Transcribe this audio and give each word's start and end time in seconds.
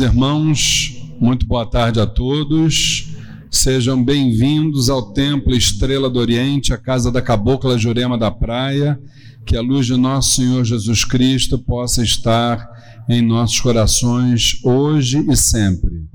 Queridos 0.00 0.16
irmãos, 0.16 0.96
muito 1.20 1.46
boa 1.46 1.66
tarde 1.66 2.00
a 2.00 2.06
todos. 2.06 3.10
Sejam 3.50 4.02
bem-vindos 4.02 4.88
ao 4.88 5.12
Templo 5.12 5.54
Estrela 5.54 6.08
do 6.08 6.18
Oriente, 6.18 6.72
a 6.72 6.78
casa 6.78 7.12
da 7.12 7.20
Cabocla 7.20 7.76
Jurema 7.76 8.16
da 8.16 8.30
Praia. 8.30 8.98
Que 9.44 9.58
a 9.58 9.60
luz 9.60 9.84
de 9.84 9.98
nosso 9.98 10.36
Senhor 10.36 10.64
Jesus 10.64 11.04
Cristo 11.04 11.58
possa 11.58 12.02
estar 12.02 12.66
em 13.10 13.20
nossos 13.20 13.60
corações 13.60 14.58
hoje 14.64 15.22
e 15.30 15.36
sempre. 15.36 16.06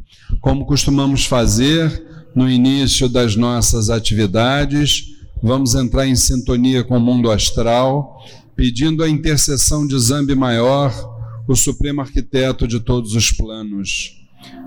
Como 0.41 0.65
costumamos 0.65 1.26
fazer 1.26 2.31
no 2.35 2.49
início 2.49 3.07
das 3.07 3.35
nossas 3.35 3.91
atividades, 3.91 5.12
vamos 5.43 5.76
entrar 5.76 6.07
em 6.07 6.15
sintonia 6.15 6.84
com 6.84 6.98
o 6.98 6.99
mundo 6.99 7.29
astral, 7.29 8.17
pedindo 8.55 9.04
a 9.04 9.09
intercessão 9.09 9.85
de 9.85 9.95
Zambi 9.99 10.34
Maior, 10.34 11.15
o 11.48 11.55
supremo 11.55 12.02
arquiteto 12.02 12.67
de 12.67 12.80
todos 12.80 13.13
os 13.13 13.31
planos 13.31 14.22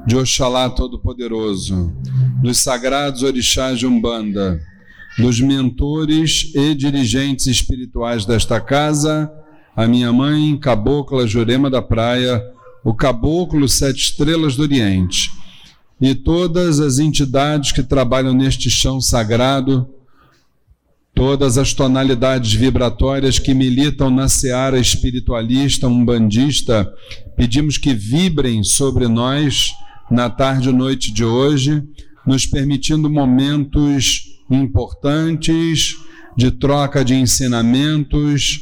de 0.06 0.16
Oxalá 0.16 0.68
Todo-Poderoso, 0.70 1.92
dos 2.42 2.58
sagrados 2.62 3.22
orixás 3.22 3.78
de 3.78 3.86
Umbanda, 3.86 4.60
dos 5.18 5.40
mentores 5.40 6.52
e 6.54 6.74
dirigentes 6.74 7.46
espirituais 7.46 8.24
desta 8.24 8.60
casa, 8.60 9.30
a 9.76 9.86
minha 9.86 10.12
mãe, 10.12 10.56
Cabocla 10.56 11.26
Jurema 11.26 11.68
da 11.70 11.82
Praia, 11.82 12.42
o 12.84 12.94
Caboclo 12.94 13.68
Sete 13.68 13.98
Estrelas 13.98 14.56
do 14.56 14.62
Oriente, 14.62 15.30
e 16.00 16.14
todas 16.14 16.80
as 16.80 16.98
entidades 16.98 17.72
que 17.72 17.82
trabalham 17.82 18.32
neste 18.32 18.70
chão 18.70 19.00
sagrado, 19.00 19.88
todas 21.18 21.58
as 21.58 21.74
tonalidades 21.74 22.52
vibratórias 22.52 23.40
que 23.40 23.52
militam 23.52 24.08
na 24.08 24.28
seara 24.28 24.78
espiritualista, 24.78 25.88
umbandista, 25.88 26.88
pedimos 27.36 27.76
que 27.76 27.92
vibrem 27.92 28.62
sobre 28.62 29.08
nós 29.08 29.72
na 30.08 30.30
tarde 30.30 30.68
e 30.68 30.72
noite 30.72 31.12
de 31.12 31.24
hoje, 31.24 31.82
nos 32.24 32.46
permitindo 32.46 33.10
momentos 33.10 34.28
importantes 34.48 35.96
de 36.36 36.52
troca 36.52 37.04
de 37.04 37.16
ensinamentos, 37.16 38.60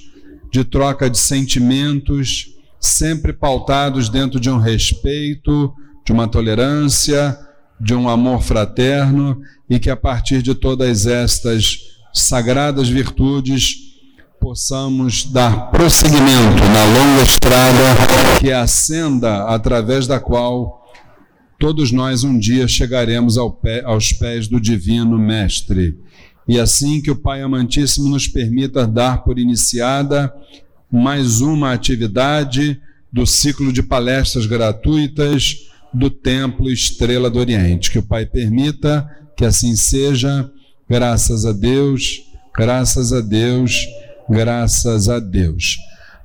de 0.51 0.65
troca 0.65 1.11
de 1.11 1.19
sentimentos, 1.19 2.47
sempre 2.81 3.35
pautados 3.35 4.09
dentro 4.09 4.41
de 4.41 4.49
um 4.49 4.57
respeito, 4.57 5.75
de 6.07 6.11
uma 6.11 6.27
tolerância, 6.27 7.39
de 7.79 7.95
um 7.95 8.09
amor 8.09 8.43
fraterno 8.43 9.39
e 9.69 9.79
que 9.79 9.91
a 9.91 9.97
partir 9.97 10.41
de 10.41 10.55
todas 10.55 11.05
estas 11.05 11.96
sagradas 12.21 12.89
virtudes 12.89 13.77
possamos 14.41 15.25
dar 15.25 15.71
prosseguimento 15.71 16.63
na 16.73 16.85
longa 16.85 17.23
estrada 17.23 17.83
que 18.41 18.51
é 18.51 18.55
a 18.55 18.67
senda 18.67 19.45
através 19.45 20.07
da 20.07 20.19
qual 20.19 20.83
todos 21.59 21.93
nós 21.93 22.25
um 22.25 22.39
dia 22.39 22.67
chegaremos 22.69 23.37
ao 23.37 23.51
pé, 23.51 23.83
aos 23.85 24.13
pés 24.13 24.47
do 24.49 24.61
Divino 24.61 25.19
Mestre. 25.19 25.99
E 26.49 26.59
assim 26.59 27.01
que 27.01 27.11
o 27.11 27.17
Pai 27.17 27.43
Amantíssimo 27.43 28.09
nos 28.09 28.29
permita 28.29 28.87
dar 28.87 29.25
por 29.25 29.39
iniciada 29.39 30.33
mais 30.91 31.41
uma 31.41 31.73
atividade 31.73 32.81
do 33.13 33.27
ciclo 33.27 33.73
de 33.73 33.83
palestras 33.83 34.47
gratuitas 34.47 35.67
do 35.93 36.09
Templo 36.11 36.71
Estrela 36.71 37.29
do 37.29 37.39
Oriente. 37.39 37.91
Que 37.91 37.99
o 37.99 38.07
Pai 38.07 38.27
permita 38.27 39.09
que 39.37 39.45
assim 39.45 39.75
seja, 39.75 40.51
graças 40.89 41.45
a 41.45 41.53
Deus, 41.53 42.23
graças 42.57 43.13
a 43.13 43.21
Deus, 43.21 43.87
graças 44.29 45.09
a 45.09 45.19
Deus. 45.19 45.77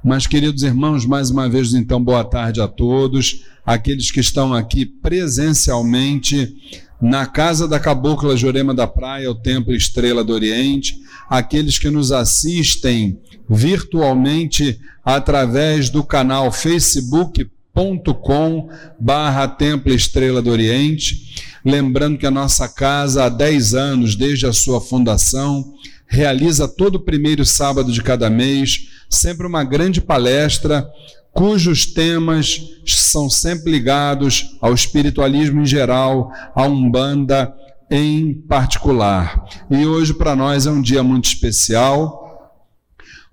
Mas, 0.03 0.25
queridos 0.25 0.63
irmãos, 0.63 1.05
mais 1.05 1.29
uma 1.29 1.49
vez, 1.49 1.73
então, 1.73 2.03
boa 2.03 2.23
tarde 2.23 2.61
a 2.61 2.67
todos, 2.67 3.43
aqueles 3.65 4.11
que 4.11 4.19
estão 4.19 4.53
aqui 4.53 4.85
presencialmente 4.85 6.55
na 7.01 7.25
Casa 7.25 7.67
da 7.67 7.79
Cabocla 7.79 8.37
Jurema 8.37 8.73
da 8.73 8.87
Praia, 8.87 9.29
o 9.29 9.35
Templo 9.35 9.73
Estrela 9.73 10.23
do 10.23 10.33
Oriente, 10.33 10.95
aqueles 11.29 11.79
que 11.79 11.89
nos 11.89 12.11
assistem 12.11 13.19
virtualmente 13.49 14.79
através 15.03 15.89
do 15.89 16.03
canal 16.03 16.51
facebook.com 16.51 18.69
barra 18.99 19.47
Templo 19.47 19.93
Estrela 19.93 20.41
do 20.41 20.51
Oriente, 20.51 21.50
lembrando 21.63 22.17
que 22.17 22.25
a 22.25 22.31
nossa 22.31 22.67
casa 22.67 23.25
há 23.25 23.29
10 23.29 23.73
anos, 23.73 24.15
desde 24.15 24.45
a 24.45 24.53
sua 24.53 24.81
fundação, 24.81 25.73
realiza 26.07 26.67
todo 26.67 26.95
o 26.95 27.03
primeiro 27.03 27.45
sábado 27.45 27.91
de 27.91 28.01
cada 28.01 28.29
mês 28.29 28.89
sempre 29.09 29.45
uma 29.45 29.63
grande 29.63 30.01
palestra 30.01 30.87
cujos 31.33 31.85
temas 31.85 32.61
são 32.85 33.29
sempre 33.29 33.71
ligados 33.71 34.57
ao 34.59 34.73
espiritualismo 34.73 35.61
em 35.61 35.65
geral, 35.65 36.31
à 36.55 36.63
Umbanda 36.63 37.53
em 37.89 38.33
particular. 38.33 39.45
E 39.69 39.85
hoje 39.85 40.13
para 40.13 40.35
nós 40.35 40.65
é 40.65 40.71
um 40.71 40.81
dia 40.81 41.03
muito 41.03 41.25
especial, 41.25 42.61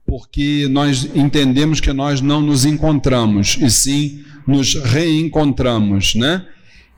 porque 0.06 0.66
nós 0.70 1.08
entendemos 1.14 1.80
que 1.80 1.92
nós 1.92 2.20
não 2.20 2.40
nos 2.40 2.64
encontramos, 2.64 3.58
e 3.60 3.70
sim 3.70 4.24
nos 4.46 4.74
reencontramos, 4.74 6.14
né? 6.14 6.46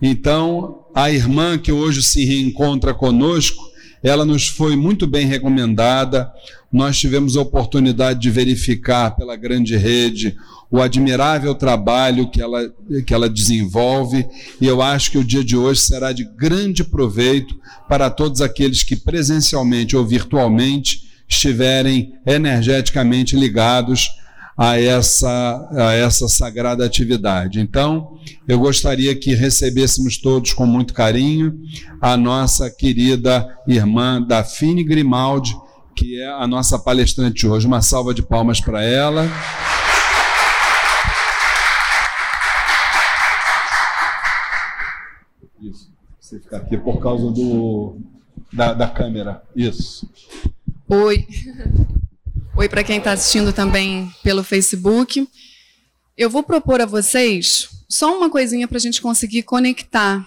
Então, 0.03 0.84
a 0.94 1.11
irmã 1.11 1.59
que 1.59 1.71
hoje 1.72 2.03
se 2.03 2.25
reencontra 2.25 2.94
conosco, 2.94 3.71
ela 4.03 4.25
nos 4.25 4.47
foi 4.47 4.77
muito 4.77 5.06
bem 5.06 5.27
recomendada. 5.27 6.31
Nós 6.72 6.99
tivemos 6.99 7.37
a 7.37 7.43
oportunidade 7.43 8.21
de 8.21 8.31
verificar 8.31 9.10
pela 9.16 9.37
grande 9.37 9.77
rede 9.77 10.37
o 10.71 10.81
admirável 10.81 11.55
trabalho 11.55 12.31
que 12.31 12.41
ela, 12.41 12.72
que 13.05 13.12
ela 13.12 13.28
desenvolve, 13.28 14.25
e 14.60 14.66
eu 14.66 14.81
acho 14.81 15.10
que 15.10 15.19
o 15.19 15.25
dia 15.25 15.43
de 15.43 15.56
hoje 15.56 15.81
será 15.81 16.12
de 16.12 16.25
grande 16.25 16.84
proveito 16.84 17.59
para 17.89 18.09
todos 18.09 18.41
aqueles 18.41 18.84
que 18.84 18.94
presencialmente 18.94 19.97
ou 19.97 20.06
virtualmente 20.06 21.10
estiverem 21.28 22.12
energeticamente 22.25 23.34
ligados 23.34 24.09
a 24.56 24.78
essa, 24.78 25.69
a 25.72 25.93
essa 25.94 26.28
sagrada 26.28 26.84
atividade. 26.84 27.61
Então, 27.61 28.19
eu 28.47 28.59
gostaria 28.59 29.15
que 29.15 29.34
recebêssemos 29.34 30.19
todos 30.19 30.53
com 30.53 30.66
muito 30.66 30.93
carinho 30.93 31.59
a 32.00 32.16
nossa 32.16 32.71
querida 32.71 33.47
irmã 33.66 34.21
Dafine 34.21 34.84
Grimaldi, 34.84 35.56
que 35.94 36.21
é 36.21 36.28
a 36.28 36.47
nossa 36.47 36.78
palestrante 36.78 37.47
hoje. 37.47 37.66
Uma 37.66 37.83
salva 37.83 38.12
de 38.12 38.22
palmas 38.22 38.60
para 38.60 38.83
ela. 38.83 39.27
Isso, 45.62 45.91
você 46.19 46.39
ficar 46.39 46.59
aqui 46.59 46.77
por 46.77 47.00
causa 47.00 47.31
do, 47.31 47.97
da, 48.53 48.72
da 48.72 48.89
câmera. 48.89 49.43
Isso. 49.55 50.09
Oi. 50.89 51.27
Oi 52.56 52.69
para 52.69 52.84
quem 52.84 52.99
está 52.99 53.12
assistindo 53.12 53.53
também 53.53 54.12
pelo 54.22 54.43
Facebook. 54.43 55.27
Eu 56.16 56.28
vou 56.28 56.43
propor 56.43 56.81
a 56.81 56.87
vocês 56.87 57.69
só 57.88 58.16
uma 58.16 58.28
coisinha 58.28 58.69
para 58.69 58.77
a 58.77 58.81
gente 58.81 59.00
conseguir 59.00 59.44
conectar, 59.44 60.27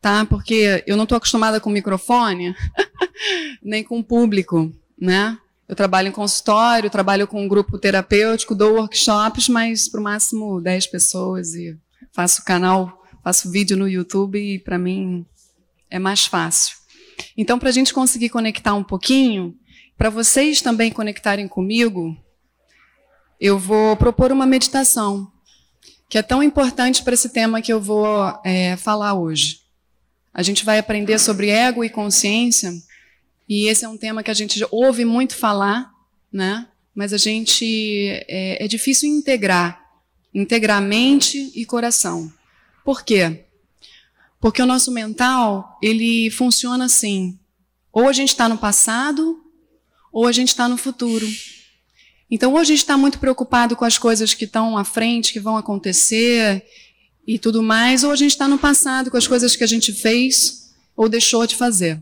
tá? 0.00 0.26
Porque 0.26 0.82
eu 0.86 0.96
não 0.96 1.04
estou 1.04 1.16
acostumada 1.16 1.60
com 1.60 1.70
microfone, 1.70 2.54
nem 3.62 3.82
com 3.82 4.02
público, 4.02 4.72
né? 5.00 5.38
Eu 5.68 5.76
trabalho 5.76 6.08
em 6.08 6.12
consultório, 6.12 6.90
trabalho 6.90 7.26
com 7.26 7.42
um 7.42 7.48
grupo 7.48 7.78
terapêutico, 7.78 8.54
dou 8.54 8.74
workshops, 8.74 9.48
mas 9.48 9.88
para 9.88 10.00
o 10.00 10.04
máximo 10.04 10.60
10 10.60 10.88
pessoas 10.88 11.54
e 11.54 11.78
faço 12.12 12.44
canal, 12.44 13.04
faço 13.22 13.50
vídeo 13.50 13.76
no 13.76 13.88
YouTube 13.88 14.38
e 14.38 14.58
para 14.58 14.78
mim 14.78 15.24
é 15.88 15.98
mais 15.98 16.26
fácil. 16.26 16.76
Então, 17.36 17.58
para 17.58 17.68
a 17.68 17.72
gente 17.72 17.94
conseguir 17.94 18.30
conectar 18.30 18.74
um 18.74 18.82
pouquinho, 18.82 19.54
para 20.00 20.08
vocês 20.08 20.62
também 20.62 20.90
conectarem 20.90 21.46
comigo, 21.46 22.16
eu 23.38 23.58
vou 23.58 23.94
propor 23.98 24.32
uma 24.32 24.46
meditação 24.46 25.30
que 26.08 26.16
é 26.16 26.22
tão 26.22 26.42
importante 26.42 27.02
para 27.02 27.12
esse 27.12 27.28
tema 27.28 27.60
que 27.60 27.70
eu 27.70 27.78
vou 27.78 28.16
é, 28.42 28.78
falar 28.78 29.12
hoje. 29.12 29.60
A 30.32 30.42
gente 30.42 30.64
vai 30.64 30.78
aprender 30.78 31.18
sobre 31.18 31.50
ego 31.50 31.84
e 31.84 31.90
consciência, 31.90 32.72
e 33.46 33.66
esse 33.66 33.84
é 33.84 33.88
um 33.90 33.98
tema 33.98 34.22
que 34.22 34.30
a 34.30 34.34
gente 34.34 34.66
ouve 34.70 35.04
muito 35.04 35.36
falar, 35.36 35.92
né? 36.32 36.66
mas 36.94 37.12
a 37.12 37.18
gente 37.18 38.08
é, 38.26 38.64
é 38.64 38.66
difícil 38.66 39.06
integrar 39.06 39.84
integrar 40.32 40.80
mente 40.80 41.52
e 41.54 41.66
coração. 41.66 42.32
Por 42.82 43.04
quê? 43.04 43.44
Porque 44.40 44.62
o 44.62 44.66
nosso 44.66 44.90
mental 44.90 45.78
ele 45.82 46.30
funciona 46.30 46.86
assim. 46.86 47.38
Ou 47.92 48.08
a 48.08 48.14
gente 48.14 48.30
está 48.30 48.48
no 48.48 48.56
passado, 48.56 49.44
ou 50.12 50.26
a 50.26 50.32
gente 50.32 50.48
está 50.48 50.68
no 50.68 50.76
futuro. 50.76 51.26
Então, 52.30 52.52
ou 52.52 52.58
a 52.58 52.64
gente 52.64 52.78
está 52.78 52.96
muito 52.96 53.18
preocupado 53.18 53.74
com 53.74 53.84
as 53.84 53.98
coisas 53.98 54.34
que 54.34 54.44
estão 54.44 54.78
à 54.78 54.84
frente, 54.84 55.32
que 55.32 55.40
vão 55.40 55.56
acontecer 55.56 56.64
e 57.26 57.38
tudo 57.38 57.62
mais, 57.62 58.04
ou 58.04 58.12
a 58.12 58.16
gente 58.16 58.30
está 58.30 58.46
no 58.46 58.58
passado 58.58 59.10
com 59.10 59.16
as 59.16 59.26
coisas 59.26 59.56
que 59.56 59.64
a 59.64 59.66
gente 59.66 59.92
fez 59.92 60.70
ou 60.96 61.08
deixou 61.08 61.46
de 61.46 61.56
fazer. 61.56 62.00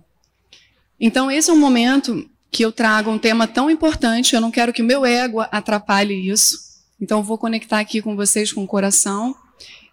Então, 1.01 1.31
esse 1.31 1.49
é 1.49 1.53
um 1.53 1.59
momento 1.59 2.29
que 2.51 2.65
eu 2.65 2.73
trago 2.73 3.11
um 3.11 3.19
tema 3.19 3.47
tão 3.47 3.71
importante, 3.71 4.35
eu 4.35 4.41
não 4.41 4.51
quero 4.51 4.73
que 4.73 4.83
o 4.83 4.85
meu 4.85 5.05
ego 5.05 5.41
atrapalhe 5.41 6.29
isso. 6.29 6.59
Então, 7.01 7.23
vou 7.23 7.39
conectar 7.39 7.79
aqui 7.79 8.03
com 8.03 8.17
vocês 8.17 8.53
com 8.53 8.65
o 8.65 8.67
coração. 8.67 9.35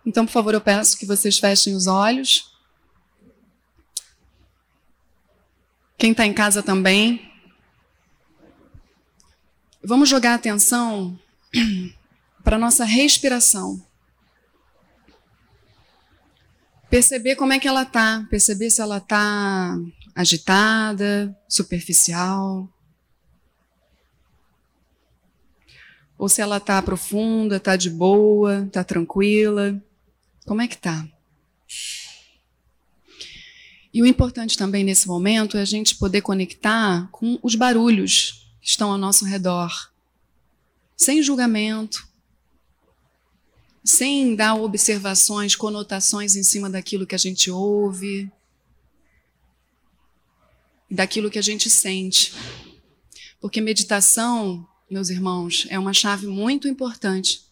Então, 0.06 0.26
por 0.26 0.32
favor, 0.32 0.54
eu 0.54 0.62
peço 0.62 0.98
que 0.98 1.06
vocês 1.06 1.38
fechem 1.38 1.76
os 1.76 1.88
olhos. 1.88 2.52
Quem 5.98 6.12
está 6.12 6.26
em 6.26 6.34
casa 6.34 6.62
também. 6.62 7.35
Vamos 9.88 10.10
jogar 10.10 10.34
atenção 10.34 11.20
para 12.44 12.56
a 12.56 12.60
nossa 12.60 12.84
respiração. 12.84 13.86
Perceber 16.90 17.36
como 17.36 17.54
é 17.54 17.60
que 17.60 17.68
ela 17.68 17.84
está, 17.84 18.26
perceber 18.28 18.72
se 18.72 18.82
ela 18.82 18.98
está 18.98 19.78
agitada, 20.16 21.38
superficial, 21.48 22.68
ou 26.18 26.28
se 26.28 26.42
ela 26.42 26.58
está 26.58 26.82
profunda, 26.82 27.58
está 27.58 27.76
de 27.76 27.92
boa, 27.92 28.64
está 28.66 28.84
tranquila. 28.84 29.80
Como 30.48 30.64
é 30.64 30.68
que 30.68 30.76
está? 30.76 31.08
E 33.94 34.02
o 34.02 34.08
importante 34.08 34.58
também 34.58 34.84
nesse 34.84 35.08
momento 35.08 35.58
é 35.58 35.62
a 35.62 35.66
gente 35.66 35.96
poder 35.96 36.22
conectar 36.22 37.08
com 37.12 37.38
os 37.44 37.54
barulhos 37.54 38.45
que 38.66 38.72
estão 38.72 38.92
ao 38.92 38.98
nosso 38.98 39.26
redor, 39.26 39.92
sem 40.98 41.22
julgamento, 41.22 42.10
sem 43.84 44.36
dar 44.36 44.56
observações, 44.56 45.56
conotações 45.56 46.36
em 46.36 46.42
cima 46.42 46.68
daquilo 46.68 47.06
que 47.06 47.14
a 47.14 47.20
gente 47.20 47.52
ouve, 47.52 48.28
daquilo 50.90 51.30
que 51.30 51.38
a 51.38 51.44
gente 51.44 51.70
sente. 51.70 52.34
Porque 53.40 53.62
meditação, 53.62 54.68
meus 54.90 55.12
irmãos, 55.12 55.68
é 55.70 55.78
uma 55.78 55.94
chave 55.94 56.26
muito 56.26 56.68
importante 56.68 57.46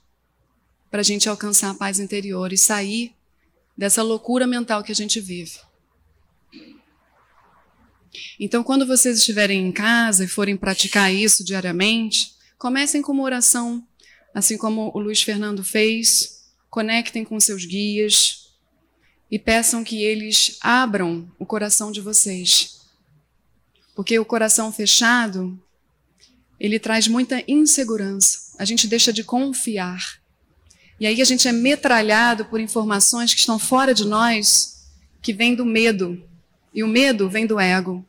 para 0.89 1.01
a 1.01 1.03
gente 1.03 1.29
alcançar 1.29 1.69
a 1.69 1.75
paz 1.75 1.99
interior 1.99 2.51
e 2.51 2.57
sair 2.57 3.13
dessa 3.77 4.01
loucura 4.01 4.47
mental 4.47 4.83
que 4.83 4.91
a 4.91 4.95
gente 4.95 5.21
vive. 5.21 5.59
Então, 8.39 8.63
quando 8.63 8.85
vocês 8.85 9.17
estiverem 9.17 9.67
em 9.67 9.71
casa 9.71 10.23
e 10.23 10.27
forem 10.27 10.57
praticar 10.57 11.13
isso 11.13 11.43
diariamente, 11.43 12.33
comecem 12.57 13.01
com 13.01 13.11
uma 13.11 13.23
oração, 13.23 13.85
assim 14.33 14.57
como 14.57 14.91
o 14.93 14.99
Luiz 14.99 15.21
Fernando 15.21 15.63
fez. 15.63 16.41
Conectem 16.69 17.23
com 17.23 17.39
seus 17.39 17.65
guias 17.65 18.47
e 19.29 19.37
peçam 19.37 19.83
que 19.83 20.03
eles 20.03 20.57
abram 20.61 21.31
o 21.37 21.45
coração 21.45 21.91
de 21.91 22.01
vocês. 22.01 22.81
Porque 23.95 24.17
o 24.17 24.25
coração 24.25 24.71
fechado, 24.71 25.59
ele 26.59 26.79
traz 26.79 27.07
muita 27.07 27.43
insegurança. 27.47 28.55
A 28.57 28.65
gente 28.65 28.87
deixa 28.87 29.13
de 29.13 29.23
confiar. 29.23 30.21
E 30.99 31.05
aí 31.05 31.21
a 31.21 31.25
gente 31.25 31.47
é 31.47 31.51
metralhado 31.51 32.45
por 32.45 32.59
informações 32.59 33.33
que 33.33 33.39
estão 33.39 33.59
fora 33.59 33.93
de 33.93 34.05
nós, 34.05 34.87
que 35.21 35.33
vêm 35.33 35.55
do 35.55 35.65
medo. 35.65 36.23
E 36.73 36.83
o 36.83 36.87
medo 36.87 37.29
vem 37.29 37.45
do 37.45 37.59
ego. 37.59 38.05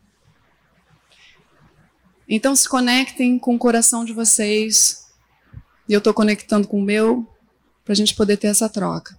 Então 2.28 2.56
se 2.56 2.68
conectem 2.68 3.38
com 3.38 3.54
o 3.54 3.58
coração 3.58 4.04
de 4.04 4.12
vocês. 4.12 5.06
E 5.88 5.92
eu 5.92 5.98
estou 5.98 6.14
conectando 6.14 6.66
com 6.66 6.78
o 6.78 6.84
meu 6.84 7.28
para 7.84 7.92
a 7.92 7.96
gente 7.96 8.14
poder 8.14 8.38
ter 8.38 8.46
essa 8.46 8.68
troca. 8.68 9.18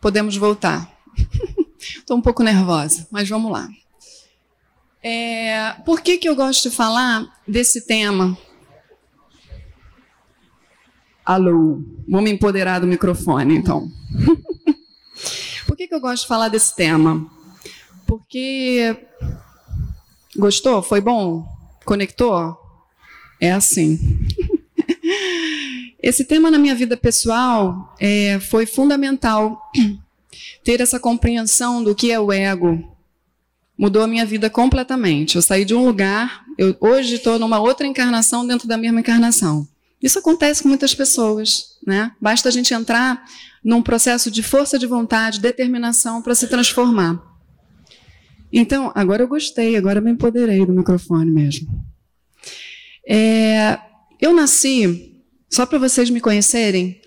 Podemos 0.00 0.36
voltar. 0.36 0.90
Estou 1.78 2.16
um 2.16 2.22
pouco 2.22 2.42
nervosa, 2.42 3.06
mas 3.10 3.28
vamos 3.28 3.52
lá. 3.52 3.68
É, 5.02 5.74
por 5.84 6.00
que, 6.00 6.16
que 6.16 6.28
eu 6.28 6.34
gosto 6.34 6.68
de 6.68 6.74
falar 6.74 7.40
desse 7.46 7.86
tema? 7.86 8.36
Alô, 11.24 11.82
vou 12.08 12.22
me 12.22 12.32
empoderar 12.32 12.80
do 12.80 12.86
microfone, 12.86 13.56
então. 13.56 13.90
que, 15.82 15.88
que 15.88 15.94
eu 15.94 16.00
gosto 16.00 16.22
de 16.22 16.28
falar 16.28 16.48
desse 16.48 16.74
tema? 16.74 17.26
Porque. 18.06 18.96
Gostou? 20.36 20.82
Foi 20.82 21.00
bom? 21.00 21.46
Conectou? 21.84 22.56
É 23.40 23.52
assim. 23.52 23.98
Esse 26.02 26.24
tema 26.24 26.50
na 26.50 26.58
minha 26.58 26.74
vida 26.74 26.96
pessoal 26.96 27.94
é, 28.00 28.40
foi 28.40 28.66
fundamental 28.66 29.70
ter 30.64 30.80
essa 30.80 30.98
compreensão 30.98 31.82
do 31.82 31.94
que 31.94 32.10
é 32.10 32.18
o 32.18 32.32
ego. 32.32 32.96
Mudou 33.76 34.02
a 34.02 34.06
minha 34.06 34.26
vida 34.26 34.48
completamente. 34.48 35.36
Eu 35.36 35.42
saí 35.42 35.64
de 35.64 35.74
um 35.74 35.84
lugar, 35.84 36.44
eu 36.56 36.76
hoje 36.80 37.16
estou 37.16 37.38
numa 37.38 37.60
outra 37.60 37.86
encarnação 37.86 38.46
dentro 38.46 38.66
da 38.68 38.76
mesma 38.76 39.00
encarnação. 39.00 39.66
Isso 40.02 40.18
acontece 40.18 40.62
com 40.62 40.68
muitas 40.68 40.94
pessoas, 40.94 41.76
né? 41.86 42.12
Basta 42.20 42.48
a 42.48 42.52
gente 42.52 42.74
entrar 42.74 43.24
num 43.64 43.80
processo 43.80 44.30
de 44.30 44.42
força 44.42 44.78
de 44.78 44.86
vontade, 44.86 45.40
determinação 45.40 46.20
para 46.20 46.34
se 46.34 46.48
transformar. 46.48 47.22
Então, 48.52 48.90
agora 48.94 49.22
eu 49.22 49.28
gostei, 49.28 49.76
agora 49.76 50.00
eu 50.00 50.02
me 50.02 50.10
empoderei 50.10 50.66
do 50.66 50.72
microfone 50.72 51.30
mesmo. 51.30 51.68
É, 53.08 53.78
eu 54.20 54.34
nasci, 54.34 55.22
só 55.48 55.64
para 55.64 55.78
vocês 55.78 56.10
me 56.10 56.20
conhecerem, 56.20 57.00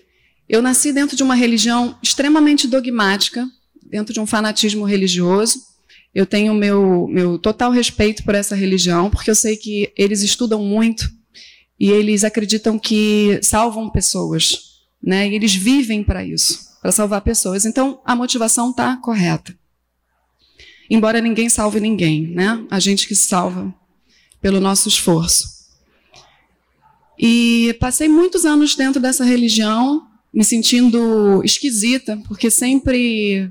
eu 0.48 0.62
nasci 0.62 0.92
dentro 0.92 1.16
de 1.16 1.22
uma 1.22 1.34
religião 1.34 1.98
extremamente 2.02 2.66
dogmática, 2.66 3.46
dentro 3.82 4.12
de 4.14 4.20
um 4.20 4.26
fanatismo 4.26 4.84
religioso. 4.84 5.60
Eu 6.14 6.24
tenho 6.24 6.54
meu, 6.54 7.06
meu 7.08 7.38
total 7.38 7.70
respeito 7.70 8.24
por 8.24 8.34
essa 8.34 8.56
religião, 8.56 9.10
porque 9.10 9.30
eu 9.30 9.34
sei 9.34 9.56
que 9.56 9.92
eles 9.96 10.22
estudam 10.22 10.62
muito 10.62 11.15
e 11.78 11.90
eles 11.90 12.24
acreditam 12.24 12.78
que 12.78 13.38
salvam 13.42 13.90
pessoas, 13.90 14.80
né? 15.02 15.28
E 15.28 15.34
eles 15.34 15.54
vivem 15.54 16.02
para 16.02 16.24
isso, 16.24 16.58
para 16.80 16.92
salvar 16.92 17.20
pessoas. 17.20 17.64
Então, 17.64 18.00
a 18.04 18.16
motivação 18.16 18.70
está 18.70 18.96
correta. 18.96 19.54
Embora 20.88 21.20
ninguém 21.20 21.48
salve 21.48 21.80
ninguém, 21.80 22.28
né? 22.28 22.64
A 22.70 22.78
gente 22.78 23.06
que 23.06 23.14
salva 23.14 23.74
pelo 24.40 24.60
nosso 24.60 24.88
esforço. 24.88 25.56
E 27.18 27.76
passei 27.80 28.08
muitos 28.08 28.44
anos 28.44 28.74
dentro 28.74 29.00
dessa 29.00 29.24
religião, 29.24 30.06
me 30.32 30.44
sentindo 30.44 31.42
esquisita, 31.44 32.20
porque 32.28 32.50
sempre, 32.50 33.50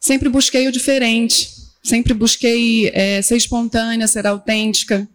sempre 0.00 0.28
busquei 0.28 0.68
o 0.68 0.72
diferente, 0.72 1.48
sempre 1.82 2.14
busquei 2.14 2.90
é, 2.94 3.20
ser 3.22 3.36
espontânea, 3.36 4.06
ser 4.06 4.26
autêntica. 4.26 5.08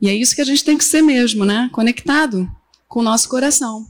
E 0.00 0.08
é 0.08 0.14
isso 0.14 0.34
que 0.34 0.40
a 0.40 0.44
gente 0.44 0.64
tem 0.64 0.78
que 0.78 0.84
ser 0.84 1.02
mesmo, 1.02 1.44
né? 1.44 1.68
Conectado 1.72 2.48
com 2.86 3.00
o 3.00 3.02
nosso 3.02 3.28
coração. 3.28 3.86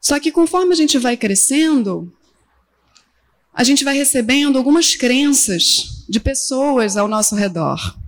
Só 0.00 0.18
que 0.20 0.30
conforme 0.30 0.72
a 0.72 0.76
gente 0.76 0.98
vai 0.98 1.16
crescendo, 1.16 2.12
a 3.52 3.64
gente 3.64 3.84
vai 3.84 3.96
recebendo 3.96 4.56
algumas 4.56 4.94
crenças 4.94 6.04
de 6.08 6.20
pessoas 6.20 6.96
ao 6.96 7.08
nosso 7.08 7.34
redor 7.34 7.98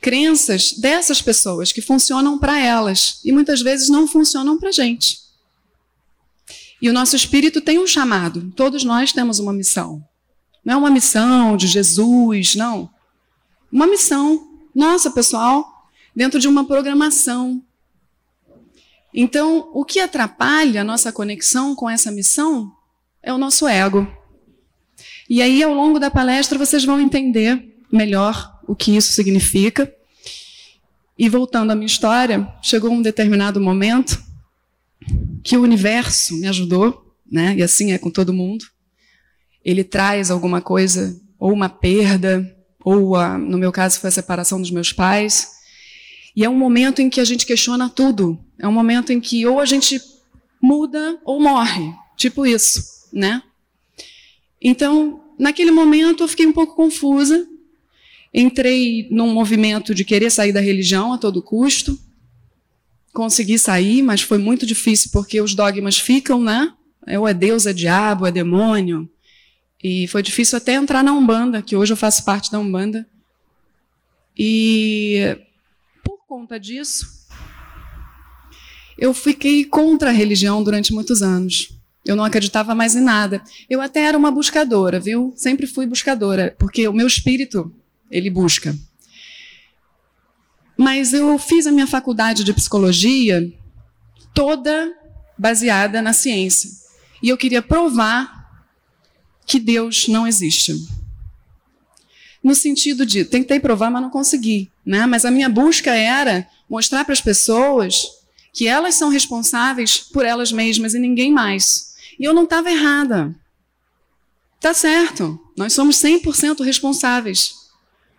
crenças 0.00 0.72
dessas 0.72 1.20
pessoas 1.20 1.72
que 1.72 1.82
funcionam 1.82 2.38
para 2.38 2.58
elas 2.58 3.20
e 3.24 3.32
muitas 3.32 3.60
vezes 3.60 3.88
não 3.88 4.06
funcionam 4.06 4.58
para 4.58 4.68
a 4.68 4.72
gente. 4.72 5.18
E 6.80 6.88
o 6.88 6.92
nosso 6.92 7.16
espírito 7.16 7.60
tem 7.60 7.78
um 7.78 7.86
chamado, 7.86 8.52
todos 8.54 8.84
nós 8.84 9.12
temos 9.12 9.38
uma 9.38 9.52
missão. 9.52 10.02
Não 10.64 10.74
é 10.74 10.76
uma 10.76 10.90
missão 10.90 11.56
de 11.56 11.66
Jesus, 11.66 12.54
não. 12.54 12.88
Uma 13.70 13.86
missão 13.86 14.47
nossa, 14.78 15.10
pessoal, 15.10 15.90
dentro 16.14 16.38
de 16.38 16.46
uma 16.46 16.64
programação. 16.64 17.60
Então, 19.12 19.68
o 19.74 19.84
que 19.84 19.98
atrapalha 19.98 20.82
a 20.82 20.84
nossa 20.84 21.10
conexão 21.10 21.74
com 21.74 21.90
essa 21.90 22.12
missão 22.12 22.72
é 23.20 23.32
o 23.34 23.38
nosso 23.38 23.66
ego. 23.66 24.06
E 25.28 25.42
aí, 25.42 25.64
ao 25.64 25.74
longo 25.74 25.98
da 25.98 26.12
palestra, 26.12 26.56
vocês 26.56 26.84
vão 26.84 27.00
entender 27.00 27.76
melhor 27.90 28.60
o 28.68 28.76
que 28.76 28.96
isso 28.96 29.10
significa. 29.10 29.92
E 31.18 31.28
voltando 31.28 31.72
à 31.72 31.74
minha 31.74 31.86
história, 31.86 32.48
chegou 32.62 32.92
um 32.92 33.02
determinado 33.02 33.60
momento 33.60 34.22
que 35.42 35.56
o 35.56 35.62
universo 35.62 36.36
me 36.36 36.46
ajudou, 36.46 37.16
né? 37.28 37.56
E 37.56 37.64
assim 37.64 37.90
é 37.90 37.98
com 37.98 38.12
todo 38.12 38.32
mundo. 38.32 38.64
Ele 39.64 39.82
traz 39.82 40.30
alguma 40.30 40.60
coisa, 40.60 41.20
ou 41.36 41.52
uma 41.52 41.68
perda, 41.68 42.56
ou 42.88 43.16
a, 43.16 43.36
no 43.36 43.58
meu 43.58 43.70
caso 43.70 44.00
foi 44.00 44.08
a 44.08 44.10
separação 44.10 44.58
dos 44.58 44.70
meus 44.70 44.94
pais. 44.94 45.58
E 46.34 46.42
é 46.42 46.48
um 46.48 46.56
momento 46.56 47.02
em 47.02 47.10
que 47.10 47.20
a 47.20 47.24
gente 47.24 47.44
questiona 47.44 47.90
tudo. 47.90 48.38
É 48.58 48.66
um 48.66 48.72
momento 48.72 49.12
em 49.12 49.20
que 49.20 49.46
ou 49.46 49.60
a 49.60 49.66
gente 49.66 50.00
muda 50.58 51.18
ou 51.22 51.38
morre, 51.38 51.92
tipo 52.16 52.46
isso, 52.46 52.82
né? 53.12 53.42
Então, 54.60 55.20
naquele 55.38 55.70
momento, 55.70 56.24
eu 56.24 56.28
fiquei 56.28 56.46
um 56.46 56.52
pouco 56.52 56.74
confusa. 56.74 57.46
Entrei 58.32 59.06
num 59.10 59.34
movimento 59.34 59.94
de 59.94 60.02
querer 60.02 60.30
sair 60.30 60.52
da 60.52 60.60
religião 60.60 61.12
a 61.12 61.18
todo 61.18 61.42
custo. 61.42 61.98
Consegui 63.12 63.58
sair, 63.58 64.00
mas 64.00 64.22
foi 64.22 64.38
muito 64.38 64.64
difícil 64.64 65.10
porque 65.12 65.42
os 65.42 65.54
dogmas 65.54 65.98
ficam, 65.98 66.42
né? 66.42 66.72
Ou 67.18 67.28
é 67.28 67.34
Deus, 67.34 67.66
é 67.66 67.74
diabo, 67.74 68.26
é 68.26 68.32
demônio. 68.32 69.06
E 69.82 70.08
foi 70.08 70.22
difícil 70.22 70.58
até 70.58 70.74
entrar 70.74 71.04
na 71.04 71.12
Umbanda, 71.12 71.62
que 71.62 71.76
hoje 71.76 71.92
eu 71.92 71.96
faço 71.96 72.24
parte 72.24 72.50
da 72.50 72.58
Umbanda. 72.58 73.06
E 74.36 75.38
por 76.04 76.18
conta 76.26 76.58
disso, 76.58 77.06
eu 78.98 79.14
fiquei 79.14 79.64
contra 79.64 80.10
a 80.10 80.12
religião 80.12 80.62
durante 80.62 80.92
muitos 80.92 81.22
anos. 81.22 81.72
Eu 82.04 82.16
não 82.16 82.24
acreditava 82.24 82.74
mais 82.74 82.96
em 82.96 83.00
nada. 83.00 83.42
Eu 83.68 83.80
até 83.80 84.00
era 84.00 84.18
uma 84.18 84.30
buscadora, 84.30 84.98
viu? 84.98 85.32
Sempre 85.36 85.66
fui 85.66 85.86
buscadora, 85.86 86.56
porque 86.58 86.88
o 86.88 86.92
meu 86.92 87.06
espírito, 87.06 87.72
ele 88.10 88.30
busca. 88.30 88.74
Mas 90.76 91.12
eu 91.12 91.38
fiz 91.38 91.66
a 91.66 91.72
minha 91.72 91.86
faculdade 91.86 92.44
de 92.44 92.54
psicologia 92.54 93.52
toda 94.32 94.92
baseada 95.36 96.00
na 96.00 96.12
ciência. 96.12 96.70
E 97.22 97.28
eu 97.28 97.36
queria 97.36 97.60
provar 97.60 98.37
que 99.48 99.58
Deus 99.58 100.06
não 100.06 100.26
existe. 100.26 100.86
No 102.44 102.54
sentido 102.54 103.04
de, 103.06 103.24
tentei 103.24 103.58
provar, 103.58 103.90
mas 103.90 104.02
não 104.02 104.10
consegui. 104.10 104.70
Né? 104.84 105.06
Mas 105.06 105.24
a 105.24 105.30
minha 105.30 105.48
busca 105.48 105.92
era 105.94 106.46
mostrar 106.68 107.04
para 107.04 107.14
as 107.14 107.20
pessoas 107.20 108.06
que 108.52 108.68
elas 108.68 108.94
são 108.94 109.08
responsáveis 109.08 109.98
por 109.98 110.24
elas 110.24 110.52
mesmas 110.52 110.94
e 110.94 110.98
ninguém 110.98 111.32
mais. 111.32 111.94
E 112.20 112.24
eu 112.24 112.34
não 112.34 112.44
estava 112.44 112.70
errada. 112.70 113.34
Tá 114.60 114.74
certo, 114.74 115.38
nós 115.56 115.72
somos 115.72 115.96
100% 115.96 116.62
responsáveis. 116.62 117.54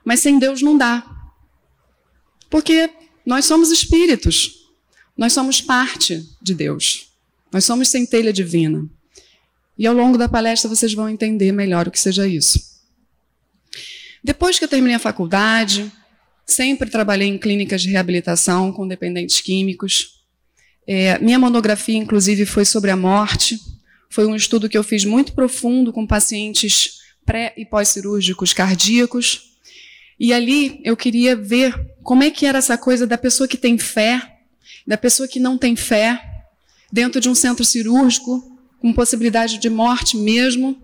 Mas 0.03 0.21
sem 0.21 0.39
Deus 0.39 0.61
não 0.61 0.77
dá. 0.77 1.05
Porque 2.49 2.89
nós 3.25 3.45
somos 3.45 3.69
espíritos. 3.69 4.67
Nós 5.15 5.33
somos 5.33 5.61
parte 5.61 6.27
de 6.41 6.55
Deus. 6.55 7.09
Nós 7.51 7.65
somos 7.65 7.89
centelha 7.89 8.33
divina. 8.33 8.89
E 9.79 9.87
ao 9.87 9.95
longo 9.95 10.17
da 10.17 10.27
palestra 10.27 10.69
vocês 10.69 10.93
vão 10.93 11.07
entender 11.07 11.53
melhor 11.53 11.87
o 11.87 11.91
que 11.91 11.99
seja 11.99 12.27
isso. 12.27 12.59
Depois 14.21 14.59
que 14.59 14.65
eu 14.65 14.67
terminei 14.67 14.97
a 14.97 14.99
faculdade, 14.99 15.89
sempre 16.45 16.89
trabalhei 16.89 17.29
em 17.29 17.37
clínicas 17.37 17.81
de 17.81 17.89
reabilitação 17.89 18.73
com 18.73 18.85
dependentes 18.85 19.39
químicos. 19.39 20.19
É, 20.85 21.17
minha 21.19 21.39
monografia, 21.39 21.95
inclusive, 21.95 22.45
foi 22.45 22.65
sobre 22.65 22.91
a 22.91 22.97
morte. 22.97 23.57
Foi 24.09 24.25
um 24.25 24.35
estudo 24.35 24.67
que 24.67 24.77
eu 24.77 24.83
fiz 24.83 25.05
muito 25.05 25.31
profundo 25.31 25.93
com 25.93 26.05
pacientes 26.05 26.99
pré 27.25 27.53
e 27.55 27.65
pós-cirúrgicos 27.65 28.51
cardíacos. 28.51 29.53
E 30.19 30.33
ali 30.33 30.81
eu 30.83 30.97
queria 30.97 31.37
ver 31.37 31.73
como 32.03 32.23
é 32.23 32.29
que 32.29 32.45
era 32.45 32.57
essa 32.57 32.77
coisa 32.77 33.07
da 33.07 33.17
pessoa 33.17 33.47
que 33.47 33.55
tem 33.55 33.77
fé, 33.77 34.39
da 34.85 34.97
pessoa 34.97 35.25
que 35.25 35.39
não 35.39 35.57
tem 35.57 35.77
fé, 35.77 36.21
dentro 36.91 37.21
de 37.21 37.29
um 37.29 37.35
centro 37.35 37.63
cirúrgico, 37.63 38.48
com 38.79 38.93
possibilidade 38.93 39.57
de 39.57 39.69
morte 39.69 40.17
mesmo. 40.17 40.81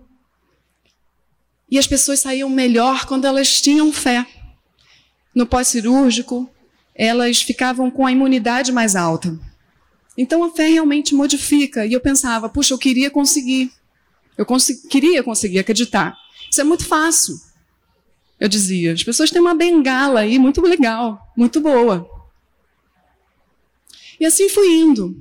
E 1.70 1.78
as 1.78 1.86
pessoas 1.86 2.20
saíam 2.20 2.48
melhor 2.48 3.06
quando 3.06 3.24
elas 3.24 3.60
tinham 3.60 3.92
fé. 3.92 4.26
No 5.34 5.46
pós-cirúrgico, 5.46 6.48
elas 6.94 7.42
ficavam 7.42 7.90
com 7.90 8.06
a 8.06 8.12
imunidade 8.12 8.72
mais 8.72 8.96
alta. 8.96 9.38
Então 10.16 10.42
a 10.44 10.50
fé 10.50 10.68
realmente 10.68 11.14
modifica. 11.14 11.84
E 11.84 11.92
eu 11.92 12.00
pensava, 12.00 12.48
puxa, 12.48 12.72
eu 12.72 12.78
queria 12.78 13.10
conseguir. 13.10 13.70
Eu 14.38 14.46
queria 14.88 15.22
conseguir 15.22 15.58
acreditar. 15.58 16.16
Isso 16.50 16.60
é 16.60 16.64
muito 16.64 16.86
fácil. 16.86 17.38
Eu 18.38 18.48
dizia, 18.48 18.92
as 18.92 19.02
pessoas 19.02 19.30
têm 19.30 19.40
uma 19.40 19.54
bengala 19.54 20.20
aí 20.20 20.38
muito 20.38 20.60
legal, 20.60 21.18
muito 21.36 21.60
boa. 21.60 22.08
E 24.20 24.26
assim 24.26 24.48
fui 24.48 24.68
indo. 24.68 25.14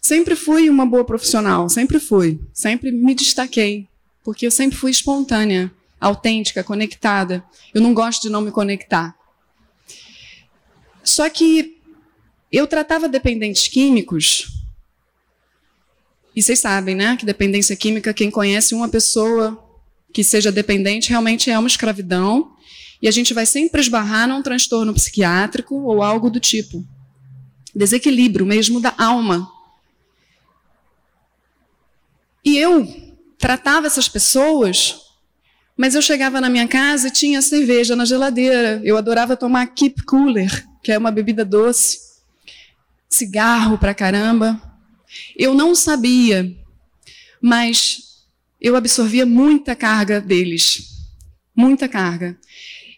Sempre 0.00 0.36
fui 0.36 0.68
uma 0.68 0.86
boa 0.86 1.04
profissional, 1.04 1.68
sempre 1.68 1.98
fui. 1.98 2.40
Sempre 2.52 2.90
me 2.90 3.14
destaquei, 3.14 3.88
porque 4.24 4.46
eu 4.46 4.50
sempre 4.50 4.76
fui 4.76 4.90
espontânea, 4.90 5.70
autêntica, 6.00 6.64
conectada. 6.64 7.44
Eu 7.74 7.80
não 7.80 7.94
gosto 7.94 8.22
de 8.22 8.30
não 8.30 8.40
me 8.40 8.50
conectar. 8.50 9.16
Só 11.02 11.28
que 11.30 11.78
eu 12.50 12.66
tratava 12.66 13.08
dependentes 13.08 13.68
químicos, 13.68 14.48
e 16.34 16.42
vocês 16.42 16.58
sabem, 16.58 16.94
né, 16.94 17.16
que 17.16 17.24
dependência 17.24 17.74
química, 17.74 18.12
quem 18.12 18.30
conhece 18.30 18.74
uma 18.74 18.88
pessoa 18.88 19.62
que 20.12 20.22
seja 20.22 20.52
dependente, 20.52 21.08
realmente 21.08 21.50
é 21.50 21.58
uma 21.58 21.68
escravidão, 21.68 22.52
e 23.00 23.08
a 23.08 23.10
gente 23.10 23.32
vai 23.32 23.46
sempre 23.46 23.80
esbarrar 23.80 24.28
num 24.28 24.42
transtorno 24.42 24.92
psiquiátrico 24.92 25.74
ou 25.74 26.02
algo 26.02 26.28
do 26.28 26.40
tipo. 26.40 26.84
Desequilíbrio 27.74 28.44
mesmo 28.44 28.80
da 28.80 28.94
alma, 28.98 29.50
e 32.46 32.56
eu 32.56 32.86
tratava 33.36 33.88
essas 33.88 34.08
pessoas, 34.08 35.00
mas 35.76 35.96
eu 35.96 36.00
chegava 36.00 36.40
na 36.40 36.48
minha 36.48 36.68
casa 36.68 37.08
e 37.08 37.10
tinha 37.10 37.42
cerveja 37.42 37.96
na 37.96 38.04
geladeira. 38.04 38.80
Eu 38.84 38.96
adorava 38.96 39.36
tomar 39.36 39.66
Keep 39.66 40.04
Cooler, 40.04 40.64
que 40.80 40.92
é 40.92 40.96
uma 40.96 41.10
bebida 41.10 41.44
doce, 41.44 41.98
cigarro 43.10 43.76
pra 43.78 43.92
caramba. 43.92 44.62
Eu 45.36 45.54
não 45.54 45.74
sabia, 45.74 46.56
mas 47.42 48.22
eu 48.60 48.76
absorvia 48.76 49.26
muita 49.26 49.74
carga 49.74 50.20
deles. 50.20 51.02
Muita 51.54 51.88
carga. 51.88 52.38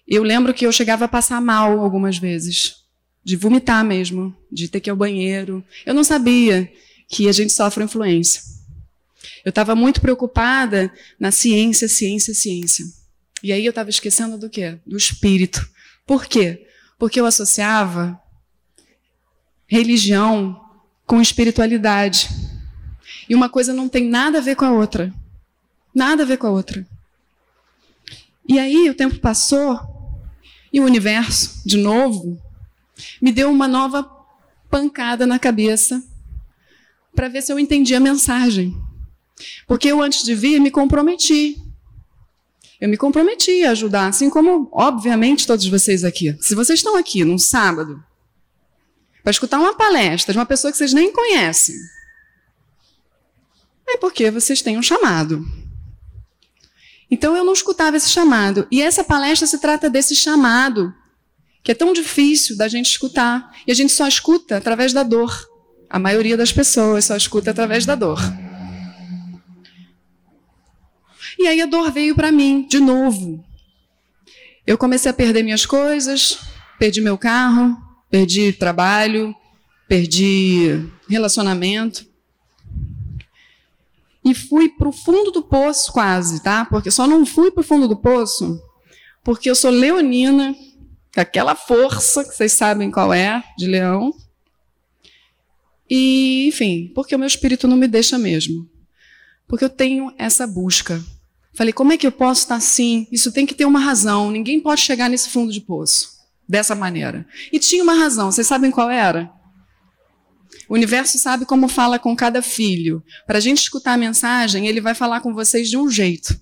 Eu 0.07 0.23
lembro 0.23 0.53
que 0.53 0.67
eu 0.67 0.73
chegava 0.73 1.07
a 1.07 1.09
passar 1.09 1.41
mal 1.41 1.81
algumas 1.81 2.19
vezes, 2.19 2.77
de 3.25 3.35
vomitar 3.35 3.83
mesmo, 3.83 4.37
de 4.53 4.69
ter 4.69 4.81
que 4.81 4.91
ir 4.91 4.93
ao 4.93 4.97
banheiro. 4.97 5.65
Eu 5.87 5.95
não 5.95 6.05
sabia 6.05 6.71
que 7.09 7.27
a 7.29 7.33
gente 7.33 7.53
sofre 7.53 7.83
influência. 7.83 8.58
Eu 9.45 9.51
estava 9.51 9.75
muito 9.75 10.01
preocupada 10.01 10.93
na 11.19 11.31
ciência, 11.31 11.89
ciência, 11.89 12.35
ciência. 12.35 12.85
E 13.43 13.53
aí 13.53 13.65
eu 13.65 13.71
estava 13.71 13.91
esquecendo 13.91 14.37
do 14.37 14.51
quê? 14.51 14.79
Do 14.87 14.97
espírito. 14.97 15.69
Por 16.07 16.27
quê? 16.27 16.67
Porque 16.99 17.21
eu 17.21 17.27
associava 17.27 18.21
religião 19.67 20.61
com 21.07 21.21
espiritualidade. 21.21 22.29
E 23.29 23.35
uma 23.35 23.49
coisa 23.49 23.73
não 23.73 23.89
tem 23.89 24.09
nada 24.09 24.39
a 24.39 24.41
ver 24.41 24.57
com 24.57 24.65
a 24.65 24.73
outra. 24.73 25.13
Nada 25.95 26.23
a 26.23 26.27
ver 26.27 26.39
com 26.39 26.47
a 26.47 26.51
outra. 26.51 26.87
E 28.49 28.59
aí 28.59 28.89
o 28.89 28.95
tempo 28.95 29.19
passou 29.19 29.79
e 30.73 30.81
o 30.81 30.85
universo, 30.85 31.63
de 31.67 31.77
novo, 31.77 32.41
me 33.21 33.31
deu 33.33 33.51
uma 33.51 33.69
nova 33.69 34.09
pancada 34.71 35.27
na 35.27 35.39
cabeça 35.39 36.03
para 37.15 37.29
ver 37.29 37.43
se 37.43 37.53
eu 37.53 37.59
entendia 37.59 37.99
a 37.99 38.01
mensagem. 38.01 38.77
Porque 39.67 39.89
eu, 39.89 40.03
antes 40.03 40.25
de 40.25 40.35
vir, 40.35 40.61
me 40.61 40.71
comprometi. 40.71 41.57
Eu 42.81 42.89
me 42.89 42.97
comprometi 42.97 43.65
a 43.65 43.73
ajudar, 43.73 44.09
assim 44.09 44.31
como, 44.31 44.69
obviamente, 44.73 45.47
todos 45.47 45.67
vocês 45.67 46.05
aqui. 46.05 46.37
Se 46.41 46.55
vocês 46.55 46.79
estão 46.79 46.97
aqui 46.97 47.25
num 47.25 47.39
sábado 47.39 48.03
para 49.23 49.33
escutar 49.33 49.59
uma 49.59 49.75
palestra 49.75 50.33
de 50.33 50.39
uma 50.39 50.47
pessoa 50.47 50.71
que 50.71 50.79
vocês 50.79 50.93
nem 50.93 51.13
conhecem, 51.13 51.75
é 53.89 53.97
porque 53.97 54.31
vocês 54.31 54.63
têm 54.63 54.79
um 54.79 54.83
chamado. 54.83 55.45
Então 57.11 57.35
eu 57.37 57.45
não 57.45 57.53
escutava 57.53 57.97
esse 57.97 58.11
chamado. 58.11 58.67
E 58.71 58.83
essa 58.83 59.03
palestra 59.03 59.47
se 59.47 59.59
trata 59.59 59.89
desse 59.89 60.15
chamado, 60.15 60.95
que 61.63 61.73
é 61.73 61.75
tão 61.75 61.93
difícil 61.93 62.57
da 62.57 62.69
gente 62.69 62.87
escutar. 62.87 63.51
E 63.67 63.73
a 63.73 63.75
gente 63.75 63.93
só 63.93 64.07
escuta 64.07 64.57
através 64.57 64.93
da 64.93 65.03
dor. 65.03 65.49
A 65.89 65.99
maioria 65.99 66.37
das 66.37 66.53
pessoas 66.53 67.07
só 67.07 67.17
escuta 67.17 67.51
através 67.51 67.87
da 67.87 67.95
dor. 67.95 68.21
E 71.39 71.47
aí 71.47 71.61
a 71.61 71.67
dor 71.67 71.93
veio 71.93 72.15
para 72.15 72.33
mim 72.33 72.67
de 72.69 72.81
novo. 72.81 73.45
Eu 74.67 74.77
comecei 74.77 75.11
a 75.11 75.15
perder 75.15 75.43
minhas 75.43 75.65
coisas, 75.65 76.39
perdi 76.79 77.01
meu 77.01 77.17
carro, 77.17 77.77
perdi 78.11 78.53
trabalho, 78.53 79.35
perdi 79.87 80.85
relacionamento. 81.09 82.07
E 84.25 84.35
fui 84.35 84.69
para 84.69 84.89
o 84.89 84.93
fundo 84.93 85.31
do 85.31 85.43
poço 85.43 85.93
quase, 85.93 86.43
tá? 86.43 86.65
Porque 86.65 86.91
só 86.91 87.07
não 87.07 87.25
fui 87.25 87.51
para 87.51 87.61
o 87.61 87.65
fundo 87.65 87.87
do 87.87 87.97
poço 87.97 88.61
porque 89.29 89.51
eu 89.51 89.55
sou 89.55 89.71
leonina, 89.71 90.55
com 91.15 91.21
aquela 91.21 91.55
força 91.55 92.25
que 92.25 92.35
vocês 92.35 92.51
sabem 92.53 92.91
qual 92.91 93.13
é, 93.13 93.45
de 93.59 93.67
leão. 93.67 94.11
E, 95.91 96.49
enfim, 96.49 96.91
porque 96.95 97.15
o 97.15 97.19
meu 97.19 97.29
espírito 97.29 97.69
não 97.69 97.77
me 97.77 97.87
deixa 97.87 98.17
mesmo. 98.17 98.67
Porque 99.47 99.65
eu 99.65 99.69
tenho 99.69 100.15
essa 100.17 100.47
busca 100.47 101.05
Falei, 101.59 101.73
como 101.73 101.93
é 101.93 101.97
que 101.97 102.07
eu 102.07 102.13
posso 102.13 102.43
estar 102.43 102.55
assim? 102.55 103.09
Isso 103.11 103.33
tem 103.33 103.45
que 103.45 103.53
ter 103.53 103.65
uma 103.65 103.81
razão. 103.81 104.31
Ninguém 104.31 104.61
pode 104.61 104.81
chegar 104.81 105.11
nesse 105.11 105.29
fundo 105.29 105.53
de 105.53 105.61
poço 105.61 106.11
dessa 106.49 106.73
maneira. 106.73 107.27
E 107.53 107.59
tinha 107.59 107.83
uma 107.83 107.95
razão. 107.95 108.31
Vocês 108.31 108.47
sabem 108.47 108.71
qual 108.71 108.89
era? 108.89 109.29
O 110.69 110.75
universo 110.75 111.19
sabe 111.19 111.45
como 111.45 111.67
fala 111.67 111.99
com 111.99 112.15
cada 112.15 112.41
filho. 112.43 113.03
Para 113.27 113.39
a 113.39 113.41
gente 113.41 113.59
escutar 113.59 113.95
a 113.95 113.97
mensagem, 113.97 114.69
ele 114.69 114.81
vai 114.81 114.95
falar 114.95 115.21
com 115.21 115.35
vocês 115.35 115.69
de 115.69 115.77
um 115.77 115.91
jeito. 115.91 116.41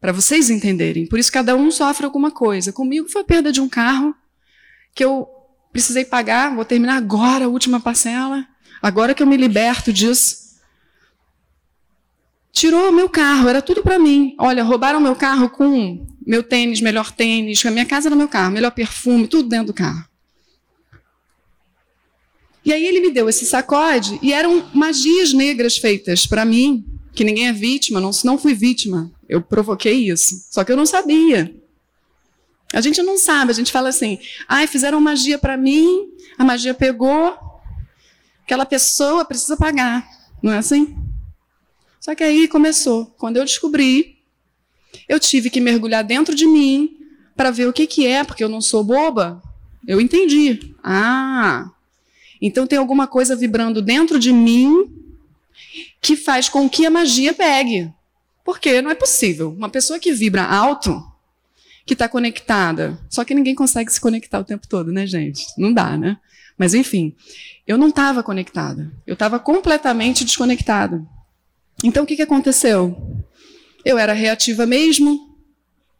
para 0.00 0.12
vocês 0.12 0.48
entenderem. 0.48 1.06
Por 1.06 1.18
isso 1.18 1.30
cada 1.30 1.54
um 1.54 1.70
sofre 1.70 2.06
alguma 2.06 2.30
coisa. 2.30 2.72
Comigo 2.72 3.06
foi 3.06 3.20
a 3.20 3.24
perda 3.26 3.52
de 3.52 3.60
um 3.60 3.68
carro 3.68 4.14
que 4.94 5.04
eu 5.04 5.28
precisei 5.74 6.06
pagar, 6.06 6.54
vou 6.54 6.64
terminar 6.64 6.96
agora 6.96 7.44
a 7.44 7.48
última 7.48 7.80
parcela, 7.80 8.46
agora 8.80 9.12
que 9.14 9.22
eu 9.22 9.26
me 9.26 9.36
liberto 9.36 9.92
disso. 9.92 10.43
Tirou 12.54 12.92
meu 12.92 13.08
carro, 13.08 13.48
era 13.48 13.60
tudo 13.60 13.82
para 13.82 13.98
mim. 13.98 14.36
Olha, 14.38 14.62
roubaram 14.62 15.00
meu 15.00 15.16
carro 15.16 15.50
com 15.50 16.06
meu 16.24 16.40
tênis, 16.40 16.80
melhor 16.80 17.10
tênis, 17.10 17.66
a 17.66 17.70
minha 17.70 17.84
casa 17.84 18.08
era 18.08 18.14
meu 18.14 18.28
carro, 18.28 18.52
melhor 18.52 18.70
perfume, 18.70 19.26
tudo 19.26 19.48
dentro 19.48 19.66
do 19.66 19.74
carro. 19.74 20.04
E 22.64 22.72
aí 22.72 22.86
ele 22.86 23.00
me 23.00 23.10
deu 23.10 23.28
esse 23.28 23.44
sacode 23.44 24.20
e 24.22 24.32
eram 24.32 24.70
magias 24.72 25.32
negras 25.32 25.76
feitas 25.76 26.26
para 26.26 26.44
mim, 26.44 26.86
que 27.12 27.24
ninguém 27.24 27.48
é 27.48 27.52
vítima, 27.52 28.00
não, 28.00 28.12
não 28.24 28.38
fui 28.38 28.54
vítima. 28.54 29.12
Eu 29.28 29.42
provoquei 29.42 30.08
isso. 30.08 30.46
Só 30.48 30.62
que 30.62 30.70
eu 30.70 30.76
não 30.76 30.86
sabia. 30.86 31.54
A 32.72 32.80
gente 32.80 33.02
não 33.02 33.18
sabe, 33.18 33.50
a 33.50 33.54
gente 33.54 33.72
fala 33.72 33.88
assim: 33.88 34.18
ai, 34.48 34.68
fizeram 34.68 35.00
magia 35.00 35.38
para 35.38 35.56
mim, 35.56 36.08
a 36.38 36.44
magia 36.44 36.72
pegou, 36.72 37.36
aquela 38.44 38.64
pessoa 38.64 39.24
precisa 39.24 39.56
pagar. 39.56 40.08
Não 40.40 40.52
é 40.52 40.58
assim? 40.58 40.96
Só 42.04 42.14
que 42.14 42.22
aí 42.22 42.46
começou. 42.46 43.06
Quando 43.16 43.38
eu 43.38 43.46
descobri, 43.46 44.18
eu 45.08 45.18
tive 45.18 45.48
que 45.48 45.58
mergulhar 45.58 46.04
dentro 46.04 46.34
de 46.34 46.46
mim 46.46 46.98
para 47.34 47.50
ver 47.50 47.66
o 47.66 47.72
que, 47.72 47.86
que 47.86 48.06
é, 48.06 48.22
porque 48.22 48.44
eu 48.44 48.48
não 48.50 48.60
sou 48.60 48.84
boba. 48.84 49.42
Eu 49.88 49.98
entendi. 49.98 50.74
Ah, 50.84 51.70
então 52.42 52.66
tem 52.66 52.78
alguma 52.78 53.06
coisa 53.06 53.34
vibrando 53.34 53.80
dentro 53.80 54.18
de 54.18 54.34
mim 54.34 54.86
que 55.98 56.14
faz 56.14 56.46
com 56.46 56.68
que 56.68 56.84
a 56.84 56.90
magia 56.90 57.32
pegue. 57.32 57.90
Porque 58.44 58.82
não 58.82 58.90
é 58.90 58.94
possível. 58.94 59.50
Uma 59.56 59.70
pessoa 59.70 59.98
que 59.98 60.12
vibra 60.12 60.44
alto, 60.44 61.02
que 61.86 61.94
está 61.94 62.06
conectada. 62.06 63.00
Só 63.08 63.24
que 63.24 63.34
ninguém 63.34 63.54
consegue 63.54 63.90
se 63.90 63.98
conectar 63.98 64.38
o 64.38 64.44
tempo 64.44 64.68
todo, 64.68 64.92
né, 64.92 65.06
gente? 65.06 65.46
Não 65.56 65.72
dá, 65.72 65.96
né? 65.96 66.18
Mas 66.58 66.74
enfim, 66.74 67.16
eu 67.66 67.78
não 67.78 67.88
estava 67.88 68.22
conectada. 68.22 68.92
Eu 69.06 69.14
estava 69.14 69.38
completamente 69.38 70.22
desconectada. 70.22 71.02
Então 71.84 72.04
o 72.04 72.06
que, 72.06 72.16
que 72.16 72.22
aconteceu? 72.22 72.96
Eu 73.84 73.98
era 73.98 74.14
reativa 74.14 74.64
mesmo, 74.64 75.36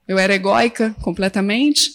eu 0.09 0.19
era 0.19 0.35
egóica 0.35 0.97
completamente. 1.03 1.91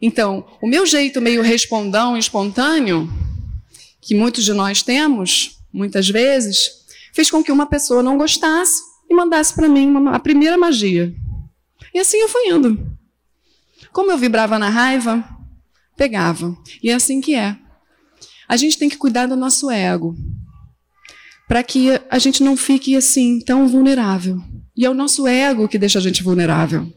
Então, 0.00 0.46
o 0.62 0.66
meu 0.68 0.86
jeito 0.86 1.20
meio 1.20 1.42
respondão, 1.42 2.16
espontâneo, 2.16 3.10
que 4.00 4.14
muitos 4.14 4.44
de 4.44 4.52
nós 4.52 4.80
temos, 4.80 5.58
muitas 5.72 6.08
vezes, 6.08 6.70
fez 7.12 7.28
com 7.28 7.42
que 7.42 7.50
uma 7.50 7.66
pessoa 7.66 8.00
não 8.00 8.16
gostasse 8.16 8.80
e 9.10 9.14
mandasse 9.14 9.52
para 9.54 9.68
mim 9.68 9.88
uma, 9.88 10.14
a 10.14 10.20
primeira 10.20 10.56
magia. 10.56 11.12
E 11.92 11.98
assim 11.98 12.18
eu 12.18 12.28
fui 12.28 12.48
indo. 12.48 12.96
Como 13.92 14.12
eu 14.12 14.18
vibrava 14.18 14.56
na 14.56 14.68
raiva, 14.68 15.24
pegava. 15.96 16.56
E 16.80 16.90
é 16.90 16.94
assim 16.94 17.20
que 17.20 17.34
é. 17.34 17.56
A 18.46 18.56
gente 18.56 18.78
tem 18.78 18.88
que 18.88 18.96
cuidar 18.96 19.26
do 19.26 19.34
nosso 19.34 19.68
ego 19.68 20.14
para 21.48 21.62
que 21.62 21.88
a 22.10 22.18
gente 22.18 22.42
não 22.42 22.56
fique 22.56 22.96
assim 22.96 23.40
tão 23.40 23.68
vulnerável. 23.68 24.42
E 24.76 24.84
é 24.84 24.90
o 24.90 24.94
nosso 24.94 25.26
ego 25.26 25.68
que 25.68 25.78
deixa 25.78 25.98
a 25.98 26.02
gente 26.02 26.22
vulnerável. 26.22 26.92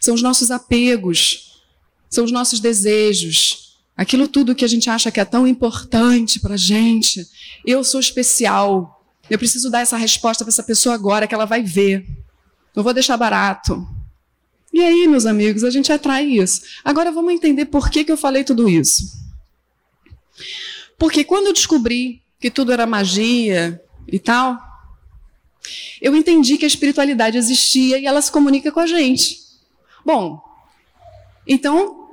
São 0.00 0.14
os 0.14 0.22
nossos 0.22 0.50
apegos, 0.50 1.62
são 2.10 2.24
os 2.24 2.32
nossos 2.32 2.60
desejos, 2.60 3.76
aquilo 3.96 4.28
tudo 4.28 4.54
que 4.54 4.64
a 4.64 4.68
gente 4.68 4.90
acha 4.90 5.10
que 5.10 5.20
é 5.20 5.24
tão 5.24 5.46
importante 5.46 6.40
para 6.40 6.54
a 6.54 6.58
gente. 6.58 7.26
Eu 7.64 7.82
sou 7.82 8.00
especial. 8.00 8.92
Eu 9.30 9.38
preciso 9.38 9.70
dar 9.70 9.80
essa 9.80 9.96
resposta 9.96 10.44
para 10.44 10.52
essa 10.52 10.62
pessoa 10.62 10.94
agora 10.94 11.26
que 11.26 11.34
ela 11.34 11.46
vai 11.46 11.62
ver. 11.62 12.06
Não 12.74 12.82
vou 12.82 12.92
deixar 12.92 13.16
barato. 13.16 13.86
E 14.72 14.80
aí, 14.82 15.08
meus 15.08 15.24
amigos, 15.24 15.64
a 15.64 15.70
gente 15.70 15.90
atrai 15.90 16.26
isso. 16.26 16.60
Agora 16.84 17.10
vamos 17.10 17.32
entender 17.32 17.64
por 17.64 17.88
que, 17.88 18.04
que 18.04 18.12
eu 18.12 18.16
falei 18.16 18.44
tudo 18.44 18.68
isso. 18.68 19.10
Porque 20.98 21.24
quando 21.24 21.46
eu 21.46 21.52
descobri 21.52 22.22
que 22.40 22.50
tudo 22.50 22.72
era 22.72 22.86
magia 22.86 23.80
e 24.06 24.18
tal, 24.18 24.58
eu 26.00 26.14
entendi 26.14 26.56
que 26.56 26.64
a 26.64 26.68
espiritualidade 26.68 27.36
existia 27.36 27.98
e 27.98 28.06
ela 28.06 28.22
se 28.22 28.30
comunica 28.30 28.70
com 28.70 28.80
a 28.80 28.86
gente. 28.86 29.38
Bom, 30.04 30.40
então 31.46 32.08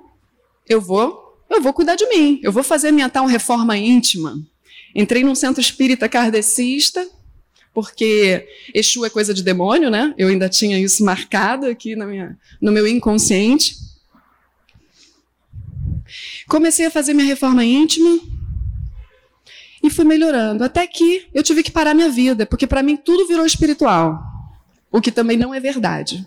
eu 0.67 0.81
vou, 0.81 1.39
eu 1.49 1.61
vou 1.61 1.73
cuidar 1.73 1.95
de 1.95 2.07
mim. 2.07 2.39
Eu 2.41 2.51
vou 2.51 2.63
fazer 2.63 2.91
minha 2.91 3.09
tal 3.09 3.25
reforma 3.25 3.77
íntima. 3.77 4.41
Entrei 4.95 5.23
num 5.23 5.35
centro 5.35 5.61
espírita 5.61 6.07
kardecista, 6.07 7.07
porque 7.73 8.47
Exu 8.73 9.03
é 9.05 9.09
coisa 9.09 9.33
de 9.33 9.43
demônio, 9.43 9.89
né? 9.89 10.13
Eu 10.17 10.27
ainda 10.27 10.47
tinha 10.47 10.79
isso 10.79 11.03
marcado 11.03 11.65
aqui 11.65 11.95
na 11.95 12.05
minha, 12.05 12.37
no 12.61 12.71
meu 12.71 12.87
inconsciente. 12.87 13.75
Comecei 16.47 16.85
a 16.85 16.91
fazer 16.91 17.13
minha 17.13 17.25
reforma 17.25 17.65
íntima, 17.65 18.19
e 19.83 19.89
fui 19.89 20.05
melhorando. 20.05 20.63
Até 20.63 20.87
que 20.87 21.27
eu 21.33 21.43
tive 21.43 21.61
que 21.61 21.69
parar 21.69 21.93
minha 21.93 22.09
vida, 22.09 22.45
porque 22.45 22.65
para 22.65 22.81
mim 22.81 22.95
tudo 22.95 23.27
virou 23.27 23.45
espiritual, 23.45 24.23
o 24.89 25.01
que 25.01 25.11
também 25.11 25.35
não 25.35 25.53
é 25.53 25.59
verdade. 25.59 26.25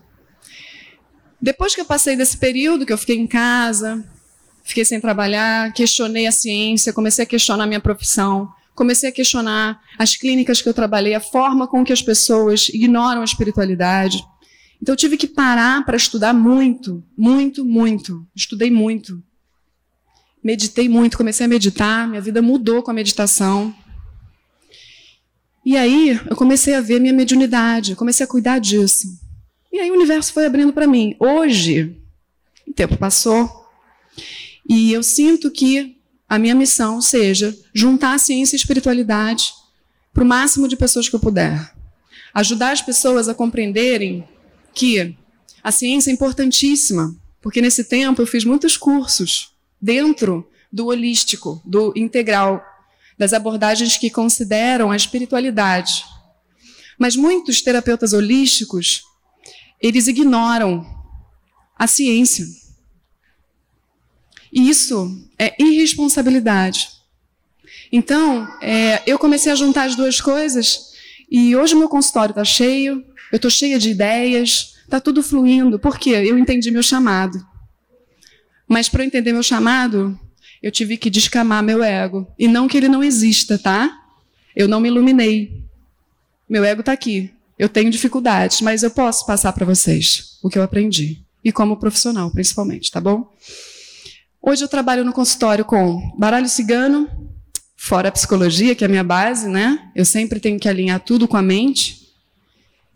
Depois 1.41 1.75
que 1.75 1.81
eu 1.81 1.87
passei 1.87 2.17
desse 2.17 2.37
período, 2.37 2.85
que 2.85 2.93
eu 2.93 2.99
fiquei 2.99 3.17
em 3.17 3.27
casa, 3.27 4.05
fiquei 4.63 4.85
sem 4.85 5.01
trabalhar, 5.01 5.73
questionei 5.73 6.27
a 6.27 6.33
ciência, 6.33 6.93
comecei 6.93 7.23
a 7.25 7.27
questionar 7.27 7.65
a 7.65 7.67
minha 7.67 7.81
profissão, 7.81 8.49
comecei 8.75 9.09
a 9.09 9.13
questionar 9.13 9.81
as 9.99 10.17
clínicas 10.17 10.61
que 10.61 10.69
eu 10.69 10.75
trabalhei, 10.75 11.15
a 11.15 11.21
forma 11.21 11.67
com 11.67 11.85
que 11.85 11.93
as 11.93 12.03
pessoas 12.03 12.69
ignoram 12.69 13.23
a 13.23 13.25
espiritualidade. 13.25 14.23
Então 14.83 14.93
eu 14.93 14.97
tive 14.97 15.17
que 15.17 15.27
parar 15.27 15.85
para 15.87 15.97
estudar 15.97 16.35
muito, 16.35 17.03
muito, 17.17 17.65
muito. 17.65 18.27
Estudei 18.35 18.71
muito 18.71 19.23
meditei 20.47 20.89
muito, 20.89 21.19
comecei 21.19 21.45
a 21.45 21.49
meditar, 21.49 22.07
minha 22.07 22.21
vida 22.21 22.41
mudou 22.41 22.81
com 22.81 22.93
a 22.93 22.95
meditação. 22.95 23.75
E 25.65 25.77
aí 25.77 26.21
eu 26.31 26.37
comecei 26.37 26.73
a 26.75 26.81
ver 26.81 27.01
minha 27.01 27.13
mediunidade, 27.13 27.97
comecei 27.97 28.23
a 28.23 28.29
cuidar 28.29 28.61
disso. 28.61 29.09
E 29.73 29.81
aí 29.81 29.91
o 29.91 29.95
universo 29.95 30.33
foi 30.33 30.47
abrindo 30.47 30.73
para 30.73 30.87
mim. 30.87 31.17
Hoje, 31.19 32.01
o 32.65 32.73
tempo 32.73 32.97
passou, 32.97 33.69
e 34.69 34.93
eu 34.93 35.03
sinto 35.03 35.51
que 35.51 35.97
a 36.29 36.39
minha 36.39 36.55
missão 36.55 37.01
seja 37.01 37.57
juntar 37.75 38.17
ciência 38.21 38.55
e 38.55 38.59
espiritualidade 38.59 39.53
para 40.15 40.23
o 40.23 40.27
máximo 40.27 40.69
de 40.69 40.77
pessoas 40.77 41.09
que 41.09 41.17
eu 41.17 41.21
puder. 41.21 41.75
Ajudar 42.33 42.71
as 42.71 42.83
pessoas 42.83 43.29
a 43.29 43.35
compreenderem 43.35 44.29
que 44.73 45.17
a 45.61 45.73
ciência 45.73 46.11
é 46.11 46.15
importantíssima, 46.15 47.17
porque 47.43 47.61
nesse 47.61 47.83
tempo 47.83 48.23
eu 48.23 48.27
fiz 48.27 48.45
muitos 48.45 48.77
cursos 48.77 49.56
dentro 49.81 50.49
do 50.73 50.87
holístico, 50.87 51.63
do 51.65 51.93
integral, 51.97 52.63
das 53.19 53.33
abordagens 53.33 53.97
que 53.97 54.11
consideram 54.11 54.91
a 54.91 54.97
espiritualidade. 54.97 56.05
Mas 56.99 57.17
muitos 57.17 57.63
terapeutas 57.63 58.13
holísticos, 58.13 59.03
eles 59.81 60.07
ignoram 60.07 60.85
a 61.79 61.87
ciência. 61.87 62.45
E 64.53 64.69
isso 64.69 65.29
é 65.39 65.55
irresponsabilidade. 65.63 66.89
Então, 67.93 68.49
é, 68.61 69.03
eu 69.07 69.19
comecei 69.19 69.53
a 69.53 69.57
juntar 69.57 69.85
as 69.85 69.95
duas 69.95 70.21
coisas 70.21 70.93
e 71.31 71.55
hoje 71.55 71.75
o 71.75 71.79
meu 71.79 71.89
consultório 71.89 72.33
está 72.33 72.45
cheio, 72.45 73.05
eu 73.33 73.37
estou 73.37 73.51
cheia 73.51 73.79
de 73.79 73.91
ideias, 73.91 74.75
está 74.85 75.01
tudo 75.01 75.23
fluindo, 75.23 75.79
porque 75.79 76.11
eu 76.11 76.39
entendi 76.39 76.71
meu 76.71 76.83
chamado. 76.83 77.39
Mas 78.69 78.89
para 78.89 79.03
eu 79.03 79.07
entender 79.07 79.33
meu 79.33 79.43
chamado, 79.43 80.19
eu 80.63 80.71
tive 80.71 80.97
que 80.97 81.11
descamar 81.11 81.63
meu 81.63 81.83
ego. 81.83 82.27
E 82.39 82.49
não 82.49 82.67
que 82.67 82.77
ele 82.77 82.89
não 82.89 83.05
exista, 83.05 83.59
tá? 83.59 84.03
Eu 84.55 84.67
não 84.67 84.81
me 84.81 84.89
iluminei. 84.89 85.63
Meu 86.49 86.65
ego 86.65 86.81
está 86.81 86.93
aqui. 86.93 87.31
Eu 87.59 87.69
tenho 87.69 87.91
dificuldades, 87.91 88.61
mas 88.61 88.83
eu 88.83 88.91
posso 88.91 89.25
passar 89.27 89.53
para 89.53 89.65
vocês 89.65 90.39
o 90.43 90.49
que 90.49 90.59
eu 90.59 90.63
aprendi. 90.63 91.25
E 91.45 91.53
como 91.53 91.77
profissional, 91.77 92.31
principalmente, 92.31 92.91
tá 92.91 93.01
bom? 93.01 93.33
Hoje 94.43 94.65
eu 94.65 94.69
trabalho 94.69 95.05
no 95.05 95.13
consultório 95.13 95.65
com 95.65 96.15
baralho 96.19 96.49
cigano, 96.49 97.09
fora 97.77 98.09
a 98.09 98.13
psicologia, 98.13 98.75
que 98.75 98.85
é 98.85 98.87
a 98.87 98.91
minha 98.91 99.05
base, 99.05 99.49
né? 99.49 99.91
Eu 99.95 100.05
sempre 100.05 100.41
tenho 100.41 100.59
que 100.59 100.69
alinhar 100.69 101.01
tudo 101.01 101.29
com 101.29 101.37
a 101.37 101.43
mente. 101.43 102.09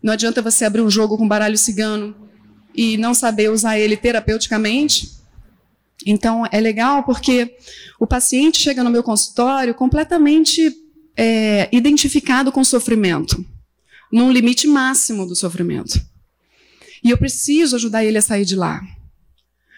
Não 0.01 0.13
adianta 0.13 0.41
você 0.41 0.65
abrir 0.65 0.81
um 0.81 0.89
jogo 0.89 1.17
com 1.17 1.27
baralho 1.27 1.57
cigano 1.57 2.15
e 2.75 2.97
não 2.97 3.13
saber 3.13 3.49
usar 3.49 3.79
ele 3.79 3.95
terapeuticamente, 3.97 5.20
então, 6.05 6.45
é 6.51 6.59
legal 6.59 7.03
porque 7.03 7.55
o 7.99 8.07
paciente 8.07 8.57
chega 8.57 8.83
no 8.83 8.89
meu 8.89 9.03
consultório 9.03 9.73
completamente 9.73 10.73
é, 11.15 11.69
identificado 11.71 12.51
com 12.51 12.61
o 12.61 12.65
sofrimento, 12.65 13.45
num 14.11 14.31
limite 14.31 14.67
máximo 14.67 15.25
do 15.25 15.35
sofrimento. 15.35 16.01
E 17.03 17.09
eu 17.09 17.17
preciso 17.17 17.75
ajudar 17.75 18.03
ele 18.03 18.17
a 18.17 18.21
sair 18.21 18.45
de 18.45 18.55
lá. 18.55 18.81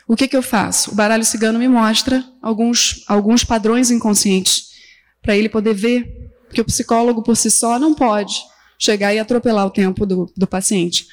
O 0.08 0.16
que, 0.16 0.28
que 0.28 0.36
eu 0.36 0.42
faço? 0.42 0.92
O 0.92 0.96
baralho 0.96 1.24
cigano 1.24 1.58
me 1.58 1.68
mostra 1.68 2.24
alguns, 2.42 3.04
alguns 3.08 3.44
padrões 3.44 3.90
inconscientes 3.90 4.74
para 5.22 5.36
ele 5.36 5.48
poder 5.48 5.74
ver 5.74 6.32
que 6.54 6.62
o 6.62 6.66
psicólogo 6.66 7.24
por 7.24 7.38
si 7.38 7.50
só 7.50 7.80
não 7.80 7.94
pode 7.94 8.36
chegar 8.78 9.14
e 9.14 9.20
atropelar 9.20 9.66
o 9.66 9.72
tempo 9.72 10.06
do, 10.06 10.32
do 10.36 10.46
paciente. 10.46 11.08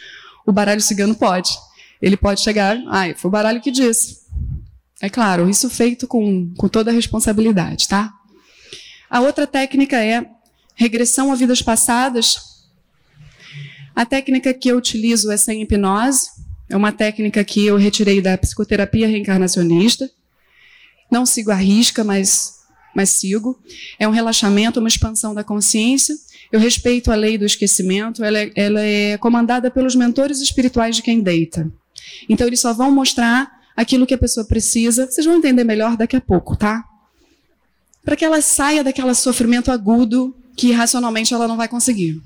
O 0.44 0.52
baralho 0.52 0.80
cigano 0.80 1.14
pode. 1.14 1.50
Ele 2.02 2.16
pode 2.16 2.40
chegar, 2.40 2.76
ah, 2.88 3.14
foi 3.16 3.28
o 3.28 3.32
baralho 3.32 3.60
que 3.60 3.70
disse. 3.70 4.20
É 5.00 5.08
claro, 5.08 5.48
isso 5.48 5.70
feito 5.70 6.06
com, 6.06 6.52
com 6.54 6.68
toda 6.68 6.90
a 6.90 6.94
responsabilidade, 6.94 7.88
tá? 7.88 8.12
A 9.08 9.20
outra 9.20 9.46
técnica 9.46 9.96
é 9.96 10.26
regressão 10.74 11.32
a 11.32 11.34
vidas 11.34 11.62
passadas. 11.62 12.36
A 13.96 14.06
técnica 14.06 14.52
que 14.54 14.68
eu 14.68 14.76
utilizo 14.76 15.30
é 15.30 15.36
sem 15.36 15.62
hipnose. 15.62 16.28
É 16.68 16.76
uma 16.76 16.92
técnica 16.92 17.42
que 17.42 17.66
eu 17.66 17.76
retirei 17.76 18.20
da 18.20 18.38
psicoterapia 18.38 19.08
reencarnacionista. 19.08 20.08
Não 21.10 21.26
sigo 21.26 21.50
a 21.50 21.56
risca, 21.56 22.04
mas, 22.04 22.60
mas 22.94 23.10
sigo. 23.10 23.58
É 23.98 24.06
um 24.06 24.12
relaxamento, 24.12 24.78
uma 24.78 24.88
expansão 24.88 25.34
da 25.34 25.42
consciência. 25.42 26.14
Eu 26.52 26.60
respeito 26.60 27.10
a 27.10 27.16
lei 27.16 27.36
do 27.36 27.44
esquecimento. 27.44 28.22
Ela 28.22 28.38
é, 28.38 28.52
ela 28.54 28.80
é 28.80 29.18
comandada 29.18 29.70
pelos 29.70 29.96
mentores 29.96 30.40
espirituais 30.40 30.94
de 30.94 31.02
quem 31.02 31.20
deita. 31.20 31.70
Então, 32.28 32.46
eles 32.46 32.60
só 32.60 32.72
vão 32.72 32.92
mostrar 32.92 33.59
aquilo 33.80 34.06
que 34.06 34.12
a 34.12 34.18
pessoa 34.18 34.44
precisa. 34.44 35.06
Vocês 35.06 35.26
vão 35.26 35.36
entender 35.36 35.64
melhor 35.64 35.96
daqui 35.96 36.14
a 36.14 36.20
pouco, 36.20 36.54
tá? 36.54 36.84
Para 38.04 38.14
que 38.14 38.24
ela 38.24 38.42
saia 38.42 38.84
daquele 38.84 39.14
sofrimento 39.14 39.72
agudo 39.72 40.36
que 40.54 40.70
racionalmente 40.70 41.32
ela 41.32 41.48
não 41.48 41.56
vai 41.56 41.66
conseguir. 41.66 42.20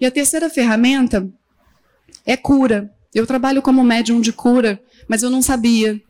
E 0.00 0.04
a 0.04 0.10
terceira 0.10 0.50
ferramenta 0.50 1.28
é 2.26 2.36
cura. 2.36 2.92
Eu 3.14 3.24
trabalho 3.24 3.62
como 3.62 3.84
médium 3.84 4.20
de 4.20 4.32
cura, 4.32 4.82
mas 5.06 5.22
eu 5.22 5.30
não 5.30 5.40
sabia. 5.40 6.00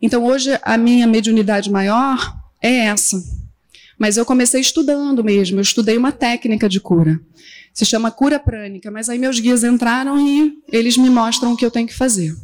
Então 0.00 0.26
hoje 0.26 0.58
a 0.62 0.76
minha 0.76 1.06
mediunidade 1.06 1.70
maior 1.70 2.36
é 2.60 2.86
essa. 2.86 3.16
Mas 3.98 4.18
eu 4.18 4.26
comecei 4.26 4.60
estudando 4.60 5.24
mesmo, 5.24 5.58
eu 5.58 5.62
estudei 5.62 5.96
uma 5.96 6.12
técnica 6.12 6.68
de 6.68 6.80
cura. 6.80 7.18
Se 7.72 7.86
chama 7.86 8.10
cura 8.10 8.38
prânica, 8.38 8.90
mas 8.90 9.08
aí 9.08 9.18
meus 9.18 9.40
guias 9.40 9.64
entraram 9.64 10.18
e 10.20 10.58
eles 10.70 10.98
me 10.98 11.08
mostram 11.08 11.52
o 11.52 11.56
que 11.56 11.64
eu 11.64 11.70
tenho 11.70 11.86
que 11.86 11.94
fazer. 11.94 12.36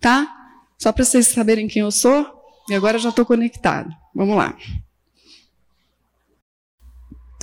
Tá? 0.00 0.37
Só 0.78 0.92
para 0.92 1.04
vocês 1.04 1.26
saberem 1.26 1.66
quem 1.66 1.82
eu 1.82 1.90
sou, 1.90 2.38
e 2.68 2.74
agora 2.74 2.98
já 2.98 3.08
estou 3.08 3.26
conectado. 3.26 3.90
Vamos 4.14 4.36
lá. 4.36 4.56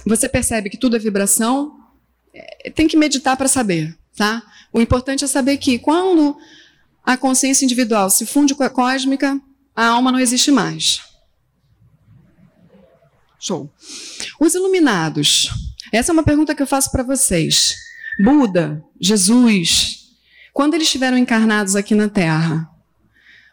Você 0.06 0.30
percebe 0.30 0.70
que 0.70 0.78
tudo 0.78 0.96
é 0.96 1.00
vibração? 1.00 1.78
É, 2.34 2.70
tem 2.70 2.88
que 2.88 2.96
meditar 2.96 3.36
para 3.36 3.48
saber, 3.48 3.98
tá? 4.16 4.44
O 4.72 4.80
importante 4.80 5.24
é 5.24 5.28
saber 5.28 5.58
que 5.58 5.80
quando 5.80 6.38
a 7.04 7.18
consciência 7.18 7.66
individual 7.66 8.10
se 8.10 8.26
funde 8.26 8.56
com 8.56 8.64
a 8.64 8.70
cósmica, 8.70 9.40
a 9.76 9.88
alma 9.88 10.12
não 10.12 10.20
existe 10.20 10.52
mais. 10.52 11.02
Show. 13.40 13.70
Os 14.40 14.56
iluminados. 14.56 15.50
Essa 15.92 16.12
é 16.12 16.14
uma 16.14 16.24
pergunta 16.24 16.56
que 16.56 16.62
eu 16.62 16.68
faço 16.68 16.92
para 16.92 17.04
vocês. 17.04 17.76
Buda, 18.24 18.84
Jesus, 19.00 20.08
quando 20.54 20.74
eles 20.74 20.88
estiveram 20.88 21.18
encarnados 21.18 21.76
aqui 21.76 21.94
na 21.94 22.08
Terra, 22.08 22.70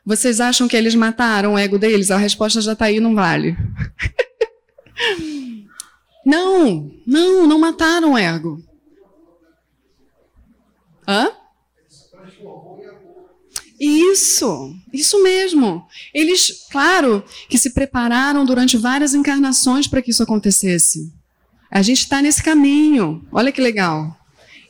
vocês 0.05 0.41
acham 0.41 0.67
que 0.67 0.77
eles 0.77 0.95
mataram 0.95 1.55
o 1.55 1.59
ego 1.59 1.79
deles? 1.79 2.11
A 2.11 2.17
resposta 2.17 2.61
já 2.61 2.73
está 2.73 2.87
aí, 2.87 2.99
não 2.99 3.15
vale. 3.15 3.57
não, 6.27 6.91
não, 7.07 7.47
não 7.47 7.59
mataram 7.59 8.13
o 8.13 8.19
ego. 8.19 8.63
Hã? 11.07 11.31
Isso, 13.79 14.77
isso 14.93 15.23
mesmo. 15.23 15.85
Eles, 16.15 16.67
claro, 16.71 17.25
que 17.49 17.59
se 17.59 17.71
prepararam 17.71 18.45
durante 18.45 18.77
várias 18.77 19.15
encarnações 19.15 19.89
para 19.89 20.01
que 20.01 20.11
isso 20.11 20.23
acontecesse. 20.23 21.13
A 21.71 21.83
gente 21.83 22.01
está 22.01 22.21
nesse 22.23 22.43
caminho. 22.43 23.27
Olha 23.33 23.51
que 23.51 23.61
legal. 23.61 24.17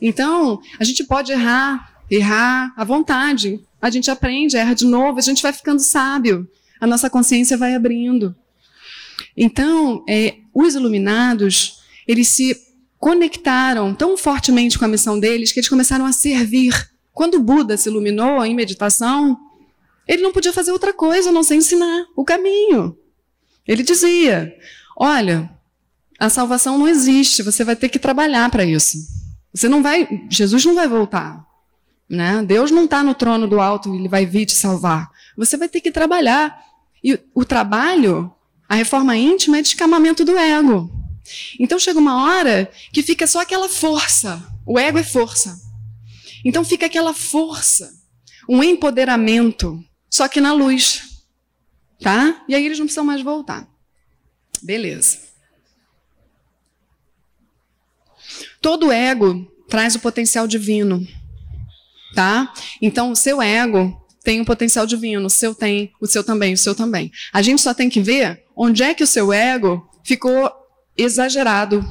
Então, 0.01 0.61
a 0.79 0.85
gente 0.85 1.05
pode 1.05 1.31
errar, 1.33 1.95
errar 2.11 2.73
à 2.77 2.85
vontade 2.85 3.61
a 3.83 3.91
gente 3.91 4.09
aprende, 4.09 4.57
erra 4.57 4.75
de 4.75 4.87
novo, 4.87 5.19
a 5.19 5.23
gente 5.23 5.43
vai 5.43 5.53
ficando 5.53 5.81
sábio, 5.81 6.49
a 6.81 6.87
nossa 6.87 7.11
consciência 7.11 7.57
vai 7.57 7.75
abrindo. 7.75 8.35
Então, 9.37 10.05
é, 10.09 10.37
os 10.55 10.77
iluminados, 10.77 11.83
eles 12.07 12.29
se 12.29 12.57
conectaram 12.97 13.93
tão 13.93 14.17
fortemente 14.17 14.79
com 14.79 14.85
a 14.85 14.89
missão 14.89 15.19
deles 15.19 15.51
que 15.51 15.59
eles 15.59 15.69
começaram 15.69 16.07
a 16.07 16.13
servir. 16.13 16.91
Quando 17.13 17.35
o 17.35 17.43
Buda 17.43 17.77
se 17.77 17.89
iluminou 17.89 18.45
em 18.45 18.55
meditação, 18.55 19.37
ele 20.07 20.23
não 20.23 20.33
podia 20.33 20.53
fazer 20.53 20.71
outra 20.71 20.93
coisa 20.93 21.31
a 21.31 21.33
não 21.33 21.43
ser 21.43 21.57
ensinar 21.57 22.07
o 22.15 22.25
caminho. 22.25 22.97
Ele 23.67 23.83
dizia: 23.83 24.55
Olha, 24.97 25.51
a 26.21 26.29
salvação 26.29 26.79
não 26.79 26.87
existe, 26.87 27.43
você 27.43 27.65
vai 27.65 27.75
ter 27.75 27.89
que 27.89 27.99
trabalhar 27.99 28.49
para 28.49 28.65
isso. 28.65 28.97
Você 29.53 29.69
não 29.69 29.83
vai, 29.83 30.09
Jesus 30.31 30.65
não 30.65 30.75
vai 30.77 30.87
voltar. 30.87 31.45
Né? 32.13 32.43
Deus 32.43 32.71
não 32.71 32.85
está 32.85 33.03
no 33.03 33.15
trono 33.15 33.49
do 33.49 33.59
alto 33.59 33.95
ele 33.95 34.07
vai 34.07 34.27
vir 34.27 34.45
te 34.45 34.53
salvar. 34.53 35.11
Você 35.35 35.57
vai 35.57 35.67
ter 35.67 35.81
que 35.81 35.91
trabalhar. 35.91 36.63
E 37.03 37.19
o 37.35 37.43
trabalho, 37.43 38.31
a 38.69 38.75
reforma 38.75 39.17
íntima, 39.17 39.57
é 39.57 39.63
descamamento 39.63 40.23
do 40.23 40.37
ego. 40.37 40.91
Então 41.59 41.79
chega 41.79 41.99
uma 41.99 42.23
hora 42.23 42.71
que 42.93 43.03
fica 43.03 43.27
só 43.27 43.41
aquela 43.41 43.67
força. 43.67 44.47
O 44.67 44.79
ego 44.79 44.99
é 44.99 45.03
força. 45.03 45.59
Então 46.45 46.63
fica 46.63 46.85
aquela 46.85 47.15
força, 47.15 47.91
um 48.47 48.63
empoderamento, 48.63 49.83
só 50.11 50.29
que 50.29 50.39
na 50.39 50.53
luz. 50.53 51.25
Tá? 51.99 52.45
E 52.47 52.55
aí 52.55 52.67
eles 52.67 52.79
não 52.79 52.85
precisam 52.85 53.05
mais 53.05 53.23
voltar. 53.23 53.67
Beleza. 54.61 55.19
Todo 58.61 58.93
ego 58.93 59.51
traz 59.67 59.95
o 59.95 60.01
potencial 60.01 60.47
divino 60.47 61.07
tá? 62.15 62.53
Então, 62.81 63.11
o 63.11 63.17
seu 63.17 63.41
ego 63.41 64.01
tem 64.23 64.41
um 64.41 64.45
potencial 64.45 64.87
divino, 64.87 65.27
o 65.27 65.31
seu 65.31 65.55
tem, 65.55 65.93
o 66.01 66.07
seu 66.07 66.23
também, 66.23 66.55
o 66.55 66.59
seu 66.59 66.75
também. 66.75 67.11
A 67.33 67.43
gente 67.43 67.61
só 67.61 67.75
tem 67.75 67.89
que 67.89 68.01
ver 68.01 68.45
onde 68.57 68.83
é 68.83 68.95
que 68.95 69.03
o 69.03 69.07
seu 69.07 69.33
ego 69.33 69.89
ficou 70.05 70.51
exagerado, 70.97 71.85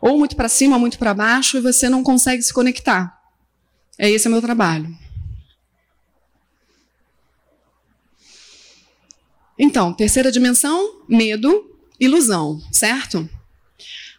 ou 0.00 0.18
muito 0.18 0.36
para 0.36 0.48
cima, 0.48 0.76
ou 0.76 0.80
muito 0.80 0.98
para 0.98 1.14
baixo, 1.14 1.56
e 1.56 1.60
você 1.60 1.88
não 1.88 2.02
consegue 2.02 2.42
se 2.42 2.52
conectar. 2.52 3.16
É 3.98 4.10
esse 4.10 4.28
o 4.28 4.30
meu 4.30 4.40
trabalho. 4.40 4.96
Então, 9.58 9.92
terceira 9.92 10.30
dimensão, 10.30 11.02
medo, 11.08 11.76
ilusão, 11.98 12.60
certo? 12.72 13.28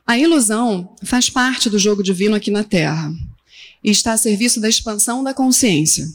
A 0.05 0.17
ilusão 0.17 0.95
faz 1.03 1.29
parte 1.29 1.69
do 1.69 1.79
jogo 1.79 2.03
divino 2.03 2.35
aqui 2.35 2.51
na 2.51 2.63
Terra 2.63 3.09
e 3.83 3.89
está 3.91 4.13
a 4.13 4.17
serviço 4.17 4.59
da 4.59 4.69
expansão 4.69 5.23
da 5.23 5.33
consciência. 5.33 6.05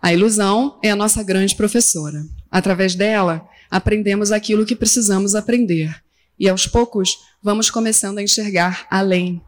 A 0.00 0.12
ilusão 0.12 0.78
é 0.82 0.90
a 0.90 0.96
nossa 0.96 1.22
grande 1.22 1.54
professora. 1.54 2.24
Através 2.50 2.94
dela, 2.94 3.48
aprendemos 3.70 4.32
aquilo 4.32 4.66
que 4.66 4.76
precisamos 4.76 5.34
aprender. 5.34 6.02
E 6.38 6.48
aos 6.48 6.66
poucos, 6.66 7.18
vamos 7.42 7.70
começando 7.70 8.18
a 8.18 8.22
enxergar 8.22 8.86
além. 8.90 9.40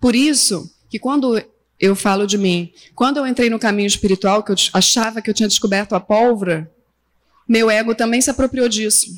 Por 0.00 0.14
isso, 0.14 0.70
que 0.88 0.98
quando 0.98 1.42
eu 1.78 1.94
falo 1.94 2.26
de 2.26 2.38
mim, 2.38 2.72
quando 2.94 3.18
eu 3.18 3.26
entrei 3.26 3.50
no 3.50 3.58
caminho 3.58 3.86
espiritual, 3.86 4.42
que 4.42 4.52
eu 4.52 4.56
achava 4.72 5.20
que 5.20 5.28
eu 5.28 5.34
tinha 5.34 5.48
descoberto 5.48 5.94
a 5.94 6.00
pólvora, 6.00 6.70
meu 7.46 7.70
ego 7.70 7.94
também 7.94 8.20
se 8.20 8.30
apropriou 8.30 8.68
disso. 8.68 9.14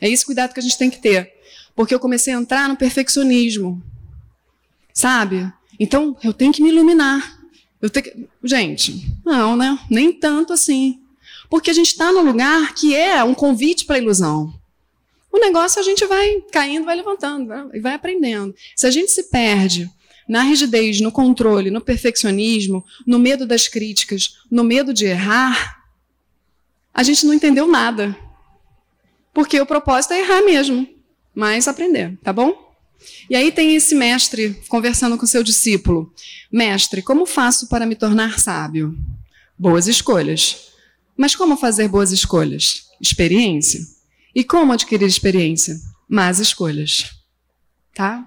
É 0.00 0.08
esse 0.08 0.24
cuidado 0.24 0.52
que 0.52 0.60
a 0.60 0.62
gente 0.62 0.78
tem 0.78 0.90
que 0.90 1.00
ter. 1.00 1.32
Porque 1.74 1.94
eu 1.94 2.00
comecei 2.00 2.32
a 2.32 2.36
entrar 2.36 2.68
no 2.68 2.76
perfeccionismo. 2.76 3.82
Sabe? 4.92 5.52
Então, 5.78 6.16
eu 6.22 6.32
tenho 6.32 6.52
que 6.52 6.62
me 6.62 6.70
iluminar. 6.70 7.38
Eu 7.80 7.88
tenho 7.88 8.04
que... 8.04 8.28
Gente, 8.44 9.06
não, 9.24 9.56
né? 9.56 9.78
Nem 9.90 10.12
tanto 10.12 10.52
assim. 10.52 11.00
Porque 11.48 11.70
a 11.70 11.74
gente 11.74 11.88
está 11.88 12.12
num 12.12 12.22
lugar 12.22 12.74
que 12.74 12.94
é 12.94 13.22
um 13.24 13.34
convite 13.34 13.84
para 13.84 13.96
a 13.96 14.00
ilusão. 14.00 14.52
O 15.32 15.38
negócio 15.38 15.80
a 15.80 15.84
gente 15.84 16.04
vai 16.06 16.42
caindo, 16.52 16.84
vai 16.84 16.96
levantando 16.96 17.48
né? 17.48 17.68
e 17.74 17.80
vai 17.80 17.94
aprendendo. 17.94 18.54
Se 18.74 18.86
a 18.86 18.90
gente 18.90 19.12
se 19.12 19.24
perde 19.24 19.90
na 20.28 20.42
rigidez, 20.42 21.00
no 21.00 21.10
controle, 21.12 21.70
no 21.70 21.80
perfeccionismo, 21.80 22.84
no 23.06 23.18
medo 23.18 23.46
das 23.46 23.66
críticas, 23.66 24.38
no 24.50 24.62
medo 24.62 24.92
de 24.92 25.06
errar, 25.06 25.82
a 26.92 27.02
gente 27.02 27.24
não 27.24 27.32
entendeu 27.32 27.66
nada. 27.66 28.16
Porque 29.32 29.60
o 29.60 29.66
propósito 29.66 30.12
é 30.12 30.20
errar 30.20 30.42
mesmo, 30.42 30.86
mas 31.34 31.68
aprender, 31.68 32.18
tá 32.22 32.32
bom? 32.32 32.67
E 33.28 33.36
aí 33.36 33.52
tem 33.52 33.74
esse 33.74 33.94
mestre 33.94 34.60
conversando 34.68 35.16
com 35.16 35.26
seu 35.26 35.42
discípulo: 35.42 36.12
Mestre, 36.50 37.02
como 37.02 37.26
faço 37.26 37.68
para 37.68 37.86
me 37.86 37.94
tornar 37.94 38.38
sábio? 38.38 38.96
Boas 39.58 39.86
escolhas. 39.86 40.68
Mas 41.16 41.34
como 41.34 41.56
fazer 41.56 41.88
boas 41.88 42.12
escolhas? 42.12 42.86
Experiência. 43.00 43.80
E 44.34 44.44
como 44.44 44.72
adquirir 44.72 45.06
experiência? 45.06 45.76
Más 46.08 46.38
escolhas. 46.38 47.10
Tá? 47.94 48.26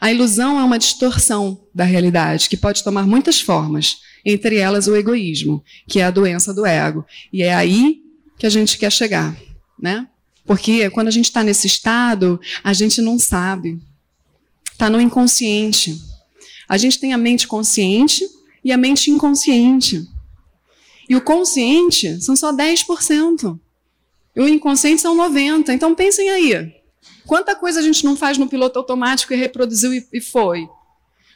A 0.00 0.10
ilusão 0.10 0.58
é 0.58 0.64
uma 0.64 0.78
distorção 0.78 1.60
da 1.74 1.84
realidade 1.84 2.48
que 2.48 2.56
pode 2.56 2.82
tomar 2.82 3.06
muitas 3.06 3.40
formas, 3.40 3.98
entre 4.24 4.56
elas 4.56 4.86
o 4.86 4.96
egoísmo, 4.96 5.62
que 5.86 6.00
é 6.00 6.04
a 6.04 6.10
doença 6.10 6.54
do 6.54 6.64
ego. 6.64 7.04
E 7.32 7.42
é 7.42 7.52
aí 7.52 8.00
que 8.38 8.46
a 8.46 8.50
gente 8.50 8.78
quer 8.78 8.90
chegar, 8.90 9.36
né? 9.78 10.08
Porque 10.50 10.90
quando 10.90 11.06
a 11.06 11.12
gente 11.12 11.26
está 11.26 11.44
nesse 11.44 11.68
estado, 11.68 12.40
a 12.64 12.72
gente 12.72 13.00
não 13.00 13.20
sabe. 13.20 13.78
Está 14.72 14.90
no 14.90 15.00
inconsciente. 15.00 15.96
A 16.68 16.76
gente 16.76 16.98
tem 16.98 17.12
a 17.12 17.16
mente 17.16 17.46
consciente 17.46 18.28
e 18.64 18.72
a 18.72 18.76
mente 18.76 19.12
inconsciente. 19.12 20.04
E 21.08 21.14
o 21.14 21.20
consciente 21.20 22.20
são 22.20 22.34
só 22.34 22.52
10%. 22.52 23.60
E 24.34 24.40
o 24.40 24.48
inconsciente 24.48 25.00
são 25.00 25.16
90%. 25.16 25.68
Então 25.68 25.94
pensem 25.94 26.28
aí. 26.30 26.74
Quanta 27.28 27.54
coisa 27.54 27.78
a 27.78 27.82
gente 27.84 28.04
não 28.04 28.16
faz 28.16 28.36
no 28.36 28.48
piloto 28.48 28.76
automático 28.76 29.32
e 29.32 29.36
reproduziu 29.36 30.04
e, 30.12 30.20
foi? 30.20 30.68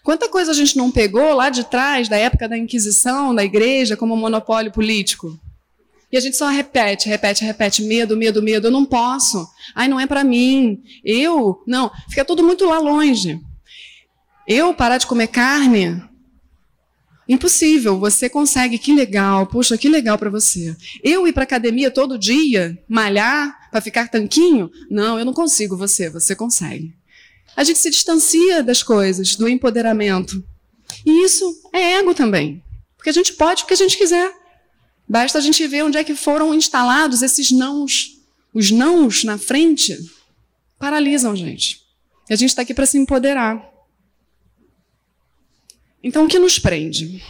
Quanta 0.03 0.29
coisa 0.29 0.51
a 0.51 0.55
gente 0.55 0.77
não 0.77 0.91
pegou 0.91 1.35
lá 1.35 1.51
de 1.51 1.63
trás, 1.63 2.09
da 2.09 2.17
época 2.17 2.49
da 2.49 2.59
Inquisição, 2.59 3.33
da 3.33 3.45
igreja, 3.45 3.97
como 3.97 4.17
monopólio 4.17 4.73
político? 4.73 5.39
E 6.15 6.17
a 6.17 6.21
gente 6.21 6.37
só 6.37 6.47
repete, 6.47 7.09
repete, 7.09 7.45
repete, 7.45 7.83
medo, 7.83 8.17
medo, 8.17 8.41
medo. 8.41 8.69
Eu 8.69 8.71
não 8.71 8.85
posso. 8.85 9.49
Ai, 9.75 9.89
não 9.89 9.99
é 9.99 10.07
para 10.07 10.23
mim. 10.23 10.81
Eu, 11.05 11.61
não. 11.67 11.91
Fica 12.09 12.25
tudo 12.25 12.41
muito 12.45 12.65
lá 12.67 12.79
longe. 12.79 13.41
Eu 14.47 14.73
parar 14.73 14.99
de 14.99 15.09
comer 15.09 15.27
carne, 15.27 16.01
Impossível, 17.29 17.99
você 17.99 18.29
consegue, 18.29 18.79
que 18.79 18.95
legal, 18.95 19.47
puxa, 19.47 19.77
que 19.77 19.89
legal 19.89 20.17
para 20.17 20.31
você. 20.31 20.77
Eu 21.03 21.27
ir 21.27 21.33
para 21.33 21.43
academia 21.43 21.91
todo 21.91 22.19
dia, 22.19 22.79
malhar 22.87 23.69
para 23.73 23.81
ficar 23.81 24.09
tanquinho? 24.09 24.71
Não, 24.89 25.19
eu 25.19 25.25
não 25.25 25.33
consigo, 25.33 25.77
você, 25.77 26.09
você 26.09 26.37
consegue. 26.37 26.95
A 27.57 27.65
gente 27.65 27.81
se 27.81 27.91
distancia 27.91 28.63
das 28.63 28.85
coisas, 28.85 29.35
do 29.35 29.49
empoderamento. 29.49 30.45
E 31.05 31.25
isso 31.25 31.45
é 31.73 31.95
ego 31.95 32.15
também. 32.15 32.63
Porque 32.97 33.11
a 33.11 33.13
gente 33.13 33.33
pode 33.33 33.65
o 33.65 33.67
que 33.67 33.73
a 33.73 33.77
gente 33.77 33.97
quiser. 33.97 34.44
Basta 35.09 35.39
a 35.39 35.41
gente 35.41 35.67
ver 35.67 35.85
onde 35.85 35.99
é 35.99 36.05
que 36.05 36.15
foram 36.15 36.55
instalados 36.55 37.23
esses 37.23 37.51
nãos. 37.51 38.19
Os 38.53 38.71
nãos 38.71 39.25
na 39.25 39.37
frente 39.37 39.97
paralisam 40.79 41.33
a 41.33 41.37
gente. 41.37 41.83
E 42.29 42.33
a 42.33 42.37
gente 42.37 42.51
está 42.51 42.63
aqui 42.63 42.73
para 42.73 42.87
se 42.87 42.97
empoderar. 42.97 43.63
Então, 46.03 46.25
o 46.25 46.29
que 46.29 46.39
nos 46.39 46.59
prende? 46.59 47.23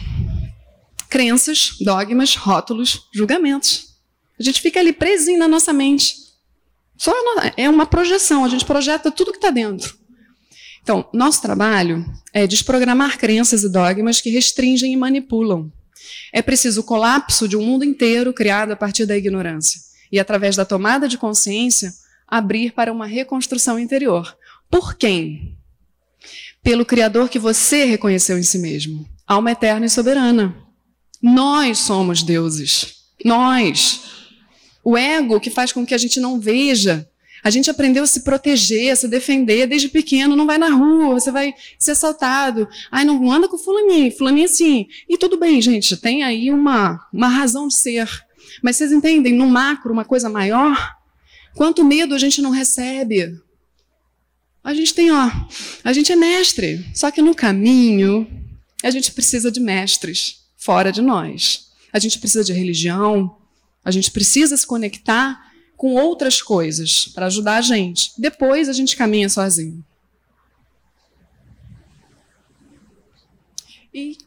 Crenças, 1.09 1.77
dogmas, 1.79 2.35
rótulos, 2.35 3.07
julgamentos. 3.13 3.95
A 4.39 4.43
gente 4.43 4.61
fica 4.61 4.79
ali 4.79 4.91
presinho 4.91 5.39
na 5.39 5.47
nossa 5.47 5.71
mente. 5.71 6.15
Só 6.97 7.13
é 7.57 7.69
uma 7.69 7.85
projeção, 7.85 8.45
a 8.45 8.49
gente 8.49 8.65
projeta 8.65 9.11
tudo 9.11 9.31
que 9.31 9.37
está 9.37 9.49
dentro. 9.49 9.97
Então, 10.81 11.09
nosso 11.13 11.41
trabalho 11.41 12.05
é 12.31 12.45
desprogramar 12.45 13.17
crenças 13.17 13.63
e 13.63 13.71
dogmas 13.71 14.21
que 14.21 14.29
restringem 14.29 14.93
e 14.93 14.97
manipulam. 14.97 15.71
É 16.35 16.41
preciso 16.41 16.81
o 16.81 16.83
colapso 16.83 17.47
de 17.47 17.55
um 17.55 17.65
mundo 17.65 17.85
inteiro 17.85 18.33
criado 18.33 18.71
a 18.71 18.75
partir 18.75 19.05
da 19.05 19.17
ignorância. 19.17 19.79
E, 20.11 20.19
através 20.19 20.55
da 20.55 20.65
tomada 20.65 21.07
de 21.07 21.17
consciência, 21.17 21.91
abrir 22.27 22.73
para 22.73 22.91
uma 22.91 23.07
reconstrução 23.07 23.79
interior. 23.79 24.37
Por 24.69 24.95
quem? 24.95 25.57
pelo 26.65 26.83
Criador 26.83 27.29
que 27.29 27.37
você 27.37 27.85
reconheceu 27.85 28.39
em 28.39 28.43
si 28.43 28.57
mesmo, 28.57 29.07
alma 29.27 29.51
eterna 29.51 29.85
e 29.85 29.89
soberana. 29.89 30.57
Nós 31.21 31.77
somos 31.77 32.23
deuses. 32.23 33.03
Nós. 33.23 34.01
O 34.83 34.97
ego 34.97 35.39
que 35.39 35.51
faz 35.51 35.71
com 35.71 35.85
que 35.85 35.93
a 35.93 35.97
gente 35.97 36.19
não 36.19 36.39
veja. 36.39 37.07
A 37.45 37.51
gente 37.51 37.69
aprendeu 37.69 38.03
a 38.03 38.07
se 38.07 38.21
proteger, 38.21 38.91
a 38.91 38.95
se 38.95 39.07
defender 39.07 39.67
desde 39.67 39.87
pequeno. 39.87 40.35
Não 40.35 40.47
vai 40.47 40.57
na 40.57 40.69
rua, 40.69 41.13
você 41.13 41.29
vai 41.29 41.53
ser 41.77 41.91
assaltado. 41.91 42.67
Ai, 42.89 43.05
não 43.05 43.31
anda 43.31 43.47
com 43.47 43.55
fulaninho, 43.55 44.11
fulaninho 44.17 44.45
assim. 44.45 44.87
E 45.07 45.15
tudo 45.15 45.37
bem, 45.37 45.61
gente, 45.61 45.95
tem 45.95 46.23
aí 46.23 46.49
uma, 46.49 47.07
uma 47.13 47.27
razão 47.27 47.67
de 47.67 47.75
ser. 47.75 48.09
Mas 48.63 48.77
vocês 48.77 48.91
entendem, 48.91 49.31
no 49.31 49.47
macro, 49.47 49.93
uma 49.93 50.03
coisa 50.03 50.27
maior? 50.27 50.95
Quanto 51.53 51.85
medo 51.85 52.15
a 52.15 52.17
gente 52.17 52.41
não 52.41 52.49
recebe? 52.49 53.39
A 54.63 54.73
gente 54.73 54.95
tem, 54.95 55.11
ó, 55.11 55.29
a 55.83 55.93
gente 55.93 56.11
é 56.11 56.15
mestre, 56.15 56.83
só 56.95 57.11
que 57.11 57.21
no 57.21 57.35
caminho 57.35 58.27
a 58.83 58.89
gente 58.89 59.11
precisa 59.11 59.51
de 59.51 59.59
mestres 59.59 60.37
fora 60.57 60.91
de 60.91 61.03
nós. 61.03 61.67
A 61.93 61.99
gente 61.99 62.17
precisa 62.17 62.43
de 62.43 62.53
religião, 62.53 63.37
a 63.83 63.91
gente 63.91 64.09
precisa 64.09 64.57
se 64.57 64.65
conectar 64.65 65.39
com 65.77 65.95
outras 65.95 66.41
coisas 66.41 67.07
para 67.07 67.27
ajudar 67.27 67.57
a 67.57 67.61
gente. 67.61 68.11
Depois 68.17 68.69
a 68.69 68.73
gente 68.73 68.95
caminha 68.95 69.29
sozinho. 69.29 69.83
E 73.93 74.17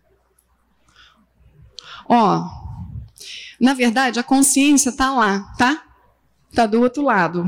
ó, 2.08 2.48
na 3.60 3.74
verdade 3.74 4.18
a 4.18 4.22
consciência 4.22 4.90
está 4.90 5.12
lá, 5.12 5.40
tá? 5.58 5.84
Tá 6.54 6.66
do 6.66 6.80
outro 6.80 7.02
lado. 7.02 7.44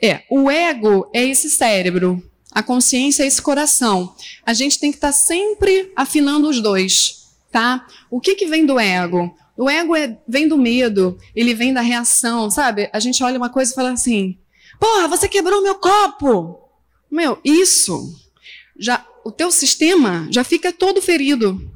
É, 0.00 0.22
o 0.30 0.50
ego 0.50 1.10
é 1.12 1.24
esse 1.24 1.50
cérebro, 1.50 2.22
a 2.52 2.62
consciência 2.62 3.24
é 3.24 3.26
esse 3.26 3.42
coração. 3.42 4.14
A 4.46 4.54
gente 4.54 4.78
tem 4.78 4.92
que 4.92 4.98
estar 4.98 5.08
tá 5.08 5.12
sempre 5.12 5.92
afinando 5.96 6.48
os 6.48 6.60
dois, 6.60 7.34
tá? 7.50 7.86
O 8.08 8.20
que, 8.20 8.36
que 8.36 8.46
vem 8.46 8.64
do 8.64 8.78
ego? 8.78 9.34
O 9.56 9.70
ego 9.70 9.94
é, 9.94 10.18
vem 10.26 10.48
do 10.48 10.58
medo, 10.58 11.18
ele 11.34 11.54
vem 11.54 11.72
da 11.72 11.80
reação, 11.80 12.50
sabe? 12.50 12.90
A 12.92 12.98
gente 12.98 13.22
olha 13.22 13.38
uma 13.38 13.50
coisa 13.50 13.70
e 13.72 13.74
fala 13.74 13.92
assim: 13.92 14.36
Porra, 14.80 15.08
você 15.08 15.28
quebrou 15.28 15.62
meu 15.62 15.76
copo! 15.76 16.60
Meu, 17.10 17.38
isso, 17.44 18.12
já 18.76 19.06
o 19.24 19.30
teu 19.30 19.50
sistema 19.50 20.26
já 20.30 20.42
fica 20.42 20.72
todo 20.72 21.00
ferido. 21.00 21.70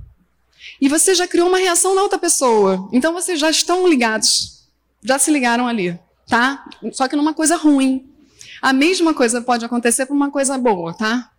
E 0.81 0.89
você 0.89 1.15
já 1.15 1.27
criou 1.27 1.49
uma 1.49 1.59
reação 1.59 1.95
na 1.95 2.03
outra 2.03 2.19
pessoa. 2.19 2.89
Então 2.93 3.13
vocês 3.13 3.39
já 3.39 3.51
estão 3.51 3.89
ligados, 3.89 4.69
já 5.03 5.19
se 5.19 5.31
ligaram 5.31 5.67
ali, 5.67 5.99
tá? 6.27 6.65
Só 6.93 7.09
que 7.09 7.17
numa 7.17 7.35
coisa 7.35 7.57
ruim. 7.57 8.05
A 8.61 8.73
mesma 8.73 9.15
coisa 9.15 9.41
pode 9.41 9.65
acontecer 9.65 10.07
por 10.07 10.15
uma 10.15 10.31
coisa 10.31 10.59
boa, 10.59 10.93
tá? 10.93 11.31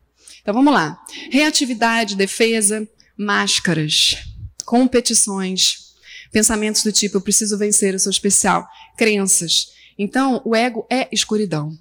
Então 0.42 0.54
vamos 0.54 0.74
lá. 0.74 1.02
Reatividade, 1.30 2.16
defesa, 2.16 2.88
máscaras, 3.18 4.18
competições, 4.66 5.89
pensamentos 6.32 6.84
do 6.84 6.92
tipo 6.92 7.18
eu 7.18 7.22
preciso 7.22 7.58
vencer, 7.58 7.94
eu 7.94 8.00
sou 8.00 8.12
especial, 8.12 8.68
crenças. 8.98 9.74
Então 9.98 10.42
o 10.46 10.56
ego 10.56 10.86
é 10.90 11.08
escuridão. 11.12 11.78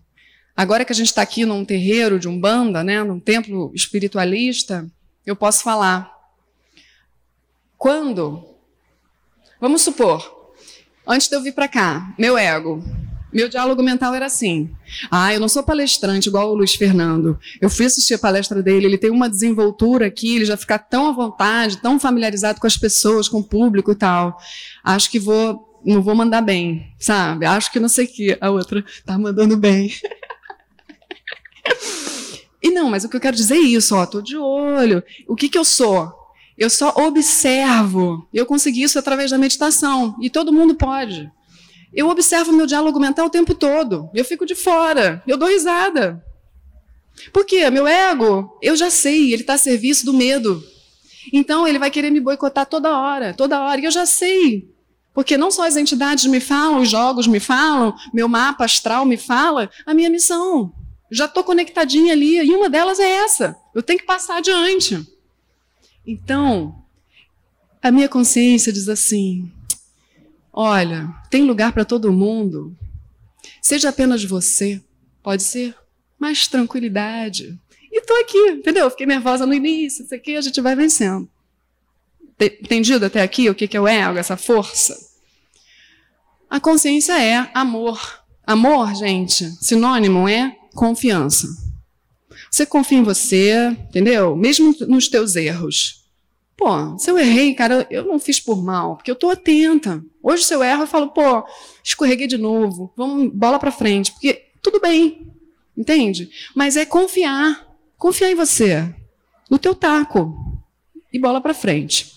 Agora 0.56 0.84
que 0.84 0.92
a 0.92 0.94
gente 0.94 1.06
está 1.06 1.22
aqui 1.22 1.44
num 1.44 1.64
terreiro 1.64 2.18
de 2.18 2.26
umbanda, 2.26 2.82
né, 2.82 3.02
num 3.04 3.20
templo 3.20 3.70
espiritualista, 3.74 4.88
eu 5.24 5.36
posso 5.36 5.62
falar. 5.62 6.12
Quando, 7.76 8.44
vamos 9.60 9.82
supor, 9.82 10.52
antes 11.06 11.28
de 11.28 11.36
eu 11.36 11.42
vir 11.42 11.54
para 11.54 11.68
cá, 11.68 12.12
meu 12.18 12.36
ego 12.36 12.82
meu 13.32 13.48
diálogo 13.48 13.82
mental 13.82 14.14
era 14.14 14.26
assim: 14.26 14.70
ah, 15.10 15.32
eu 15.32 15.40
não 15.40 15.48
sou 15.48 15.62
palestrante 15.62 16.28
igual 16.28 16.50
o 16.50 16.54
Luiz 16.54 16.74
Fernando. 16.74 17.38
Eu 17.60 17.68
fui 17.68 17.86
assistir 17.86 18.14
a 18.14 18.18
palestra 18.18 18.62
dele, 18.62 18.86
ele 18.86 18.98
tem 18.98 19.10
uma 19.10 19.28
desenvoltura 19.28 20.06
aqui, 20.06 20.36
ele 20.36 20.44
já 20.44 20.56
fica 20.56 20.78
tão 20.78 21.08
à 21.08 21.12
vontade, 21.12 21.78
tão 21.78 22.00
familiarizado 22.00 22.60
com 22.60 22.66
as 22.66 22.76
pessoas, 22.76 23.28
com 23.28 23.38
o 23.38 23.44
público 23.44 23.92
e 23.92 23.94
tal. 23.94 24.38
Acho 24.82 25.10
que 25.10 25.18
vou, 25.18 25.80
não 25.84 26.02
vou 26.02 26.14
mandar 26.14 26.40
bem, 26.40 26.92
sabe? 26.98 27.44
Acho 27.44 27.70
que 27.70 27.80
não 27.80 27.88
sei 27.88 28.06
o 28.06 28.08
que. 28.08 28.38
A 28.40 28.50
outra 28.50 28.84
tá 29.04 29.18
mandando 29.18 29.56
bem. 29.56 29.92
e 32.62 32.70
não, 32.70 32.88
mas 32.88 33.04
o 33.04 33.08
que 33.08 33.16
eu 33.16 33.20
quero 33.20 33.36
dizer 33.36 33.56
é 33.56 33.60
isso, 33.60 33.94
ó, 33.94 34.06
tô 34.06 34.22
de 34.22 34.36
olho. 34.36 35.02
O 35.26 35.36
que 35.36 35.48
que 35.48 35.58
eu 35.58 35.64
sou? 35.64 36.12
Eu 36.56 36.68
só 36.68 36.92
observo. 36.96 38.26
Eu 38.34 38.44
consegui 38.44 38.82
isso 38.82 38.98
através 38.98 39.30
da 39.30 39.38
meditação. 39.38 40.16
E 40.20 40.28
todo 40.28 40.52
mundo 40.52 40.74
pode. 40.74 41.30
Eu 41.92 42.08
observo 42.08 42.52
meu 42.52 42.66
diálogo 42.66 43.00
mental 43.00 43.26
o 43.26 43.30
tempo 43.30 43.54
todo. 43.54 44.10
Eu 44.14 44.24
fico 44.24 44.44
de 44.44 44.54
fora. 44.54 45.22
Eu 45.26 45.36
dou 45.36 45.48
risada. 45.48 46.22
Por 47.32 47.44
quê? 47.44 47.68
Meu 47.70 47.86
ego, 47.86 48.56
eu 48.62 48.76
já 48.76 48.90
sei, 48.90 49.32
ele 49.32 49.42
está 49.42 49.54
a 49.54 49.58
serviço 49.58 50.04
do 50.06 50.14
medo. 50.14 50.62
Então 51.32 51.66
ele 51.66 51.78
vai 51.78 51.90
querer 51.90 52.10
me 52.10 52.20
boicotar 52.20 52.66
toda 52.66 52.96
hora, 52.96 53.34
toda 53.34 53.60
hora. 53.60 53.80
E 53.80 53.84
eu 53.84 53.90
já 53.90 54.06
sei. 54.06 54.72
Porque 55.12 55.36
não 55.36 55.50
só 55.50 55.66
as 55.66 55.76
entidades 55.76 56.26
me 56.26 56.38
falam, 56.38 56.80
os 56.80 56.90
jogos 56.90 57.26
me 57.26 57.40
falam, 57.40 57.94
meu 58.14 58.28
mapa 58.28 58.64
astral 58.64 59.04
me 59.04 59.16
fala, 59.16 59.68
a 59.84 59.92
minha 59.92 60.08
missão. 60.08 60.72
Já 61.10 61.24
estou 61.24 61.42
conectadinha 61.42 62.12
ali, 62.12 62.36
e 62.36 62.54
uma 62.54 62.68
delas 62.68 63.00
é 63.00 63.10
essa. 63.24 63.56
Eu 63.74 63.82
tenho 63.82 63.98
que 63.98 64.04
passar 64.04 64.36
adiante. 64.36 65.04
Então, 66.06 66.84
a 67.82 67.90
minha 67.90 68.08
consciência 68.08 68.72
diz 68.72 68.88
assim: 68.88 69.50
Olha, 70.60 71.14
tem 71.30 71.44
lugar 71.44 71.70
para 71.70 71.84
todo 71.84 72.12
mundo. 72.12 72.76
Seja 73.62 73.90
apenas 73.90 74.24
você, 74.24 74.82
pode 75.22 75.44
ser, 75.44 75.72
mais 76.18 76.48
tranquilidade. 76.48 77.56
E 77.92 78.00
tô 78.00 78.12
aqui, 78.14 78.36
entendeu? 78.50 78.90
Fiquei 78.90 79.06
nervosa 79.06 79.46
no 79.46 79.54
início, 79.54 80.04
isso 80.04 80.12
aqui 80.12 80.34
a 80.34 80.40
gente 80.40 80.60
vai 80.60 80.74
vencendo. 80.74 81.30
Entendido 82.40 83.06
até 83.06 83.22
aqui 83.22 83.48
o 83.48 83.54
que 83.54 83.76
é 83.76 83.80
o 83.80 83.86
ego, 83.86 84.18
essa 84.18 84.36
força? 84.36 84.98
A 86.50 86.58
consciência 86.58 87.22
é 87.22 87.48
amor. 87.54 88.24
Amor, 88.44 88.96
gente, 88.96 89.48
sinônimo 89.64 90.28
é 90.28 90.56
confiança. 90.74 91.46
Você 92.50 92.66
confia 92.66 92.98
em 92.98 93.04
você, 93.04 93.68
entendeu? 93.88 94.34
Mesmo 94.34 94.74
nos 94.88 95.06
teus 95.06 95.36
erros. 95.36 95.97
Pô, 96.58 96.98
se 96.98 97.08
eu 97.08 97.16
errei, 97.16 97.54
cara, 97.54 97.86
eu 97.88 98.04
não 98.04 98.18
fiz 98.18 98.40
por 98.40 98.60
mal, 98.60 98.96
porque 98.96 99.08
eu 99.08 99.14
estou 99.14 99.30
atenta. 99.30 100.04
Hoje, 100.20 100.42
se 100.42 100.52
eu 100.52 100.64
erro, 100.64 100.82
eu 100.82 100.86
falo, 100.88 101.10
pô, 101.10 101.44
escorreguei 101.84 102.26
de 102.26 102.36
novo, 102.36 102.92
vamos 102.96 103.32
bola 103.32 103.60
para 103.60 103.70
frente, 103.70 104.10
porque 104.10 104.46
tudo 104.60 104.80
bem, 104.80 105.30
entende? 105.76 106.28
Mas 106.56 106.76
é 106.76 106.84
confiar, 106.84 107.64
confiar 107.96 108.32
em 108.32 108.34
você. 108.34 108.92
no 109.48 109.56
teu 109.56 109.72
taco 109.72 110.36
e 111.12 111.18
bola 111.18 111.40
para 111.40 111.54
frente. 111.54 112.12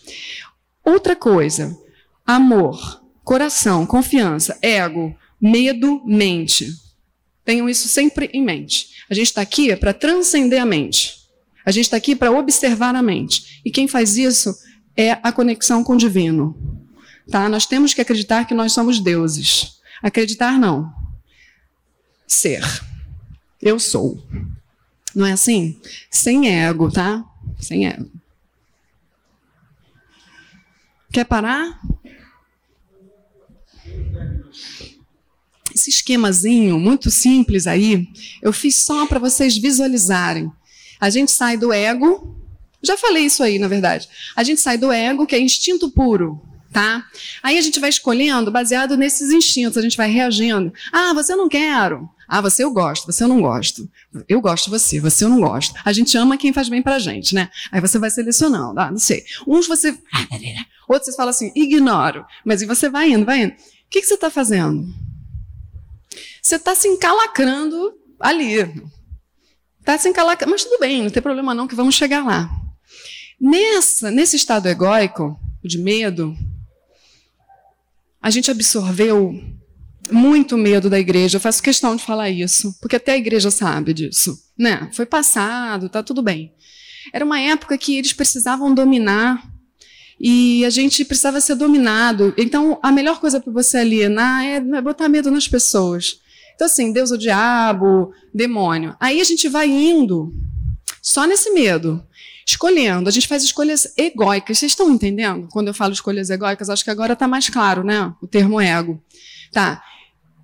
Outra 0.84 1.15
coisa, 1.15 1.80
amor, 2.25 3.01
coração, 3.23 3.86
confiança, 3.86 4.58
ego, 4.60 5.15
medo, 5.39 6.01
mente. 6.04 6.73
Tenham 7.45 7.69
isso 7.69 7.88
sempre 7.88 8.30
em 8.34 8.43
mente. 8.43 9.06
A 9.08 9.13
gente 9.13 9.27
está 9.27 9.41
aqui 9.41 9.75
para 9.75 9.93
transcender 9.93 10.60
a 10.60 10.65
mente. 10.65 11.20
A 11.65 11.71
gente 11.71 11.86
está 11.86 11.97
aqui 11.97 12.15
para 12.15 12.32
observar 12.32 12.95
a 12.95 13.02
mente. 13.02 13.62
E 13.63 13.71
quem 13.71 13.88
faz 13.88 14.17
isso 14.17 14.56
é 14.95 15.12
a 15.24 15.32
conexão 15.32 15.84
com 15.84 15.93
o 15.93 15.97
divino. 15.97 16.88
Tá? 17.30 17.47
Nós 17.47 17.65
temos 17.65 17.93
que 17.93 18.02
acreditar 18.02 18.45
que 18.45 18.54
nós 18.54 18.74
somos 18.74 19.00
deuses. 19.00 19.80
Acreditar 20.02 20.58
não. 20.60 20.91
Ser. 22.28 22.63
Eu 23.62 23.80
sou. 23.80 24.26
Não 25.13 25.26
é 25.26 25.34
assim? 25.34 25.80
Sem 26.10 26.50
ego, 26.50 26.91
tá? 26.91 27.24
Sem 27.60 27.88
ego. 27.88 28.10
Quer 31.12 31.26
parar? 31.26 31.80
Esse 35.74 35.89
esquemazinho 35.89 36.80
muito 36.80 37.10
simples 37.10 37.67
aí, 37.67 38.08
eu 38.41 38.52
fiz 38.52 38.84
só 38.84 39.06
para 39.06 39.19
vocês 39.19 39.58
visualizarem. 39.58 40.52
A 41.01 41.09
gente 41.09 41.31
sai 41.31 41.57
do 41.57 41.73
ego, 41.73 42.39
já 42.83 42.95
falei 42.95 43.25
isso 43.25 43.41
aí, 43.41 43.57
na 43.57 43.67
verdade. 43.67 44.07
A 44.35 44.43
gente 44.43 44.61
sai 44.61 44.77
do 44.77 44.91
ego, 44.91 45.25
que 45.25 45.35
é 45.35 45.39
instinto 45.39 45.89
puro, 45.89 46.39
tá? 46.71 47.03
Aí 47.41 47.57
a 47.57 47.61
gente 47.61 47.79
vai 47.79 47.89
escolhendo 47.89 48.51
baseado 48.51 48.95
nesses 48.95 49.31
instintos, 49.31 49.77
a 49.77 49.81
gente 49.81 49.97
vai 49.97 50.09
reagindo. 50.09 50.71
Ah, 50.93 51.13
você 51.13 51.35
não 51.35 51.49
quero. 51.49 52.07
Ah, 52.27 52.39
você 52.39 52.63
eu 52.63 52.71
gosto, 52.71 53.05
você 53.05 53.23
eu 53.23 53.27
não 53.27 53.41
gosto. 53.41 53.89
Eu 54.29 54.39
gosto 54.39 54.65
de 54.65 54.71
você, 54.71 54.99
você 54.99 55.25
eu 55.25 55.29
não 55.29 55.41
gosto. 55.41 55.73
A 55.83 55.91
gente 55.91 56.17
ama 56.17 56.37
quem 56.37 56.53
faz 56.53 56.69
bem 56.69 56.81
pra 56.81 56.97
gente, 56.97 57.35
né? 57.35 57.49
Aí 57.71 57.81
você 57.81 57.99
vai 57.99 58.09
selecionando, 58.09 58.79
ah, 58.79 58.89
não 58.89 58.99
sei. 58.99 59.25
Uns 59.45 59.67
você. 59.67 59.97
Outros 60.87 61.11
você 61.11 61.17
fala 61.17 61.31
assim, 61.31 61.51
ignoro. 61.55 62.25
Mas 62.45 62.61
e 62.61 62.65
você 62.65 62.89
vai 62.89 63.11
indo, 63.11 63.25
vai 63.25 63.41
indo. 63.43 63.53
O 63.53 63.55
que, 63.89 64.01
que 64.01 64.07
você 64.07 64.13
está 64.13 64.29
fazendo? 64.29 64.87
Você 66.41 66.55
está 66.55 66.73
se 66.73 66.87
encalacrando 66.87 67.93
ali. 68.19 68.59
Está 69.81 69.97
se 69.97 70.07
encalacrando. 70.07 70.51
Mas 70.51 70.63
tudo 70.63 70.79
bem, 70.79 71.03
não 71.03 71.09
tem 71.09 71.21
problema 71.21 71.53
não, 71.53 71.67
que 71.67 71.75
vamos 71.75 71.95
chegar 71.95 72.25
lá. 72.25 72.49
Nessa, 73.39 74.09
nesse 74.09 74.35
estado 74.35 74.67
egóico, 74.67 75.37
de 75.63 75.77
medo, 75.77 76.35
a 78.21 78.29
gente 78.29 78.49
absorveu 78.49 79.33
muito 80.11 80.57
medo 80.57 80.89
da 80.89 80.99
igreja. 80.99 81.37
Eu 81.37 81.41
faço 81.41 81.61
questão 81.61 81.95
de 81.95 82.03
falar 82.03 82.29
isso, 82.29 82.75
porque 82.79 82.95
até 82.95 83.13
a 83.13 83.17
igreja 83.17 83.51
sabe 83.51 83.93
disso, 83.93 84.37
né? 84.57 84.89
Foi 84.93 85.05
passado, 85.05 85.89
tá 85.89 86.03
tudo 86.03 86.21
bem. 86.21 86.53
Era 87.11 87.25
uma 87.25 87.39
época 87.39 87.77
que 87.77 87.97
eles 87.97 88.13
precisavam 88.13 88.73
dominar 88.73 89.43
e 90.19 90.63
a 90.65 90.69
gente 90.69 91.03
precisava 91.03 91.41
ser 91.41 91.55
dominado. 91.55 92.33
Então, 92.37 92.79
a 92.83 92.91
melhor 92.91 93.19
coisa 93.19 93.39
para 93.39 93.51
você 93.51 93.79
alienar 93.79 94.45
é, 94.45 94.55
é 94.57 94.81
botar 94.81 95.09
medo 95.09 95.31
nas 95.31 95.47
pessoas. 95.47 96.19
Então, 96.55 96.65
assim, 96.65 96.91
Deus 96.91 97.11
o 97.11 97.17
diabo, 97.17 98.13
demônio. 98.33 98.95
Aí 98.99 99.19
a 99.19 99.23
gente 99.23 99.47
vai 99.49 99.67
indo 99.67 100.33
só 101.01 101.25
nesse 101.25 101.51
medo, 101.51 102.05
escolhendo. 102.45 103.09
A 103.09 103.11
gente 103.11 103.27
faz 103.27 103.43
escolhas 103.43 103.93
egóicas. 103.97 104.59
Vocês 104.59 104.71
estão 104.71 104.89
entendendo? 104.91 105.47
Quando 105.51 105.67
eu 105.67 105.73
falo 105.73 105.93
escolhas 105.93 106.29
egóicas, 106.29 106.69
acho 106.69 106.83
que 106.83 106.91
agora 106.91 107.13
está 107.13 107.27
mais 107.27 107.49
claro, 107.49 107.83
né? 107.83 108.13
O 108.21 108.27
termo 108.27 108.59
ego. 108.59 109.01
Tá. 109.51 109.83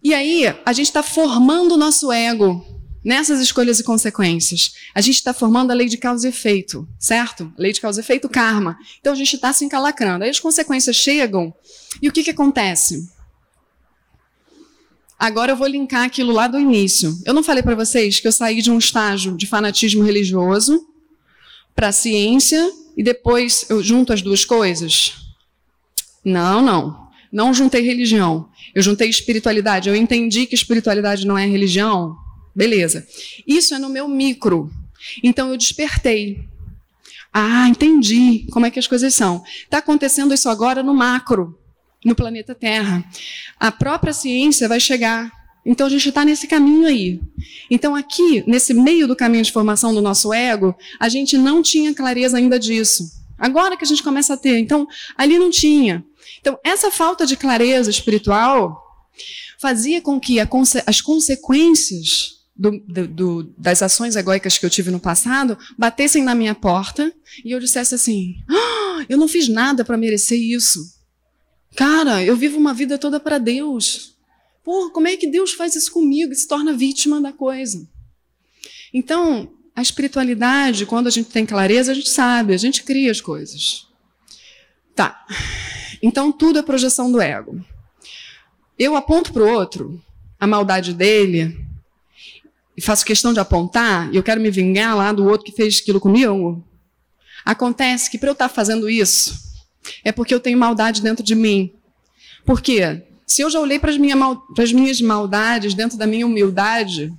E 0.04 0.14
aí, 0.14 0.46
a 0.66 0.74
gente 0.74 0.88
está 0.88 1.04
formando 1.04 1.74
o 1.74 1.78
nosso 1.78 2.12
ego 2.12 2.66
nessas 3.08 3.40
escolhas 3.40 3.80
e 3.80 3.84
consequências. 3.84 4.74
A 4.94 5.00
gente 5.00 5.16
está 5.16 5.34
formando 5.34 5.72
a 5.72 5.74
lei 5.74 5.88
de 5.88 5.98
causa 5.98 6.28
e 6.28 6.30
efeito, 6.30 6.88
certo? 7.00 7.52
Lei 7.58 7.72
de 7.72 7.80
causa 7.80 8.02
e 8.02 8.04
efeito, 8.04 8.28
karma. 8.28 8.78
Então 9.00 9.14
a 9.14 9.16
gente 9.16 9.36
está 9.36 9.54
se 9.54 9.64
encalacrando. 9.64 10.26
Aí 10.26 10.30
as 10.30 10.42
consequências 10.42 10.98
chegam 10.98 11.54
e 12.02 12.10
o 12.10 12.12
que, 12.12 12.22
que 12.22 12.32
acontece? 12.32 13.10
Agora 15.20 15.52
eu 15.52 15.58
vou 15.58 15.68
linkar 15.68 16.04
aquilo 16.04 16.32
lá 16.32 16.48
do 16.48 16.60
início. 16.60 17.18
Eu 17.26 17.34
não 17.34 17.44
falei 17.44 17.64
para 17.64 17.76
vocês 17.76 18.20
que 18.20 18.28
eu 18.28 18.32
saí 18.32 18.62
de 18.62 18.70
um 18.70 18.78
estágio 18.78 19.36
de 19.36 19.48
fanatismo 19.48 20.04
religioso 20.04 20.88
para 21.76 21.88
a 21.88 21.92
ciência 21.92 22.72
e 22.96 23.04
depois 23.04 23.66
eu 23.70 23.82
junto 23.82 24.14
as 24.14 24.22
duas 24.22 24.46
coisas? 24.46 25.14
Não, 26.24 26.62
não. 26.62 27.08
Não 27.32 27.54
juntei 27.54 27.82
religião. 27.82 28.50
Eu 28.76 28.82
juntei 28.82 29.10
espiritualidade. 29.10 29.90
Eu 29.90 29.96
entendi 29.96 30.46
que 30.46 30.56
espiritualidade 30.56 31.26
não 31.26 31.38
é 31.38 31.46
religião. 31.46 32.16
Beleza. 32.56 33.08
Isso 33.46 33.74
é 33.74 33.80
no 33.80 33.90
meu 33.90 34.08
micro. 34.08 34.72
Então 35.24 35.50
eu 35.50 35.58
despertei. 35.58 36.44
Ah, 37.34 37.68
entendi 37.68 38.48
como 38.52 38.66
é 38.66 38.72
que 38.72 38.80
as 38.80 38.88
coisas 38.88 39.14
são. 39.14 39.44
Está 39.64 39.78
acontecendo 39.80 40.34
isso 40.34 40.50
agora 40.50 40.82
no 40.82 40.94
macro, 40.94 41.58
no 42.04 42.16
planeta 42.16 42.56
Terra. 42.56 43.04
A 43.60 43.72
própria 43.72 44.14
ciência 44.14 44.68
vai 44.68 44.80
chegar. 44.80 45.32
Então 45.66 45.88
a 45.88 45.90
gente 45.90 46.08
está 46.08 46.24
nesse 46.24 46.48
caminho 46.48 46.88
aí. 46.88 47.20
Então 47.70 47.96
aqui, 47.96 48.44
nesse 48.48 48.74
meio 48.74 49.08
do 49.08 49.16
caminho 49.16 49.44
de 49.44 49.52
formação 49.52 49.94
do 49.94 50.02
nosso 50.02 50.34
ego, 50.34 50.76
a 51.00 51.10
gente 51.10 51.38
não 51.38 51.62
tinha 51.62 51.94
clareza 51.94 52.38
ainda 52.38 52.58
disso. 52.58 53.04
Agora 53.38 53.76
que 53.76 53.84
a 53.84 53.88
gente 53.88 54.02
começa 54.02 54.34
a 54.34 54.38
ter. 54.38 54.58
Então 54.60 54.88
ali 55.18 55.38
não 55.38 55.50
tinha. 55.50 56.04
Então, 56.40 56.58
essa 56.64 56.90
falta 56.90 57.26
de 57.26 57.36
clareza 57.36 57.90
espiritual 57.90 58.82
fazia 59.60 60.02
com 60.02 60.20
que 60.20 60.44
conse 60.46 60.82
as 60.86 61.02
consequências 61.02 62.38
do, 62.56 62.72
do, 63.08 63.44
das 63.58 63.84
ações 63.84 64.16
egóicas 64.16 64.58
que 64.58 64.66
eu 64.66 64.70
tive 64.70 64.90
no 64.90 65.00
passado 65.00 65.58
batessem 65.78 66.24
na 66.24 66.34
minha 66.34 66.56
porta 66.56 67.12
e 67.44 67.52
eu 67.52 67.60
dissesse 67.60 67.96
assim: 67.96 68.36
ah, 68.50 69.06
eu 69.10 69.18
não 69.18 69.28
fiz 69.28 69.48
nada 69.48 69.84
para 69.84 69.98
merecer 69.98 70.40
isso. 70.40 70.97
Cara, 71.78 72.24
eu 72.24 72.36
vivo 72.36 72.58
uma 72.58 72.74
vida 72.74 72.98
toda 72.98 73.20
para 73.20 73.38
Deus. 73.38 74.18
Pô, 74.64 74.90
como 74.90 75.08
é 75.08 75.16
que 75.16 75.28
Deus 75.30 75.54
faz 75.54 75.76
isso 75.76 75.92
comigo 75.92 76.34
e 76.34 76.36
se 76.36 76.48
torna 76.48 76.74
vítima 76.74 77.22
da 77.22 77.32
coisa? 77.32 77.88
Então, 78.92 79.54
a 79.76 79.82
espiritualidade, 79.84 80.88
quando 80.88 81.06
a 81.06 81.12
gente 81.12 81.30
tem 81.30 81.46
clareza, 81.46 81.92
a 81.92 81.96
gente 81.96 82.10
sabe, 82.10 82.56
a 82.56 82.58
gente 82.58 82.82
cria 82.82 83.12
as 83.12 83.22
coisas. 83.22 83.86
Tá. 84.96 85.24
Então, 86.02 86.32
tudo 86.32 86.58
é 86.58 86.64
projeção 86.64 87.12
do 87.12 87.22
ego. 87.22 87.64
Eu 88.78 88.96
aponto 88.96 89.32
para 89.32 89.44
o 89.44 89.48
outro 89.48 90.04
a 90.40 90.48
maldade 90.48 90.96
dele, 90.96 91.64
e 92.76 92.82
faço 92.82 93.06
questão 93.06 93.34
de 93.34 93.40
apontar, 93.40 94.12
e 94.12 94.18
eu 94.18 94.24
quero 94.24 94.42
me 94.42 94.50
vingar 94.50 94.96
lá 94.98 95.12
do 95.12 95.26
outro 95.26 95.46
que 95.46 95.52
fez 95.52 95.78
aquilo 95.78 96.00
comigo. 96.00 96.64
Acontece 97.46 98.10
que 98.10 98.18
para 98.18 98.30
eu 98.30 98.34
estar 98.34 98.50
tá 98.50 98.54
fazendo 98.54 98.90
isso, 98.90 99.47
é 100.04 100.12
porque 100.12 100.34
eu 100.34 100.40
tenho 100.40 100.58
maldade 100.58 101.02
dentro 101.02 101.24
de 101.24 101.36
mim. 101.36 101.74
Por 102.46 102.62
quê? 102.62 103.04
Se 103.26 103.42
eu 103.42 103.50
já 103.50 103.60
olhei 103.60 103.78
para 103.78 103.92
as 103.92 103.98
minha 103.98 104.16
minhas 104.74 105.02
maldades 105.02 105.74
dentro 105.74 105.98
da 105.98 106.08
minha 106.08 106.26
humildade, 106.26 107.14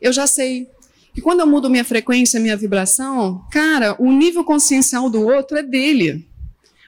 eu 0.00 0.12
já 0.12 0.26
sei 0.26 0.68
que 1.14 1.20
quando 1.20 1.40
eu 1.40 1.46
mudo 1.46 1.68
minha 1.68 1.84
frequência, 1.84 2.40
minha 2.40 2.56
vibração, 2.56 3.46
cara, 3.50 3.94
o 3.98 4.10
nível 4.10 4.44
consciencial 4.44 5.10
do 5.10 5.22
outro 5.22 5.58
é 5.58 5.62
dele. 5.62 6.26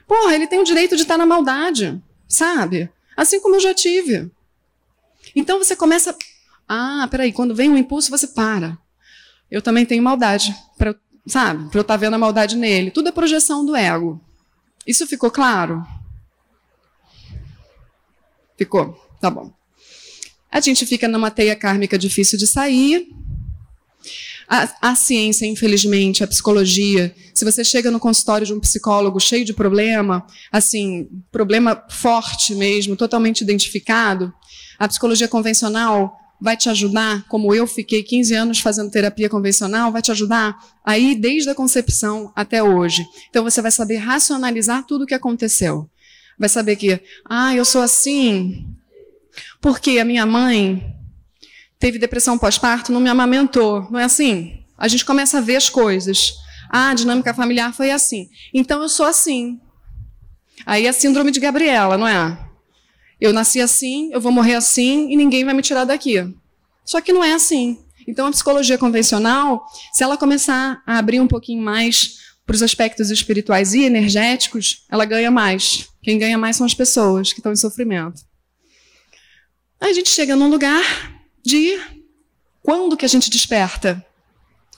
Porra, 0.07 0.35
ele 0.35 0.47
tem 0.47 0.59
o 0.59 0.63
direito 0.63 0.95
de 0.95 1.03
estar 1.03 1.17
na 1.17 1.25
maldade, 1.25 2.01
sabe? 2.27 2.89
Assim 3.15 3.39
como 3.39 3.55
eu 3.55 3.59
já 3.59 3.73
tive. 3.73 4.29
Então 5.35 5.57
você 5.57 5.75
começa. 5.75 6.15
Ah, 6.67 7.07
peraí, 7.09 7.31
quando 7.31 7.55
vem 7.55 7.69
um 7.69 7.77
impulso, 7.77 8.09
você 8.09 8.27
para. 8.27 8.77
Eu 9.49 9.61
também 9.61 9.85
tenho 9.85 10.01
maldade, 10.01 10.55
pra, 10.77 10.95
sabe? 11.27 11.69
Para 11.69 11.79
eu 11.79 11.81
estar 11.81 11.93
tá 11.93 11.97
vendo 11.97 12.15
a 12.15 12.19
maldade 12.19 12.55
nele. 12.55 12.91
Tudo 12.91 13.09
é 13.09 13.11
projeção 13.11 13.65
do 13.65 13.75
ego. 13.75 14.19
Isso 14.85 15.07
ficou 15.07 15.31
claro? 15.31 15.85
Ficou? 18.57 18.93
Tá 19.19 19.29
bom. 19.29 19.53
A 20.51 20.59
gente 20.59 20.85
fica 20.85 21.07
numa 21.07 21.31
teia 21.31 21.55
kármica 21.55 21.97
difícil 21.97 22.37
de 22.37 22.47
sair, 22.47 23.07
a, 24.47 24.91
a, 24.91 24.95
ciência, 24.95 25.45
infelizmente, 25.45 26.23
a 26.23 26.27
psicologia, 26.27 27.13
se 27.33 27.43
você 27.43 27.63
chega 27.63 27.89
no 27.89 27.99
consultório 27.99 28.45
de 28.45 28.53
um 28.53 28.59
psicólogo 28.59 29.19
cheio 29.19 29.43
de 29.43 29.53
problema, 29.53 30.25
assim, 30.51 31.09
problema 31.31 31.83
forte 31.89 32.53
mesmo, 32.53 32.95
totalmente 32.95 33.41
identificado, 33.41 34.31
a 34.77 34.87
psicologia 34.87 35.27
convencional 35.27 36.15
vai 36.39 36.57
te 36.57 36.69
ajudar, 36.69 37.25
como 37.27 37.53
eu 37.53 37.65
fiquei 37.65 38.03
15 38.03 38.33
anos 38.33 38.59
fazendo 38.59 38.91
terapia 38.91 39.29
convencional, 39.29 39.91
vai 39.91 40.01
te 40.01 40.11
ajudar 40.11 40.57
aí 40.83 41.15
desde 41.15 41.49
a 41.49 41.55
concepção 41.55 42.31
até 42.35 42.61
hoje. 42.61 43.05
Então 43.29 43.43
você 43.43 43.61
vai 43.61 43.71
saber 43.71 43.97
racionalizar 43.97 44.85
tudo 44.85 45.03
o 45.03 45.07
que 45.07 45.13
aconteceu. 45.13 45.89
Vai 46.37 46.49
saber 46.49 46.75
que, 46.75 46.99
ah, 47.29 47.55
eu 47.55 47.63
sou 47.63 47.81
assim 47.81 48.75
porque 49.61 49.99
a 49.99 50.05
minha 50.05 50.25
mãe 50.25 50.95
teve 51.79 51.99
depressão 51.99 52.37
pós-parto, 52.37 52.91
não 52.91 52.99
me 52.99 53.09
amamentou. 53.09 53.87
Não 53.89 53.99
é 53.99 54.03
assim? 54.03 54.59
A 54.77 54.87
gente 54.87 55.05
começa 55.05 55.37
a 55.37 55.41
ver 55.41 55.55
as 55.55 55.69
coisas. 55.69 56.35
Ah, 56.69 56.89
a 56.89 56.93
dinâmica 56.93 57.33
familiar 57.33 57.73
foi 57.73 57.91
assim. 57.91 58.29
Então 58.53 58.81
eu 58.81 58.89
sou 58.89 59.05
assim. 59.05 59.59
Aí 60.65 60.85
é 60.85 60.89
a 60.89 60.93
síndrome 60.93 61.31
de 61.31 61.39
Gabriela, 61.39 61.97
não 61.97 62.07
é? 62.07 62.44
Eu 63.19 63.33
nasci 63.33 63.61
assim, 63.61 64.11
eu 64.11 64.19
vou 64.19 64.31
morrer 64.31 64.55
assim 64.55 65.09
e 65.09 65.15
ninguém 65.15 65.45
vai 65.45 65.53
me 65.53 65.61
tirar 65.61 65.85
daqui. 65.85 66.15
Só 66.83 67.01
que 67.01 67.13
não 67.13 67.23
é 67.23 67.33
assim. 67.33 67.79
Então, 68.07 68.27
a 68.27 68.31
psicologia 68.31 68.77
convencional, 68.77 69.65
se 69.91 70.03
ela 70.03 70.17
começar 70.17 70.81
a 70.85 70.97
abrir 70.97 71.19
um 71.19 71.27
pouquinho 71.27 71.61
mais 71.61 72.19
para 72.45 72.53
os 72.55 72.61
aspectos 72.61 73.09
espirituais 73.09 73.73
e 73.73 73.83
energéticos, 73.83 74.85
ela 74.89 75.05
ganha 75.05 75.31
mais. 75.31 75.89
Quem 76.03 76.19
ganha 76.19 76.37
mais 76.37 76.55
são 76.55 76.65
as 76.65 76.75
pessoas 76.75 77.33
que 77.33 77.39
estão 77.39 77.51
em 77.51 77.55
sofrimento. 77.55 78.21
Aí 79.81 79.89
a 79.89 79.93
gente 79.93 80.09
chega 80.09 80.35
num 80.35 80.49
lugar 80.49 80.83
de 81.43 81.79
quando 82.61 82.95
que 82.95 83.05
a 83.05 83.09
gente 83.09 83.29
desperta? 83.29 84.05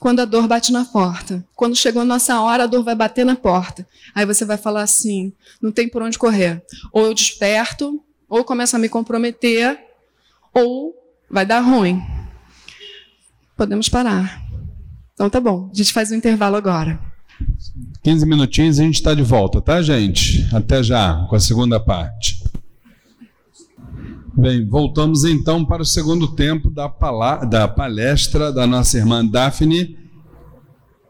Quando 0.00 0.20
a 0.20 0.24
dor 0.24 0.46
bate 0.46 0.72
na 0.72 0.84
porta. 0.84 1.44
Quando 1.54 1.76
chegou 1.76 2.02
a 2.02 2.04
nossa 2.04 2.40
hora, 2.40 2.64
a 2.64 2.66
dor 2.66 2.84
vai 2.84 2.94
bater 2.94 3.26
na 3.26 3.34
porta. 3.34 3.86
Aí 4.14 4.24
você 4.24 4.44
vai 4.44 4.56
falar 4.56 4.82
assim: 4.82 5.32
não 5.60 5.72
tem 5.72 5.88
por 5.88 6.02
onde 6.02 6.18
correr. 6.18 6.62
Ou 6.92 7.06
eu 7.06 7.14
desperto, 7.14 8.02
ou 8.28 8.44
começo 8.44 8.76
a 8.76 8.78
me 8.78 8.88
comprometer, 8.88 9.78
ou 10.52 10.94
vai 11.30 11.46
dar 11.46 11.60
ruim. 11.60 12.02
Podemos 13.56 13.88
parar. 13.88 14.42
Então 15.14 15.28
tá 15.28 15.40
bom, 15.40 15.70
a 15.72 15.74
gente 15.74 15.92
faz 15.92 16.12
um 16.12 16.14
intervalo 16.14 16.56
agora. 16.56 17.00
15 18.02 18.26
minutinhos 18.26 18.78
e 18.78 18.82
a 18.82 18.84
gente 18.84 18.96
está 18.96 19.14
de 19.14 19.22
volta, 19.22 19.60
tá, 19.60 19.82
gente? 19.82 20.48
Até 20.54 20.82
já, 20.82 21.26
com 21.28 21.36
a 21.36 21.40
segunda 21.40 21.80
parte. 21.80 22.42
Bem, 24.34 24.64
voltamos 24.64 25.24
então 25.24 25.64
para 25.64 25.82
o 25.82 25.86
segundo 25.86 26.28
tempo 26.28 26.70
da, 26.70 26.86
da 27.48 27.66
palestra 27.66 28.52
da 28.52 28.66
nossa 28.66 28.96
irmã 28.96 29.26
Daphne, 29.26 29.98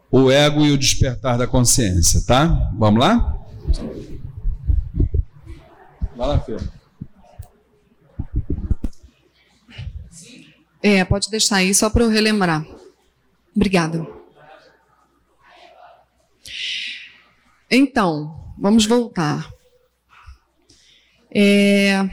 O 0.09 0.31
Ego 0.31 0.65
e 0.65 0.71
o 0.71 0.77
Despertar 0.77 1.37
da 1.37 1.45
Consciência, 1.45 2.23
tá? 2.25 2.71
Vamos 2.75 2.99
lá? 2.99 3.37
Vai 6.17 6.27
lá, 6.27 6.39
Fê. 6.39 6.57
É, 10.81 11.03
pode 11.03 11.29
deixar 11.29 11.57
aí 11.57 11.73
só 11.73 11.89
para 11.89 12.03
eu 12.03 12.09
relembrar. 12.09 12.65
Obrigada. 13.55 14.07
Então, 17.69 18.53
vamos 18.57 18.85
voltar. 18.85 19.51
É, 21.31 22.09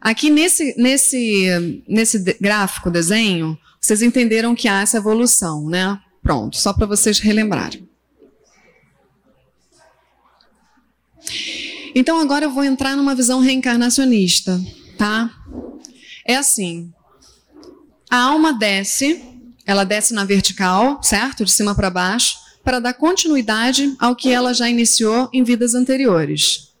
aqui 0.00 0.30
nesse, 0.30 0.74
nesse, 0.80 1.82
nesse 1.86 2.18
gráfico, 2.40 2.90
desenho, 2.90 3.58
vocês 3.80 4.00
entenderam 4.00 4.54
que 4.54 4.68
há 4.68 4.80
essa 4.80 4.96
evolução, 4.96 5.68
né? 5.68 6.00
Pronto, 6.22 6.56
só 6.56 6.72
para 6.72 6.86
vocês 6.86 7.18
relembrarem. 7.18 7.88
Então 11.94 12.18
agora 12.18 12.46
eu 12.46 12.50
vou 12.50 12.64
entrar 12.64 12.96
numa 12.96 13.14
visão 13.14 13.40
reencarnacionista, 13.40 14.58
tá? 14.96 15.30
É 16.24 16.36
assim, 16.36 16.92
a 18.12 18.24
alma 18.24 18.52
desce, 18.52 19.22
ela 19.64 19.84
desce 19.84 20.12
na 20.12 20.22
vertical, 20.22 21.02
certo? 21.02 21.46
De 21.46 21.50
cima 21.50 21.74
para 21.74 21.88
baixo, 21.88 22.36
para 22.62 22.78
dar 22.78 22.92
continuidade 22.92 23.96
ao 23.98 24.14
que 24.14 24.28
ela 24.28 24.52
já 24.52 24.68
iniciou 24.68 25.30
em 25.32 25.42
vidas 25.42 25.74
anteriores. 25.74 26.74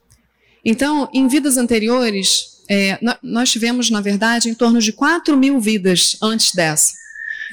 Então, 0.62 1.08
em 1.10 1.26
vidas 1.26 1.56
anteriores, 1.56 2.62
é, 2.68 2.98
nós 3.22 3.50
tivemos, 3.50 3.88
na 3.88 4.02
verdade, 4.02 4.50
em 4.50 4.54
torno 4.54 4.78
de 4.78 4.92
4 4.92 5.34
mil 5.34 5.58
vidas 5.58 6.18
antes 6.22 6.52
dessa. 6.54 6.92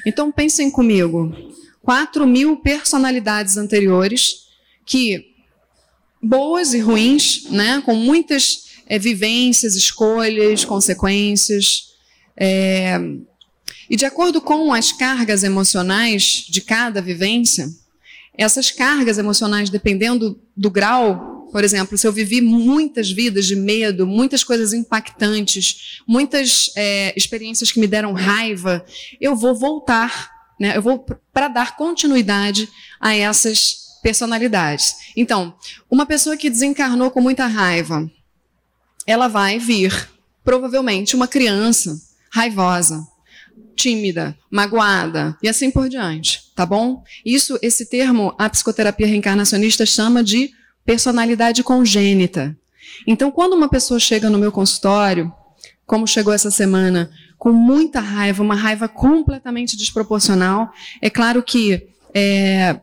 Então, 0.06 0.30
pensem 0.30 0.70
comigo: 0.70 1.34
4 1.80 2.26
mil 2.26 2.58
personalidades 2.58 3.56
anteriores 3.56 4.42
que, 4.84 5.24
boas 6.22 6.74
e 6.74 6.80
ruins, 6.80 7.44
né, 7.48 7.82
com 7.82 7.94
muitas 7.94 8.72
é, 8.86 8.98
vivências, 8.98 9.74
escolhas, 9.74 10.66
consequências, 10.66 11.94
é, 12.36 13.00
e 13.90 13.96
de 13.96 14.06
acordo 14.06 14.40
com 14.40 14.72
as 14.72 14.92
cargas 14.92 15.42
emocionais 15.42 16.46
de 16.48 16.60
cada 16.60 17.02
vivência, 17.02 17.68
essas 18.38 18.70
cargas 18.70 19.18
emocionais, 19.18 19.68
dependendo 19.68 20.40
do 20.56 20.70
grau, 20.70 21.48
por 21.50 21.64
exemplo, 21.64 21.98
se 21.98 22.06
eu 22.06 22.12
vivi 22.12 22.40
muitas 22.40 23.10
vidas 23.10 23.46
de 23.46 23.56
medo, 23.56 24.06
muitas 24.06 24.44
coisas 24.44 24.72
impactantes, 24.72 26.00
muitas 26.06 26.70
é, 26.76 27.12
experiências 27.16 27.72
que 27.72 27.80
me 27.80 27.88
deram 27.88 28.12
raiva, 28.12 28.84
eu 29.20 29.34
vou 29.34 29.56
voltar, 29.56 30.30
né? 30.60 30.76
Eu 30.76 30.82
vou 30.82 31.04
para 31.32 31.48
dar 31.48 31.76
continuidade 31.76 32.68
a 33.00 33.16
essas 33.16 33.98
personalidades. 34.04 34.94
Então, 35.16 35.52
uma 35.90 36.06
pessoa 36.06 36.36
que 36.36 36.48
desencarnou 36.48 37.10
com 37.10 37.20
muita 37.20 37.46
raiva, 37.46 38.08
ela 39.04 39.26
vai 39.26 39.58
vir, 39.58 40.08
provavelmente, 40.44 41.16
uma 41.16 41.26
criança 41.26 42.00
raivosa 42.32 43.09
tímida, 43.76 44.36
magoada 44.50 45.36
e 45.42 45.48
assim 45.48 45.70
por 45.70 45.88
diante, 45.88 46.52
tá 46.54 46.66
bom? 46.66 47.02
Isso, 47.24 47.58
esse 47.62 47.88
termo, 47.88 48.34
a 48.38 48.48
psicoterapia 48.48 49.06
reencarnacionista 49.06 49.86
chama 49.86 50.22
de 50.22 50.50
personalidade 50.84 51.62
congênita. 51.62 52.56
Então, 53.06 53.30
quando 53.30 53.54
uma 53.54 53.68
pessoa 53.68 53.98
chega 53.98 54.28
no 54.28 54.38
meu 54.38 54.52
consultório, 54.52 55.32
como 55.86 56.06
chegou 56.06 56.32
essa 56.32 56.50
semana, 56.50 57.10
com 57.38 57.52
muita 57.52 58.00
raiva, 58.00 58.42
uma 58.42 58.54
raiva 58.54 58.86
completamente 58.88 59.76
desproporcional, 59.76 60.70
é 61.00 61.08
claro 61.08 61.42
que 61.42 61.88
é, 62.14 62.80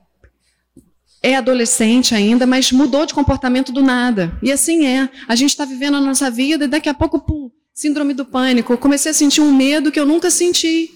é 1.22 1.36
adolescente 1.36 2.16
ainda, 2.16 2.48
mas 2.48 2.72
mudou 2.72 3.06
de 3.06 3.14
comportamento 3.14 3.72
do 3.72 3.82
nada. 3.82 4.38
E 4.42 4.52
assim 4.52 4.86
é. 4.86 5.10
A 5.28 5.36
gente 5.36 5.52
está 5.52 5.66
vivendo 5.66 5.98
a 5.98 6.02
nossa 6.02 6.32
vida 6.32 6.66
e 6.66 6.68
daqui 6.68 6.90
a 6.90 6.94
pouco, 6.94 7.20
pum, 7.20 7.52
Síndrome 7.78 8.16
do 8.16 8.26
pânico. 8.26 8.76
Comecei 8.76 9.12
a 9.12 9.14
sentir 9.14 9.40
um 9.40 9.56
medo 9.56 9.92
que 9.92 10.00
eu 10.00 10.06
nunca 10.06 10.32
senti. 10.32 10.90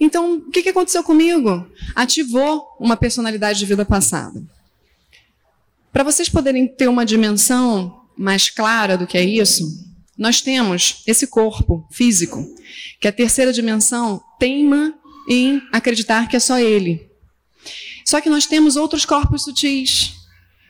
Então, 0.00 0.36
o 0.36 0.50
que, 0.50 0.62
que 0.62 0.70
aconteceu 0.70 1.04
comigo? 1.04 1.70
Ativou 1.94 2.74
uma 2.80 2.96
personalidade 2.96 3.58
de 3.58 3.66
vida 3.66 3.84
passada. 3.84 4.42
Para 5.92 6.02
vocês 6.02 6.30
poderem 6.30 6.66
ter 6.66 6.88
uma 6.88 7.04
dimensão 7.04 8.00
mais 8.16 8.48
clara 8.48 8.96
do 8.96 9.06
que 9.06 9.18
é 9.18 9.22
isso, 9.22 9.62
nós 10.16 10.40
temos 10.40 11.02
esse 11.06 11.26
corpo 11.26 11.86
físico, 11.90 12.42
que 12.98 13.06
a 13.06 13.12
terceira 13.12 13.52
dimensão 13.52 14.18
teima 14.38 14.94
em 15.28 15.60
acreditar 15.70 16.30
que 16.30 16.36
é 16.36 16.40
só 16.40 16.58
ele. 16.58 17.10
Só 18.06 18.22
que 18.22 18.30
nós 18.30 18.46
temos 18.46 18.76
outros 18.76 19.04
corpos 19.04 19.44
sutis. 19.44 20.14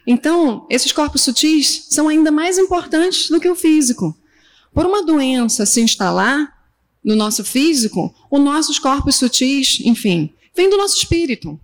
Então, 0.04 0.66
esses 0.68 0.90
corpos 0.90 1.22
sutis 1.22 1.86
são 1.88 2.08
ainda 2.08 2.32
mais 2.32 2.58
importantes 2.58 3.28
do 3.28 3.38
que 3.38 3.48
o 3.48 3.54
físico. 3.54 4.12
Por 4.72 4.86
uma 4.86 5.04
doença 5.04 5.66
se 5.66 5.80
instalar 5.80 6.52
no 7.04 7.16
nosso 7.16 7.44
físico, 7.44 8.14
os 8.30 8.40
nossos 8.40 8.78
corpos 8.78 9.16
sutis, 9.16 9.80
enfim, 9.84 10.32
vem 10.54 10.70
do 10.70 10.76
nosso 10.76 10.96
espírito. 10.96 11.60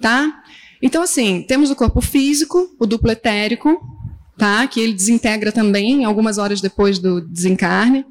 Tá? 0.00 0.42
Então, 0.80 1.02
assim, 1.02 1.42
temos 1.42 1.70
o 1.70 1.76
corpo 1.76 2.00
físico, 2.00 2.74
o 2.78 2.86
duplo 2.86 3.10
etérico, 3.10 3.80
tá? 4.36 4.66
que 4.66 4.80
ele 4.80 4.94
desintegra 4.94 5.52
também 5.52 6.04
algumas 6.04 6.38
horas 6.38 6.60
depois 6.60 6.98
do 6.98 7.20
desencarne. 7.20 8.04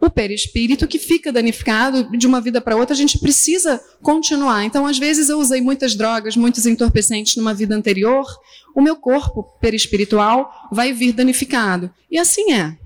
O 0.00 0.10
perispírito, 0.10 0.86
que 0.86 0.98
fica 0.98 1.32
danificado 1.32 2.16
de 2.16 2.26
uma 2.26 2.40
vida 2.40 2.60
para 2.60 2.76
outra, 2.76 2.94
a 2.94 2.96
gente 2.96 3.18
precisa 3.18 3.80
continuar. 4.02 4.64
Então, 4.64 4.86
às 4.86 4.98
vezes, 4.98 5.28
eu 5.28 5.38
usei 5.38 5.60
muitas 5.60 5.94
drogas, 5.94 6.36
muitos 6.36 6.66
entorpecentes 6.66 7.36
numa 7.36 7.54
vida 7.54 7.74
anterior, 7.74 8.26
o 8.74 8.82
meu 8.82 8.96
corpo 8.96 9.42
perispiritual 9.58 10.68
vai 10.70 10.92
vir 10.92 11.12
danificado. 11.12 11.90
E 12.10 12.18
assim 12.18 12.52
é, 12.52 12.76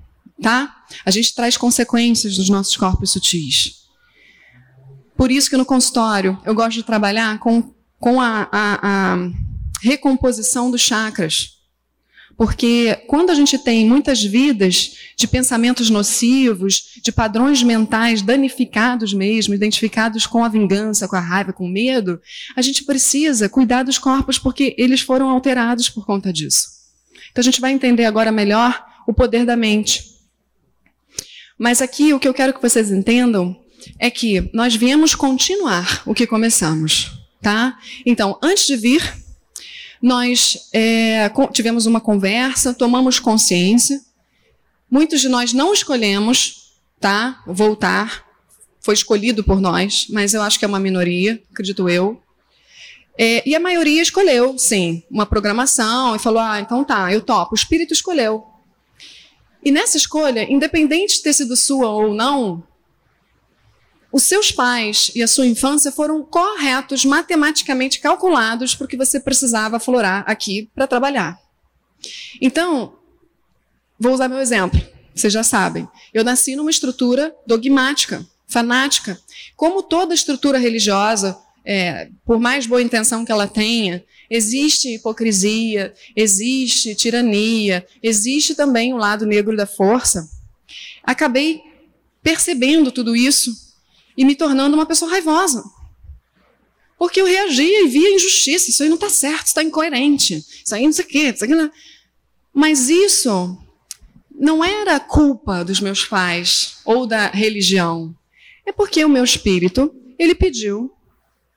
tá? 0.41 0.73
A 1.05 1.11
gente 1.11 1.35
traz 1.35 1.57
consequências 1.57 2.37
dos 2.37 2.47
nossos 2.47 2.77
corpos 2.77 3.11
sutis. 3.11 3.81
Por 5.17 5.29
isso 5.29 5.49
que 5.49 5.57
no 5.57 5.65
consultório 5.65 6.39
eu 6.45 6.55
gosto 6.55 6.77
de 6.77 6.83
trabalhar 6.83 7.37
com, 7.39 7.73
com 7.99 8.21
a, 8.21 8.47
a, 8.51 9.13
a 9.13 9.29
recomposição 9.81 10.71
dos 10.71 10.81
chakras. 10.81 11.60
Porque 12.41 12.99
quando 13.05 13.29
a 13.29 13.35
gente 13.35 13.55
tem 13.59 13.87
muitas 13.87 14.23
vidas 14.23 14.97
de 15.15 15.27
pensamentos 15.27 15.91
nocivos, 15.91 16.93
de 16.99 17.11
padrões 17.11 17.61
mentais 17.61 18.23
danificados 18.23 19.13
mesmo, 19.13 19.53
identificados 19.53 20.25
com 20.25 20.43
a 20.43 20.49
vingança, 20.49 21.07
com 21.07 21.15
a 21.15 21.19
raiva, 21.19 21.53
com 21.53 21.65
o 21.65 21.69
medo, 21.69 22.19
a 22.55 22.61
gente 22.63 22.83
precisa 22.83 23.47
cuidar 23.47 23.83
dos 23.83 23.99
corpos 23.99 24.39
porque 24.39 24.73
eles 24.75 25.01
foram 25.01 25.29
alterados 25.29 25.87
por 25.87 26.03
conta 26.03 26.33
disso. 26.33 26.67
Então 27.31 27.43
a 27.43 27.43
gente 27.43 27.61
vai 27.61 27.73
entender 27.73 28.05
agora 28.05 28.31
melhor 28.31 28.83
o 29.07 29.13
poder 29.13 29.45
da 29.45 29.55
mente. 29.55 30.03
Mas 31.59 31.79
aqui 31.79 32.11
o 32.11 32.19
que 32.19 32.27
eu 32.27 32.33
quero 32.33 32.55
que 32.55 32.61
vocês 32.63 32.91
entendam 32.91 33.55
é 33.99 34.09
que 34.09 34.49
nós 34.51 34.75
viemos 34.75 35.13
continuar 35.13 36.01
o 36.07 36.13
que 36.15 36.25
começamos, 36.25 37.11
tá? 37.39 37.77
Então, 38.03 38.39
antes 38.41 38.65
de 38.65 38.75
vir, 38.77 39.20
nós 40.01 40.69
é, 40.73 41.31
tivemos 41.53 41.85
uma 41.85 42.01
conversa, 42.01 42.73
tomamos 42.73 43.19
consciência. 43.19 44.01
Muitos 44.89 45.21
de 45.21 45.29
nós 45.29 45.53
não 45.53 45.73
escolhemos, 45.73 46.73
tá? 46.99 47.41
Voltar. 47.45 48.25
Foi 48.79 48.95
escolhido 48.95 49.43
por 49.43 49.61
nós, 49.61 50.07
mas 50.09 50.33
eu 50.33 50.41
acho 50.41 50.57
que 50.57 50.65
é 50.65 50.67
uma 50.67 50.79
minoria, 50.79 51.41
acredito 51.51 51.87
eu. 51.87 52.21
É, 53.17 53.47
e 53.47 53.53
a 53.55 53.59
maioria 53.59 54.01
escolheu, 54.01 54.57
sim, 54.57 55.03
uma 55.11 55.25
programação 55.25 56.15
e 56.15 56.19
falou: 56.19 56.39
ah, 56.39 56.59
então 56.59 56.83
tá, 56.83 57.13
eu 57.13 57.21
topo. 57.21 57.53
O 57.53 57.55
espírito 57.55 57.93
escolheu. 57.93 58.43
E 59.63 59.71
nessa 59.71 59.97
escolha, 59.97 60.51
independente 60.51 61.17
de 61.17 61.21
ter 61.21 61.33
sido 61.33 61.55
sua 61.55 61.89
ou 61.89 62.15
não, 62.15 62.63
os 64.11 64.23
seus 64.23 64.51
pais 64.51 65.11
e 65.15 65.23
a 65.23 65.27
sua 65.27 65.47
infância 65.47 65.91
foram 65.91 66.23
corretos, 66.23 67.05
matematicamente 67.05 67.99
calculados 67.99 68.75
para 68.75 68.85
o 68.85 68.87
que 68.87 68.97
você 68.97 69.19
precisava 69.19 69.77
aflorar 69.77 70.23
aqui 70.27 70.69
para 70.75 70.87
trabalhar. 70.87 71.39
Então, 72.41 72.95
vou 73.97 74.13
usar 74.13 74.27
meu 74.27 74.39
exemplo, 74.39 74.81
vocês 75.15 75.31
já 75.31 75.43
sabem. 75.43 75.87
Eu 76.13 76.23
nasci 76.23 76.55
numa 76.55 76.71
estrutura 76.71 77.33
dogmática, 77.47 78.25
fanática. 78.47 79.17
Como 79.55 79.81
toda 79.81 80.13
estrutura 80.13 80.57
religiosa, 80.57 81.37
é, 81.63 82.09
por 82.25 82.39
mais 82.39 82.65
boa 82.65 82.81
intenção 82.81 83.23
que 83.23 83.31
ela 83.31 83.47
tenha, 83.47 84.03
existe 84.29 84.95
hipocrisia, 84.95 85.93
existe 86.15 86.95
tirania, 86.95 87.85
existe 88.03 88.55
também 88.55 88.93
o 88.93 88.97
lado 88.97 89.25
negro 89.25 89.55
da 89.55 89.65
força. 89.65 90.27
Acabei 91.03 91.61
percebendo 92.21 92.91
tudo 92.91 93.15
isso 93.15 93.70
e 94.21 94.25
me 94.25 94.35
tornando 94.35 94.75
uma 94.75 94.85
pessoa 94.85 95.09
raivosa. 95.09 95.63
Porque 96.95 97.19
eu 97.19 97.25
reagia 97.25 97.85
e 97.85 97.87
via 97.87 98.13
injustiça. 98.13 98.69
Isso 98.69 98.83
aí 98.83 98.87
não 98.87 98.95
está 98.95 99.09
certo, 99.09 99.47
está 99.47 99.63
incoerente. 99.63 100.45
Isso 100.63 100.75
aí 100.75 100.85
não 100.85 100.93
sei 100.93 101.05
o 101.05 101.07
quê. 101.07 101.31
Isso 101.33 101.43
aqui 101.43 101.55
não... 101.55 101.71
Mas 102.53 102.87
isso 102.87 103.57
não 104.29 104.63
era 104.63 104.99
culpa 104.99 105.65
dos 105.65 105.79
meus 105.79 106.05
pais 106.05 106.77
ou 106.85 107.07
da 107.07 107.31
religião. 107.31 108.15
É 108.63 108.71
porque 108.71 109.03
o 109.03 109.09
meu 109.09 109.23
espírito, 109.23 109.91
ele 110.19 110.35
pediu 110.35 110.93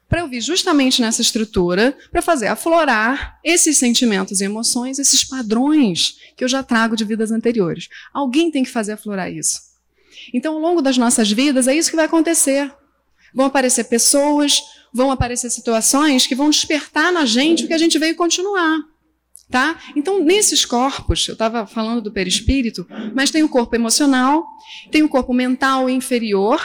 para 0.09 0.21
eu 0.21 0.29
vir 0.29 0.41
justamente 0.41 1.03
nessa 1.03 1.21
estrutura 1.21 1.95
para 2.11 2.23
fazer 2.23 2.47
aflorar 2.47 3.39
esses 3.45 3.77
sentimentos 3.77 4.41
e 4.41 4.45
emoções, 4.45 4.99
esses 4.99 5.23
padrões 5.23 6.17
que 6.35 6.43
eu 6.43 6.49
já 6.49 6.63
trago 6.63 6.97
de 6.97 7.05
vidas 7.05 7.31
anteriores. 7.31 7.91
Alguém 8.11 8.51
tem 8.51 8.65
que 8.65 8.71
fazer 8.71 8.93
aflorar 8.93 9.31
isso. 9.31 9.74
Então, 10.33 10.55
ao 10.55 10.61
longo 10.61 10.81
das 10.81 10.97
nossas 10.97 11.31
vidas, 11.31 11.69
é 11.69 11.75
isso 11.75 11.91
que 11.91 11.97
vai 11.97 12.07
acontecer. 12.07 12.73
Vão 13.35 13.47
aparecer 13.47 13.85
pessoas, 13.85 14.63
vão 14.93 15.11
aparecer 15.11 15.51
situações 15.51 16.27
que 16.27 16.35
vão 16.35 16.51
despertar 16.51 17.13
na 17.13 17.27
gente 17.27 17.65
o 17.65 17.67
que 17.67 17.75
a 17.75 17.79
gente 17.79 17.99
veio 17.99 18.15
continuar. 18.15 18.79
Tá? 19.51 19.79
Então, 19.95 20.25
nesses 20.25 20.65
corpos, 20.65 21.29
eu 21.29 21.35
estava 21.35 21.67
falando 21.67 22.01
do 22.01 22.13
perispírito, 22.13 22.87
mas 23.15 23.31
tem 23.31 23.43
o 23.43 23.49
corpo 23.49 23.75
emocional, 23.75 24.47
tem 24.91 25.03
o 25.03 25.09
corpo 25.09 25.35
mental 25.35 25.91
inferior 25.91 26.61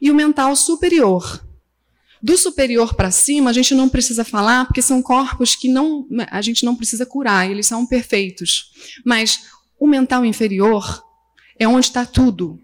e 0.00 0.10
o 0.10 0.14
mental 0.14 0.56
superior. 0.56 1.44
Do 2.24 2.38
superior 2.38 2.94
para 2.94 3.10
cima, 3.10 3.50
a 3.50 3.52
gente 3.52 3.74
não 3.74 3.86
precisa 3.86 4.24
falar, 4.24 4.64
porque 4.64 4.80
são 4.80 5.02
corpos 5.02 5.54
que 5.54 5.68
não, 5.68 6.06
a 6.30 6.40
gente 6.40 6.64
não 6.64 6.74
precisa 6.74 7.04
curar, 7.04 7.50
eles 7.50 7.66
são 7.66 7.84
perfeitos. 7.84 8.70
Mas 9.04 9.44
o 9.78 9.86
mental 9.86 10.24
inferior 10.24 11.04
é 11.58 11.68
onde 11.68 11.86
está 11.86 12.06
tudo. 12.06 12.63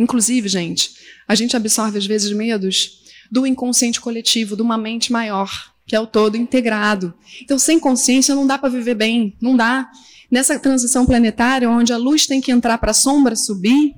Inclusive, 0.00 0.48
gente, 0.48 0.94
a 1.28 1.34
gente 1.34 1.54
absorve 1.54 1.98
às 1.98 2.06
vezes 2.06 2.32
medos 2.32 3.02
do 3.30 3.46
inconsciente 3.46 4.00
coletivo, 4.00 4.56
de 4.56 4.62
uma 4.62 4.78
mente 4.78 5.12
maior, 5.12 5.50
que 5.86 5.94
é 5.94 6.00
o 6.00 6.06
todo 6.06 6.38
integrado. 6.38 7.12
Então, 7.42 7.58
sem 7.58 7.78
consciência 7.78 8.34
não 8.34 8.46
dá 8.46 8.56
para 8.56 8.70
viver 8.70 8.94
bem, 8.94 9.36
não 9.38 9.54
dá. 9.54 9.90
Nessa 10.30 10.58
transição 10.58 11.04
planetária, 11.04 11.68
onde 11.68 11.92
a 11.92 11.98
luz 11.98 12.26
tem 12.26 12.40
que 12.40 12.50
entrar 12.50 12.78
para 12.78 12.92
a 12.92 12.94
sombra 12.94 13.36
subir, 13.36 13.94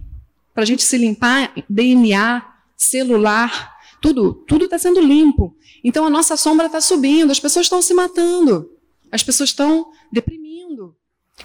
para 0.52 0.64
a 0.64 0.66
gente 0.66 0.82
se 0.82 0.98
limpar, 0.98 1.54
DNA, 1.70 2.42
celular, 2.76 3.72
tudo, 4.00 4.34
tudo 4.48 4.64
está 4.64 4.78
sendo 4.78 5.00
limpo. 5.00 5.56
Então 5.84 6.04
a 6.04 6.10
nossa 6.10 6.36
sombra 6.36 6.66
está 6.66 6.80
subindo, 6.80 7.30
as 7.30 7.38
pessoas 7.38 7.66
estão 7.66 7.80
se 7.80 7.94
matando, 7.94 8.68
as 9.10 9.22
pessoas 9.22 9.50
estão 9.50 9.92
deprimindo. 10.10 10.96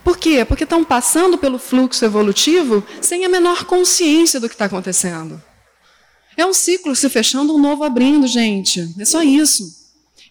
Por 0.04 0.18
quê? 0.18 0.46
Porque 0.46 0.64
estão 0.64 0.84
passando 0.84 1.38
pelo 1.38 1.58
fluxo 1.58 2.04
evolutivo 2.04 2.86
sem 3.02 3.26
a 3.26 3.30
menor 3.30 3.66
consciência 3.66 4.40
do 4.40 4.48
que 4.48 4.56
está 4.56 4.66
acontecendo. 4.66 5.42
É 6.36 6.46
um 6.46 6.54
ciclo 6.54 6.96
se 6.96 7.10
fechando, 7.10 7.56
um 7.56 7.60
novo 7.60 7.84
abrindo, 7.84 8.28
gente. 8.28 8.94
É 9.00 9.06
só 9.06 9.24
isso. 9.24 9.64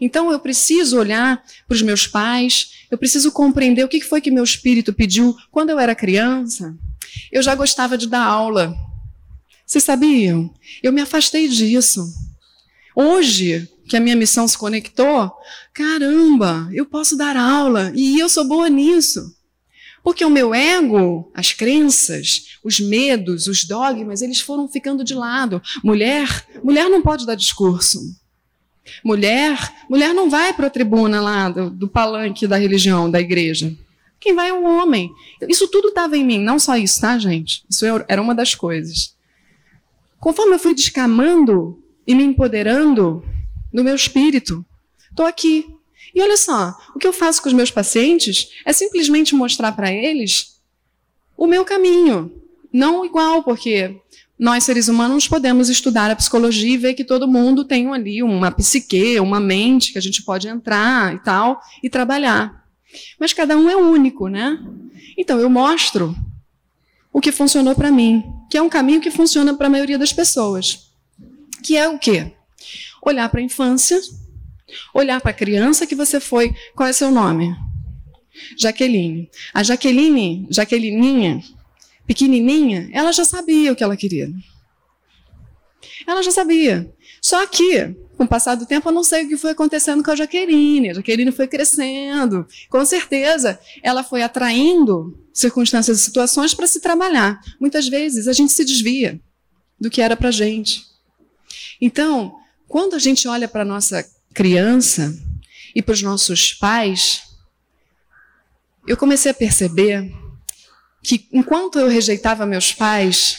Então 0.01 0.31
eu 0.31 0.39
preciso 0.39 0.99
olhar 0.99 1.43
para 1.67 1.75
os 1.75 1.83
meus 1.83 2.07
pais, 2.07 2.87
eu 2.91 2.99
preciso 2.99 3.33
compreender 3.33 3.85
o 3.85 3.89
que 3.89 4.01
foi 4.01 4.21
que 4.21 4.31
meu 4.31 4.45
espírito 4.45 4.93
pediu 4.93 5.37
quando 5.51 5.71
eu 5.71 5.79
era 5.79 5.95
criança. 5.95 6.77
Eu 7.33 7.43
já 7.43 7.55
gostava 7.55 7.99
de 7.99 8.07
dar 8.07 8.25
aula. 8.25 8.75
Vocês 9.67 9.83
sabiam? 9.83 10.53
Eu 10.83 10.93
me 10.93 11.01
afastei 11.01 11.49
disso. 11.49 12.07
Hoje, 12.95 13.69
que 13.89 13.97
a 13.97 14.01
minha 14.01 14.17
missão 14.17 14.47
se 14.47 14.57
conectou, 14.57 15.33
caramba, 15.73 16.69
eu 16.73 16.87
posso 16.87 17.17
dar 17.17 17.37
aula 17.37 17.93
e 17.95 18.19
eu 18.19 18.29
sou 18.29 18.45
boa 18.45 18.69
nisso. 18.69 19.36
Porque 20.07 20.25
o 20.25 20.31
meu 20.31 20.55
ego, 20.55 21.29
as 21.35 21.53
crenças, 21.53 22.61
os 22.63 22.79
medos, 22.79 23.49
os 23.49 23.65
dogmas, 23.65 24.23
eles 24.23 24.39
foram 24.39 24.69
ficando 24.69 25.03
de 25.03 25.15
lado. 25.15 25.61
Mulher, 25.83 26.47
mulher 26.63 26.89
não 26.89 27.03
pode 27.03 27.27
dar 27.27 27.35
discurso. 27.35 27.99
Mulher, 29.03 29.59
mulher 29.91 30.15
não 30.15 30.31
vai 30.31 30.53
para 30.53 30.69
a 30.69 30.71
tribuna 30.71 31.21
lá 31.21 31.49
do, 31.49 31.71
do 31.71 31.89
palanque 31.89 32.47
da 32.47 32.57
religião, 32.57 33.11
da 33.11 33.21
igreja. 33.21 33.77
Quem 34.21 34.33
vai 34.33 34.51
é 34.51 34.53
o 34.53 34.63
homem. 34.63 35.11
Isso 35.49 35.67
tudo 35.67 35.89
estava 35.89 36.17
em 36.17 36.25
mim, 36.25 36.39
não 36.39 36.61
só 36.61 36.77
isso, 36.77 37.01
tá, 37.01 37.19
gente? 37.19 37.65
Isso 37.69 37.85
era 38.07 38.23
uma 38.23 38.33
das 38.33 38.55
coisas. 38.55 39.13
Conforme 40.21 40.55
eu 40.55 40.61
fui 40.61 40.73
descamando 40.73 41.83
e 42.07 42.15
me 42.15 42.23
empoderando 42.23 43.25
no 43.73 43.83
meu 43.83 43.97
espírito, 43.97 44.65
estou 45.11 45.27
aqui. 45.27 45.67
E 46.17 46.23
olha 46.23 46.39
só, 46.39 46.75
o 46.95 46.99
que 46.99 47.07
eu 47.07 47.13
faço 47.13 47.43
com 47.43 47.49
os 47.49 47.53
meus 47.53 47.71
pacientes 47.71 48.49
é 48.65 48.73
simplesmente 48.73 49.35
mostrar 49.35 49.73
para 49.73 49.93
eles 49.93 50.59
o 51.37 51.47
meu 51.47 51.63
caminho. 51.63 52.33
Não 52.73 53.05
igual, 53.05 53.43
porque 53.43 54.01
nós, 54.39 54.65
seres 54.65 54.89
humanos, 54.89 55.29
podemos 55.29 55.69
estudar 55.69 56.11
a 56.11 56.17
psicologia 56.17 56.73
e 56.73 56.79
ver 56.79 56.95
que 56.95 57.05
todo 57.05 57.29
mundo 57.29 57.67
tem 57.67 57.93
ali 57.93 58.23
uma 58.23 58.51
psique, 58.51 59.21
uma 59.21 59.39
mente 59.39 59.93
que 59.93 59.99
a 59.99 60.01
gente 60.01 60.23
pode 60.23 60.49
entrar 60.49 61.15
e 61.15 61.19
tal, 61.19 61.61
e 61.83 61.91
trabalhar. 61.91 62.67
Mas 63.21 63.35
cada 63.35 63.55
um 63.55 63.69
é 63.69 63.77
único, 63.77 64.29
né? 64.29 64.59
Então, 65.19 65.39
eu 65.39 65.51
mostro 65.51 66.17
o 67.13 67.21
que 67.21 67.31
funcionou 67.31 67.75
para 67.75 67.91
mim, 67.91 68.25
que 68.51 68.57
é 68.57 68.63
um 68.63 68.71
caminho 68.71 69.03
que 69.03 69.11
funciona 69.11 69.53
para 69.53 69.67
a 69.67 69.71
maioria 69.71 69.99
das 69.99 70.15
pessoas. 70.15 70.91
Que 71.63 71.77
é 71.77 71.87
o 71.87 71.99
quê? 71.99 72.33
Olhar 73.03 73.29
para 73.29 73.41
a 73.41 73.45
infância, 73.45 74.01
olhar 74.95 75.21
para 75.21 75.31
a 75.31 75.35
criança 75.35 75.87
que 75.87 75.95
você 75.95 76.21
foi. 76.21 76.55
Qual 76.75 76.89
é 76.89 76.93
seu 76.93 77.11
nome? 77.11 77.55
Jaqueline. 78.59 79.31
A 79.53 79.63
Jaqueline, 79.63 80.47
Jaquelininha, 80.51 81.43
pequenininha, 82.07 82.89
ela 82.93 83.13
já 83.13 83.25
sabia 83.25 83.73
o 83.73 83.77
que 83.77 83.85
ela 83.85 83.97
queria. 83.97 84.31
Ela 86.07 86.23
já 86.23 86.31
sabia. 86.31 86.93
Só 87.21 87.47
que 87.47 87.97
com 88.17 88.25
o 88.25 88.29
passar 88.29 88.55
do 88.55 88.65
tempo, 88.65 88.89
eu 88.89 88.93
não 88.93 89.05
sei 89.05 89.25
o 89.25 89.29
que 89.29 89.37
foi 89.37 89.51
acontecendo 89.51 90.03
com 90.03 90.11
a 90.11 90.17
Jaqueline. 90.17 90.91
A 90.91 90.95
Jaqueline 90.95 91.31
foi 91.31 91.47
crescendo. 91.47 92.47
Com 92.71 92.85
certeza, 92.85 93.61
ela 93.83 94.03
foi 94.03 94.23
atraindo 94.23 95.19
circunstâncias 95.35 96.01
e 96.01 96.03
situações 96.03 96.55
para 96.55 96.67
se 96.67 96.81
trabalhar. 96.81 97.39
Muitas 97.61 97.89
vezes, 97.89 98.27
a 98.27 98.33
gente 98.33 98.53
se 98.53 98.65
desvia 98.65 99.21
do 99.79 99.91
que 99.91 100.01
era 100.01 100.17
para 100.17 100.31
gente. 100.31 100.83
Então, 101.79 102.35
quando 102.67 102.95
a 102.95 102.99
gente 102.99 103.29
olha 103.29 103.47
para 103.47 103.63
a 103.63 103.67
nossa 103.67 104.03
criança 104.37 105.19
e 105.75 105.81
para 105.81 105.95
os 105.95 106.03
nossos 106.03 106.53
pais, 106.53 107.23
eu 108.87 108.95
comecei 108.95 109.31
a 109.31 109.35
perceber 109.35 110.13
que 111.03 111.27
enquanto 111.33 111.79
eu 111.79 111.89
rejeitava 111.89 112.45
meus 112.45 112.71
pais, 112.71 113.39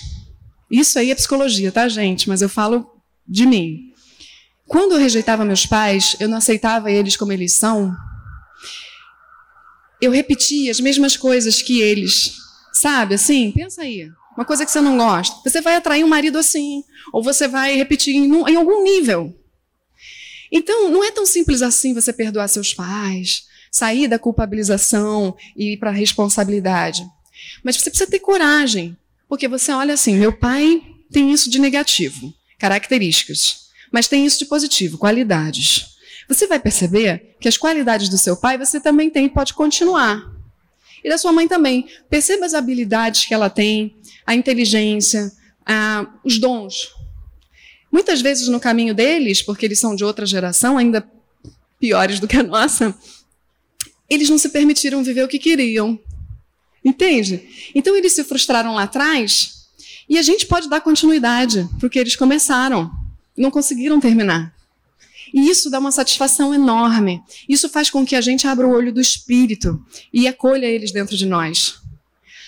isso 0.72 0.98
aí 0.98 1.12
é 1.12 1.16
psicologia, 1.16 1.72
tá, 1.72 1.88
gente? 1.88 2.28
Mas 2.28 2.42
eu 2.42 2.50
falo 2.50 3.00
de 3.28 3.46
mim. 3.46 3.94
Quando 4.66 4.94
eu 4.94 4.98
rejeitava 5.00 5.46
meus 5.46 5.68
pais, 5.68 6.16
eu 6.20 6.28
não 6.28 6.40
aceitava 6.40 6.92
eles 6.92 7.16
como 7.16 7.32
eles 7.32 7.54
são, 7.54 7.96
eu 10.02 10.12
repetia 10.12 10.72
as 10.72 10.80
mesmas 10.80 11.16
coisas 11.16 11.62
que 11.62 11.80
eles. 11.80 12.34
Sabe, 12.74 13.16
assim? 13.16 13.52
Pensa 13.52 13.84
aí. 13.84 14.10
Uma 14.36 14.46
coisa 14.46 14.66
que 14.66 14.72
você 14.72 14.82
não 14.82 14.98
gosta. 14.98 15.48
Você 15.48 15.62
vai 15.62 15.76
atrair 15.76 16.04
um 16.04 16.08
marido 16.08 16.38
assim. 16.38 16.84
Ou 17.14 17.24
você 17.24 17.48
vai 17.48 17.76
repetir 17.76 18.16
em, 18.16 18.26
em 18.26 18.56
algum 18.56 18.84
nível. 18.84 19.36
Então, 20.52 20.90
não 20.90 21.04
é 21.04 21.12
tão 21.12 21.26
simples 21.26 21.62
assim 21.62 21.94
você 21.94 22.14
perdoar 22.14 22.48
seus 22.48 22.74
pais, 22.74 23.46
sair 23.72 24.08
da 24.08 24.20
culpabilização 24.20 25.36
e 25.56 25.74
ir 25.74 25.78
para 25.78 25.90
a 25.90 25.94
responsabilidade. 25.94 27.06
Mas 27.64 27.78
você 27.78 27.90
precisa 27.90 28.10
ter 28.10 28.20
coragem. 28.20 28.98
Porque 29.28 29.48
você 29.48 29.72
olha 29.72 29.94
assim: 29.94 30.16
meu 30.16 30.34
pai 30.34 30.82
tem 31.12 31.32
isso 31.32 31.50
de 31.50 31.60
negativo, 31.60 32.34
características. 32.58 33.68
Mas 33.92 34.08
tem 34.08 34.26
isso 34.26 34.40
de 34.40 34.46
positivo, 34.46 34.98
qualidades. 34.98 35.98
Você 36.28 36.46
vai 36.46 36.60
perceber 36.60 37.36
que 37.40 37.48
as 37.48 37.58
qualidades 37.58 38.10
do 38.10 38.18
seu 38.18 38.36
pai 38.36 38.58
você 38.58 38.80
também 38.80 39.10
tem 39.10 39.26
e 39.26 39.30
pode 39.30 39.54
continuar. 39.54 40.22
E 41.04 41.10
da 41.10 41.18
sua 41.18 41.32
mãe 41.32 41.48
também. 41.48 41.88
Perceba 42.10 42.46
as 42.46 42.54
habilidades 42.54 43.26
que 43.26 43.34
ela 43.34 43.50
tem, 43.50 43.96
a 44.26 44.36
inteligência, 44.36 45.32
a, 45.66 46.06
os 46.24 46.38
dons. 46.38 46.90
Muitas 47.98 48.22
vezes 48.22 48.48
no 48.48 48.60
caminho 48.60 48.94
deles, 48.94 49.42
porque 49.42 49.66
eles 49.66 49.80
são 49.80 49.96
de 49.96 50.04
outra 50.04 50.24
geração, 50.24 50.78
ainda 50.78 51.04
piores 51.80 52.20
do 52.20 52.28
que 52.28 52.38
a 52.38 52.44
nossa, 52.44 52.96
eles 54.08 54.30
não 54.30 54.38
se 54.38 54.50
permitiram 54.50 55.04
viver 55.04 55.24
o 55.24 55.28
que 55.28 55.40
queriam. 55.40 56.00
Entende? 56.86 57.50
Então 57.74 57.96
eles 57.96 58.14
se 58.14 58.24
frustraram 58.24 58.76
lá 58.76 58.84
atrás 58.84 59.68
E 60.08 60.16
a 60.20 60.22
gente 60.22 60.46
pode 60.46 60.70
dar 60.70 60.80
continuidade 60.80 61.68
para 61.80 61.88
o 61.88 61.90
que 61.90 61.98
eles 61.98 62.16
começaram. 62.16 62.92
Não 63.36 63.50
conseguiram 63.50 64.00
terminar. 64.00 64.54
E 65.34 65.50
isso 65.50 65.68
dá 65.68 65.80
uma 65.80 65.92
satisfação 65.92 66.54
enorme. 66.54 67.20
Isso 67.50 67.68
faz 67.68 67.90
com 67.90 68.06
que 68.06 68.16
a 68.16 68.22
gente 68.22 68.46
abra 68.46 68.68
o 68.68 68.74
olho 68.74 68.94
do 68.94 69.02
espírito 69.02 69.84
e 70.14 70.28
acolha 70.28 70.68
eles 70.68 70.92
dentro 70.92 71.18
de 71.18 71.26
nós. 71.26 71.80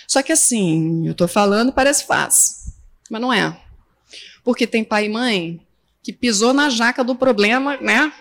Só 0.06 0.22
que 0.22 0.30
assim, 0.30 1.04
eu 1.08 1.10
estou 1.10 1.26
falando, 1.26 1.72
parece 1.72 2.06
fácil, 2.06 2.72
mas 3.10 3.20
não 3.20 3.32
é. 3.32 3.60
Porque 4.44 4.66
tem 4.66 4.84
pai 4.84 5.06
e 5.06 5.08
mãe 5.08 5.60
que 6.02 6.12
pisou 6.12 6.52
na 6.52 6.70
jaca 6.70 7.04
do 7.04 7.14
problema, 7.14 7.76
né? 7.78 8.12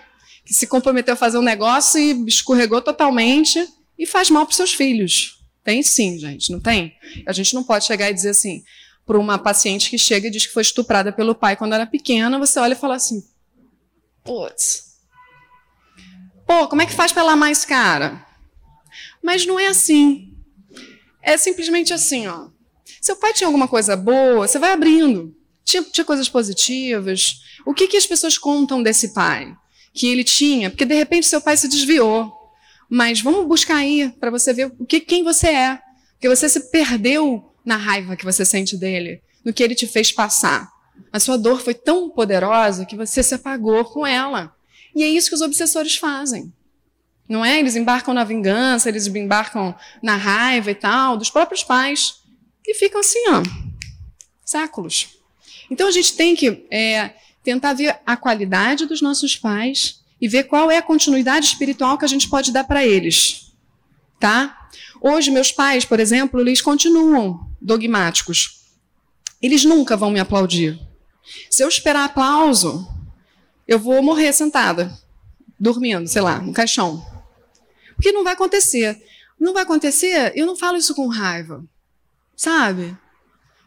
Que 0.46 0.54
se 0.54 0.68
comprometeu 0.68 1.14
a 1.14 1.18
fazer 1.18 1.38
um 1.38 1.44
negócio 1.44 2.00
e 2.00 2.26
escorregou 2.28 2.82
totalmente 2.82 3.66
e 3.98 4.06
faz 4.06 4.30
mal 4.30 4.46
para 4.46 4.56
seus 4.56 4.74
filhos. 4.74 5.40
Tem 5.64 5.84
sim, 5.84 6.18
gente, 6.18 6.52
não 6.52 6.60
tem? 6.60 6.94
A 7.26 7.34
gente 7.34 7.54
não 7.54 7.64
pode 7.64 7.86
chegar 7.86 8.10
e 8.10 8.14
dizer 8.14 8.30
assim 8.30 8.64
para 9.06 9.18
uma 9.18 9.40
paciente 9.40 9.90
que 9.90 9.98
chega 9.98 10.28
e 10.28 10.30
diz 10.30 10.46
que 10.46 10.54
foi 10.54 10.62
estuprada 10.62 11.12
pelo 11.12 11.34
pai 11.34 11.56
quando 11.56 11.74
era 11.74 11.88
pequena, 11.88 12.38
você 12.38 12.60
olha 12.60 12.74
e 12.74 12.78
fala 12.78 12.96
assim: 12.96 13.24
Putz. 14.24 15.00
Pô, 16.46 16.68
como 16.68 16.84
é 16.84 16.86
que 16.86 16.94
faz 16.94 17.12
para 17.12 17.24
ela 17.24 17.36
mais 17.36 17.66
cara? 17.66 18.24
Mas 19.24 19.48
não 19.48 19.60
é 19.60 19.66
assim. 19.66 20.38
É 21.24 21.38
simplesmente 21.38 21.92
assim, 21.92 22.28
ó. 22.28 22.50
Seu 23.02 23.16
pai 23.16 23.34
tinha 23.34 23.48
alguma 23.48 23.68
coisa 23.68 23.96
boa, 23.96 24.48
você 24.48 24.60
vai 24.60 24.74
abrindo. 24.74 25.36
Tinha, 25.70 25.84
tinha 25.84 26.04
coisas 26.04 26.28
positivas. 26.28 27.44
O 27.64 27.76
que, 27.76 27.88
que 27.88 27.96
as 27.96 28.08
pessoas 28.08 28.40
contam 28.40 28.82
desse 28.82 29.14
pai? 29.14 29.56
Que 29.94 30.08
ele 30.08 30.24
tinha? 30.24 30.72
Porque 30.72 30.84
de 30.84 30.96
repente 30.96 31.28
seu 31.28 31.40
pai 31.40 31.56
se 31.58 31.68
desviou. 31.68 32.34
Mas 32.90 33.22
vamos 33.22 33.46
buscar 33.48 33.76
aí 33.76 34.10
para 34.20 34.32
você 34.32 34.52
ver 34.52 34.74
o 34.80 34.86
que, 34.86 35.00
quem 35.00 35.24
você 35.24 35.48
é. 35.50 35.80
Porque 36.14 36.28
você 36.28 36.50
se 36.50 36.72
perdeu 36.72 37.54
na 37.64 37.76
raiva 37.76 38.16
que 38.16 38.26
você 38.26 38.44
sente 38.44 38.76
dele, 38.76 39.22
no 39.46 39.54
que 39.54 39.62
ele 39.62 39.76
te 39.76 39.86
fez 39.86 40.12
passar. 40.12 40.68
A 41.14 41.20
sua 41.20 41.38
dor 41.38 41.62
foi 41.62 41.76
tão 41.76 42.10
poderosa 42.10 42.84
que 42.84 42.96
você 42.96 43.22
se 43.22 43.36
apagou 43.36 43.86
com 43.86 44.08
ela. 44.08 44.56
E 44.96 45.04
é 45.04 45.08
isso 45.08 45.30
que 45.30 45.36
os 45.36 45.42
obsessores 45.42 45.98
fazem. 45.98 46.52
Não 47.28 47.46
é? 47.46 47.60
Eles 47.60 47.76
embarcam 47.76 48.12
na 48.12 48.24
vingança, 48.24 48.90
eles 48.90 49.06
embarcam 49.06 49.76
na 50.02 50.16
raiva 50.16 50.72
e 50.72 50.76
tal, 50.76 51.16
dos 51.16 51.30
próprios 51.30 51.64
pais, 51.64 52.16
e 52.66 52.74
ficam 52.74 53.02
assim, 53.02 53.20
ó, 53.30 53.44
séculos. 54.44 55.19
Então 55.70 55.88
a 55.88 55.92
gente 55.92 56.16
tem 56.16 56.36
que 56.36 56.66
é, 56.72 57.14
tentar 57.44 57.74
ver 57.74 58.00
a 58.06 58.18
qualidade 58.18 58.86
dos 58.86 59.02
nossos 59.02 59.36
pais 59.36 60.02
e 60.20 60.28
ver 60.28 60.44
qual 60.44 60.70
é 60.70 60.78
a 60.78 60.82
continuidade 60.82 61.46
espiritual 61.46 61.98
que 61.98 62.06
a 62.06 62.08
gente 62.08 62.30
pode 62.30 62.52
dar 62.52 62.64
para 62.64 62.86
eles. 62.86 63.54
Tá? 64.20 64.70
Hoje, 65.02 65.32
meus 65.32 65.52
pais, 65.52 65.86
por 65.86 66.00
exemplo, 66.00 66.42
eles 66.42 66.62
continuam 66.62 67.48
dogmáticos. 67.62 68.60
Eles 69.42 69.64
nunca 69.64 69.96
vão 69.96 70.12
me 70.12 70.20
aplaudir. 70.20 70.80
Se 71.50 71.64
eu 71.64 71.70
esperar 71.70 72.06
aplauso, 72.06 72.88
eu 73.68 73.80
vou 73.80 74.02
morrer 74.04 74.34
sentada, 74.34 74.92
dormindo, 75.58 76.08
sei 76.08 76.22
lá, 76.22 76.40
no 76.40 76.52
caixão. 76.52 77.06
Porque 77.96 78.12
não 78.12 78.24
vai 78.24 78.34
acontecer. 78.34 79.02
Não 79.40 79.54
vai 79.54 79.64
acontecer, 79.64 80.34
eu 80.36 80.46
não 80.46 80.56
falo 80.56 80.78
isso 80.78 80.94
com 80.94 81.08
raiva. 81.08 81.64
Sabe? 82.36 82.98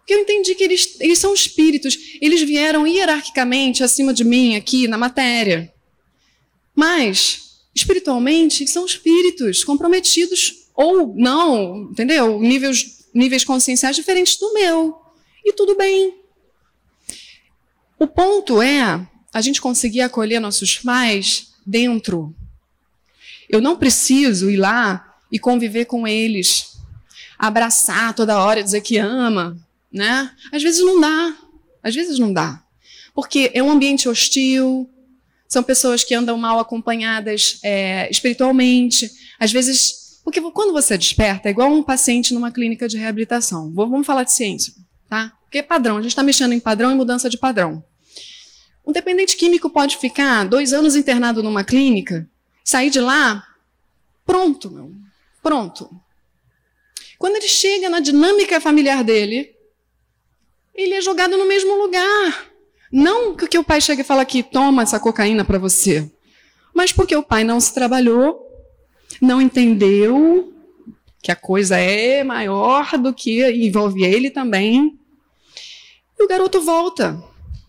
Porque 0.02 0.14
eu 0.14 0.18
entendi 0.18 0.54
que 0.56 0.64
eles, 0.64 1.00
eles 1.00 1.18
são 1.18 1.32
espíritos. 1.32 1.96
Eles 2.20 2.42
vieram 2.42 2.86
hierarquicamente 2.86 3.84
acima 3.84 4.12
de 4.12 4.24
mim 4.24 4.56
aqui 4.56 4.88
na 4.88 4.98
matéria. 4.98 5.72
Mas, 6.74 7.60
espiritualmente, 7.72 8.66
são 8.66 8.84
espíritos 8.84 9.62
comprometidos 9.62 10.66
ou 10.74 11.14
não, 11.16 11.88
entendeu? 11.92 12.40
Níveis, 12.40 13.06
níveis 13.14 13.44
conscienciais 13.44 13.94
diferentes 13.94 14.36
do 14.36 14.52
meu. 14.52 14.96
E 15.44 15.52
tudo 15.52 15.76
bem. 15.76 16.18
O 17.96 18.06
ponto 18.08 18.60
é 18.60 19.06
a 19.32 19.40
gente 19.40 19.60
conseguir 19.60 20.00
acolher 20.00 20.40
nossos 20.40 20.78
pais 20.78 21.52
dentro. 21.64 22.34
Eu 23.48 23.60
não 23.60 23.76
preciso 23.76 24.50
ir 24.50 24.56
lá 24.56 25.16
e 25.30 25.38
conviver 25.38 25.84
com 25.84 26.08
eles, 26.08 26.76
abraçar 27.38 28.14
toda 28.14 28.40
hora, 28.42 28.62
dizer 28.62 28.80
que 28.80 28.98
ama, 28.98 29.56
né? 29.92 30.30
Às 30.50 30.62
vezes 30.62 30.80
não 30.84 31.00
dá. 31.00 31.36
Às 31.82 31.94
vezes 31.94 32.18
não 32.18 32.32
dá. 32.32 32.62
Porque 33.14 33.50
é 33.52 33.62
um 33.62 33.70
ambiente 33.70 34.08
hostil, 34.08 34.88
são 35.48 35.62
pessoas 35.62 36.02
que 36.02 36.14
andam 36.14 36.38
mal 36.38 36.58
acompanhadas 36.58 37.58
é, 37.62 38.08
espiritualmente. 38.10 39.10
Às 39.38 39.52
vezes, 39.52 40.20
porque 40.24 40.40
quando 40.40 40.72
você 40.72 40.96
desperta, 40.96 41.48
é 41.48 41.50
igual 41.50 41.70
um 41.70 41.82
paciente 41.82 42.32
numa 42.32 42.50
clínica 42.50 42.88
de 42.88 42.96
reabilitação. 42.96 43.70
Vamos 43.74 44.06
falar 44.06 44.24
de 44.24 44.32
ciência, 44.32 44.72
tá? 45.10 45.32
Porque 45.42 45.58
é 45.58 45.62
padrão, 45.62 45.98
a 45.98 46.00
gente 46.00 46.12
está 46.12 46.22
mexendo 46.22 46.52
em 46.52 46.60
padrão 46.60 46.90
e 46.90 46.94
mudança 46.94 47.28
de 47.28 47.36
padrão. 47.36 47.84
Um 48.86 48.92
dependente 48.92 49.36
químico 49.36 49.68
pode 49.68 49.98
ficar 49.98 50.44
dois 50.44 50.72
anos 50.72 50.96
internado 50.96 51.42
numa 51.42 51.62
clínica, 51.62 52.26
sair 52.64 52.88
de 52.88 53.00
lá, 53.00 53.46
pronto, 54.24 54.70
meu, 54.70 54.90
pronto. 55.42 55.90
Quando 57.18 57.36
ele 57.36 57.46
chega 57.46 57.90
na 57.90 58.00
dinâmica 58.00 58.60
familiar 58.60 59.04
dele, 59.04 59.54
ele 60.74 60.94
é 60.94 61.00
jogado 61.00 61.36
no 61.36 61.46
mesmo 61.46 61.74
lugar. 61.82 62.46
Não 62.90 63.34
que 63.34 63.58
o 63.58 63.64
pai 63.64 63.80
chegue 63.80 64.02
e 64.02 64.04
fala 64.04 64.22
aqui, 64.22 64.42
toma 64.42 64.82
essa 64.82 65.00
cocaína 65.00 65.44
para 65.44 65.58
você, 65.58 66.10
mas 66.74 66.92
porque 66.92 67.16
o 67.16 67.22
pai 67.22 67.42
não 67.42 67.58
se 67.58 67.72
trabalhou, 67.72 68.46
não 69.20 69.40
entendeu 69.40 70.52
que 71.22 71.30
a 71.30 71.36
coisa 71.36 71.78
é 71.78 72.24
maior 72.24 72.98
do 72.98 73.14
que 73.14 73.48
envolve 73.50 74.04
ele 74.04 74.30
também. 74.30 74.98
E 76.18 76.22
o 76.22 76.28
garoto 76.28 76.60
volta 76.60 77.22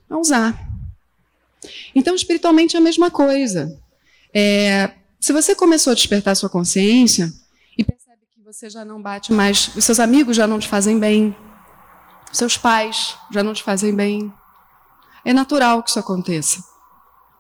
a 0.10 0.18
usar. 0.18 0.70
Então, 1.96 2.16
espiritualmente 2.16 2.76
é 2.76 2.80
a 2.80 2.82
mesma 2.82 3.12
coisa. 3.12 3.80
É, 4.34 4.92
se 5.20 5.32
você 5.32 5.56
começou 5.56 5.92
a 5.92 5.96
despertar 5.96 6.36
sua 6.36 6.50
consciência 6.50 7.32
e 7.78 7.84
percebe 7.84 8.22
que 8.34 8.42
você 8.44 8.70
já 8.70 8.84
não 8.84 9.02
bate 9.02 9.32
mais, 9.32 9.70
os 9.76 9.86
seus 9.86 10.00
amigos 10.00 10.36
já 10.36 10.48
não 10.48 10.60
te 10.60 10.68
fazem 10.68 11.00
bem, 11.00 11.36
seus 12.34 12.58
pais 12.58 13.16
já 13.32 13.44
não 13.44 13.54
te 13.54 13.64
fazem 13.64 13.96
bem, 13.96 14.34
é 15.24 15.34
natural 15.34 15.82
que 15.84 15.90
isso 15.90 16.00
aconteça. 16.00 16.64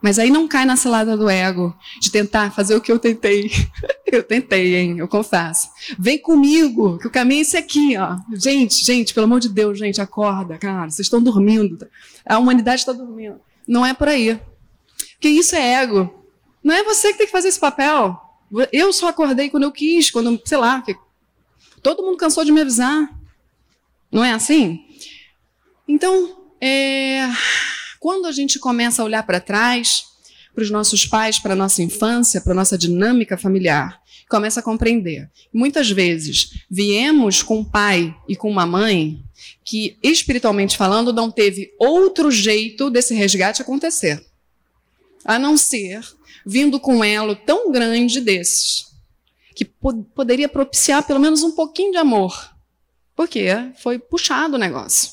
Mas 0.03 0.19
aí 0.19 0.29
não 0.29 0.49
cai 0.49 0.65
na 0.65 0.75
cilada 0.75 1.15
do 1.15 1.29
ego, 1.29 1.73
de 1.97 2.11
tentar 2.11 2.51
fazer 2.51 2.75
o 2.75 2.81
que 2.81 2.91
eu 2.91 2.99
tentei. 2.99 3.49
eu 4.05 4.21
tentei, 4.21 4.75
hein? 4.75 4.97
Eu 4.97 5.07
confesso. 5.07 5.69
Vem 5.97 6.19
comigo, 6.19 6.97
que 6.99 7.07
o 7.07 7.09
caminho 7.09 7.39
é 7.39 7.41
esse 7.41 7.55
aqui, 7.55 7.95
ó. 7.97 8.17
Gente, 8.33 8.83
gente, 8.83 9.13
pelo 9.13 9.25
amor 9.25 9.39
de 9.39 9.47
Deus, 9.47 9.79
gente, 9.79 10.01
acorda, 10.01 10.57
cara. 10.57 10.89
Vocês 10.89 11.05
estão 11.05 11.23
dormindo. 11.23 11.87
A 12.25 12.37
humanidade 12.37 12.81
está 12.81 12.91
dormindo. 12.91 13.39
Não 13.65 13.85
é 13.85 13.93
por 13.93 14.09
aí. 14.09 14.37
Porque 15.13 15.29
isso 15.29 15.55
é 15.55 15.75
ego. 15.81 16.13
Não 16.61 16.75
é 16.75 16.83
você 16.83 17.13
que 17.13 17.19
tem 17.19 17.25
que 17.25 17.31
fazer 17.31 17.47
esse 17.47 17.59
papel. 17.59 18.19
Eu 18.73 18.91
só 18.91 19.07
acordei 19.07 19.49
quando 19.49 19.63
eu 19.63 19.71
quis, 19.71 20.11
quando, 20.11 20.37
sei 20.43 20.57
lá, 20.57 20.83
todo 21.81 22.03
mundo 22.03 22.17
cansou 22.17 22.43
de 22.43 22.51
me 22.51 22.59
avisar. 22.59 23.09
Não 24.13 24.23
é 24.23 24.31
assim? 24.31 24.85
Então, 25.87 26.45
é, 26.61 27.27
quando 27.99 28.27
a 28.27 28.31
gente 28.31 28.59
começa 28.59 29.01
a 29.01 29.05
olhar 29.05 29.23
para 29.23 29.39
trás, 29.39 30.05
para 30.53 30.63
os 30.63 30.69
nossos 30.69 31.03
pais, 31.03 31.39
para 31.39 31.53
a 31.53 31.55
nossa 31.55 31.81
infância, 31.81 32.39
para 32.39 32.53
a 32.53 32.55
nossa 32.55 32.77
dinâmica 32.77 33.35
familiar, 33.35 33.99
começa 34.29 34.59
a 34.59 34.63
compreender. 34.63 35.29
Muitas 35.51 35.89
vezes 35.89 36.63
viemos 36.69 37.41
com 37.41 37.59
um 37.59 37.65
pai 37.65 38.15
e 38.29 38.35
com 38.35 38.51
uma 38.51 38.67
mãe 38.67 39.23
que, 39.65 39.97
espiritualmente 40.03 40.77
falando, 40.77 41.11
não 41.11 41.31
teve 41.31 41.73
outro 41.79 42.29
jeito 42.29 42.91
desse 42.91 43.15
resgate 43.15 43.63
acontecer, 43.63 44.23
a 45.25 45.39
não 45.39 45.57
ser 45.57 46.01
vindo 46.45 46.79
com 46.79 46.97
um 46.97 47.03
elo 47.03 47.35
tão 47.35 47.71
grande 47.71 48.21
desses, 48.21 48.85
que 49.55 49.65
pod 49.65 50.05
poderia 50.13 50.47
propiciar 50.47 51.01
pelo 51.03 51.19
menos 51.19 51.41
um 51.41 51.51
pouquinho 51.53 51.91
de 51.91 51.97
amor, 51.97 52.52
porque 53.15 53.47
foi 53.81 53.99
puxado 53.99 54.55
o 54.55 54.59
negócio. 54.59 55.11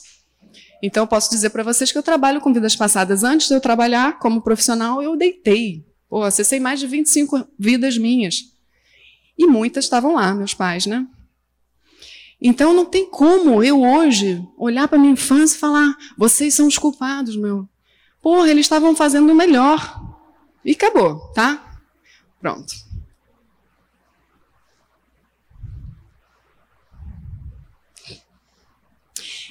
Então, 0.83 1.03
eu 1.03 1.07
posso 1.07 1.31
dizer 1.31 1.51
para 1.51 1.63
vocês 1.63 1.93
que 1.93 1.99
eu 1.99 2.03
trabalho 2.03 2.41
com 2.41 2.53
vidas 2.53 2.75
passadas. 2.75 3.23
Antes 3.23 3.49
de 3.49 3.55
eu 3.55 3.61
trabalhar 3.61 4.19
como 4.19 4.41
profissional, 4.41 5.03
eu 5.03 5.17
deitei. 5.17 5.85
Pô, 6.09 6.23
acessei 6.23 6.59
mais 6.59 6.81
de 6.81 6.87
25 6.87 7.47
vidas 7.59 7.99
minhas. 7.99 8.45
E 9.39 9.47
muitas 9.47 9.85
estavam 9.85 10.15
lá, 10.15 10.35
meus 10.35 10.55
pais, 10.55 10.87
né? 10.87 11.07
Então 12.41 12.73
não 12.73 12.87
tem 12.87 13.09
como 13.09 13.63
eu 13.63 13.83
hoje 13.83 14.43
olhar 14.57 14.89
para 14.89 14.99
minha 14.99 15.13
infância 15.13 15.57
e 15.57 15.59
falar: 15.59 15.95
vocês 16.17 16.55
são 16.55 16.67
os 16.67 16.79
culpados, 16.79 17.37
meu. 17.37 17.69
Porra, 18.23 18.51
eles 18.51 18.65
estavam 18.65 18.97
fazendo 18.97 19.31
o 19.31 19.35
melhor. 19.35 20.01
E 20.65 20.73
acabou, 20.73 21.19
tá? 21.33 21.81
Pronto. 22.41 22.73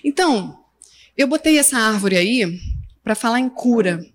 Então, 0.04 0.60
eu 1.18 1.28
botei 1.28 1.58
essa 1.58 1.78
árvore 1.78 2.18
aí 2.18 2.60
para 3.04 3.16
falar 3.16 3.39
em 3.39 3.50
cura. 3.50 4.06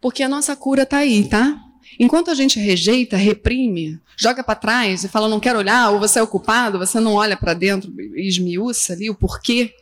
Porque 0.00 0.22
a 0.22 0.28
nossa 0.28 0.56
cura 0.56 0.82
está 0.82 0.98
aí, 0.98 1.28
tá? 1.28 1.60
Enquanto 1.98 2.30
a 2.30 2.34
gente 2.34 2.58
rejeita, 2.58 3.16
reprime, 3.16 4.00
joga 4.16 4.42
para 4.42 4.54
trás 4.54 5.04
e 5.04 5.08
fala 5.08 5.28
não 5.28 5.40
quero 5.40 5.58
olhar, 5.58 5.90
ou 5.90 6.00
você 6.00 6.18
é 6.18 6.22
o 6.22 6.26
culpado, 6.26 6.78
você 6.78 6.98
não 6.98 7.14
olha 7.14 7.36
para 7.36 7.54
dentro 7.54 7.92
e 8.16 8.26
esmiuça 8.26 8.92
ali 8.92 9.10
o 9.10 9.14
porquê, 9.14 9.74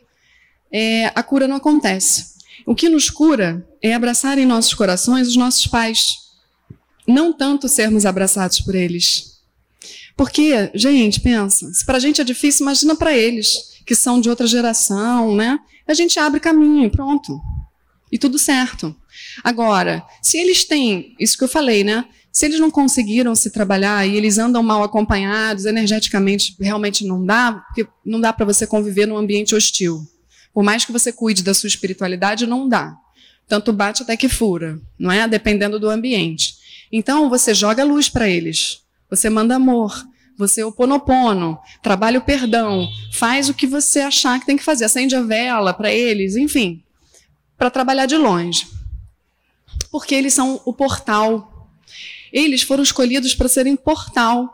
é, 0.71 1.07
a 1.15 1.23
cura 1.23 1.47
não 1.47 1.55
acontece. 1.55 2.35
O 2.65 2.75
que 2.75 2.89
nos 2.89 3.09
cura 3.09 3.65
é 3.81 3.93
abraçar 3.93 4.37
em 4.37 4.45
nossos 4.45 4.73
corações 4.73 5.27
os 5.27 5.35
nossos 5.35 5.65
pais, 5.67 6.17
não 7.07 7.33
tanto 7.33 7.67
sermos 7.67 8.05
abraçados 8.05 8.59
por 8.61 8.75
eles. 8.75 9.39
Porque, 10.15 10.69
gente, 10.75 11.19
pensa, 11.19 11.73
se 11.73 11.85
para 11.85 11.97
a 11.97 11.99
gente 11.99 12.21
é 12.21 12.23
difícil, 12.23 12.63
imagina 12.63 12.95
para 12.95 13.15
eles, 13.17 13.70
que 13.85 13.95
são 13.95 14.19
de 14.19 14.29
outra 14.29 14.47
geração, 14.47 15.35
né? 15.35 15.59
A 15.87 15.93
gente 15.93 16.19
abre 16.19 16.39
caminho, 16.39 16.89
pronto. 16.89 17.39
E 18.11 18.17
tudo 18.17 18.37
certo. 18.37 18.95
Agora, 19.43 20.05
se 20.21 20.37
eles 20.37 20.63
têm, 20.63 21.15
isso 21.19 21.37
que 21.37 21.43
eu 21.43 21.47
falei, 21.47 21.83
né? 21.83 22.05
Se 22.31 22.45
eles 22.45 22.59
não 22.59 22.71
conseguiram 22.71 23.35
se 23.35 23.51
trabalhar 23.51 24.07
e 24.07 24.15
eles 24.15 24.37
andam 24.37 24.63
mal 24.63 24.83
acompanhados, 24.83 25.65
energeticamente 25.65 26.55
realmente 26.59 27.05
não 27.05 27.25
dá, 27.25 27.51
porque 27.51 27.87
não 28.05 28.21
dá 28.21 28.31
para 28.31 28.45
você 28.45 28.65
conviver 28.65 29.05
num 29.05 29.17
ambiente 29.17 29.53
hostil. 29.53 30.01
Por 30.53 30.63
mais 30.63 30.85
que 30.85 30.91
você 30.91 31.11
cuide 31.11 31.43
da 31.43 31.53
sua 31.53 31.67
espiritualidade, 31.67 32.47
não 32.47 32.67
dá. 32.67 32.95
Tanto 33.47 33.73
bate 33.73 34.03
até 34.03 34.15
que 34.15 34.29
fura, 34.29 34.79
não 34.97 35.11
é? 35.11 35.27
Dependendo 35.27 35.77
do 35.77 35.89
ambiente. 35.89 36.55
Então, 36.91 37.29
você 37.29 37.53
joga 37.53 37.83
luz 37.83 38.07
para 38.07 38.29
eles. 38.29 38.81
Você 39.09 39.29
manda 39.29 39.55
amor. 39.55 39.93
Você 40.41 40.63
oponopono, 40.63 41.59
trabalha 41.83 42.17
o 42.17 42.23
perdão, 42.23 42.89
faz 43.13 43.47
o 43.47 43.53
que 43.53 43.67
você 43.67 43.99
achar 43.99 44.39
que 44.39 44.45
tem 44.47 44.57
que 44.57 44.63
fazer, 44.63 44.85
acende 44.85 45.15
a 45.15 45.21
vela 45.21 45.71
para 45.71 45.93
eles, 45.93 46.35
enfim, 46.35 46.83
para 47.55 47.69
trabalhar 47.69 48.07
de 48.07 48.17
longe. 48.17 48.67
Porque 49.91 50.15
eles 50.15 50.33
são 50.33 50.59
o 50.65 50.73
portal. 50.73 51.69
Eles 52.33 52.63
foram 52.63 52.81
escolhidos 52.81 53.35
para 53.35 53.47
serem 53.47 53.75
portal 53.75 54.51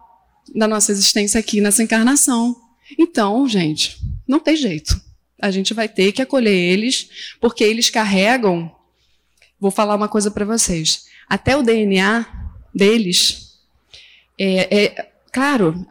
da 0.53 0.67
nossa 0.67 0.91
existência 0.91 1.39
aqui 1.39 1.61
nessa 1.61 1.81
encarnação. 1.81 2.53
Então, 2.99 3.47
gente, 3.47 3.97
não 4.27 4.41
tem 4.41 4.57
jeito. 4.57 5.01
A 5.41 5.49
gente 5.49 5.73
vai 5.73 5.87
ter 5.87 6.11
que 6.11 6.21
acolher 6.21 6.53
eles, 6.53 7.07
porque 7.39 7.63
eles 7.63 7.89
carregam. 7.89 8.69
Vou 9.57 9.71
falar 9.71 9.95
uma 9.95 10.09
coisa 10.09 10.29
para 10.29 10.43
vocês. 10.43 11.05
Até 11.29 11.55
o 11.55 11.63
DNA 11.63 12.25
deles 12.75 13.61
é, 14.37 14.83
é, 14.83 15.11
claro, 15.37 15.85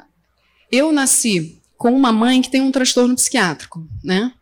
eu 0.72 0.90
nasci 0.90 1.62
com 1.76 1.92
uma 1.92 2.12
mãe 2.12 2.42
que 2.42 2.50
tem 2.50 2.60
um 2.60 2.72
transtorno 2.72 3.14
psiquiátrico, 3.14 3.86
né? 4.02 4.32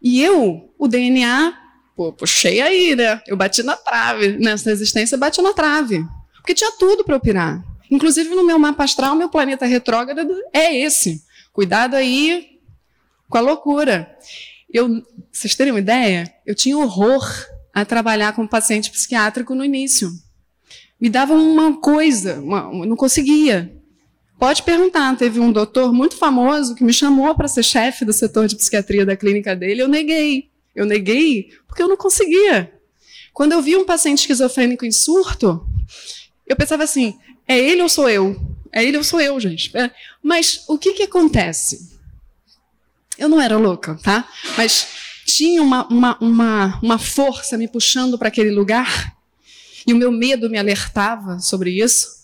E 0.00 0.22
eu, 0.22 0.72
o 0.78 0.86
DNA, 0.86 1.58
pô, 1.96 2.12
puxei 2.12 2.60
aí, 2.60 2.94
né? 2.94 3.20
Eu 3.26 3.36
bati 3.36 3.64
na 3.64 3.74
trave, 3.74 4.38
nessa 4.38 4.70
existência, 4.70 5.18
bati 5.18 5.42
na 5.42 5.52
trave. 5.52 6.06
Porque 6.36 6.54
tinha 6.54 6.70
tudo 6.78 7.02
para 7.02 7.16
eu 7.16 7.20
pirar. 7.20 7.64
Inclusive, 7.90 8.32
no 8.32 8.46
meu 8.46 8.60
mapa 8.60 8.84
astral, 8.84 9.16
meu 9.16 9.28
planeta 9.28 9.66
retrógrado 9.66 10.32
é 10.52 10.72
esse. 10.72 11.20
Cuidado 11.52 11.96
aí 11.96 12.60
com 13.28 13.38
a 13.38 13.40
loucura. 13.40 14.08
Eu, 14.72 15.02
vocês 15.32 15.56
terem 15.56 15.72
uma 15.72 15.80
ideia, 15.80 16.32
eu 16.46 16.54
tinha 16.54 16.78
horror 16.78 17.26
a 17.74 17.84
trabalhar 17.84 18.34
com 18.34 18.46
paciente 18.46 18.88
psiquiátrico 18.92 19.52
no 19.52 19.64
início. 19.64 20.12
Me 21.00 21.08
dava 21.08 21.34
uma 21.34 21.80
coisa, 21.80 22.38
uma, 22.40 22.70
não 22.86 22.94
conseguia. 22.94 23.77
Pode 24.38 24.62
perguntar, 24.62 25.16
teve 25.16 25.40
um 25.40 25.50
doutor 25.50 25.92
muito 25.92 26.16
famoso 26.16 26.74
que 26.74 26.84
me 26.84 26.92
chamou 26.92 27.34
para 27.34 27.48
ser 27.48 27.64
chefe 27.64 28.04
do 28.04 28.12
setor 28.12 28.46
de 28.46 28.54
psiquiatria 28.54 29.04
da 29.04 29.16
clínica 29.16 29.56
dele, 29.56 29.82
eu 29.82 29.88
neguei. 29.88 30.48
Eu 30.74 30.86
neguei 30.86 31.50
porque 31.66 31.82
eu 31.82 31.88
não 31.88 31.96
conseguia. 31.96 32.72
Quando 33.32 33.52
eu 33.52 33.60
vi 33.60 33.76
um 33.76 33.84
paciente 33.84 34.20
esquizofrênico 34.20 34.84
em 34.84 34.92
surto, 34.92 35.66
eu 36.46 36.54
pensava 36.54 36.84
assim: 36.84 37.18
é 37.48 37.58
ele 37.58 37.82
ou 37.82 37.88
sou 37.88 38.08
eu? 38.08 38.40
É 38.72 38.84
ele 38.84 38.96
ou 38.96 39.02
sou 39.02 39.20
eu, 39.20 39.38
gente? 39.40 39.76
É. 39.76 39.90
Mas 40.22 40.64
o 40.68 40.78
que, 40.78 40.92
que 40.92 41.02
acontece? 41.02 41.98
Eu 43.18 43.28
não 43.28 43.40
era 43.40 43.56
louca, 43.56 43.98
tá? 44.02 44.28
Mas 44.56 44.86
tinha 45.26 45.60
uma, 45.60 45.86
uma, 45.88 46.16
uma, 46.20 46.80
uma 46.80 46.98
força 46.98 47.58
me 47.58 47.66
puxando 47.66 48.16
para 48.16 48.28
aquele 48.28 48.50
lugar 48.50 49.16
e 49.84 49.92
o 49.92 49.96
meu 49.96 50.12
medo 50.12 50.48
me 50.48 50.58
alertava 50.58 51.40
sobre 51.40 51.70
isso. 51.82 52.17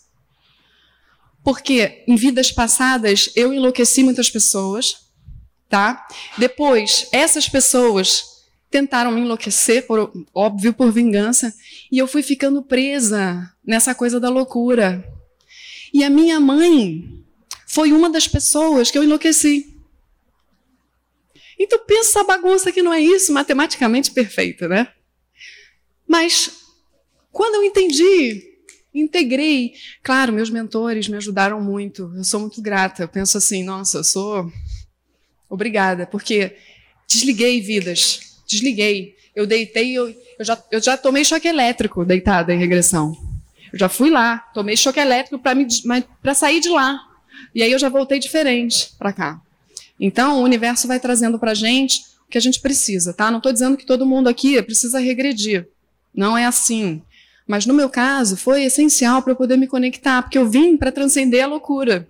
Porque 1.44 2.02
em 2.08 2.16
vidas 2.16 2.50
passadas 2.50 3.30
eu 3.36 3.52
enlouqueci 3.52 4.02
muitas 4.02 4.30
pessoas, 4.30 5.10
tá? 5.68 6.08
Depois, 6.38 7.06
essas 7.12 7.48
pessoas 7.48 8.42
tentaram 8.70 9.12
me 9.12 9.20
enlouquecer, 9.20 9.86
por, 9.86 10.10
óbvio, 10.34 10.72
por 10.72 10.90
vingança, 10.90 11.54
e 11.92 11.98
eu 11.98 12.08
fui 12.08 12.22
ficando 12.22 12.62
presa 12.62 13.54
nessa 13.64 13.94
coisa 13.94 14.18
da 14.18 14.30
loucura. 14.30 15.06
E 15.92 16.02
a 16.02 16.10
minha 16.10 16.40
mãe 16.40 17.22
foi 17.68 17.92
uma 17.92 18.10
das 18.10 18.26
pessoas 18.26 18.90
que 18.90 18.98
eu 18.98 19.04
enlouqueci. 19.04 19.76
Então 21.58 21.78
pensa 21.86 22.20
a 22.20 22.24
bagunça 22.24 22.72
que 22.72 22.82
não 22.82 22.92
é 22.92 23.00
isso, 23.00 23.32
matematicamente 23.32 24.10
perfeita, 24.10 24.66
né? 24.66 24.88
Mas 26.08 26.64
quando 27.30 27.56
eu 27.56 27.64
entendi 27.64 28.53
integrei. 28.94 29.74
Claro, 30.02 30.32
meus 30.32 30.50
mentores 30.50 31.08
me 31.08 31.16
ajudaram 31.16 31.60
muito. 31.60 32.12
Eu 32.16 32.24
sou 32.24 32.40
muito 32.40 32.62
grata. 32.62 33.02
Eu 33.02 33.08
penso 33.08 33.36
assim, 33.36 33.64
nossa, 33.64 33.98
eu 33.98 34.04
sou 34.04 34.52
obrigada, 35.48 36.06
porque 36.06 36.56
desliguei 37.06 37.60
vidas, 37.60 38.40
desliguei. 38.46 39.14
Eu 39.34 39.46
deitei, 39.46 39.92
eu, 39.92 40.08
eu, 40.38 40.44
já, 40.44 40.62
eu 40.70 40.80
já 40.80 40.96
tomei 40.96 41.24
choque 41.24 41.48
elétrico 41.48 42.04
deitada 42.04 42.54
em 42.54 42.58
regressão. 42.58 43.16
Eu 43.72 43.78
já 43.78 43.88
fui 43.88 44.10
lá, 44.10 44.38
tomei 44.54 44.76
choque 44.76 45.00
elétrico 45.00 45.40
para 46.22 46.34
sair 46.34 46.60
de 46.60 46.68
lá. 46.68 46.96
E 47.52 47.62
aí 47.62 47.72
eu 47.72 47.78
já 47.78 47.88
voltei 47.88 48.18
diferente 48.20 48.92
para 48.96 49.12
cá. 49.12 49.40
Então, 49.98 50.40
o 50.40 50.44
universo 50.44 50.86
vai 50.86 51.00
trazendo 51.00 51.38
para 51.38 51.52
a 51.52 51.54
gente 51.54 52.00
o 52.26 52.30
que 52.30 52.38
a 52.38 52.40
gente 52.40 52.60
precisa, 52.60 53.12
tá? 53.12 53.30
Não 53.30 53.38
estou 53.38 53.52
dizendo 53.52 53.76
que 53.76 53.86
todo 53.86 54.06
mundo 54.06 54.28
aqui 54.28 54.60
precisa 54.62 54.98
regredir. 54.98 55.68
Não 56.14 56.38
é 56.38 56.46
assim. 56.46 57.02
Mas 57.46 57.66
no 57.66 57.74
meu 57.74 57.90
caso, 57.90 58.36
foi 58.36 58.64
essencial 58.64 59.22
para 59.22 59.32
eu 59.32 59.36
poder 59.36 59.56
me 59.56 59.66
conectar, 59.66 60.22
porque 60.22 60.38
eu 60.38 60.48
vim 60.48 60.76
para 60.76 60.92
transcender 60.92 61.44
a 61.44 61.46
loucura. 61.46 62.08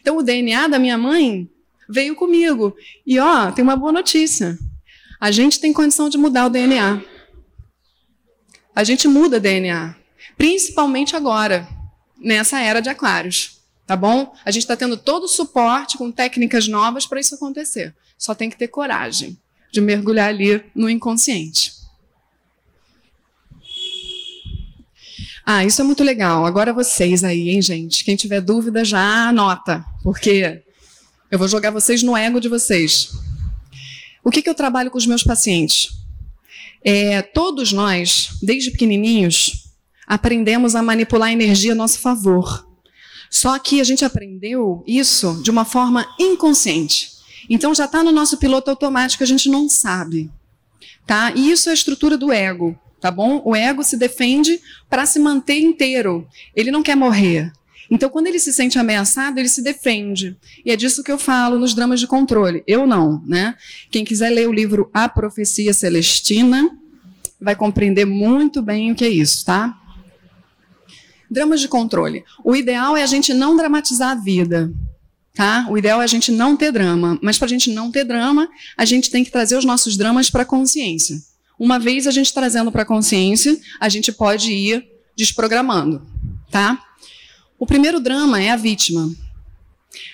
Então, 0.00 0.16
o 0.16 0.22
DNA 0.22 0.68
da 0.68 0.78
minha 0.78 0.96
mãe 0.96 1.48
veio 1.88 2.14
comigo. 2.14 2.76
E, 3.06 3.18
ó, 3.18 3.50
tem 3.50 3.62
uma 3.62 3.76
boa 3.76 3.92
notícia. 3.92 4.58
A 5.20 5.30
gente 5.30 5.58
tem 5.58 5.72
condição 5.72 6.08
de 6.08 6.16
mudar 6.16 6.46
o 6.46 6.50
DNA. 6.50 7.02
A 8.74 8.84
gente 8.84 9.08
muda 9.08 9.40
DNA. 9.40 9.96
Principalmente 10.36 11.16
agora, 11.16 11.66
nessa 12.16 12.60
era 12.60 12.80
de 12.80 12.88
aquários. 12.88 13.58
Tá 13.84 13.96
bom? 13.96 14.32
A 14.44 14.50
gente 14.50 14.62
está 14.62 14.76
tendo 14.76 14.96
todo 14.96 15.24
o 15.24 15.28
suporte 15.28 15.96
com 15.96 16.12
técnicas 16.12 16.68
novas 16.68 17.06
para 17.06 17.18
isso 17.18 17.34
acontecer. 17.34 17.94
Só 18.18 18.34
tem 18.34 18.50
que 18.50 18.56
ter 18.56 18.68
coragem 18.68 19.36
de 19.72 19.80
mergulhar 19.80 20.28
ali 20.28 20.62
no 20.74 20.88
inconsciente. 20.88 21.77
Ah, 25.50 25.64
isso 25.64 25.80
é 25.80 25.84
muito 25.84 26.04
legal. 26.04 26.44
Agora 26.44 26.74
vocês 26.74 27.24
aí, 27.24 27.48
hein, 27.48 27.62
gente? 27.62 28.04
Quem 28.04 28.14
tiver 28.16 28.42
dúvida 28.42 28.84
já 28.84 29.28
anota, 29.28 29.82
porque 30.02 30.62
eu 31.30 31.38
vou 31.38 31.48
jogar 31.48 31.70
vocês 31.70 32.02
no 32.02 32.14
ego 32.14 32.38
de 32.38 32.50
vocês. 32.50 33.12
O 34.22 34.30
que, 34.30 34.42
que 34.42 34.50
eu 34.50 34.54
trabalho 34.54 34.90
com 34.90 34.98
os 34.98 35.06
meus 35.06 35.24
pacientes? 35.24 35.88
É, 36.84 37.22
todos 37.22 37.72
nós, 37.72 38.28
desde 38.42 38.70
pequenininhos, 38.70 39.70
aprendemos 40.06 40.74
a 40.76 40.82
manipular 40.82 41.30
a 41.30 41.32
energia 41.32 41.72
a 41.72 41.74
nosso 41.74 41.98
favor. 42.00 42.68
Só 43.30 43.58
que 43.58 43.80
a 43.80 43.84
gente 43.84 44.04
aprendeu 44.04 44.84
isso 44.86 45.40
de 45.42 45.50
uma 45.50 45.64
forma 45.64 46.06
inconsciente. 46.20 47.12
Então 47.48 47.74
já 47.74 47.86
está 47.86 48.04
no 48.04 48.12
nosso 48.12 48.36
piloto 48.36 48.68
automático, 48.68 49.22
a 49.22 49.26
gente 49.26 49.48
não 49.48 49.66
sabe. 49.66 50.30
Tá? 51.06 51.32
E 51.34 51.50
isso 51.50 51.70
é 51.70 51.72
a 51.72 51.74
estrutura 51.74 52.18
do 52.18 52.30
ego 52.30 52.78
tá 53.00 53.10
bom? 53.10 53.42
O 53.44 53.54
ego 53.54 53.82
se 53.82 53.96
defende 53.96 54.60
para 54.88 55.06
se 55.06 55.18
manter 55.18 55.58
inteiro. 55.58 56.26
Ele 56.54 56.70
não 56.70 56.82
quer 56.82 56.96
morrer. 56.96 57.52
Então, 57.90 58.10
quando 58.10 58.26
ele 58.26 58.38
se 58.38 58.52
sente 58.52 58.78
ameaçado, 58.78 59.38
ele 59.38 59.48
se 59.48 59.62
defende. 59.62 60.36
E 60.64 60.70
é 60.70 60.76
disso 60.76 61.02
que 61.02 61.10
eu 61.10 61.18
falo 61.18 61.58
nos 61.58 61.74
dramas 61.74 62.00
de 62.00 62.06
controle. 62.06 62.62
Eu 62.66 62.86
não, 62.86 63.22
né? 63.26 63.54
Quem 63.90 64.04
quiser 64.04 64.30
ler 64.30 64.48
o 64.48 64.52
livro 64.52 64.90
A 64.92 65.08
Profecia 65.08 65.72
Celestina 65.72 66.68
vai 67.40 67.56
compreender 67.56 68.04
muito 68.04 68.60
bem 68.60 68.92
o 68.92 68.94
que 68.94 69.04
é 69.04 69.08
isso, 69.08 69.44
tá? 69.44 69.74
Dramas 71.30 71.60
de 71.60 71.68
controle. 71.68 72.24
O 72.44 72.54
ideal 72.54 72.96
é 72.96 73.02
a 73.02 73.06
gente 73.06 73.32
não 73.32 73.56
dramatizar 73.56 74.10
a 74.10 74.14
vida. 74.14 74.70
Tá? 75.34 75.68
O 75.70 75.78
ideal 75.78 76.00
é 76.00 76.04
a 76.04 76.08
gente 76.08 76.32
não 76.32 76.56
ter 76.56 76.72
drama, 76.72 77.16
mas 77.22 77.38
para 77.38 77.46
a 77.46 77.48
gente 77.48 77.70
não 77.70 77.92
ter 77.92 78.02
drama, 78.02 78.48
a 78.76 78.84
gente 78.84 79.08
tem 79.08 79.22
que 79.22 79.30
trazer 79.30 79.56
os 79.56 79.64
nossos 79.64 79.96
dramas 79.96 80.28
para 80.28 80.42
a 80.42 80.44
consciência. 80.44 81.16
Uma 81.58 81.78
vez 81.78 82.06
a 82.06 82.10
gente 82.12 82.32
trazendo 82.32 82.70
para 82.70 82.82
a 82.82 82.86
consciência, 82.86 83.58
a 83.80 83.88
gente 83.88 84.12
pode 84.12 84.52
ir 84.52 84.86
desprogramando, 85.16 86.06
tá? 86.50 86.80
O 87.58 87.66
primeiro 87.66 87.98
drama 87.98 88.40
é 88.40 88.50
a 88.50 88.56
vítima. 88.56 89.10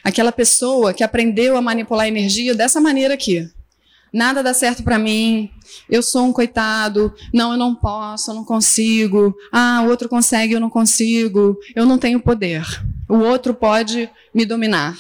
Aquela 0.03 0.33
pessoa 0.33 0.95
que 0.95 1.05
aprendeu 1.05 1.57
a 1.57 1.63
manipular 1.63 2.07
a 2.07 2.09
energia 2.09 2.55
dessa 2.55 2.81
maneira 2.81 3.13
aqui. 3.13 3.47
Nada 4.11 4.43
dá 4.43 4.55
certo 4.55 4.83
para 4.83 4.99
mim, 4.99 5.51
eu 5.91 6.03
sou 6.03 6.25
um 6.25 6.33
coitado, 6.33 7.13
não, 7.33 7.53
eu 7.53 7.59
não 7.59 7.75
posso, 7.75 8.31
eu 8.31 8.35
não 8.35 8.45
consigo. 8.45 9.37
Ah, 9.53 9.83
o 9.85 9.91
outro 9.91 10.09
consegue, 10.09 10.55
eu 10.55 10.61
não 10.61 10.71
consigo, 10.71 11.59
eu 11.75 11.85
não 11.85 11.99
tenho 11.99 12.21
poder. 12.21 12.65
O 13.09 13.17
outro 13.17 13.53
pode 13.53 14.09
me 14.33 14.47
dominar. 14.47 14.97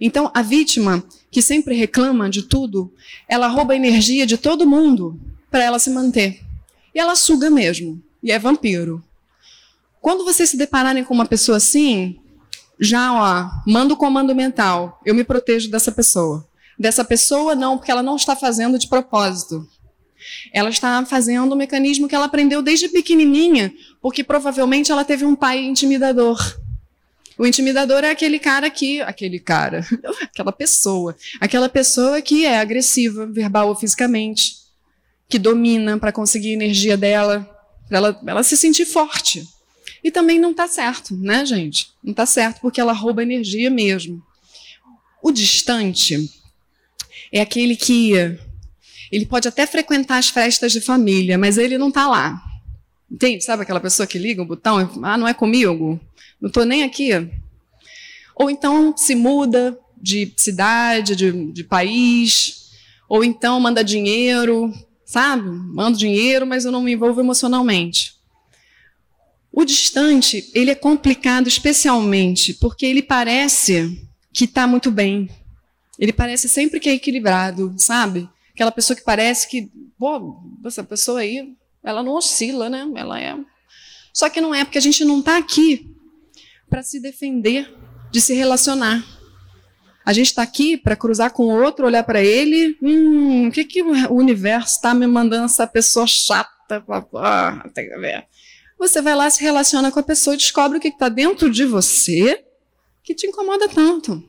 Então, 0.00 0.32
a 0.34 0.42
vítima, 0.42 1.04
que 1.30 1.42
sempre 1.42 1.76
reclama 1.76 2.28
de 2.28 2.42
tudo, 2.42 2.92
ela 3.28 3.46
rouba 3.46 3.74
a 3.74 3.76
energia 3.76 4.26
de 4.26 4.38
todo 4.38 4.66
mundo 4.66 5.20
para 5.50 5.64
ela 5.64 5.78
se 5.78 5.90
manter. 5.90 6.40
E 6.94 6.98
ela 6.98 7.14
suga 7.14 7.50
mesmo, 7.50 8.02
e 8.22 8.30
é 8.30 8.38
vampiro. 8.38 9.02
Quando 10.00 10.24
vocês 10.24 10.48
se 10.48 10.56
depararem 10.56 11.04
com 11.04 11.12
uma 11.12 11.26
pessoa 11.26 11.58
assim, 11.58 12.18
já, 12.78 13.12
ó, 13.12 13.50
manda 13.66 13.92
o 13.92 13.96
comando 13.96 14.34
mental. 14.34 15.00
Eu 15.04 15.14
me 15.14 15.22
protejo 15.22 15.70
dessa 15.70 15.92
pessoa. 15.92 16.46
Dessa 16.78 17.04
pessoa, 17.04 17.54
não, 17.54 17.76
porque 17.76 17.90
ela 17.90 18.02
não 18.02 18.16
está 18.16 18.34
fazendo 18.34 18.78
de 18.78 18.88
propósito. 18.88 19.68
Ela 20.52 20.70
está 20.70 21.04
fazendo 21.04 21.52
um 21.52 21.56
mecanismo 21.56 22.08
que 22.08 22.14
ela 22.14 22.24
aprendeu 22.24 22.62
desde 22.62 22.88
pequenininha, 22.88 23.72
porque 24.00 24.24
provavelmente 24.24 24.90
ela 24.90 25.04
teve 25.04 25.26
um 25.26 25.36
pai 25.36 25.62
intimidador. 25.62 26.38
O 27.38 27.46
intimidador 27.46 28.04
é 28.04 28.10
aquele 28.10 28.38
cara 28.38 28.70
que. 28.70 29.00
Aquele 29.02 29.38
cara. 29.38 29.86
aquela 30.24 30.52
pessoa. 30.52 31.16
Aquela 31.40 31.68
pessoa 31.68 32.20
que 32.22 32.46
é 32.46 32.58
agressiva, 32.58 33.26
verbal 33.26 33.68
ou 33.68 33.74
fisicamente. 33.74 34.59
Que 35.30 35.38
domina 35.38 35.98
para 35.98 36.12
conseguir 36.12 36.50
a 36.50 36.52
energia 36.52 36.96
dela, 36.96 37.48
para 37.88 37.96
ela, 37.96 38.20
ela 38.26 38.42
se 38.42 38.56
sentir 38.56 38.84
forte. 38.84 39.48
E 40.04 40.10
também 40.10 40.38
não 40.38 40.50
está 40.50 40.68
certo, 40.68 41.16
né, 41.16 41.46
gente? 41.46 41.92
Não 42.04 42.10
está 42.10 42.26
certo 42.26 42.60
porque 42.60 42.80
ela 42.80 42.92
rouba 42.92 43.22
energia 43.22 43.70
mesmo. 43.70 44.22
O 45.22 45.30
distante 45.30 46.30
é 47.32 47.40
aquele 47.40 47.76
que 47.76 48.12
ele 49.12 49.24
pode 49.24 49.48
até 49.48 49.66
frequentar 49.66 50.18
as 50.18 50.28
festas 50.28 50.72
de 50.72 50.80
família, 50.80 51.38
mas 51.38 51.56
ele 51.56 51.78
não 51.78 51.88
está 51.88 52.06
lá. 52.06 52.42
Entende? 53.10 53.42
Sabe 53.42 53.62
aquela 53.62 53.80
pessoa 53.80 54.06
que 54.06 54.18
liga 54.18 54.42
o 54.42 54.46
botão 54.46 54.80
e 54.80 54.88
ah, 55.02 55.16
não 55.16 55.26
é 55.26 55.34
comigo? 55.34 56.00
não 56.40 56.48
estou 56.48 56.64
nem 56.64 56.82
aqui. 56.82 57.10
Ou 58.34 58.50
então 58.50 58.96
se 58.96 59.14
muda 59.14 59.78
de 60.00 60.32
cidade, 60.36 61.14
de, 61.14 61.52
de 61.52 61.62
país, 61.62 62.70
ou 63.08 63.22
então 63.22 63.60
manda 63.60 63.84
dinheiro, 63.84 64.72
sabe? 65.10 65.42
Mando 65.42 65.98
dinheiro, 65.98 66.46
mas 66.46 66.64
eu 66.64 66.70
não 66.70 66.80
me 66.80 66.92
envolvo 66.92 67.20
emocionalmente. 67.20 68.14
O 69.52 69.64
distante, 69.64 70.48
ele 70.54 70.70
é 70.70 70.74
complicado 70.76 71.48
especialmente 71.48 72.54
porque 72.54 72.86
ele 72.86 73.02
parece 73.02 74.08
que 74.32 74.44
está 74.44 74.68
muito 74.68 74.88
bem. 74.88 75.28
Ele 75.98 76.12
parece 76.12 76.48
sempre 76.48 76.78
que 76.78 76.88
é 76.88 76.92
equilibrado, 76.92 77.74
sabe? 77.76 78.30
Aquela 78.54 78.70
pessoa 78.70 78.96
que 78.96 79.02
parece 79.02 79.48
que, 79.48 79.68
pô, 79.98 80.40
essa 80.64 80.84
pessoa 80.84 81.18
aí, 81.18 81.56
ela 81.82 82.04
não 82.04 82.12
oscila, 82.12 82.70
né? 82.70 82.88
Ela 82.94 83.20
é. 83.20 83.36
Só 84.14 84.30
que 84.30 84.40
não 84.40 84.54
é, 84.54 84.64
porque 84.64 84.78
a 84.78 84.82
gente 84.82 85.04
não 85.04 85.18
está 85.18 85.36
aqui 85.36 85.92
para 86.68 86.84
se 86.84 87.00
defender 87.00 87.68
de 88.12 88.20
se 88.20 88.32
relacionar. 88.32 89.04
A 90.04 90.12
gente 90.12 90.26
está 90.26 90.42
aqui 90.42 90.76
para 90.76 90.96
cruzar 90.96 91.30
com 91.30 91.44
o 91.44 91.62
outro, 91.62 91.86
olhar 91.86 92.02
para 92.02 92.22
ele. 92.22 92.76
Hum, 92.82 93.48
o 93.48 93.52
que, 93.52 93.64
que 93.64 93.82
o 93.82 94.14
universo 94.14 94.76
está 94.76 94.94
me 94.94 95.06
mandando 95.06 95.44
essa 95.44 95.66
pessoa 95.66 96.06
chata? 96.06 96.84
Ah, 97.16 97.68
tem 97.74 97.88
que 97.88 97.98
ver. 97.98 98.26
Você 98.78 99.02
vai 99.02 99.14
lá, 99.14 99.28
se 99.28 99.42
relaciona 99.42 99.90
com 99.92 100.00
a 100.00 100.02
pessoa 100.02 100.34
e 100.34 100.38
descobre 100.38 100.78
o 100.78 100.80
que 100.80 100.88
está 100.88 101.08
dentro 101.08 101.50
de 101.50 101.64
você 101.64 102.44
que 103.02 103.14
te 103.14 103.26
incomoda 103.26 103.68
tanto. 103.68 104.22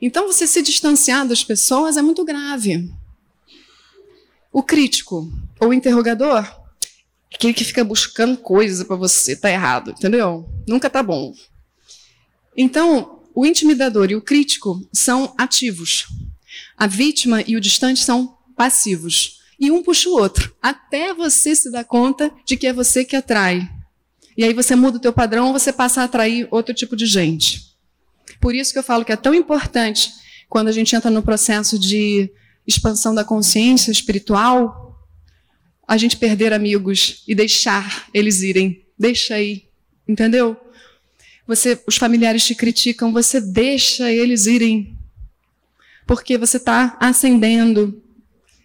Então, 0.00 0.26
você 0.26 0.46
se 0.46 0.60
distanciar 0.60 1.26
das 1.26 1.42
pessoas 1.42 1.96
é 1.96 2.02
muito 2.02 2.24
grave. 2.24 2.90
O 4.52 4.62
crítico 4.62 5.32
ou 5.58 5.72
interrogador 5.72 6.62
aquele 7.34 7.54
que 7.54 7.64
fica 7.64 7.82
buscando 7.82 8.36
coisa 8.36 8.84
para 8.84 8.96
você, 8.96 9.34
tá 9.34 9.50
errado, 9.50 9.92
entendeu? 9.92 10.48
Nunca 10.66 10.90
tá 10.90 11.02
bom. 11.02 11.32
Então, 12.56 13.21
o 13.34 13.46
intimidador 13.46 14.10
e 14.10 14.16
o 14.16 14.20
crítico 14.20 14.86
são 14.92 15.34
ativos. 15.38 16.06
A 16.76 16.86
vítima 16.86 17.42
e 17.46 17.56
o 17.56 17.60
distante 17.60 18.00
são 18.00 18.36
passivos. 18.56 19.40
E 19.58 19.70
um 19.70 19.82
puxa 19.82 20.08
o 20.08 20.14
outro, 20.14 20.54
até 20.60 21.14
você 21.14 21.54
se 21.54 21.70
dar 21.70 21.84
conta 21.84 22.32
de 22.44 22.56
que 22.56 22.66
é 22.66 22.72
você 22.72 23.04
que 23.04 23.16
atrai. 23.16 23.70
E 24.36 24.44
aí 24.44 24.52
você 24.52 24.74
muda 24.74 24.96
o 24.96 25.00
teu 25.00 25.12
padrão, 25.12 25.52
você 25.52 25.72
passa 25.72 26.00
a 26.00 26.04
atrair 26.04 26.48
outro 26.50 26.74
tipo 26.74 26.96
de 26.96 27.06
gente. 27.06 27.72
Por 28.40 28.54
isso 28.54 28.72
que 28.72 28.78
eu 28.78 28.82
falo 28.82 29.04
que 29.04 29.12
é 29.12 29.16
tão 29.16 29.34
importante 29.34 30.10
quando 30.48 30.68
a 30.68 30.72
gente 30.72 30.94
entra 30.94 31.10
no 31.10 31.22
processo 31.22 31.78
de 31.78 32.30
expansão 32.66 33.14
da 33.14 33.24
consciência 33.24 33.90
espiritual, 33.90 35.06
a 35.86 35.96
gente 35.96 36.16
perder 36.16 36.52
amigos 36.52 37.22
e 37.26 37.34
deixar 37.34 38.08
eles 38.12 38.42
irem. 38.42 38.84
Deixa 38.98 39.34
aí, 39.34 39.68
entendeu? 40.08 40.56
Você, 41.46 41.80
os 41.86 41.96
familiares 41.96 42.44
te 42.44 42.54
criticam, 42.54 43.12
você 43.12 43.40
deixa 43.40 44.10
eles 44.10 44.46
irem. 44.46 44.96
Porque 46.06 46.38
você 46.38 46.56
está 46.56 46.96
acendendo. 47.00 48.02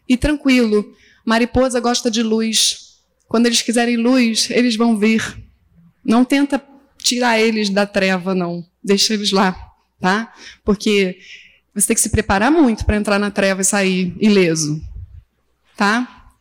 E 0.07 0.15
tranquilo, 0.15 0.95
mariposa 1.25 1.79
gosta 1.79 2.09
de 2.09 2.23
luz. 2.23 2.99
Quando 3.27 3.45
eles 3.45 3.61
quiserem 3.61 3.97
luz, 3.97 4.49
eles 4.49 4.75
vão 4.75 4.97
vir. 4.97 5.43
Não 6.03 6.23
tenta 6.23 6.63
tirar 6.97 7.39
eles 7.39 7.69
da 7.69 7.85
treva, 7.85 8.33
não. 8.33 8.65
Deixa 8.83 9.13
eles 9.13 9.31
lá, 9.31 9.55
tá? 9.99 10.33
Porque 10.63 11.19
você 11.73 11.87
tem 11.87 11.95
que 11.95 12.01
se 12.01 12.09
preparar 12.09 12.51
muito 12.51 12.85
para 12.85 12.95
entrar 12.95 13.19
na 13.19 13.29
treva 13.29 13.61
e 13.61 13.65
sair 13.65 14.15
ileso, 14.19 14.81
tá? 15.75 16.31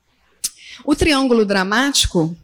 O 0.85 0.95
triângulo 0.95 1.45
dramático 1.45 2.37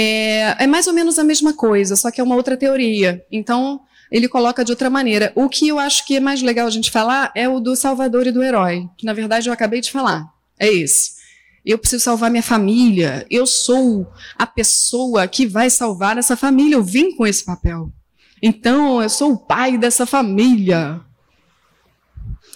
é, 0.00 0.62
é 0.62 0.66
mais 0.68 0.86
ou 0.86 0.92
menos 0.92 1.18
a 1.18 1.24
mesma 1.24 1.52
coisa, 1.52 1.96
só 1.96 2.08
que 2.12 2.20
é 2.20 2.24
uma 2.24 2.36
outra 2.36 2.56
teoria. 2.56 3.26
Então, 3.32 3.80
ele 4.12 4.28
coloca 4.28 4.64
de 4.64 4.70
outra 4.70 4.88
maneira. 4.88 5.32
O 5.34 5.48
que 5.48 5.66
eu 5.66 5.76
acho 5.76 6.06
que 6.06 6.14
é 6.14 6.20
mais 6.20 6.40
legal 6.40 6.68
a 6.68 6.70
gente 6.70 6.88
falar 6.88 7.32
é 7.34 7.48
o 7.48 7.58
do 7.58 7.74
salvador 7.74 8.24
e 8.24 8.30
do 8.30 8.40
herói, 8.40 8.88
que 8.96 9.04
na 9.04 9.12
verdade 9.12 9.48
eu 9.48 9.52
acabei 9.52 9.80
de 9.80 9.90
falar. 9.90 10.24
É 10.56 10.72
esse. 10.72 11.18
Eu 11.66 11.78
preciso 11.78 12.04
salvar 12.04 12.30
minha 12.30 12.44
família. 12.44 13.26
Eu 13.28 13.44
sou 13.44 14.06
a 14.36 14.46
pessoa 14.46 15.26
que 15.26 15.44
vai 15.44 15.68
salvar 15.68 16.16
essa 16.16 16.36
família. 16.36 16.76
Eu 16.76 16.84
vim 16.84 17.16
com 17.16 17.26
esse 17.26 17.44
papel. 17.44 17.92
Então, 18.40 19.02
eu 19.02 19.08
sou 19.08 19.32
o 19.32 19.36
pai 19.36 19.76
dessa 19.76 20.06
família 20.06 21.00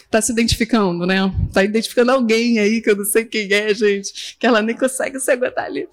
está 0.04 0.20
se 0.20 0.30
identificando, 0.30 1.06
né? 1.06 1.32
Está 1.48 1.64
identificando 1.64 2.12
alguém 2.12 2.58
aí 2.58 2.82
que 2.82 2.90
eu 2.90 2.96
não 2.96 3.04
sei 3.04 3.24
quem 3.24 3.50
é, 3.50 3.72
gente, 3.72 4.36
que 4.38 4.46
ela 4.46 4.60
nem 4.60 4.76
consegue 4.76 5.18
se 5.18 5.30
aguentar 5.30 5.64
ali. 5.64 5.88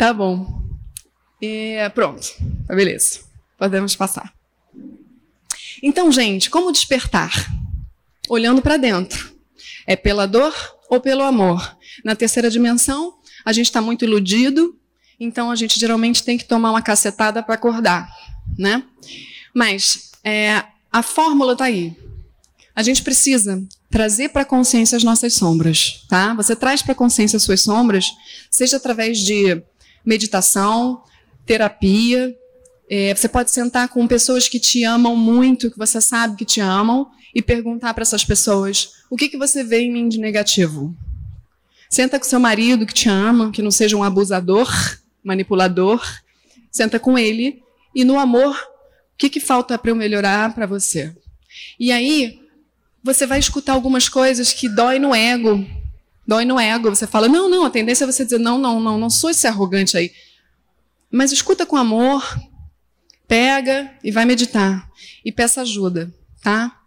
Tá 0.00 0.14
bom. 0.14 0.64
Pronto. 1.94 2.26
Tá 2.66 2.74
beleza. 2.74 3.20
Podemos 3.58 3.94
passar. 3.94 4.32
Então, 5.82 6.10
gente, 6.10 6.48
como 6.48 6.72
despertar? 6.72 7.30
Olhando 8.26 8.62
para 8.62 8.78
dentro. 8.78 9.30
É 9.86 9.96
pela 9.96 10.26
dor 10.26 10.54
ou 10.88 11.02
pelo 11.02 11.22
amor? 11.22 11.76
Na 12.02 12.16
terceira 12.16 12.48
dimensão, 12.48 13.18
a 13.44 13.52
gente 13.52 13.66
está 13.66 13.82
muito 13.82 14.02
iludido, 14.02 14.74
então 15.18 15.50
a 15.50 15.54
gente 15.54 15.78
geralmente 15.78 16.24
tem 16.24 16.38
que 16.38 16.46
tomar 16.46 16.70
uma 16.70 16.80
cacetada 16.80 17.42
para 17.42 17.56
acordar, 17.56 18.10
né? 18.58 18.82
Mas 19.54 20.12
é, 20.24 20.64
a 20.90 21.02
fórmula 21.02 21.52
está 21.52 21.66
aí. 21.66 21.94
A 22.74 22.82
gente 22.82 23.02
precisa 23.02 23.62
trazer 23.90 24.30
para 24.30 24.42
a 24.42 24.46
consciência 24.46 24.96
as 24.96 25.04
nossas 25.04 25.34
sombras, 25.34 26.06
tá? 26.08 26.32
Você 26.32 26.56
traz 26.56 26.80
para 26.80 26.92
a 26.92 26.96
consciência 26.96 27.36
as 27.36 27.42
suas 27.42 27.60
sombras, 27.60 28.06
seja 28.50 28.78
através 28.78 29.18
de 29.18 29.62
meditação, 30.04 31.02
terapia. 31.46 32.34
É, 32.88 33.14
você 33.14 33.28
pode 33.28 33.50
sentar 33.50 33.88
com 33.88 34.06
pessoas 34.06 34.48
que 34.48 34.58
te 34.58 34.84
amam 34.84 35.16
muito, 35.16 35.70
que 35.70 35.78
você 35.78 36.00
sabe 36.00 36.36
que 36.36 36.44
te 36.44 36.60
amam, 36.60 37.08
e 37.34 37.40
perguntar 37.40 37.94
para 37.94 38.02
essas 38.02 38.24
pessoas: 38.24 38.94
o 39.08 39.16
que, 39.16 39.28
que 39.28 39.38
você 39.38 39.62
vê 39.62 39.80
em 39.80 39.92
mim 39.92 40.08
de 40.08 40.18
negativo? 40.18 40.94
Senta 41.88 42.18
com 42.18 42.24
seu 42.24 42.38
marido 42.38 42.86
que 42.86 42.94
te 42.94 43.08
ama, 43.08 43.50
que 43.50 43.62
não 43.62 43.70
seja 43.70 43.96
um 43.96 44.04
abusador, 44.04 44.70
manipulador. 45.24 46.02
Senta 46.70 47.00
com 47.00 47.18
ele 47.18 47.62
e 47.94 48.04
no 48.04 48.18
amor, 48.18 48.54
o 48.54 49.18
que, 49.18 49.28
que 49.28 49.40
falta 49.40 49.76
para 49.76 49.90
eu 49.90 49.96
melhorar 49.96 50.54
para 50.54 50.66
você? 50.66 51.12
E 51.78 51.90
aí, 51.90 52.40
você 53.02 53.26
vai 53.26 53.40
escutar 53.40 53.72
algumas 53.72 54.08
coisas 54.08 54.52
que 54.52 54.68
dói 54.68 55.00
no 55.00 55.12
ego. 55.12 55.66
Dói 56.30 56.44
no 56.44 56.60
ego. 56.60 56.90
Você 56.90 57.08
fala, 57.08 57.26
não, 57.26 57.48
não, 57.48 57.64
a 57.64 57.70
tendência 57.70 58.04
é 58.04 58.06
você 58.06 58.22
dizer, 58.22 58.38
não, 58.38 58.56
não, 58.56 58.78
não, 58.78 58.96
não 58.96 59.10
sou 59.10 59.30
esse 59.30 59.48
arrogante 59.48 59.96
aí. 59.96 60.12
Mas 61.10 61.32
escuta 61.32 61.66
com 61.66 61.76
amor, 61.76 62.24
pega 63.26 63.92
e 64.04 64.12
vai 64.12 64.24
meditar. 64.24 64.88
E 65.24 65.32
peça 65.32 65.62
ajuda, 65.62 66.08
tá? 66.40 66.78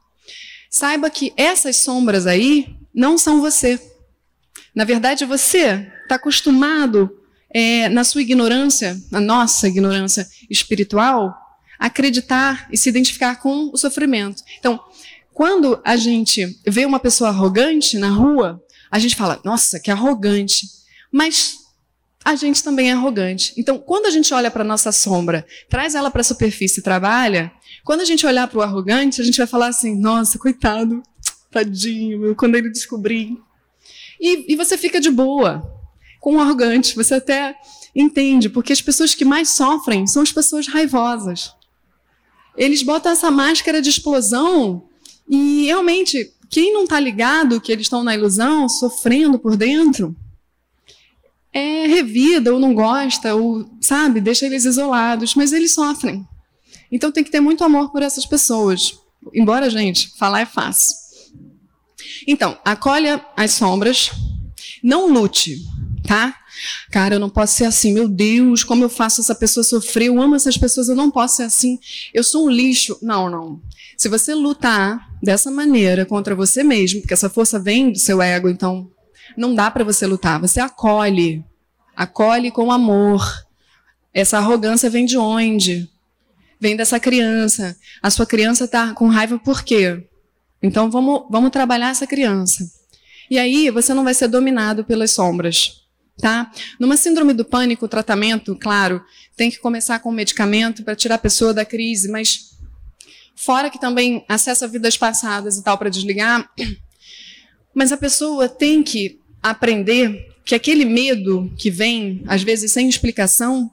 Saiba 0.69 1.09
que 1.09 1.33
essas 1.35 1.75
sombras 1.75 2.25
aí 2.25 2.73
não 2.95 3.17
são 3.17 3.41
você. 3.41 3.77
Na 4.73 4.85
verdade, 4.85 5.25
você 5.25 5.91
está 6.03 6.15
acostumado, 6.15 7.13
é, 7.53 7.89
na 7.89 8.05
sua 8.05 8.21
ignorância, 8.21 8.97
na 9.11 9.19
nossa 9.19 9.67
ignorância 9.67 10.25
espiritual, 10.49 11.35
acreditar 11.77 12.69
e 12.71 12.77
se 12.77 12.87
identificar 12.87 13.35
com 13.41 13.69
o 13.73 13.77
sofrimento. 13.77 14.41
Então, 14.57 14.79
quando 15.33 15.81
a 15.83 15.97
gente 15.97 16.61
vê 16.65 16.85
uma 16.85 16.97
pessoa 16.97 17.29
arrogante 17.29 17.97
na 17.97 18.09
rua, 18.09 18.63
a 18.93 18.99
gente 18.99 19.15
fala, 19.15 19.41
nossa, 19.43 19.79
que 19.79 19.89
arrogante. 19.89 20.67
Mas 21.11 21.57
a 22.23 22.35
gente 22.35 22.63
também 22.63 22.91
é 22.91 22.93
arrogante. 22.93 23.51
Então, 23.57 23.79
quando 23.79 24.05
a 24.05 24.11
gente 24.11 24.31
olha 24.31 24.51
para 24.51 24.63
nossa 24.63 24.91
sombra, 24.91 25.47
traz 25.67 25.95
ela 25.95 26.11
para 26.11 26.21
a 26.21 26.23
superfície 26.23 26.79
e 26.79 26.83
trabalha, 26.83 27.51
quando 27.83 28.01
a 28.01 28.05
gente 28.05 28.23
olhar 28.23 28.47
para 28.47 28.59
o 28.59 28.61
arrogante, 28.61 29.19
a 29.19 29.23
gente 29.23 29.39
vai 29.39 29.47
falar 29.47 29.69
assim: 29.69 29.99
nossa, 29.99 30.37
coitado, 30.37 31.01
tadinho, 31.49 32.35
quando 32.35 32.53
ele 32.53 32.69
descobrir. 32.69 33.35
E, 34.21 34.53
e 34.53 34.55
você 34.55 34.77
fica 34.77 35.01
de 35.01 35.09
boa 35.09 35.67
com 36.19 36.35
o 36.35 36.39
arrogante, 36.39 36.95
você 36.95 37.15
até 37.15 37.55
entende, 37.95 38.47
porque 38.47 38.73
as 38.73 38.81
pessoas 38.81 39.15
que 39.15 39.25
mais 39.25 39.55
sofrem 39.55 40.05
são 40.05 40.21
as 40.21 40.31
pessoas 40.31 40.67
raivosas. 40.67 41.51
Eles 42.55 42.83
botam 42.83 43.11
essa 43.11 43.31
máscara 43.31 43.81
de 43.81 43.89
explosão 43.89 44.87
e 45.27 45.65
realmente, 45.65 46.32
quem 46.53 46.71
não 46.71 46.83
está 46.83 46.99
ligado 46.99 47.59
que 47.59 47.71
eles 47.71 47.87
estão 47.87 48.03
na 48.03 48.13
ilusão, 48.13 48.69
sofrendo 48.69 49.39
por 49.39 49.57
dentro, 49.57 50.15
é 51.51 51.87
revida 51.87 52.53
ou 52.53 52.59
não 52.59 52.75
gosta, 52.75 53.33
ou, 53.33 53.67
sabe, 53.81 54.21
deixa 54.21 54.45
eles 54.45 54.63
isolados, 54.63 55.33
mas 55.33 55.51
eles 55.51 55.73
sofrem. 55.73 56.23
Então 56.91 57.11
tem 57.11 57.23
que 57.23 57.31
ter 57.31 57.39
muito 57.39 57.63
amor 57.63 57.91
por 57.91 58.03
essas 58.03 58.23
pessoas. 58.23 58.99
Embora, 59.33 59.67
gente, 59.67 60.11
falar 60.15 60.41
é 60.41 60.45
fácil. 60.45 60.95
Então, 62.27 62.55
acolha 62.63 63.25
as 63.35 63.49
sombras, 63.53 64.11
não 64.83 65.11
lute, 65.11 65.57
tá? 66.07 66.35
Cara, 66.91 67.15
eu 67.15 67.19
não 67.19 67.31
posso 67.31 67.55
ser 67.55 67.65
assim. 67.65 67.91
Meu 67.91 68.07
Deus, 68.07 68.63
como 68.63 68.83
eu 68.83 68.89
faço 68.89 69.21
essa 69.21 69.33
pessoa 69.33 69.63
sofrer? 69.63 70.09
Eu 70.09 70.21
amo 70.21 70.35
essas 70.35 70.55
pessoas, 70.55 70.87
eu 70.87 70.95
não 70.95 71.09
posso 71.09 71.37
ser 71.37 71.43
assim. 71.43 71.79
Eu 72.13 72.23
sou 72.23 72.45
um 72.45 72.49
lixo. 72.51 72.95
Não, 73.01 73.27
não. 73.27 73.59
Se 73.97 74.07
você 74.07 74.35
lutar 74.35 75.12
dessa 75.23 75.49
maneira 75.49 76.05
contra 76.05 76.35
você 76.35 76.63
mesmo, 76.63 76.99
porque 76.99 77.13
essa 77.13 77.29
força 77.29 77.57
vem 77.57 77.93
do 77.93 77.97
seu 77.97 78.21
ego, 78.21 78.49
então 78.49 78.91
não 79.37 79.55
dá 79.55 79.71
para 79.71 79.85
você 79.85 80.05
lutar. 80.05 80.37
Você 80.41 80.59
acolhe. 80.59 81.41
Acolhe 81.95 82.51
com 82.51 82.69
amor. 82.69 83.25
Essa 84.13 84.37
arrogância 84.37 84.89
vem 84.89 85.05
de 85.05 85.17
onde? 85.17 85.89
Vem 86.59 86.75
dessa 86.75 86.99
criança. 86.99 87.77
A 88.01 88.09
sua 88.09 88.25
criança 88.25 88.65
está 88.65 88.93
com 88.93 89.07
raiva 89.07 89.39
por 89.39 89.63
quê? 89.63 90.05
Então 90.61 90.91
vamos, 90.91 91.23
vamos 91.31 91.51
trabalhar 91.51 91.91
essa 91.91 92.05
criança. 92.05 92.69
E 93.29 93.39
aí 93.39 93.69
você 93.69 93.93
não 93.93 94.03
vai 94.03 94.13
ser 94.13 94.27
dominado 94.27 94.83
pelas 94.83 95.11
sombras. 95.11 95.83
Tá? 96.19 96.51
Numa 96.77 96.97
síndrome 96.97 97.33
do 97.33 97.45
pânico, 97.45 97.85
o 97.85 97.89
tratamento, 97.89 98.55
claro, 98.55 99.01
tem 99.35 99.49
que 99.49 99.57
começar 99.57 99.99
com 99.99 100.11
medicamento 100.11 100.83
para 100.83 100.95
tirar 100.95 101.15
a 101.15 101.19
pessoa 101.19 101.53
da 101.53 101.65
crise, 101.65 102.11
mas 102.11 102.52
fora 103.35 103.69
que 103.69 103.79
também 103.79 104.25
acessa 104.27 104.67
vidas 104.67 104.97
passadas 104.97 105.57
e 105.57 105.63
tal 105.63 105.77
para 105.77 105.89
desligar, 105.89 106.49
mas 107.73 107.91
a 107.91 107.97
pessoa 107.97 108.47
tem 108.47 108.83
que 108.83 109.19
aprender 109.41 110.33
que 110.45 110.55
aquele 110.55 110.85
medo 110.85 111.51
que 111.57 111.69
vem, 111.71 112.23
às 112.27 112.43
vezes 112.43 112.71
sem 112.71 112.87
explicação, 112.87 113.71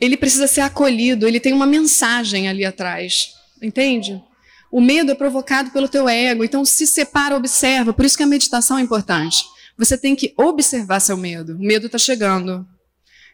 ele 0.00 0.16
precisa 0.16 0.46
ser 0.46 0.62
acolhido, 0.62 1.28
ele 1.28 1.38
tem 1.38 1.52
uma 1.52 1.66
mensagem 1.66 2.48
ali 2.48 2.64
atrás, 2.64 3.34
entende? 3.60 4.20
O 4.70 4.80
medo 4.80 5.12
é 5.12 5.14
provocado 5.14 5.70
pelo 5.70 5.88
teu 5.88 6.08
ego, 6.08 6.42
então 6.42 6.64
se 6.64 6.86
separa, 6.86 7.36
observa, 7.36 7.92
por 7.92 8.04
isso 8.04 8.16
que 8.16 8.22
a 8.22 8.26
meditação 8.26 8.78
é 8.78 8.82
importante. 8.82 9.44
Você 9.76 9.96
tem 9.96 10.14
que 10.16 10.34
observar 10.36 11.00
seu 11.00 11.16
medo. 11.16 11.56
O 11.56 11.60
medo 11.60 11.86
está 11.86 11.98
chegando. 11.98 12.66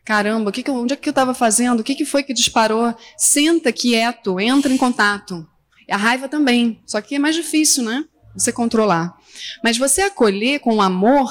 Caramba, 0.04 0.50
que 0.50 0.62
que, 0.62 0.70
onde 0.70 0.94
é 0.94 0.96
que 0.96 1.08
eu 1.08 1.12
estava 1.12 1.34
fazendo? 1.34 1.80
O 1.80 1.84
que, 1.84 1.94
que 1.94 2.04
foi 2.04 2.22
que 2.22 2.32
disparou? 2.32 2.94
Senta 3.16 3.72
quieto, 3.72 4.40
entra 4.40 4.72
em 4.72 4.76
contato. 4.76 5.46
A 5.90 5.96
raiva 5.96 6.28
também, 6.28 6.80
só 6.86 7.00
que 7.00 7.14
é 7.14 7.18
mais 7.18 7.34
difícil, 7.34 7.84
né? 7.84 8.04
Você 8.34 8.52
controlar. 8.52 9.16
Mas 9.62 9.78
você 9.78 10.02
acolher 10.02 10.60
com 10.60 10.80
amor 10.80 11.30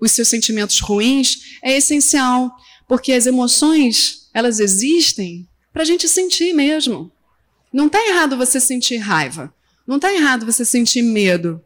os 0.00 0.12
seus 0.12 0.28
sentimentos 0.28 0.80
ruins 0.80 1.58
é 1.62 1.76
essencial, 1.76 2.54
porque 2.86 3.12
as 3.12 3.26
emoções, 3.26 4.28
elas 4.32 4.60
existem 4.60 5.48
para 5.72 5.82
a 5.82 5.86
gente 5.86 6.08
sentir 6.08 6.52
mesmo. 6.52 7.10
Não 7.72 7.86
está 7.86 8.04
errado 8.06 8.36
você 8.36 8.60
sentir 8.60 8.96
raiva. 8.96 9.52
Não 9.86 9.96
está 9.96 10.12
errado 10.12 10.46
você 10.46 10.64
sentir 10.64 11.02
medo. 11.02 11.60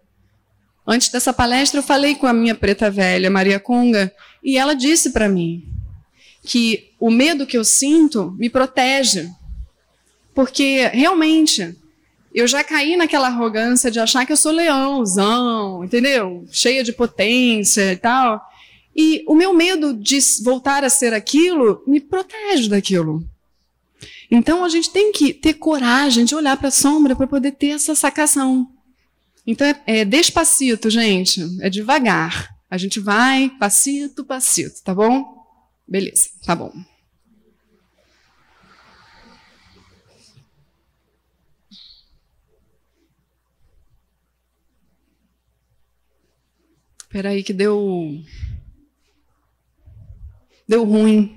Antes 0.87 1.09
dessa 1.09 1.33
palestra, 1.33 1.79
eu 1.79 1.85
falei 1.85 2.15
com 2.15 2.27
a 2.27 2.33
minha 2.33 2.55
preta 2.55 2.91
velha, 2.91 3.31
Maria 3.31 3.61
Conga, 3.61 4.13
e 4.43 4.57
ela 4.57 4.75
disse 4.75 5.11
para 5.11 5.29
mim 5.29 5.65
que 6.43 6.91
o 6.99 7.11
medo 7.11 7.47
que 7.47 7.57
eu 7.57 7.65
sinto 7.65 8.35
me 8.39 8.49
protege. 8.49 9.29
Porque, 10.35 10.89
realmente, 10.93 11.77
eu 12.33 12.47
já 12.47 12.63
caí 12.63 12.97
naquela 12.97 13.27
arrogância 13.27 13.91
de 13.91 13.99
achar 13.99 14.25
que 14.25 14.33
eu 14.33 14.37
sou 14.37 14.53
leãozão, 14.53 15.85
entendeu? 15.85 16.47
Cheia 16.51 16.85
de 16.85 16.93
potência 16.93 17.93
e 17.93 17.97
tal. 17.97 18.41
E 18.95 19.25
o 19.27 19.35
meu 19.35 19.53
medo 19.53 19.95
de 19.95 20.19
voltar 20.43 20.85
a 20.85 20.91
ser 20.91 21.13
aquilo 21.13 21.83
me 21.87 22.01
protege 22.01 22.69
daquilo. 22.69 23.25
Então 24.31 24.65
a 24.65 24.69
gente 24.69 24.91
tem 24.91 25.11
que 25.11 25.35
ter 25.35 25.55
coragem 25.55 26.25
de 26.25 26.35
olhar 26.35 26.57
para 26.57 26.69
a 26.69 26.73
sombra 26.73 27.17
para 27.17 27.27
poder 27.27 27.53
ter 27.53 27.71
essa 27.71 27.95
sacação. 27.95 28.69
Então 29.47 29.67
é, 29.67 29.81
é 29.87 30.05
despacito, 30.05 30.89
gente. 30.89 31.41
É 31.61 31.69
devagar. 31.69 32.49
A 32.71 32.79
gente 32.79 33.01
vai 33.01 33.51
passito, 33.59 34.25
passito, 34.25 34.83
tá 34.85 34.95
bom? 34.95 35.40
Beleza, 35.91 36.31
tá 36.47 36.55
bom. 36.55 36.73
Espera 47.01 47.31
aí 47.31 47.43
que 47.43 47.53
deu 47.53 48.23
deu 50.69 50.85
ruim. 50.85 51.37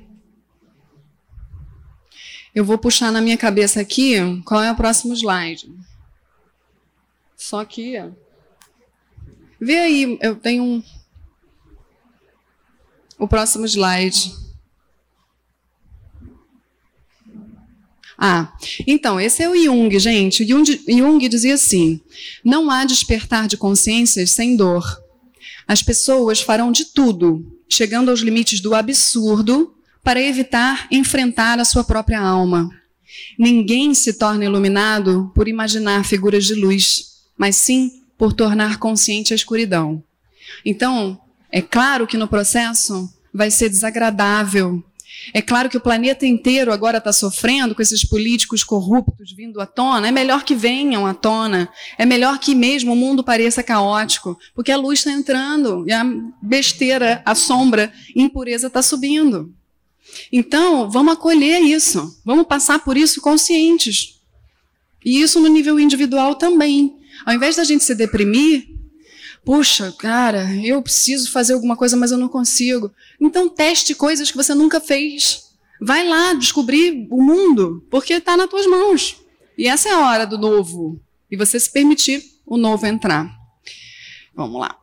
Eu 2.53 2.63
vou 2.63 2.77
puxar 2.77 3.11
na 3.11 3.19
minha 3.19 3.37
cabeça 3.37 3.81
aqui 3.81 4.13
qual 4.45 4.61
é 4.61 4.71
o 4.71 4.75
próximo 4.75 5.15
slide. 5.15 5.67
Só 7.35 7.65
que. 7.65 7.95
Vê 9.59 9.79
aí, 9.79 10.19
eu 10.21 10.35
tenho 10.35 10.63
um. 10.63 10.83
O 13.17 13.27
próximo 13.27 13.65
slide. 13.65 14.33
Ah, 18.17 18.53
então, 18.87 19.19
esse 19.19 19.43
é 19.43 19.49
o 19.49 19.55
Jung, 19.55 19.97
gente. 19.99 20.45
Jung, 20.45 20.63
Jung 20.87 21.29
dizia 21.29 21.55
assim: 21.55 21.99
não 22.43 22.69
há 22.69 22.85
despertar 22.85 23.47
de 23.47 23.57
consciências 23.57 24.31
sem 24.31 24.55
dor. 24.55 25.01
As 25.67 25.81
pessoas 25.81 26.41
farão 26.41 26.71
de 26.71 26.85
tudo, 26.85 27.59
chegando 27.69 28.11
aos 28.11 28.19
limites 28.19 28.59
do 28.59 28.75
absurdo, 28.75 29.75
para 30.03 30.21
evitar 30.21 30.87
enfrentar 30.91 31.59
a 31.59 31.65
sua 31.65 31.83
própria 31.83 32.19
alma. 32.19 32.69
Ninguém 33.37 33.93
se 33.93 34.13
torna 34.13 34.45
iluminado 34.45 35.31
por 35.33 35.47
imaginar 35.47 36.03
figuras 36.05 36.45
de 36.45 36.55
luz 36.55 37.13
mas 37.37 37.55
sim 37.55 38.03
por 38.17 38.33
tornar 38.33 38.77
consciente 38.77 39.33
a 39.33 39.35
escuridão. 39.35 40.03
Então, 40.65 41.19
é 41.55 41.61
claro 41.61 42.07
que 42.07 42.17
no 42.17 42.27
processo 42.27 43.07
vai 43.31 43.51
ser 43.51 43.69
desagradável. 43.69 44.83
É 45.31 45.39
claro 45.39 45.69
que 45.69 45.77
o 45.77 45.81
planeta 45.81 46.25
inteiro 46.25 46.73
agora 46.73 46.97
está 46.97 47.13
sofrendo 47.13 47.75
com 47.75 47.81
esses 47.83 48.03
políticos 48.03 48.63
corruptos 48.63 49.31
vindo 49.33 49.61
à 49.61 49.67
tona. 49.67 50.07
É 50.07 50.11
melhor 50.11 50.43
que 50.43 50.55
venham 50.55 51.05
à 51.05 51.13
tona. 51.13 51.69
É 51.95 52.07
melhor 52.07 52.39
que 52.39 52.55
mesmo 52.55 52.93
o 52.93 52.95
mundo 52.95 53.23
pareça 53.23 53.61
caótico, 53.61 54.35
porque 54.55 54.71
a 54.71 54.77
luz 54.77 54.99
está 54.99 55.11
entrando 55.11 55.87
e 55.87 55.91
a 55.91 56.03
besteira, 56.41 57.21
a 57.23 57.35
sombra, 57.35 57.93
a 57.93 58.19
impureza 58.19 58.65
está 58.65 58.81
subindo. 58.81 59.53
Então, 60.31 60.89
vamos 60.89 61.13
acolher 61.13 61.61
isso. 61.61 62.19
Vamos 62.25 62.47
passar 62.47 62.79
por 62.79 62.97
isso 62.97 63.21
conscientes. 63.21 64.19
E 65.05 65.21
isso 65.21 65.39
no 65.39 65.49
nível 65.49 65.79
individual 65.79 66.33
também. 66.33 66.97
Ao 67.23 67.33
invés 67.35 67.57
da 67.57 67.63
gente 67.63 67.83
se 67.83 67.93
deprimir, 67.93 68.72
puxa, 69.45 69.91
cara, 69.97 70.53
eu 70.55 70.81
preciso 70.81 71.31
fazer 71.31 71.53
alguma 71.53 71.75
coisa, 71.75 71.95
mas 71.95 72.11
eu 72.11 72.17
não 72.17 72.27
consigo. 72.27 72.91
Então 73.19 73.49
teste 73.49 73.93
coisas 73.95 74.31
que 74.31 74.37
você 74.37 74.53
nunca 74.53 74.79
fez. 74.79 75.51
Vai 75.81 76.07
lá 76.07 76.33
descobrir 76.33 77.07
o 77.09 77.21
mundo, 77.21 77.85
porque 77.89 78.13
está 78.13 78.37
nas 78.37 78.49
tuas 78.49 78.65
mãos. 78.65 79.17
E 79.57 79.67
essa 79.67 79.89
é 79.89 79.91
a 79.91 79.99
hora 79.99 80.25
do 80.25 80.37
novo. 80.37 80.99
E 81.29 81.35
você 81.35 81.59
se 81.59 81.71
permitir 81.71 82.23
o 82.45 82.57
novo 82.57 82.85
entrar. 82.85 83.29
Vamos 84.33 84.59
lá. 84.59 84.77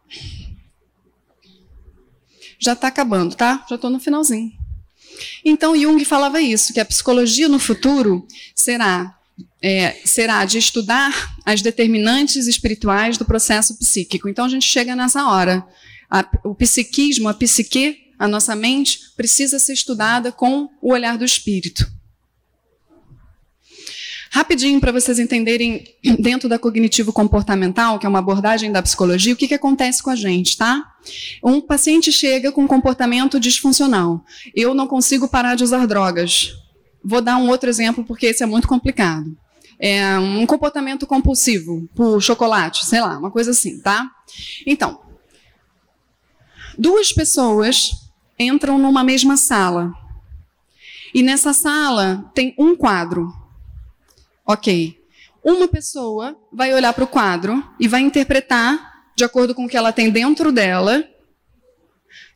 Já 2.59 2.75
está 2.75 2.89
acabando, 2.89 3.35
tá? 3.35 3.65
Já 3.69 3.77
estou 3.77 3.91
no 3.91 3.99
finalzinho. 3.99 4.53
Então 5.45 5.77
Jung 5.77 6.05
falava 6.05 6.41
isso, 6.41 6.73
que 6.73 6.81
a 6.81 6.85
psicologia 6.85 7.49
no 7.49 7.59
futuro 7.59 8.27
será 8.55 9.19
é, 9.63 9.97
será 10.05 10.45
de 10.45 10.59
estudar 10.59 11.35
as 11.45 11.63
determinantes 11.63 12.47
espirituais 12.47 13.19
do 13.19 13.25
processo 13.25 13.79
psíquico. 13.79 14.29
Então 14.29 14.45
a 14.45 14.49
gente 14.49 14.67
chega 14.67 14.97
nessa 14.97 15.27
hora. 15.29 15.67
A, 16.11 16.25
o 16.45 16.55
psiquismo, 16.55 17.29
a 17.29 17.35
psique, 17.35 17.97
a 18.19 18.27
nossa 18.27 18.55
mente, 18.57 18.99
precisa 19.17 19.59
ser 19.59 19.75
estudada 19.75 20.33
com 20.33 20.69
o 20.81 20.93
olhar 20.93 21.17
do 21.17 21.25
espírito. 21.25 21.87
Rapidinho 24.33 24.81
para 24.81 24.93
vocês 24.93 25.19
entenderem 25.19 25.85
dentro 26.21 26.49
da 26.49 26.57
cognitivo 26.57 27.13
comportamental, 27.13 27.99
que 27.99 28.07
é 28.07 28.09
uma 28.09 28.21
abordagem 28.21 28.71
da 28.71 28.81
psicologia, 28.81 29.35
o 29.35 29.37
que, 29.37 29.49
que 29.49 29.55
acontece 29.55 30.01
com 30.01 30.09
a 30.09 30.15
gente, 30.15 30.57
tá? 30.57 30.85
Um 31.43 31.61
paciente 31.61 32.13
chega 32.13 32.53
com 32.53 32.67
comportamento 32.69 33.41
disfuncional. 33.41 34.25
Eu 34.55 34.73
não 34.73 34.87
consigo 34.87 35.27
parar 35.27 35.57
de 35.57 35.65
usar 35.65 35.85
drogas. 35.85 36.53
Vou 37.03 37.21
dar 37.21 37.37
um 37.37 37.49
outro 37.49 37.69
exemplo 37.69 38.05
porque 38.05 38.27
esse 38.27 38.43
é 38.43 38.47
muito 38.47 38.69
complicado. 38.69 39.37
É 39.79 40.19
um 40.19 40.45
comportamento 40.45 41.07
compulsivo 41.07 41.89
por 41.95 42.21
chocolate, 42.21 42.85
sei 42.85 43.01
lá, 43.01 43.17
uma 43.19 43.31
coisa 43.31 43.53
assim, 43.53 43.81
tá? 43.81 44.11
Então, 44.67 45.01
duas 46.77 47.13
pessoas 47.13 47.93
entram 48.39 48.79
numa 48.79 49.03
mesma 49.03 49.37
sala. 49.37 49.93
E 51.15 51.23
nessa 51.23 51.53
sala 51.53 52.31
tem 52.35 52.55
um 52.59 52.77
quadro. 52.77 53.33
Ok. 54.47 54.99
Uma 55.43 55.67
pessoa 55.67 56.37
vai 56.53 56.75
olhar 56.75 56.93
para 56.93 57.05
o 57.05 57.09
quadro 57.09 57.65
e 57.81 57.89
vai 57.89 58.03
interpretar, 58.03 59.05
de 59.17 59.25
acordo 59.25 59.55
com 59.55 59.65
o 59.65 59.69
que 59.69 59.77
ela 59.77 59.93
tem 59.93 60.11
dentro 60.11 60.53
dela, 60.53 61.03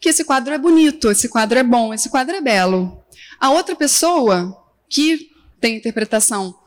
que 0.01 0.09
esse 0.09 0.25
quadro 0.25 0.55
é 0.55 0.59
bonito, 0.59 1.11
esse 1.11 1.29
quadro 1.29 1.59
é 1.59 1.62
bom, 1.62 1.93
esse 1.93 2.09
quadro 2.09 2.35
é 2.35 2.41
belo. 2.41 3.04
A 3.45 3.51
outra 3.51 3.76
pessoa, 3.76 4.57
que 4.88 5.30
tem 5.61 5.76
interpretação 5.76 6.59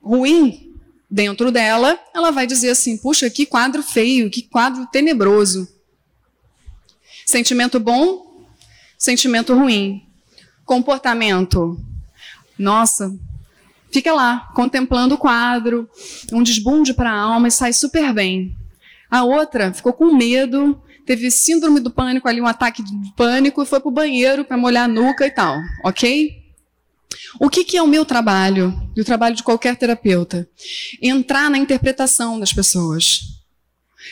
ruim 0.00 0.72
dentro 1.10 1.50
dela, 1.50 1.98
ela 2.14 2.30
vai 2.30 2.46
dizer 2.46 2.70
assim: 2.70 2.96
puxa, 2.96 3.28
que 3.28 3.44
quadro 3.44 3.82
feio, 3.82 4.30
que 4.30 4.42
quadro 4.42 4.86
tenebroso. 4.86 5.66
Sentimento 7.26 7.80
bom, 7.80 8.46
sentimento 8.96 9.52
ruim. 9.52 10.06
Comportamento. 10.64 11.76
Nossa, 12.56 13.12
fica 13.90 14.12
lá, 14.12 14.48
contemplando 14.54 15.16
o 15.16 15.18
quadro, 15.18 15.90
um 16.32 16.40
desbunde 16.40 16.94
para 16.94 17.10
a 17.10 17.20
alma 17.20 17.48
e 17.48 17.50
sai 17.50 17.72
super 17.72 18.14
bem. 18.14 18.56
A 19.12 19.24
outra 19.24 19.74
ficou 19.74 19.92
com 19.92 20.16
medo, 20.16 20.82
teve 21.04 21.30
síndrome 21.30 21.80
do 21.80 21.90
pânico 21.90 22.26
ali, 22.26 22.40
um 22.40 22.46
ataque 22.46 22.82
de 22.82 22.90
pânico, 23.14 23.62
e 23.62 23.66
foi 23.66 23.78
para 23.78 23.90
o 23.90 23.92
banheiro 23.92 24.42
para 24.42 24.56
molhar 24.56 24.86
a 24.86 24.88
nuca 24.88 25.26
e 25.26 25.30
tal, 25.30 25.58
ok? 25.84 26.42
O 27.38 27.50
que, 27.50 27.62
que, 27.62 27.76
é 27.76 27.82
o 27.82 27.86
meu 27.86 28.06
trabalho 28.06 28.72
e 28.96 29.02
o 29.02 29.04
trabalho 29.04 29.36
de 29.36 29.42
qualquer 29.42 29.76
terapeuta? 29.76 30.48
Entrar 31.02 31.50
na 31.50 31.58
interpretação 31.58 32.40
das 32.40 32.54
pessoas. 32.54 33.20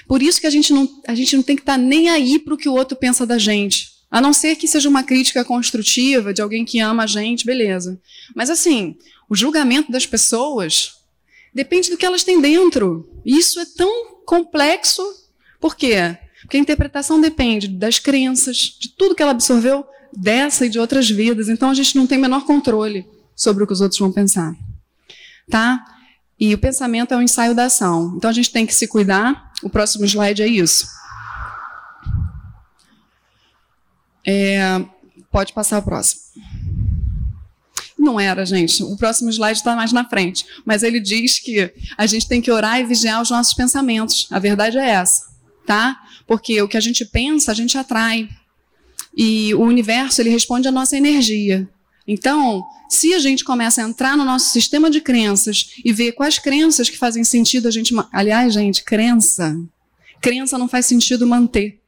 Por 0.07 0.23
isso 0.23 0.39
que 0.39 0.47
a 0.47 0.51
gente 0.51 0.71
não, 0.71 0.87
a 1.09 1.15
gente 1.15 1.35
não 1.35 1.43
tem 1.43 1.57
que 1.57 1.63
estar 1.63 1.79
tá 1.79 1.79
nem 1.79 2.11
aí 2.11 2.39
para 2.39 2.53
o 2.53 2.59
que 2.59 2.69
o 2.69 2.75
outro 2.75 2.95
pensa 2.95 3.27
da 3.27 3.39
gente. 3.39 3.89
A 4.11 4.21
não 4.21 4.35
ser 4.35 4.55
que 4.55 4.69
seja 4.69 4.87
uma 4.87 5.03
crítica 5.03 5.43
construtiva 5.47 6.35
de 6.35 6.43
alguém 6.43 6.63
que 6.63 6.79
ama 6.79 7.05
a 7.05 7.07
gente, 7.07 7.47
beleza. 7.47 7.99
Mas 8.37 8.51
assim, 8.51 8.97
o 9.31 9.35
julgamento 9.35 9.91
das 9.91 10.05
pessoas 10.05 11.00
depende 11.55 11.91
do 11.91 11.97
que 11.97 12.07
elas 12.07 12.25
têm 12.25 12.41
dentro. 12.41 13.09
Isso 13.25 13.61
é 13.61 13.65
tão 13.77 14.23
complexo. 14.25 15.03
Por 15.61 15.77
quê? 15.77 16.17
Porque 16.43 16.57
a 16.57 16.61
interpretação 16.61 17.21
depende 17.21 17.69
das 17.69 17.99
crenças, 17.99 18.57
de 18.57 18.89
tudo 18.97 19.15
que 19.15 19.23
ela 19.23 19.33
absorveu 19.33 19.85
dessa 20.17 20.67
e 20.67 20.69
de 20.69 20.79
outras 20.79 21.09
vidas. 21.09 21.49
Então 21.49 21.71
a 21.71 21.75
gente 21.75 21.97
não 21.97 22.07
tem 22.07 22.19
menor 22.19 22.45
controle 22.45 23.07
sobre 23.35 23.65
o 23.65 23.67
que 23.67 23.73
os 23.73 23.81
outros 23.81 24.01
vão 24.01 24.13
pensar. 24.13 24.55
Tá? 25.49 25.85
E 26.39 26.55
o 26.55 26.59
pensamento 26.59 27.13
é 27.13 27.17
o 27.17 27.23
ensaio 27.23 27.55
da 27.55 27.65
ação. 27.65 28.15
Então 28.17 28.31
a 28.31 28.33
gente 28.33 28.51
tem 28.51 28.67
que 28.67 28.75
se 28.75 28.89
cuidar. 28.89 29.53
O 29.63 29.69
próximo 29.69 30.05
slide 30.05 30.43
é 30.43 30.47
isso. 30.47 30.87
É, 34.27 34.85
pode 35.31 35.53
passar 35.53 35.79
o 35.79 35.83
próximo. 35.83 36.21
Não 38.01 38.19
era, 38.19 38.47
gente. 38.47 38.83
O 38.83 38.97
próximo 38.97 39.29
slide 39.29 39.59
está 39.59 39.77
mais 39.77 39.93
na 39.93 40.09
frente. 40.09 40.47
Mas 40.65 40.83
ele 40.83 40.99
diz 40.99 41.39
que 41.39 41.71
a 41.99 42.07
gente 42.07 42.27
tem 42.27 42.41
que 42.41 42.51
orar 42.51 42.81
e 42.81 42.87
vigiar 42.87 43.21
os 43.21 43.29
nossos 43.29 43.53
pensamentos. 43.53 44.27
A 44.31 44.39
verdade 44.39 44.79
é 44.79 44.89
essa, 44.89 45.27
tá? 45.67 46.01
Porque 46.27 46.63
o 46.63 46.67
que 46.67 46.79
a 46.79 46.81
gente 46.81 47.05
pensa, 47.05 47.53
a 47.53 47.55
gente 47.55 47.77
atrai. 47.77 48.27
E 49.15 49.53
o 49.55 49.61
universo, 49.61 50.23
ele 50.23 50.31
responde 50.31 50.67
à 50.67 50.73
nossa 50.73 50.97
energia. 50.97 51.69
Então, 52.09 52.65
se 52.89 53.13
a 53.13 53.19
gente 53.19 53.45
começa 53.45 53.85
a 53.85 53.89
entrar 53.89 54.17
no 54.17 54.25
nosso 54.25 54.51
sistema 54.51 54.91
de 54.91 55.03
crenças 55.03 55.73
e 55.85 55.93
ver 55.93 56.13
quais 56.13 56.39
crenças 56.39 56.89
que 56.89 56.97
fazem 56.97 57.23
sentido 57.23 57.69
a 57.69 57.71
gente. 57.71 57.95
Aliás, 58.11 58.55
gente, 58.55 58.83
crença. 58.83 59.55
Crença 60.23 60.57
não 60.57 60.69
faz 60.69 60.87
sentido 60.87 61.27
manter. 61.27 61.79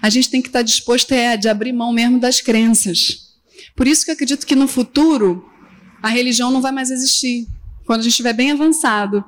A 0.00 0.08
gente 0.08 0.30
tem 0.30 0.40
que 0.40 0.48
estar 0.48 0.62
disposto 0.62 1.10
é, 1.10 1.36
de 1.36 1.48
abrir 1.48 1.72
mão 1.72 1.92
mesmo 1.92 2.20
das 2.20 2.40
crenças. 2.40 3.31
Por 3.74 3.86
isso 3.86 4.04
que 4.04 4.10
eu 4.10 4.14
acredito 4.14 4.46
que 4.46 4.54
no 4.54 4.68
futuro 4.68 5.48
a 6.02 6.08
religião 6.08 6.50
não 6.50 6.60
vai 6.60 6.72
mais 6.72 6.90
existir, 6.90 7.46
quando 7.86 8.00
a 8.00 8.02
gente 8.02 8.12
estiver 8.12 8.32
bem 8.32 8.50
avançado. 8.50 9.24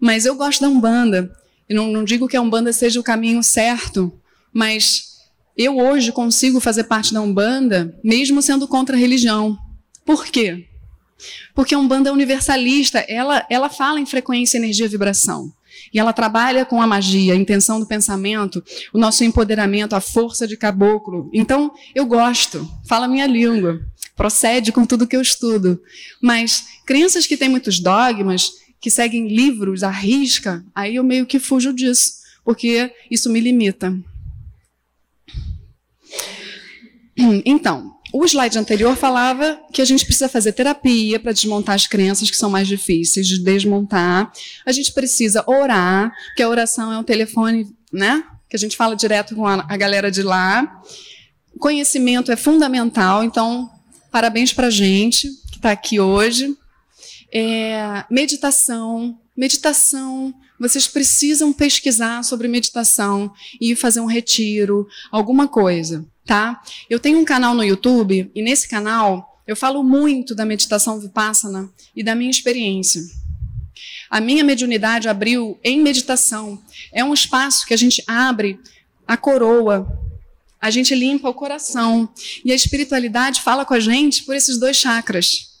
Mas 0.00 0.26
eu 0.26 0.34
gosto 0.34 0.60
da 0.60 0.68
Umbanda. 0.68 1.32
Eu 1.68 1.76
não, 1.76 1.92
não 1.92 2.04
digo 2.04 2.28
que 2.28 2.36
a 2.36 2.40
Umbanda 2.40 2.72
seja 2.72 3.00
o 3.00 3.04
caminho 3.04 3.42
certo, 3.42 4.12
mas 4.52 5.16
eu 5.56 5.78
hoje 5.78 6.12
consigo 6.12 6.60
fazer 6.60 6.84
parte 6.84 7.14
da 7.14 7.20
Umbanda, 7.20 7.98
mesmo 8.04 8.42
sendo 8.42 8.68
contra 8.68 8.96
a 8.96 8.98
religião. 8.98 9.58
Por 10.04 10.26
quê? 10.26 10.66
Porque 11.54 11.74
a 11.74 11.78
Umbanda 11.78 12.10
é 12.10 12.12
universalista, 12.12 12.98
ela, 13.08 13.44
ela 13.48 13.68
fala 13.68 13.98
em 13.98 14.06
frequência, 14.06 14.58
energia, 14.58 14.88
vibração. 14.88 15.52
E 15.92 15.98
ela 15.98 16.12
trabalha 16.12 16.64
com 16.64 16.80
a 16.80 16.86
magia, 16.86 17.32
a 17.32 17.36
intenção 17.36 17.80
do 17.80 17.86
pensamento, 17.86 18.62
o 18.92 18.98
nosso 18.98 19.24
empoderamento, 19.24 19.94
a 19.94 20.00
força 20.00 20.46
de 20.46 20.56
caboclo. 20.56 21.30
Então, 21.32 21.72
eu 21.94 22.06
gosto, 22.06 22.68
fala 22.86 23.06
a 23.06 23.08
minha 23.08 23.26
língua, 23.26 23.80
procede 24.16 24.72
com 24.72 24.84
tudo 24.84 25.06
que 25.06 25.16
eu 25.16 25.20
estudo. 25.20 25.80
Mas 26.20 26.64
crenças 26.84 27.26
que 27.26 27.36
têm 27.36 27.48
muitos 27.48 27.78
dogmas, 27.80 28.52
que 28.80 28.90
seguem 28.90 29.28
livros 29.28 29.82
à 29.82 29.90
risca, 29.90 30.64
aí 30.74 30.96
eu 30.96 31.04
meio 31.04 31.26
que 31.26 31.38
fujo 31.38 31.72
disso, 31.72 32.12
porque 32.44 32.92
isso 33.10 33.30
me 33.30 33.40
limita. 33.40 33.96
Então, 37.46 37.95
o 38.12 38.24
slide 38.24 38.58
anterior 38.58 38.96
falava 38.96 39.60
que 39.72 39.82
a 39.82 39.84
gente 39.84 40.04
precisa 40.04 40.28
fazer 40.28 40.52
terapia 40.52 41.18
para 41.18 41.32
desmontar 41.32 41.74
as 41.74 41.86
crenças 41.86 42.30
que 42.30 42.36
são 42.36 42.50
mais 42.50 42.68
difíceis 42.68 43.26
de 43.26 43.38
desmontar. 43.38 44.32
A 44.64 44.72
gente 44.72 44.92
precisa 44.92 45.44
orar, 45.46 46.12
que 46.36 46.42
a 46.42 46.48
oração 46.48 46.92
é 46.92 46.98
um 46.98 47.02
telefone, 47.02 47.68
né? 47.92 48.24
Que 48.48 48.56
a 48.56 48.58
gente 48.58 48.76
fala 48.76 48.94
direto 48.94 49.34
com 49.34 49.46
a, 49.46 49.66
a 49.68 49.76
galera 49.76 50.10
de 50.10 50.22
lá. 50.22 50.80
Conhecimento 51.58 52.30
é 52.30 52.36
fundamental, 52.36 53.24
então 53.24 53.70
parabéns 54.10 54.52
para 54.52 54.68
a 54.68 54.70
gente 54.70 55.28
que 55.50 55.56
está 55.56 55.72
aqui 55.72 55.98
hoje. 55.98 56.56
É, 57.32 58.04
meditação, 58.10 59.18
meditação. 59.36 60.32
Vocês 60.58 60.86
precisam 60.86 61.52
pesquisar 61.52 62.22
sobre 62.22 62.48
meditação 62.48 63.32
e 63.60 63.74
fazer 63.74 64.00
um 64.00 64.06
retiro, 64.06 64.86
alguma 65.10 65.48
coisa 65.48 66.06
tá? 66.26 66.60
Eu 66.90 66.98
tenho 66.98 67.18
um 67.18 67.24
canal 67.24 67.54
no 67.54 67.64
YouTube 67.64 68.30
e 68.34 68.42
nesse 68.42 68.68
canal 68.68 69.40
eu 69.46 69.54
falo 69.54 69.82
muito 69.84 70.34
da 70.34 70.44
meditação 70.44 70.98
vipassana 70.98 71.70
e 71.94 72.02
da 72.02 72.14
minha 72.14 72.30
experiência. 72.30 73.00
A 74.10 74.20
minha 74.20 74.42
mediunidade 74.42 75.08
abriu 75.08 75.58
em 75.62 75.80
meditação. 75.80 76.60
É 76.92 77.04
um 77.04 77.14
espaço 77.14 77.64
que 77.64 77.72
a 77.72 77.76
gente 77.76 78.02
abre 78.06 78.58
a 79.06 79.16
coroa, 79.16 79.86
a 80.60 80.70
gente 80.70 80.94
limpa 80.94 81.28
o 81.28 81.34
coração 81.34 82.08
e 82.44 82.50
a 82.50 82.54
espiritualidade 82.54 83.40
fala 83.40 83.64
com 83.64 83.74
a 83.74 83.80
gente 83.80 84.24
por 84.24 84.34
esses 84.34 84.58
dois 84.58 84.76
chakras. 84.76 85.54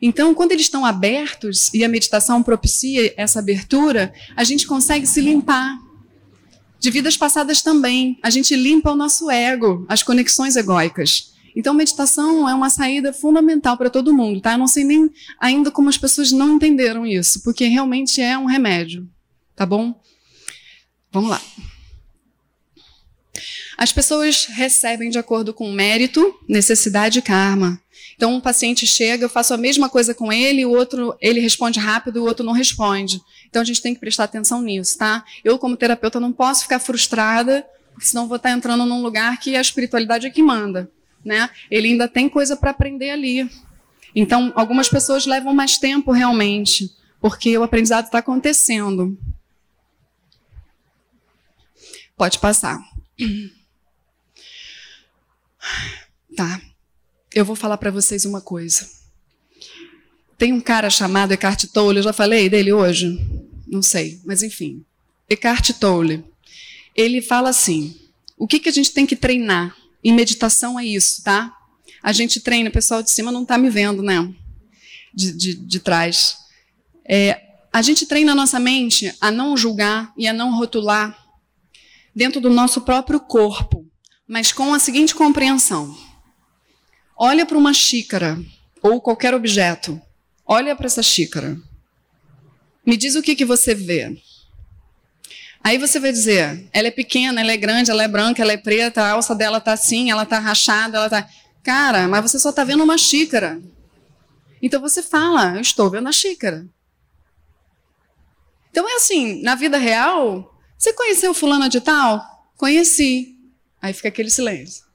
Então, 0.00 0.34
quando 0.34 0.52
eles 0.52 0.66
estão 0.66 0.86
abertos 0.86 1.72
e 1.74 1.84
a 1.84 1.88
meditação 1.88 2.42
propicia 2.42 3.12
essa 3.16 3.38
abertura, 3.38 4.14
a 4.36 4.44
gente 4.44 4.66
consegue 4.66 5.06
se 5.06 5.20
limpar 5.20 5.78
de 6.80 6.90
vidas 6.90 7.16
passadas 7.16 7.60
também. 7.60 8.18
A 8.22 8.30
gente 8.30 8.56
limpa 8.56 8.90
o 8.90 8.96
nosso 8.96 9.30
ego, 9.30 9.84
as 9.86 10.02
conexões 10.02 10.56
egóicas. 10.56 11.34
Então, 11.54 11.74
meditação 11.74 12.48
é 12.48 12.54
uma 12.54 12.70
saída 12.70 13.12
fundamental 13.12 13.76
para 13.76 13.90
todo 13.90 14.14
mundo, 14.14 14.40
tá? 14.40 14.52
Eu 14.52 14.58
não 14.58 14.66
sei 14.66 14.82
nem 14.82 15.10
ainda 15.38 15.70
como 15.70 15.90
as 15.90 15.98
pessoas 15.98 16.32
não 16.32 16.54
entenderam 16.54 17.04
isso, 17.04 17.42
porque 17.42 17.66
realmente 17.66 18.20
é 18.20 18.38
um 18.38 18.46
remédio, 18.46 19.06
tá 19.54 19.66
bom? 19.66 20.00
Vamos 21.12 21.30
lá. 21.30 21.42
As 23.76 23.92
pessoas 23.92 24.46
recebem 24.46 25.10
de 25.10 25.18
acordo 25.18 25.52
com 25.52 25.70
mérito, 25.72 26.34
necessidade 26.48 27.18
e 27.18 27.22
karma. 27.22 27.80
Então, 28.20 28.34
um 28.34 28.40
paciente 28.40 28.86
chega, 28.86 29.24
eu 29.24 29.30
faço 29.30 29.54
a 29.54 29.56
mesma 29.56 29.88
coisa 29.88 30.12
com 30.12 30.30
ele, 30.30 30.66
o 30.66 30.70
outro, 30.72 31.16
ele 31.22 31.40
responde 31.40 31.80
rápido, 31.80 32.18
o 32.18 32.26
outro 32.26 32.44
não 32.44 32.52
responde. 32.52 33.18
Então 33.48 33.62
a 33.62 33.64
gente 33.64 33.80
tem 33.80 33.94
que 33.94 34.00
prestar 34.00 34.24
atenção 34.24 34.60
nisso, 34.60 34.98
tá? 34.98 35.24
Eu, 35.42 35.58
como 35.58 35.74
terapeuta, 35.74 36.20
não 36.20 36.30
posso 36.30 36.64
ficar 36.64 36.80
frustrada, 36.80 37.66
senão 37.98 38.28
vou 38.28 38.36
estar 38.36 38.50
entrando 38.50 38.84
num 38.84 39.00
lugar 39.00 39.40
que 39.40 39.56
a 39.56 39.60
espiritualidade 39.62 40.26
é 40.26 40.30
que 40.30 40.42
manda, 40.42 40.92
né? 41.24 41.48
Ele 41.70 41.88
ainda 41.88 42.06
tem 42.06 42.28
coisa 42.28 42.58
para 42.58 42.72
aprender 42.72 43.08
ali. 43.08 43.50
Então, 44.14 44.52
algumas 44.54 44.90
pessoas 44.90 45.24
levam 45.24 45.54
mais 45.54 45.78
tempo 45.78 46.12
realmente, 46.12 46.94
porque 47.22 47.56
o 47.56 47.62
aprendizado 47.62 48.04
está 48.04 48.18
acontecendo. 48.18 49.18
Pode 52.18 52.38
passar. 52.38 52.78
Tá. 56.36 56.60
Eu 57.32 57.44
vou 57.44 57.54
falar 57.54 57.78
para 57.78 57.90
vocês 57.92 58.24
uma 58.24 58.40
coisa. 58.40 58.88
Tem 60.36 60.52
um 60.52 60.60
cara 60.60 60.90
chamado 60.90 61.32
Eckhart 61.32 61.66
Tolle, 61.72 61.98
eu 61.98 62.02
já 62.02 62.12
falei 62.12 62.48
dele 62.48 62.72
hoje? 62.72 63.18
Não 63.68 63.82
sei, 63.82 64.20
mas 64.24 64.42
enfim. 64.42 64.84
Eckhart 65.28 65.70
Tolle. 65.78 66.24
Ele 66.96 67.22
fala 67.22 67.50
assim: 67.50 67.94
o 68.36 68.48
que, 68.48 68.58
que 68.58 68.68
a 68.68 68.72
gente 68.72 68.92
tem 68.92 69.06
que 69.06 69.14
treinar? 69.14 69.76
E 70.02 70.12
meditação 70.12 70.80
é 70.80 70.84
isso, 70.84 71.22
tá? 71.22 71.54
A 72.02 72.12
gente 72.12 72.40
treina, 72.40 72.68
o 72.68 72.72
pessoal 72.72 73.02
de 73.02 73.10
cima 73.10 73.30
não 73.30 73.42
está 73.42 73.56
me 73.58 73.70
vendo, 73.70 74.02
né? 74.02 74.32
De, 75.14 75.32
de, 75.32 75.54
de 75.54 75.78
trás. 75.78 76.36
É, 77.04 77.40
a 77.72 77.82
gente 77.82 78.06
treina 78.06 78.32
a 78.32 78.34
nossa 78.34 78.58
mente 78.58 79.14
a 79.20 79.30
não 79.30 79.56
julgar 79.56 80.12
e 80.16 80.26
a 80.26 80.32
não 80.32 80.56
rotular 80.56 81.16
dentro 82.14 82.40
do 82.40 82.50
nosso 82.50 82.80
próprio 82.80 83.20
corpo, 83.20 83.86
mas 84.26 84.52
com 84.52 84.74
a 84.74 84.78
seguinte 84.78 85.14
compreensão: 85.14 85.96
olha 87.22 87.44
para 87.44 87.58
uma 87.58 87.74
xícara 87.74 88.42
ou 88.82 88.98
qualquer 88.98 89.34
objeto, 89.34 90.00
olha 90.46 90.74
para 90.74 90.86
essa 90.86 91.02
xícara, 91.02 91.54
me 92.84 92.96
diz 92.96 93.14
o 93.14 93.22
que, 93.22 93.36
que 93.36 93.44
você 93.44 93.74
vê. 93.74 94.18
Aí 95.62 95.76
você 95.76 96.00
vai 96.00 96.10
dizer, 96.10 96.66
ela 96.72 96.88
é 96.88 96.90
pequena, 96.90 97.42
ela 97.42 97.52
é 97.52 97.58
grande, 97.58 97.90
ela 97.90 98.02
é 98.02 98.08
branca, 98.08 98.40
ela 98.40 98.52
é 98.52 98.56
preta, 98.56 99.02
a 99.02 99.10
alça 99.10 99.34
dela 99.34 99.60
tá 99.60 99.74
assim, 99.74 100.10
ela 100.10 100.24
tá 100.24 100.38
rachada, 100.38 100.96
ela 100.96 101.10
tá. 101.10 101.28
Cara, 101.62 102.08
mas 102.08 102.22
você 102.22 102.38
só 102.38 102.50
tá 102.50 102.64
vendo 102.64 102.82
uma 102.82 102.96
xícara. 102.96 103.60
Então 104.62 104.80
você 104.80 105.02
fala, 105.02 105.56
eu 105.56 105.60
estou 105.60 105.90
vendo 105.90 106.08
a 106.08 106.12
xícara. 106.12 106.66
Então 108.70 108.88
é 108.88 108.94
assim, 108.94 109.42
na 109.42 109.54
vida 109.54 109.76
real, 109.76 110.58
você 110.78 110.94
conheceu 110.94 111.34
fulana 111.34 111.68
de 111.68 111.82
tal? 111.82 112.24
Conheci. 112.56 113.36
Aí 113.82 113.92
fica 113.92 114.08
aquele 114.08 114.30
silêncio. 114.30 114.89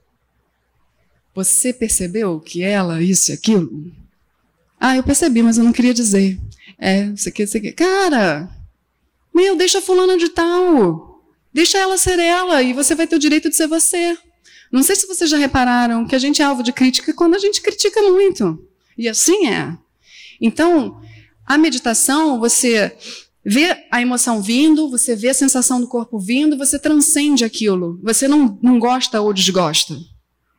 Você 1.36 1.70
percebeu 1.70 2.40
que 2.40 2.62
ela, 2.62 3.02
isso 3.02 3.30
e 3.30 3.34
aquilo? 3.34 3.92
Ah, 4.80 4.96
eu 4.96 5.02
percebi, 5.02 5.42
mas 5.42 5.58
eu 5.58 5.64
não 5.64 5.72
queria 5.72 5.92
dizer. 5.92 6.40
É, 6.78 7.04
isso 7.08 7.28
aqui, 7.28 7.42
isso 7.42 7.58
aqui. 7.58 7.72
Cara, 7.72 8.48
meu, 9.34 9.54
deixa 9.54 9.78
a 9.78 9.82
fulana 9.82 10.16
de 10.16 10.30
tal. 10.30 11.22
Deixa 11.52 11.76
ela 11.76 11.98
ser 11.98 12.18
ela 12.18 12.62
e 12.62 12.72
você 12.72 12.94
vai 12.94 13.06
ter 13.06 13.16
o 13.16 13.18
direito 13.18 13.50
de 13.50 13.56
ser 13.56 13.66
você. 13.66 14.16
Não 14.72 14.82
sei 14.82 14.96
se 14.96 15.06
vocês 15.06 15.28
já 15.28 15.36
repararam 15.36 16.06
que 16.06 16.14
a 16.14 16.18
gente 16.18 16.40
é 16.40 16.44
alvo 16.46 16.62
de 16.62 16.72
crítica 16.72 17.12
quando 17.12 17.34
a 17.34 17.38
gente 17.38 17.60
critica 17.60 18.00
muito. 18.00 18.66
E 18.96 19.06
assim 19.06 19.46
é. 19.46 19.76
Então, 20.40 21.02
a 21.44 21.58
meditação, 21.58 22.40
você 22.40 22.96
vê 23.44 23.76
a 23.90 24.00
emoção 24.00 24.40
vindo, 24.40 24.88
você 24.88 25.14
vê 25.14 25.28
a 25.28 25.34
sensação 25.34 25.82
do 25.82 25.86
corpo 25.86 26.18
vindo, 26.18 26.56
você 26.56 26.78
transcende 26.78 27.44
aquilo. 27.44 28.00
Você 28.02 28.26
não, 28.26 28.58
não 28.62 28.78
gosta 28.78 29.20
ou 29.20 29.34
desgosta. 29.34 29.94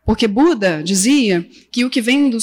Porque 0.08 0.26
Buda 0.26 0.82
dizia 0.82 1.46
que 1.70 1.84
o 1.84 1.90
que 1.90 2.00
vem 2.00 2.30
do 2.30 2.38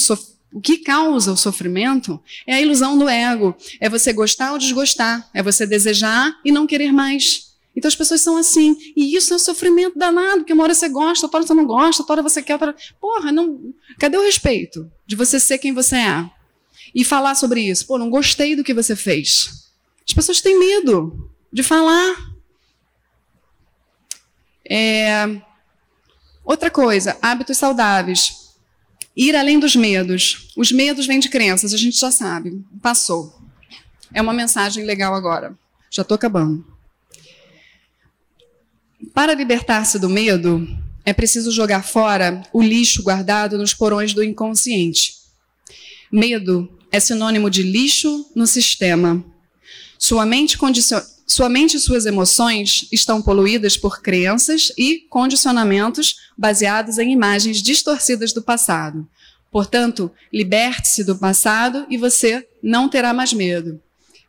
o 0.53 0.61
que 0.61 0.77
causa 0.77 1.33
o 1.33 1.37
sofrimento 1.37 2.23
é 2.47 2.57
a 2.57 2.61
ilusão 2.61 2.99
do 2.99 3.09
ego. 3.09 3.57
É 3.81 3.89
você 3.89 4.13
gostar 4.13 4.53
ou 4.53 4.59
desgostar. 4.59 5.31
É 5.33 5.43
você 5.43 5.67
desejar 5.67 6.39
e 6.45 6.53
não 6.53 6.67
querer 6.67 6.93
mais. 6.93 7.55
Então 7.75 7.89
as 7.89 7.97
pessoas 7.97 8.21
são 8.21 8.37
assim. 8.37 8.77
E 8.95 9.17
isso 9.17 9.33
é 9.33 9.37
um 9.37 9.39
sofrimento 9.39 9.99
danado, 9.99 10.41
porque 10.41 10.53
uma 10.53 10.63
hora 10.63 10.75
você 10.75 10.91
gosta, 10.91 11.25
outra 11.25 11.39
hora 11.39 11.47
você 11.47 11.55
não 11.55 11.65
gosta, 11.65 12.03
outra 12.03 12.13
hora 12.13 12.23
você 12.23 12.43
quer. 12.43 12.53
Outra... 12.53 12.77
Porra, 13.01 13.33
não... 13.33 13.73
cadê 13.99 14.19
o 14.19 14.23
respeito 14.23 14.93
de 15.07 15.17
você 15.17 15.41
ser 15.41 15.57
quem 15.57 15.73
você 15.73 15.97
é? 15.97 16.31
E 16.95 17.03
falar 17.03 17.35
sobre 17.35 17.63
isso. 17.63 17.87
Pô, 17.87 17.97
não 17.97 18.11
gostei 18.11 18.55
do 18.55 18.63
que 18.63 18.75
você 18.75 18.95
fez. 18.95 19.71
As 20.07 20.13
pessoas 20.13 20.43
têm 20.43 20.59
medo 20.59 21.31
de 21.51 21.63
falar. 21.63 22.15
É... 24.69 25.41
Outra 26.45 26.71
coisa, 26.71 27.17
hábitos 27.23 27.57
saudáveis. 27.57 28.45
Ir 29.17 29.35
além 29.35 29.59
dos 29.59 29.75
medos. 29.75 30.49
Os 30.57 30.71
medos 30.71 31.07
vêm 31.07 31.19
de 31.19 31.29
crenças, 31.29 31.73
a 31.73 31.77
gente 31.77 31.99
já 31.99 32.11
sabe. 32.11 32.63
Passou. 32.83 33.41
É 34.13 34.21
uma 34.21 34.33
mensagem 34.33 34.85
legal 34.85 35.15
agora. 35.15 35.57
Já 35.91 36.03
estou 36.03 36.15
acabando. 36.15 36.65
Para 39.15 39.35
libertar-se 39.35 39.99
do 39.99 40.09
medo, 40.09 40.67
é 41.05 41.13
preciso 41.13 41.53
jogar 41.53 41.85
fora 41.85 42.43
o 42.53 42.63
lixo 42.63 43.03
guardado 43.03 43.57
nos 43.57 43.73
porões 43.73 44.13
do 44.13 44.23
inconsciente. 44.23 45.15
Medo 46.11 46.69
é 46.91 47.01
sinônimo 47.01 47.49
de 47.49 47.63
lixo 47.63 48.31
no 48.35 48.47
sistema. 48.47 49.25
Sua 49.99 50.27
mente, 50.27 50.59
condicion... 50.59 51.01
Sua 51.27 51.49
mente 51.49 51.77
e 51.77 51.81
suas 51.81 52.05
emoções 52.05 52.87
estão 52.93 53.23
poluídas 53.23 53.77
por 53.77 54.03
crenças 54.03 54.71
e 54.77 55.07
condicionamentos 55.09 56.17
baseados 56.37 56.99
em 56.99 57.13
imagens 57.13 57.63
distorcidas 57.63 58.33
do 58.33 58.43
passado. 58.43 59.09
Portanto, 59.51 60.11
liberte-se 60.33 61.03
do 61.05 61.17
passado 61.17 61.87
e 61.89 61.97
você 61.97 62.47
não 62.63 62.89
terá 62.89 63.15
mais 63.15 63.33
medo. 63.33 63.81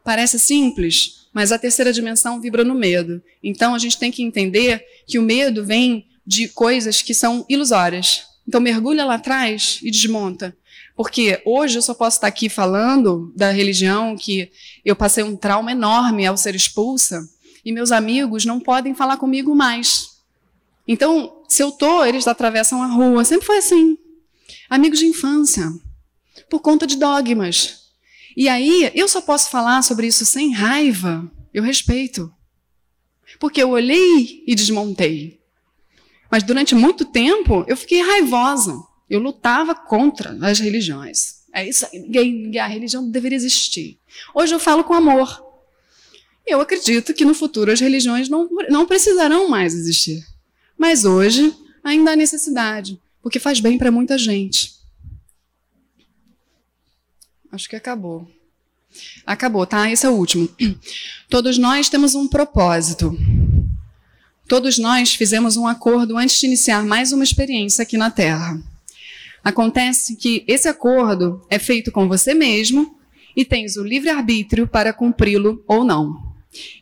Parece 0.04 0.40
simples, 0.40 1.28
mas 1.34 1.52
a 1.52 1.60
terceira 1.60 1.92
dimensão 1.92 2.40
vibra 2.40 2.64
no 2.64 2.76
medo. 2.76 3.22
Então 3.44 3.76
a 3.76 3.80
gente 3.80 3.98
tem 3.98 4.12
que 4.12 4.24
entender 4.24 4.86
que 5.06 5.20
o 5.20 5.24
medo 5.24 5.66
vem 5.66 6.06
de 6.26 6.48
coisas 6.48 7.02
que 7.02 7.14
são 7.14 7.46
ilusórias. 7.50 8.24
Então 8.48 8.62
mergulha 8.62 9.04
lá 9.04 9.16
atrás 9.16 9.80
e 9.84 9.92
desmonta. 9.92 10.56
Porque 10.96 11.42
hoje 11.46 11.78
eu 11.78 11.82
só 11.82 11.94
posso 11.94 12.18
estar 12.18 12.28
aqui 12.28 12.48
falando 12.48 13.34
da 13.36 13.52
religião 13.52 14.16
que 14.16 14.50
eu 14.84 14.96
passei 14.96 15.24
um 15.24 15.36
trauma 15.36 15.72
enorme 15.72 16.26
ao 16.26 16.38
ser 16.38 16.56
expulsa 16.56 17.28
e 17.66 17.72
meus 17.72 17.92
amigos 17.92 18.46
não 18.46 18.60
podem 18.60 18.94
falar 18.96 19.18
comigo 19.18 19.54
mais. 19.56 20.16
Então, 20.88 21.44
se 21.50 21.64
eu 21.64 21.72
tô, 21.72 22.06
eles 22.06 22.28
atravessam 22.28 22.82
a 22.82 22.88
rua, 22.88 23.26
sempre 23.26 23.46
foi 23.46 23.58
assim. 23.58 23.98
Amigos 24.70 25.00
de 25.00 25.08
infância, 25.08 25.70
por 26.50 26.60
conta 26.60 26.86
de 26.86 26.96
dogmas. 26.96 27.86
E 28.38 28.48
aí, 28.48 28.92
eu 28.94 29.08
só 29.08 29.20
posso 29.20 29.50
falar 29.50 29.82
sobre 29.82 30.08
isso 30.08 30.26
sem 30.26 30.52
raiva. 30.54 31.30
Eu 31.54 31.64
respeito. 31.64 32.32
Porque 33.40 33.62
eu 33.64 33.72
olhei 33.72 34.44
e 34.46 34.54
desmontei. 34.54 35.42
Mas 36.30 36.44
durante 36.44 36.76
muito 36.76 37.06
tempo, 37.06 37.66
eu 37.68 37.76
fiquei 37.76 38.02
raivosa. 38.02 38.78
Eu 39.10 39.20
lutava 39.20 39.76
contra 39.76 40.38
as 40.42 40.60
religiões. 40.60 41.44
É 41.54 41.68
isso 41.68 41.86
a 41.86 42.68
religião 42.68 43.10
deveria 43.10 43.38
existir. 43.38 43.98
Hoje 44.34 44.54
eu 44.54 44.60
falo 44.60 44.84
com 44.84 44.94
amor. 44.94 45.44
Eu 46.46 46.60
acredito 46.62 47.14
que 47.14 47.26
no 47.26 47.34
futuro 47.34 47.72
as 47.72 47.80
religiões 47.80 48.30
não, 48.30 48.50
não 48.70 48.86
precisarão 48.86 49.48
mais 49.48 49.74
existir. 49.74 50.24
Mas 50.78 51.06
hoje 51.06 51.56
ainda 51.84 52.12
há 52.12 52.16
necessidade, 52.16 53.00
porque 53.22 53.40
faz 53.40 53.60
bem 53.60 53.78
para 53.78 53.92
muita 53.92 54.18
gente. 54.18 54.76
Acho 57.52 57.70
que 57.70 57.76
acabou. 57.76 58.30
Acabou, 59.26 59.66
tá? 59.66 59.90
Esse 59.90 60.06
é 60.06 60.10
o 60.10 60.14
último. 60.14 60.50
Todos 61.30 61.58
nós 61.58 61.90
temos 61.90 62.16
um 62.16 62.28
propósito. 62.28 63.18
Todos 64.48 64.78
nós 64.78 65.16
fizemos 65.16 65.58
um 65.58 65.66
acordo 65.66 66.18
antes 66.18 66.40
de 66.40 66.46
iniciar 66.46 66.86
mais 66.86 67.12
uma 67.12 67.24
experiência 67.24 67.82
aqui 67.82 67.98
na 67.98 68.12
Terra. 68.12 68.62
Acontece 69.46 70.16
que 70.16 70.44
esse 70.48 70.68
acordo 70.68 71.40
é 71.52 71.60
feito 71.60 71.92
com 71.92 72.08
você 72.08 72.34
mesmo 72.34 72.98
e 73.38 73.46
tens 73.46 73.78
o 73.78 73.84
livre-arbítrio 73.84 74.68
para 74.68 74.92
cumpri-lo 74.92 75.64
ou 75.68 75.84
não. 75.84 76.34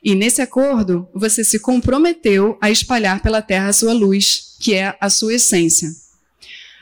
E 0.01 0.15
nesse 0.15 0.41
acordo, 0.41 1.05
você 1.13 1.43
se 1.43 1.59
comprometeu 1.59 2.57
a 2.61 2.71
espalhar 2.71 3.21
pela 3.21 3.41
terra 3.41 3.67
a 3.67 3.73
sua 3.73 3.91
luz, 3.91 4.55
que 4.61 4.73
é 4.73 4.95
a 5.01 5.09
sua 5.09 5.33
essência. 5.33 5.89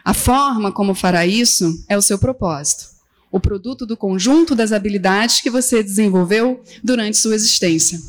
A 0.06 0.14
forma 0.14 0.72
como 0.72 0.94
fará 0.94 1.26
isso 1.26 1.84
é 1.90 1.98
o 1.98 2.02
seu 2.02 2.20
propósito, 2.20 2.86
o 3.32 3.40
produto 3.40 3.84
do 3.84 3.98
conjunto 3.98 4.54
das 4.54 4.72
habilidades 4.72 5.42
que 5.42 5.50
você 5.50 5.82
desenvolveu 5.82 6.64
durante 6.84 7.18
sua 7.18 7.34
existência. 7.34 8.00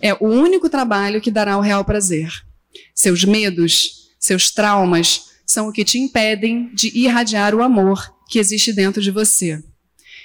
É 0.00 0.14
o 0.14 0.26
único 0.28 0.70
trabalho 0.70 1.20
que 1.20 1.32
dará 1.32 1.58
o 1.58 1.62
real 1.62 1.84
prazer. 1.84 2.30
Seus 2.94 3.24
medos, 3.24 4.10
seus 4.20 4.52
traumas, 4.52 5.27
são 5.48 5.66
o 5.66 5.72
que 5.72 5.82
te 5.82 5.98
impedem 5.98 6.70
de 6.74 6.90
irradiar 6.94 7.54
o 7.54 7.62
amor 7.62 8.14
que 8.28 8.38
existe 8.38 8.70
dentro 8.70 9.00
de 9.00 9.10
você. 9.10 9.64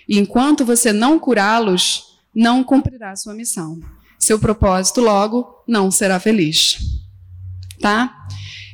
E 0.07 0.19
enquanto 0.19 0.65
você 0.65 0.91
não 0.91 1.17
curá-los, 1.17 2.19
não 2.35 2.61
cumprirá 2.61 3.15
sua 3.15 3.33
missão. 3.33 3.79
Seu 4.19 4.37
propósito, 4.37 4.99
logo, 4.99 5.63
não 5.65 5.89
será 5.89 6.19
feliz. 6.19 6.77
Tá? 7.79 8.27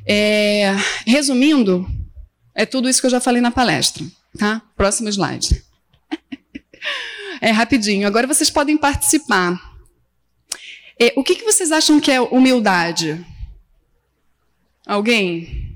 É, 0.07 0.75
resumindo, 1.05 1.87
é 2.55 2.65
tudo 2.65 2.89
isso 2.89 2.99
que 2.99 3.05
eu 3.05 3.11
já 3.11 3.21
falei 3.21 3.43
na 3.43 3.51
palestra. 3.51 4.03
Tá? 4.37 4.59
Próximo 4.75 5.07
slide. 5.07 5.63
É 7.41 7.51
rapidinho. 7.51 8.05
Agora 8.05 8.27
vocês 8.27 8.49
podem 8.49 8.75
participar. 8.75 9.57
É, 10.99 11.13
o 11.15 11.23
que, 11.23 11.35
que 11.35 11.45
vocês 11.45 11.71
acham 11.71 11.97
que 11.97 12.11
é 12.11 12.19
humildade? 12.19 13.25
Alguém? 14.85 15.68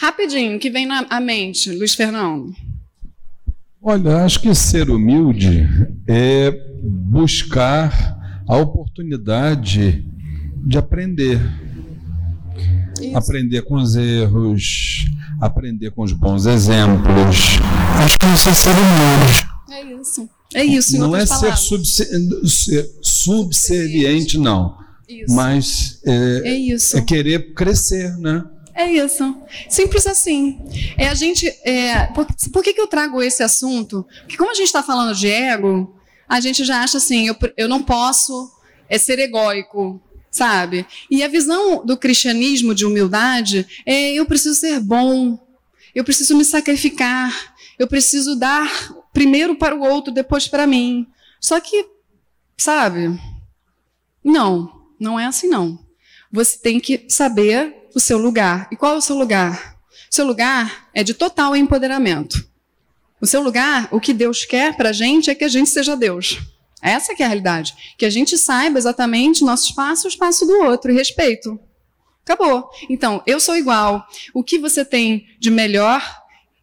Rapidinho, 0.00 0.58
que 0.58 0.70
vem 0.70 0.86
na 0.86 1.20
mente, 1.20 1.70
Luiz 1.70 1.92
Fernando. 1.92 2.54
Olha, 3.82 4.24
acho 4.24 4.40
que 4.40 4.54
ser 4.54 4.88
humilde 4.88 5.68
é 6.08 6.50
buscar 6.82 8.42
a 8.48 8.56
oportunidade 8.56 10.02
de 10.66 10.78
aprender. 10.78 11.38
Isso. 12.98 13.14
Aprender 13.14 13.60
com 13.60 13.74
os 13.74 13.94
erros, 13.94 15.04
aprender 15.38 15.90
com 15.90 16.02
os 16.02 16.14
bons 16.14 16.46
exemplos. 16.46 17.58
Acho 18.02 18.18
que 18.18 18.26
isso 18.28 18.48
é 18.48 18.54
ser 18.54 18.70
humilde. 18.70 19.48
É 19.70 20.00
isso. 20.00 20.30
É 20.54 20.64
isso, 20.64 20.98
Não 20.98 21.14
é 21.14 21.26
ser, 21.26 21.54
subse 21.58 22.06
ser, 22.46 22.90
subserviente, 23.02 24.38
não. 24.38 24.78
Isso. 25.06 25.34
Mas 25.34 26.00
é, 26.06 26.68
é, 26.70 26.98
é 26.98 27.00
querer 27.02 27.52
crescer, 27.52 28.16
né? 28.16 28.42
É 28.80 28.90
isso. 28.90 29.36
Simples 29.68 30.06
assim. 30.06 30.58
É 30.96 31.08
a 31.08 31.14
gente. 31.14 31.46
É, 31.62 32.06
por, 32.06 32.26
por 32.50 32.62
que, 32.64 32.72
que 32.72 32.80
eu 32.80 32.86
trago 32.86 33.22
esse 33.22 33.42
assunto? 33.42 34.06
Porque 34.20 34.38
como 34.38 34.50
a 34.50 34.54
gente 34.54 34.66
está 34.66 34.82
falando 34.82 35.14
de 35.14 35.28
ego, 35.28 36.00
a 36.26 36.40
gente 36.40 36.64
já 36.64 36.82
acha 36.82 36.96
assim, 36.96 37.26
eu, 37.26 37.36
eu 37.58 37.68
não 37.68 37.82
posso 37.82 38.50
é 38.88 38.96
ser 38.96 39.18
egóico, 39.18 40.00
sabe? 40.30 40.86
E 41.10 41.22
a 41.22 41.28
visão 41.28 41.84
do 41.84 41.94
cristianismo 41.94 42.74
de 42.74 42.86
humildade 42.86 43.66
é 43.84 44.14
eu 44.14 44.24
preciso 44.24 44.58
ser 44.58 44.80
bom, 44.80 45.38
eu 45.94 46.02
preciso 46.02 46.34
me 46.34 46.44
sacrificar, 46.44 47.54
eu 47.78 47.86
preciso 47.86 48.34
dar 48.34 48.70
primeiro 49.12 49.56
para 49.56 49.76
o 49.76 49.82
outro, 49.82 50.10
depois 50.10 50.48
para 50.48 50.66
mim. 50.66 51.06
Só 51.38 51.60
que, 51.60 51.86
sabe? 52.56 53.20
Não, 54.24 54.86
não 54.98 55.20
é 55.20 55.26
assim 55.26 55.48
não. 55.48 55.78
Você 56.32 56.56
tem 56.56 56.80
que 56.80 57.04
saber 57.08 57.79
o 57.94 58.00
seu 58.00 58.18
lugar. 58.18 58.68
E 58.70 58.76
qual 58.76 58.94
é 58.94 58.96
o 58.96 59.00
seu 59.00 59.16
lugar? 59.16 59.76
O 60.10 60.14
seu 60.14 60.26
lugar 60.26 60.88
é 60.94 61.02
de 61.02 61.14
total 61.14 61.54
empoderamento. 61.54 62.48
O 63.20 63.26
seu 63.26 63.42
lugar, 63.42 63.88
o 63.90 64.00
que 64.00 64.12
Deus 64.12 64.44
quer 64.44 64.76
para 64.76 64.90
a 64.90 64.92
gente 64.92 65.30
é 65.30 65.34
que 65.34 65.44
a 65.44 65.48
gente 65.48 65.70
seja 65.70 65.96
Deus. 65.96 66.38
Essa 66.82 67.12
é 67.12 67.14
a 67.14 67.18
realidade. 67.18 67.74
Que 67.98 68.06
a 68.06 68.10
gente 68.10 68.38
saiba 68.38 68.78
exatamente 68.78 69.44
nosso 69.44 69.68
espaço 69.68 70.06
e 70.06 70.08
o 70.08 70.10
espaço 70.10 70.46
do 70.46 70.64
outro 70.64 70.90
e 70.90 70.94
respeito. 70.94 71.58
Acabou. 72.24 72.70
Então, 72.88 73.22
eu 73.26 73.38
sou 73.38 73.56
igual. 73.56 74.06
O 74.32 74.42
que 74.42 74.58
você 74.58 74.84
tem 74.84 75.26
de 75.38 75.50
melhor 75.50 76.02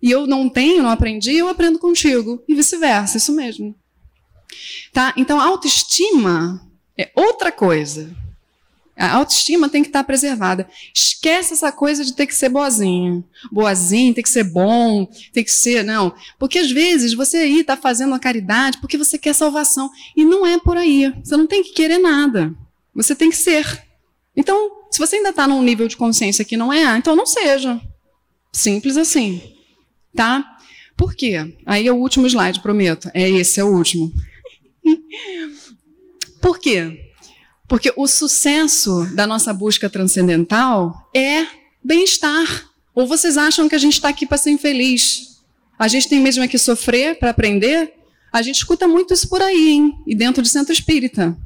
e 0.01 0.11
eu 0.11 0.27
não 0.27 0.49
tenho, 0.49 0.83
não 0.83 0.89
aprendi, 0.89 1.35
eu 1.35 1.47
aprendo 1.47 1.79
contigo. 1.79 2.43
E 2.47 2.55
vice-versa, 2.55 3.17
isso 3.17 3.33
mesmo. 3.33 3.75
Tá? 4.91 5.13
Então, 5.17 5.39
autoestima 5.39 6.61
é 6.97 7.11
outra 7.15 7.51
coisa. 7.51 8.15
A 8.97 9.15
autoestima 9.15 9.69
tem 9.69 9.83
que 9.83 9.89
estar 9.89 10.03
preservada. 10.03 10.67
Esquece 10.93 11.53
essa 11.53 11.71
coisa 11.71 12.03
de 12.03 12.15
ter 12.15 12.25
que 12.25 12.33
ser 12.33 12.49
boazinho. 12.49 13.23
Boazinho, 13.51 14.13
tem 14.13 14.23
que 14.23 14.29
ser 14.29 14.43
bom, 14.43 15.07
tem 15.31 15.43
que 15.43 15.51
ser. 15.51 15.83
Não. 15.83 16.13
Porque 16.39 16.57
às 16.57 16.71
vezes 16.71 17.13
você 17.13 17.37
aí 17.37 17.59
está 17.59 17.77
fazendo 17.77 18.15
a 18.15 18.19
caridade 18.19 18.79
porque 18.79 18.97
você 18.97 19.17
quer 19.17 19.33
salvação. 19.33 19.89
E 20.15 20.25
não 20.25 20.45
é 20.45 20.57
por 20.57 20.77
aí. 20.77 21.13
Você 21.23 21.37
não 21.37 21.45
tem 21.45 21.63
que 21.63 21.73
querer 21.73 21.99
nada. 21.99 22.53
Você 22.95 23.15
tem 23.15 23.29
que 23.29 23.37
ser. 23.37 23.85
Então, 24.35 24.71
se 24.89 24.97
você 24.97 25.17
ainda 25.17 25.29
está 25.29 25.47
num 25.47 25.61
nível 25.61 25.87
de 25.87 25.95
consciência 25.95 26.43
que 26.43 26.57
não 26.57 26.73
é, 26.73 26.83
ah, 26.83 26.97
então 26.97 27.15
não 27.15 27.25
seja. 27.25 27.79
Simples 28.51 28.97
assim. 28.97 29.41
Tá? 30.15 30.57
Por 30.95 31.13
quê? 31.13 31.55
Aí 31.65 31.87
é 31.87 31.91
o 31.91 31.97
último 31.97 32.25
slide, 32.25 32.61
prometo. 32.61 33.11
É 33.13 33.29
esse, 33.29 33.59
é 33.59 33.63
o 33.63 33.67
último. 33.67 34.11
Por 36.41 36.59
quê? 36.59 37.06
Porque 37.67 37.91
o 37.95 38.07
sucesso 38.07 39.05
da 39.13 39.27
nossa 39.27 39.53
busca 39.53 39.89
transcendental 39.89 41.09
é 41.13 41.45
bem-estar. 41.83 42.69
Ou 42.95 43.05
vocês 43.05 43.37
acham 43.37 43.67
que 43.67 43.75
a 43.75 43.79
gente 43.79 43.93
está 43.93 44.09
aqui 44.09 44.25
para 44.25 44.37
ser 44.37 44.51
infeliz? 44.51 45.41
A 45.77 45.87
gente 45.87 46.09
tem 46.09 46.19
mesmo 46.19 46.47
que 46.47 46.57
sofrer 46.57 47.19
para 47.19 47.29
aprender? 47.29 47.93
A 48.31 48.41
gente 48.41 48.55
escuta 48.55 48.87
muito 48.87 49.13
isso 49.13 49.27
por 49.27 49.41
aí, 49.41 49.69
hein? 49.69 49.93
E 50.07 50.15
dentro 50.15 50.41
do 50.41 50.47
centro 50.47 50.73
espírita. 50.73 51.37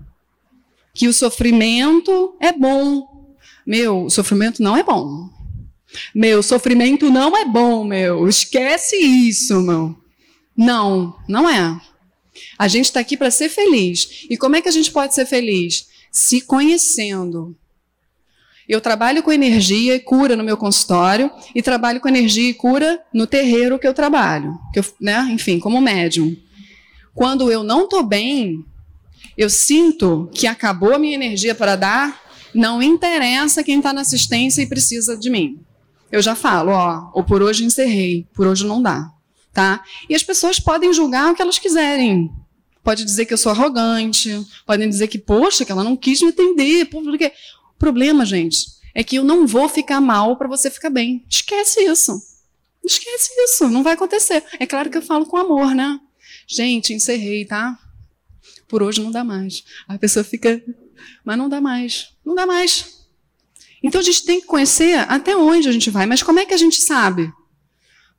Que 0.94 1.08
o 1.08 1.14
sofrimento 1.14 2.36
é 2.40 2.52
bom. 2.52 3.36
Meu, 3.66 4.06
o 4.06 4.10
sofrimento 4.10 4.62
não 4.62 4.78
é 4.78 4.84
bom. 4.84 5.30
Meu, 6.14 6.42
sofrimento 6.42 7.10
não 7.10 7.36
é 7.36 7.46
bom, 7.46 7.84
meu. 7.84 8.28
Esquece 8.28 8.96
isso, 8.96 9.60
meu. 9.62 9.96
Não, 10.56 11.16
não 11.28 11.50
é. 11.50 11.80
A 12.58 12.68
gente 12.68 12.86
está 12.86 13.00
aqui 13.00 13.18
para 13.18 13.32
ser 13.32 13.50
feliz. 13.50 14.26
E 14.30 14.38
como 14.38 14.56
é 14.56 14.62
que 14.62 14.70
a 14.70 14.72
gente 14.72 14.92
pode 14.92 15.14
ser 15.14 15.26
feliz? 15.26 15.88
Se 16.12 16.42
conhecendo. 16.42 17.56
Eu 18.68 18.80
trabalho 18.80 19.24
com 19.24 19.32
energia 19.32 19.96
e 19.96 20.00
cura 20.00 20.36
no 20.36 20.44
meu 20.44 20.56
consultório 20.56 21.32
e 21.56 21.62
trabalho 21.62 22.00
com 22.00 22.08
energia 22.08 22.50
e 22.50 22.54
cura 22.54 23.02
no 23.14 23.26
terreiro 23.26 23.80
que 23.80 23.88
eu 23.88 23.94
trabalho, 23.94 24.58
que 24.74 24.80
eu, 24.80 24.86
né, 25.00 25.28
enfim, 25.32 25.60
como 25.60 25.82
médium. 25.82 26.36
Quando 27.14 27.52
eu 27.52 27.64
não 27.64 27.84
estou 27.84 28.04
bem, 28.04 28.64
eu 29.38 29.50
sinto 29.50 30.30
que 30.34 30.48
acabou 30.48 30.94
a 30.94 31.00
minha 31.00 31.16
energia 31.16 31.56
para 31.56 31.76
dar, 31.76 32.22
não 32.54 32.82
interessa 32.82 33.64
quem 33.64 33.78
está 33.78 33.92
na 33.92 34.02
assistência 34.02 34.62
e 34.62 34.68
precisa 34.68 35.18
de 35.18 35.30
mim. 35.30 35.60
Eu 36.12 36.22
já 36.22 36.36
falo, 36.36 36.72
ó, 36.72 37.10
ou 37.14 37.24
por 37.24 37.42
hoje 37.42 37.64
encerrei, 37.64 38.28
por 38.34 38.46
hoje 38.46 38.66
não 38.66 38.82
dá, 38.82 39.10
tá? 39.54 39.84
E 40.10 40.16
as 40.16 40.24
pessoas 40.24 40.60
podem 40.60 40.94
julgar 40.94 41.32
o 41.32 41.36
que 41.36 41.42
elas 41.42 41.58
quiserem, 41.58 42.30
Pode 42.84 43.06
dizer 43.06 43.26
que 43.26 43.34
eu 43.34 43.38
sou 43.38 43.52
arrogante, 43.52 44.46
podem 44.66 44.90
dizer 44.90 45.08
que, 45.08 45.20
poxa, 45.20 45.64
que 45.64 45.72
ela 45.72 45.84
não 45.84 45.96
quis 45.96 46.22
me 46.22 46.30
entender. 46.30 46.86
Porque... 46.86 47.32
O 47.76 47.80
problema, 47.82 48.26
gente, 48.26 48.68
é 48.94 49.04
que 49.04 49.16
eu 49.16 49.24
não 49.24 49.48
vou 49.48 49.68
ficar 49.68 50.00
mal 50.00 50.38
para 50.38 50.48
você 50.48 50.70
ficar 50.70 50.90
bem. 50.90 51.26
Esquece 51.30 51.82
isso. 51.82 52.22
Esquece 52.84 53.32
isso, 53.46 53.70
não 53.70 53.82
vai 53.82 53.94
acontecer. 53.94 54.44
É 54.60 54.66
claro 54.66 54.90
que 54.90 54.98
eu 54.98 55.02
falo 55.02 55.26
com 55.26 55.38
amor, 55.38 55.74
né? 55.74 56.00
Gente, 56.48 56.94
encerrei, 56.94 57.46
tá? 57.46 57.78
Por 58.68 58.84
hoje 58.84 59.02
não 59.02 59.12
dá 59.12 59.24
mais. 59.24 59.64
A 59.88 59.98
pessoa 59.98 60.24
fica, 60.24 60.62
mas 61.26 61.38
não 61.38 61.50
dá 61.50 61.60
mais. 61.60 62.10
Não 62.24 62.36
dá 62.36 62.46
mais. 62.46 63.06
Então 63.82 64.00
a 64.00 64.04
gente 64.04 64.26
tem 64.26 64.40
que 64.40 64.48
conhecer 64.48 65.00
até 65.10 65.36
onde 65.36 65.68
a 65.68 65.72
gente 65.72 65.90
vai. 65.90 66.06
Mas 66.06 66.22
como 66.22 66.40
é 66.40 66.46
que 66.46 66.54
a 66.54 66.58
gente 66.58 66.82
sabe? 66.82 67.34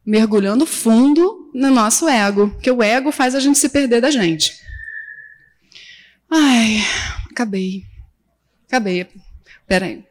mergulhando 0.05 0.67
fundo 0.67 1.42
no 1.53 1.71
nosso 1.71 2.09
ego, 2.09 2.51
que 2.61 2.71
o 2.71 2.83
ego 2.83 3.13
faz 3.13 3.35
a 3.35 3.41
gente 3.41 3.59
se 3.59 3.69
perder 3.69 4.01
da 4.01 4.11
gente. 4.11 4.53
Ai, 6.31 6.79
acabei. 7.31 7.85
Acabei. 8.67 9.07
Peraí. 9.67 10.05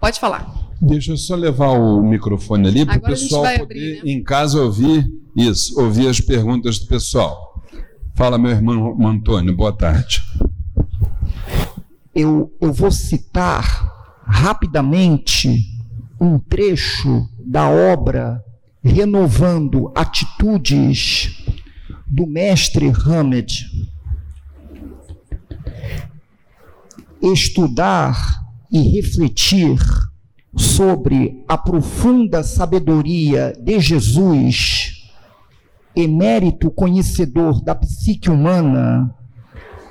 Pode 0.00 0.18
falar. 0.18 0.70
Deixa 0.80 1.12
eu 1.12 1.16
só 1.18 1.34
levar 1.34 1.68
o 1.70 2.02
microfone 2.02 2.68
ali 2.68 2.86
para 2.86 2.96
o 2.96 3.02
pessoal 3.02 3.42
poder, 3.42 3.62
abrir, 3.62 4.02
né? 4.02 4.12
em 4.12 4.22
casa, 4.22 4.62
ouvir 4.62 5.06
isso, 5.36 5.78
ouvir 5.78 6.08
as 6.08 6.20
perguntas 6.20 6.78
do 6.78 6.86
pessoal. 6.86 7.62
Fala, 8.16 8.38
meu 8.38 8.50
irmão 8.50 8.96
Antônio, 9.06 9.54
boa 9.54 9.72
tarde. 9.76 10.22
Eu, 12.14 12.50
eu 12.60 12.72
vou 12.72 12.90
citar 12.90 13.92
rapidamente 14.24 15.66
um 16.18 16.38
trecho 16.38 17.28
da 17.38 17.68
obra 17.68 18.42
renovando 18.82 19.92
atitudes 19.94 21.44
do 22.06 22.26
mestre 22.26 22.90
Hamed. 22.90 23.64
Estudar 27.22 28.16
e 28.72 28.80
refletir 28.80 29.78
sobre 30.56 31.44
a 31.46 31.56
profunda 31.56 32.42
sabedoria 32.42 33.52
de 33.60 33.78
Jesus, 33.78 35.10
emérito 35.94 36.70
conhecedor 36.70 37.62
da 37.62 37.74
psique 37.74 38.30
humana, 38.30 39.14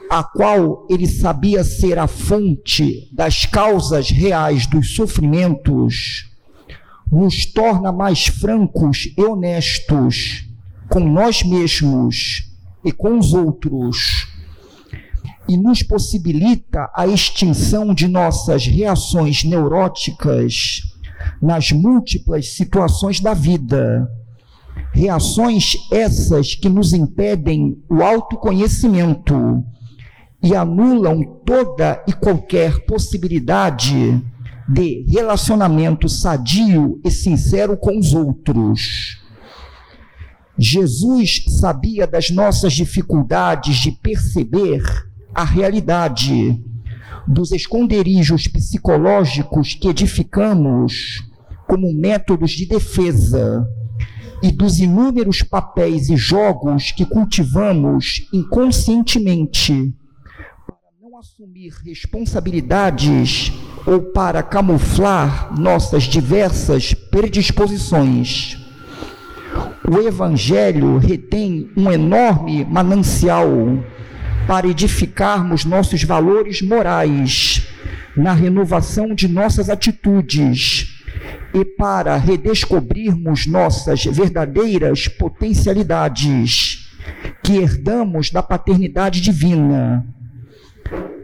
a 0.09 0.23
qual 0.23 0.87
ele 0.89 1.07
sabia 1.07 1.63
ser 1.63 1.99
a 1.99 2.07
fonte 2.07 3.07
das 3.13 3.45
causas 3.45 4.09
reais 4.09 4.65
dos 4.65 4.95
sofrimentos, 4.95 6.29
nos 7.11 7.45
torna 7.45 7.91
mais 7.91 8.27
francos 8.27 9.13
e 9.17 9.21
honestos 9.21 10.45
com 10.89 10.99
nós 10.99 11.43
mesmos 11.43 12.49
e 12.83 12.91
com 12.91 13.17
os 13.17 13.33
outros 13.33 14.27
e 15.47 15.57
nos 15.57 15.81
possibilita 15.81 16.91
a 16.95 17.07
extinção 17.07 17.93
de 17.93 18.07
nossas 18.07 18.67
reações 18.67 19.43
neuróticas 19.43 20.83
nas 21.41 21.71
múltiplas 21.71 22.53
situações 22.53 23.19
da 23.19 23.33
vida. 23.33 24.07
Reações 24.93 25.75
essas 25.91 26.53
que 26.53 26.69
nos 26.69 26.93
impedem 26.93 27.83
o 27.89 28.03
autoconhecimento 28.03 29.63
e 30.41 30.55
anulam 30.55 31.23
toda 31.43 32.03
e 32.07 32.13
qualquer 32.13 32.85
possibilidade 32.85 34.23
de 34.71 35.03
relacionamento 35.09 36.07
sadio 36.07 37.01
e 37.03 37.09
sincero 37.09 37.75
com 37.75 37.97
os 37.97 38.13
outros. 38.13 39.17
Jesus 40.57 41.45
sabia 41.59 42.05
das 42.05 42.29
nossas 42.29 42.73
dificuldades 42.73 43.77
de 43.77 43.91
perceber 43.91 44.83
a 45.33 45.43
realidade, 45.43 46.61
dos 47.27 47.51
esconderijos 47.51 48.47
psicológicos 48.47 49.73
que 49.73 49.87
edificamos 49.87 51.23
como 51.67 51.91
métodos 51.93 52.51
de 52.51 52.67
defesa 52.67 53.65
e 54.43 54.51
dos 54.51 54.79
inúmeros 54.79 55.41
papéis 55.41 56.09
e 56.09 56.17
jogos 56.17 56.91
que 56.91 57.05
cultivamos 57.05 58.27
inconscientemente 58.31 59.93
assumir 61.19 61.73
responsabilidades 61.83 63.51
ou 63.85 64.01
para 64.01 64.41
camuflar 64.41 65.53
nossas 65.59 66.03
diversas 66.03 66.93
predisposições. 66.93 68.57
O 69.85 69.99
Evangelho 69.99 70.97
retém 70.97 71.69
um 71.75 71.91
enorme 71.91 72.63
manancial 72.63 73.49
para 74.47 74.69
edificarmos 74.69 75.65
nossos 75.65 76.01
valores 76.03 76.61
morais, 76.61 77.67
na 78.15 78.31
renovação 78.31 79.13
de 79.13 79.27
nossas 79.27 79.69
atitudes 79.69 81.03
e 81.53 81.65
para 81.65 82.15
redescobrirmos 82.15 83.45
nossas 83.45 84.05
verdadeiras 84.05 85.09
potencialidades 85.09 86.89
que 87.43 87.57
herdamos 87.57 88.31
da 88.31 88.41
paternidade 88.41 89.19
divina. 89.19 90.07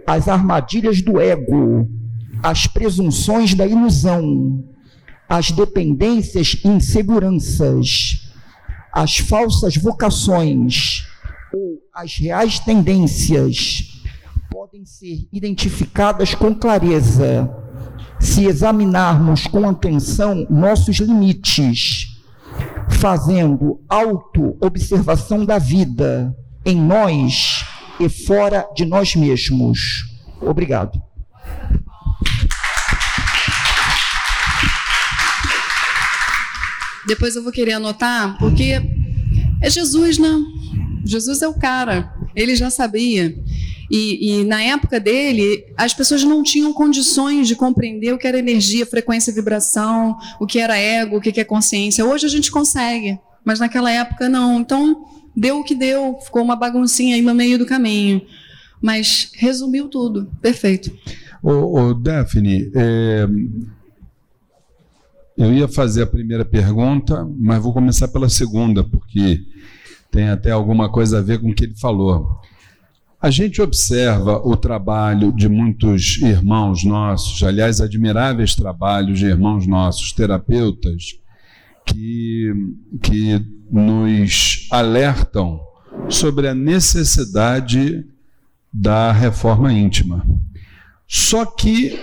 As 0.05 0.27
armadilhas 0.27 1.01
do 1.01 1.19
ego, 1.19 1.89
as 2.41 2.67
presunções 2.67 3.53
da 3.53 3.65
ilusão, 3.65 4.63
as 5.27 5.51
dependências 5.51 6.61
e 6.63 6.67
inseguranças, 6.67 8.31
as 8.93 9.17
falsas 9.17 9.75
vocações 9.75 11.07
ou 11.53 11.79
as 11.93 12.15
reais 12.17 12.59
tendências 12.59 14.01
podem 14.51 14.85
ser 14.85 15.27
identificadas 15.33 16.35
com 16.35 16.53
clareza 16.53 17.49
se 18.19 18.45
examinarmos 18.45 19.47
com 19.47 19.67
atenção 19.67 20.45
nossos 20.49 20.97
limites, 20.97 22.07
fazendo 22.89 23.81
auto-observação 23.89 25.45
da 25.45 25.59
vida 25.59 26.35
em 26.65 26.75
nós 26.75 27.65
e 27.99 28.09
fora 28.09 28.67
de 28.75 28.85
nós 28.85 29.15
mesmos. 29.15 30.05
Obrigado. 30.41 31.01
Depois 37.07 37.35
eu 37.35 37.43
vou 37.43 37.51
querer 37.51 37.73
anotar, 37.73 38.37
porque 38.39 38.81
é 39.61 39.69
Jesus, 39.69 40.17
né? 40.17 40.39
Jesus 41.05 41.41
é 41.41 41.47
o 41.47 41.53
cara. 41.53 42.11
Ele 42.35 42.55
já 42.55 42.69
sabia. 42.69 43.35
E, 43.89 44.39
e, 44.39 44.43
na 44.43 44.61
época 44.61 44.99
dele, 44.99 45.63
as 45.77 45.93
pessoas 45.93 46.23
não 46.23 46.41
tinham 46.41 46.73
condições 46.73 47.47
de 47.47 47.55
compreender 47.55 48.13
o 48.13 48.17
que 48.17 48.27
era 48.27 48.39
energia, 48.39 48.85
frequência 48.85 49.31
vibração, 49.31 50.17
o 50.39 50.47
que 50.47 50.59
era 50.59 50.75
ego, 50.75 51.17
o 51.17 51.21
que 51.21 51.39
é 51.39 51.43
consciência. 51.43 52.03
Hoje 52.03 52.25
a 52.25 52.29
gente 52.29 52.49
consegue, 52.49 53.19
mas 53.43 53.59
naquela 53.59 53.91
época 53.91 54.27
não. 54.27 54.59
Então, 54.59 55.05
deu 55.35 55.59
o 55.59 55.63
que 55.63 55.75
deu, 55.75 56.17
ficou 56.23 56.43
uma 56.43 56.55
baguncinha 56.55 57.15
aí 57.15 57.21
no 57.21 57.33
meio 57.33 57.57
do 57.57 57.65
caminho. 57.65 58.21
Mas 58.81 59.31
resumiu 59.35 59.87
tudo, 59.87 60.29
perfeito. 60.41 60.91
Ô 61.41 61.93
Daphne, 61.93 62.71
é... 62.75 63.27
eu 65.37 65.53
ia 65.53 65.67
fazer 65.67 66.03
a 66.03 66.07
primeira 66.07 66.45
pergunta, 66.45 67.27
mas 67.37 67.61
vou 67.61 67.73
começar 67.73 68.07
pela 68.07 68.29
segunda, 68.29 68.83
porque 68.83 69.41
tem 70.11 70.29
até 70.29 70.51
alguma 70.51 70.89
coisa 70.89 71.19
a 71.19 71.21
ver 71.21 71.39
com 71.39 71.49
o 71.49 71.53
que 71.53 71.65
ele 71.65 71.75
falou. 71.75 72.39
A 73.21 73.29
gente 73.29 73.61
observa 73.61 74.37
o 74.47 74.55
trabalho 74.55 75.31
de 75.31 75.49
muitos 75.49 76.21
irmãos 76.21 76.83
nossos, 76.83 77.41
aliás, 77.43 77.81
admiráveis 77.81 78.55
trabalhos 78.55 79.19
de 79.19 79.25
irmãos 79.25 79.65
nossos, 79.65 80.11
terapeutas, 80.13 81.17
que, 81.85 82.51
que 83.01 83.41
nos 83.71 84.67
alertam 84.71 85.59
sobre 86.09 86.47
a 86.47 86.53
necessidade 86.53 88.05
da 88.71 89.11
reforma 89.11 89.71
íntima. 89.71 90.25
Só 91.07 91.45
que 91.45 91.97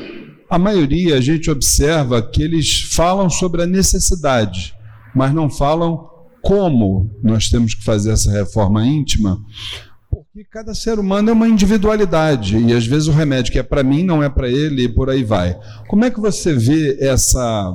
a 0.48 0.58
maioria 0.58 1.16
a 1.16 1.20
gente 1.20 1.50
observa 1.50 2.22
que 2.22 2.42
eles 2.42 2.82
falam 2.94 3.28
sobre 3.28 3.62
a 3.62 3.66
necessidade, 3.66 4.74
mas 5.14 5.34
não 5.34 5.50
falam 5.50 6.08
como 6.42 7.10
nós 7.22 7.48
temos 7.48 7.74
que 7.74 7.84
fazer 7.84 8.12
essa 8.12 8.30
reforma 8.30 8.84
íntima, 8.84 9.38
porque 10.10 10.44
cada 10.44 10.74
ser 10.74 10.98
humano 10.98 11.30
é 11.30 11.32
uma 11.32 11.48
individualidade 11.48 12.58
e 12.58 12.72
às 12.72 12.86
vezes 12.86 13.08
o 13.08 13.12
remédio 13.12 13.52
que 13.52 13.58
é 13.58 13.62
para 13.62 13.82
mim 13.82 14.02
não 14.02 14.22
é 14.22 14.28
para 14.28 14.48
ele 14.48 14.84
e 14.84 14.88
por 14.88 15.08
aí 15.08 15.22
vai. 15.22 15.58
Como 15.88 16.04
é 16.04 16.10
que 16.10 16.20
você 16.20 16.52
vê 16.52 16.98
essa, 17.00 17.72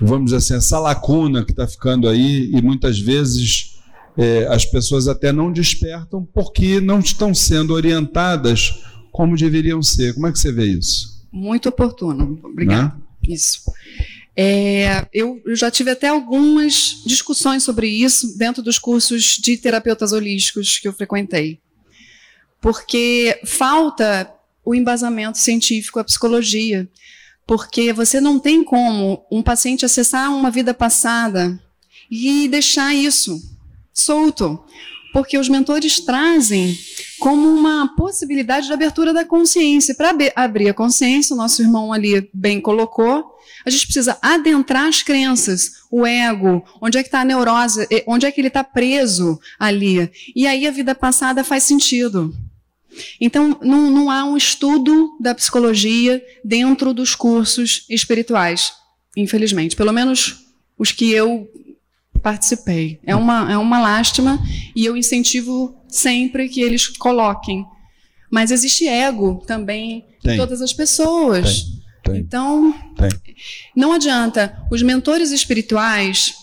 vamos 0.00 0.26
dizer 0.26 0.36
assim, 0.36 0.54
essa 0.54 0.78
lacuna 0.78 1.44
que 1.44 1.52
está 1.52 1.66
ficando 1.66 2.08
aí 2.08 2.50
e 2.52 2.62
muitas 2.62 2.98
vezes 2.98 3.78
é, 4.16 4.46
as 4.46 4.64
pessoas 4.64 5.08
até 5.08 5.32
não 5.32 5.52
despertam 5.52 6.26
porque 6.32 6.80
não 6.80 7.00
estão 7.00 7.34
sendo 7.34 7.74
orientadas 7.74 8.82
como 9.12 9.36
deveriam 9.36 9.82
ser. 9.82 10.14
Como 10.14 10.26
é 10.26 10.32
que 10.32 10.38
você 10.38 10.52
vê 10.52 10.66
isso? 10.66 11.26
Muito 11.32 11.68
oportuno. 11.68 12.40
Obrigada. 12.42 12.94
Né? 12.94 13.02
Isso. 13.28 13.60
É, 14.36 15.06
eu, 15.12 15.40
eu, 15.44 15.54
já 15.54 15.70
tive 15.70 15.90
até 15.90 16.08
algumas 16.08 17.02
discussões 17.04 17.62
sobre 17.62 17.88
isso 17.88 18.38
dentro 18.38 18.62
dos 18.62 18.78
cursos 18.78 19.38
de 19.42 19.56
terapeutas 19.56 20.12
holísticos 20.12 20.78
que 20.78 20.88
eu 20.88 20.92
frequentei. 20.92 21.60
Porque 22.60 23.38
falta 23.44 24.32
o 24.64 24.74
embasamento 24.74 25.38
científico, 25.38 25.98
a 25.98 26.04
psicologia. 26.04 26.88
Porque 27.50 27.92
você 27.92 28.20
não 28.20 28.38
tem 28.38 28.62
como 28.62 29.26
um 29.28 29.42
paciente 29.42 29.84
acessar 29.84 30.32
uma 30.32 30.52
vida 30.52 30.72
passada 30.72 31.60
e 32.08 32.46
deixar 32.46 32.94
isso 32.94 33.42
solto. 33.92 34.62
Porque 35.12 35.36
os 35.36 35.48
mentores 35.48 35.98
trazem 35.98 36.78
como 37.18 37.48
uma 37.48 37.92
possibilidade 37.96 38.68
de 38.68 38.72
abertura 38.72 39.12
da 39.12 39.24
consciência. 39.24 39.96
Para 39.96 40.14
abrir 40.36 40.68
a 40.68 40.74
consciência, 40.74 41.34
o 41.34 41.36
nosso 41.36 41.60
irmão 41.60 41.92
ali 41.92 42.30
bem 42.32 42.60
colocou, 42.60 43.24
a 43.66 43.70
gente 43.70 43.86
precisa 43.86 44.16
adentrar 44.22 44.86
as 44.86 45.02
crenças, 45.02 45.72
o 45.90 46.06
ego, 46.06 46.64
onde 46.80 46.98
é 46.98 47.02
que 47.02 47.08
está 47.08 47.22
a 47.22 47.24
neurose, 47.24 47.84
onde 48.06 48.26
é 48.26 48.30
que 48.30 48.40
ele 48.40 48.46
está 48.46 48.62
preso 48.62 49.40
ali. 49.58 50.08
E 50.36 50.46
aí 50.46 50.68
a 50.68 50.70
vida 50.70 50.94
passada 50.94 51.42
faz 51.42 51.64
sentido. 51.64 52.32
Então, 53.20 53.58
não, 53.62 53.90
não 53.90 54.10
há 54.10 54.24
um 54.24 54.36
estudo 54.36 55.16
da 55.20 55.34
psicologia 55.34 56.22
dentro 56.44 56.92
dos 56.92 57.14
cursos 57.14 57.84
espirituais, 57.88 58.72
infelizmente. 59.16 59.76
Pelo 59.76 59.92
menos 59.92 60.44
os 60.78 60.92
que 60.92 61.10
eu 61.10 61.48
participei. 62.22 63.00
É 63.04 63.14
uma, 63.14 63.50
é 63.52 63.56
uma 63.56 63.80
lástima 63.80 64.38
e 64.74 64.84
eu 64.84 64.96
incentivo 64.96 65.76
sempre 65.88 66.48
que 66.48 66.60
eles 66.60 66.86
coloquem. 66.88 67.64
Mas 68.30 68.50
existe 68.50 68.86
ego 68.86 69.42
também 69.46 70.04
Tem. 70.22 70.34
em 70.34 70.36
todas 70.36 70.62
as 70.62 70.72
pessoas. 70.72 71.62
Tem. 71.64 71.80
Tem. 72.12 72.20
Então, 72.20 72.74
não 73.74 73.92
adianta. 73.92 74.56
Os 74.70 74.82
mentores 74.82 75.30
espirituais, 75.30 76.34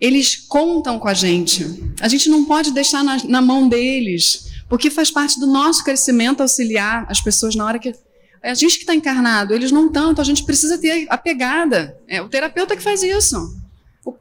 eles 0.00 0.36
contam 0.36 0.98
com 0.98 1.08
a 1.08 1.14
gente. 1.14 1.64
A 2.00 2.08
gente 2.08 2.28
não 2.28 2.44
pode 2.44 2.72
deixar 2.72 3.02
na, 3.04 3.22
na 3.24 3.40
mão 3.40 3.68
deles, 3.68 4.47
porque 4.68 4.90
faz 4.90 5.10
parte 5.10 5.40
do 5.40 5.46
nosso 5.46 5.82
crescimento 5.82 6.40
auxiliar 6.40 7.06
as 7.08 7.20
pessoas 7.20 7.54
na 7.54 7.64
hora 7.64 7.78
que. 7.78 7.94
A 8.40 8.54
gente 8.54 8.74
que 8.74 8.82
está 8.82 8.94
encarnado, 8.94 9.52
eles 9.52 9.72
não 9.72 9.90
tanto, 9.90 10.20
a 10.20 10.24
gente 10.24 10.44
precisa 10.44 10.78
ter 10.78 11.06
a 11.10 11.18
pegada. 11.18 11.98
É 12.06 12.22
o 12.22 12.28
terapeuta 12.28 12.76
que 12.76 12.82
faz 12.82 13.02
isso. 13.02 13.56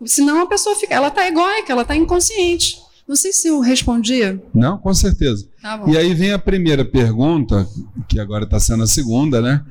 Senão 0.06 0.41
a 0.41 0.48
pessoa 0.48 0.76
fica, 0.76 0.95
ela 0.95 1.10
está 1.10 1.28
egóica, 1.28 1.72
ela 1.72 1.84
está 1.84 1.95
inconsciente. 1.95 2.82
Não 3.07 3.15
sei 3.15 3.32
se 3.32 3.48
eu 3.48 3.60
respondi. 3.61 4.40
Não, 4.53 4.78
com 4.78 4.94
certeza. 4.94 5.48
Tá 5.61 5.82
e 5.88 5.95
aí 5.95 6.14
vem 6.14 6.34
a 6.34 6.40
primeira 6.40 6.84
pergunta, 6.84 7.68
que 8.07 8.19
agora 8.19 8.44
está 8.44 8.60
sendo 8.60 8.84
a 8.84 8.88
segunda, 8.88 9.40
né? 9.40 9.64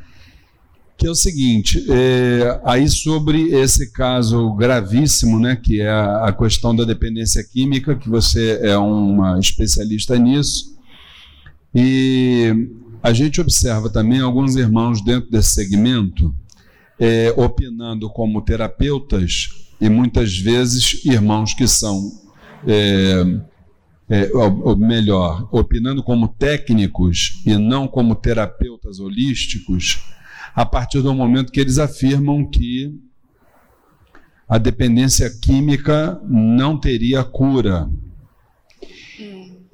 Que 0.96 1.06
é 1.06 1.10
o 1.10 1.14
seguinte, 1.14 1.84
é, 1.90 2.60
aí 2.64 2.88
sobre 2.88 3.50
esse 3.54 3.92
caso 3.92 4.52
gravíssimo, 4.54 5.38
né, 5.38 5.54
que 5.54 5.80
é 5.80 5.90
a, 5.90 6.28
a, 6.28 6.32
questão 6.32 6.74
da 6.74 6.84
dependência 6.84 7.44
química, 7.44 7.94
que 7.94 8.08
você 8.08 8.58
é 8.62 8.76
uma 8.78 9.38
especialista 9.38 10.18
nisso, 10.18 10.74
e 11.74 12.70
a 13.02 13.12
gente 13.12 13.40
observa 13.40 13.90
também 13.90 14.20
alguns 14.20 14.56
irmãos 14.56 15.02
dentro 15.02 15.30
desse 15.30 15.52
segmento 15.52 16.34
é, 16.98 17.32
opinando 17.36 18.08
como 18.08 18.40
terapeutas 18.40 19.48
e 19.80 19.88
muitas 19.88 20.38
vezes 20.38 21.04
irmãos 21.04 21.52
que 21.52 21.68
são 21.68 22.10
é, 22.66 23.22
é, 24.08 24.30
ou 24.34 24.76
melhor, 24.76 25.48
opinando 25.50 26.02
como 26.02 26.28
técnicos 26.28 27.42
e 27.44 27.56
não 27.56 27.88
como 27.88 28.14
terapeutas 28.14 29.00
holísticos, 29.00 30.00
a 30.56 30.64
partir 30.64 31.02
do 31.02 31.14
momento 31.14 31.52
que 31.52 31.60
eles 31.60 31.78
afirmam 31.78 32.48
que 32.48 32.98
a 34.48 34.56
dependência 34.56 35.30
química 35.42 36.18
não 36.26 36.80
teria 36.80 37.22
cura. 37.22 37.90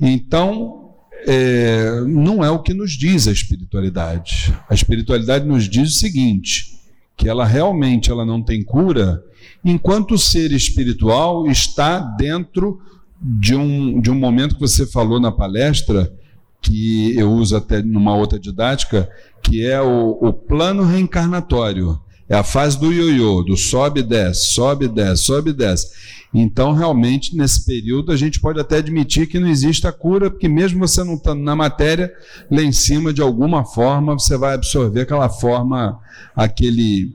Então, 0.00 0.96
é, 1.24 2.00
não 2.00 2.44
é 2.44 2.50
o 2.50 2.58
que 2.58 2.74
nos 2.74 2.92
diz 2.92 3.28
a 3.28 3.32
espiritualidade. 3.32 4.52
A 4.68 4.74
espiritualidade 4.74 5.46
nos 5.46 5.68
diz 5.68 5.90
o 5.90 5.98
seguinte: 5.98 6.76
que 7.16 7.28
ela 7.28 7.46
realmente 7.46 8.10
ela 8.10 8.26
não 8.26 8.42
tem 8.42 8.64
cura, 8.64 9.22
enquanto 9.64 10.14
o 10.14 10.18
ser 10.18 10.50
espiritual 10.50 11.46
está 11.46 12.00
dentro 12.00 12.80
de 13.20 13.54
um, 13.54 14.00
de 14.00 14.10
um 14.10 14.16
momento 14.16 14.56
que 14.56 14.60
você 14.60 14.84
falou 14.84 15.20
na 15.20 15.30
palestra, 15.30 16.12
que 16.62 17.14
eu 17.18 17.30
uso 17.30 17.56
até 17.56 17.82
numa 17.82 18.14
outra 18.14 18.38
didática, 18.38 19.10
que 19.42 19.66
é 19.66 19.82
o, 19.82 20.16
o 20.20 20.32
plano 20.32 20.84
reencarnatório. 20.84 22.00
É 22.28 22.36
a 22.36 22.44
fase 22.44 22.78
do 22.78 22.92
ioiô, 22.92 23.42
do 23.42 23.56
sobe 23.56 24.00
e 24.00 24.02
desce, 24.02 24.52
sobe 24.52 24.86
e 24.86 24.88
desce, 24.88 25.24
sobe 25.24 25.50
e 25.50 25.52
desce. 25.52 25.88
Então, 26.32 26.72
realmente, 26.72 27.36
nesse 27.36 27.66
período, 27.66 28.10
a 28.10 28.16
gente 28.16 28.40
pode 28.40 28.58
até 28.58 28.78
admitir 28.78 29.26
que 29.26 29.38
não 29.38 29.48
existe 29.48 29.86
a 29.86 29.92
cura, 29.92 30.30
porque 30.30 30.48
mesmo 30.48 30.78
você 30.78 31.04
não 31.04 31.14
estando 31.14 31.42
na 31.42 31.54
matéria, 31.54 32.10
lá 32.50 32.62
em 32.62 32.72
cima, 32.72 33.12
de 33.12 33.20
alguma 33.20 33.66
forma, 33.66 34.14
você 34.14 34.38
vai 34.38 34.54
absorver 34.54 35.02
aquela 35.02 35.28
forma, 35.28 35.98
aquele, 36.34 37.14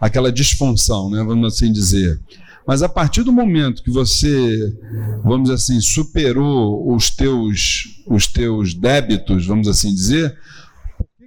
aquela 0.00 0.32
disfunção, 0.32 1.10
né, 1.10 1.22
vamos 1.22 1.54
assim 1.54 1.70
dizer. 1.70 2.18
Mas 2.66 2.82
a 2.82 2.88
partir 2.88 3.22
do 3.22 3.32
momento 3.32 3.82
que 3.82 3.90
você, 3.90 4.72
vamos 5.22 5.44
dizer 5.44 5.54
assim, 5.54 5.80
superou 5.80 6.94
os 6.94 7.10
teus, 7.10 8.02
os 8.06 8.26
teus 8.26 8.74
débitos, 8.74 9.46
vamos 9.46 9.68
assim 9.68 9.94
dizer, 9.94 10.36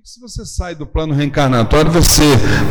se 0.03 0.19
você 0.19 0.43
sai 0.43 0.73
do 0.73 0.87
plano 0.87 1.13
reencarnatório, 1.13 1.91
você 1.91 2.23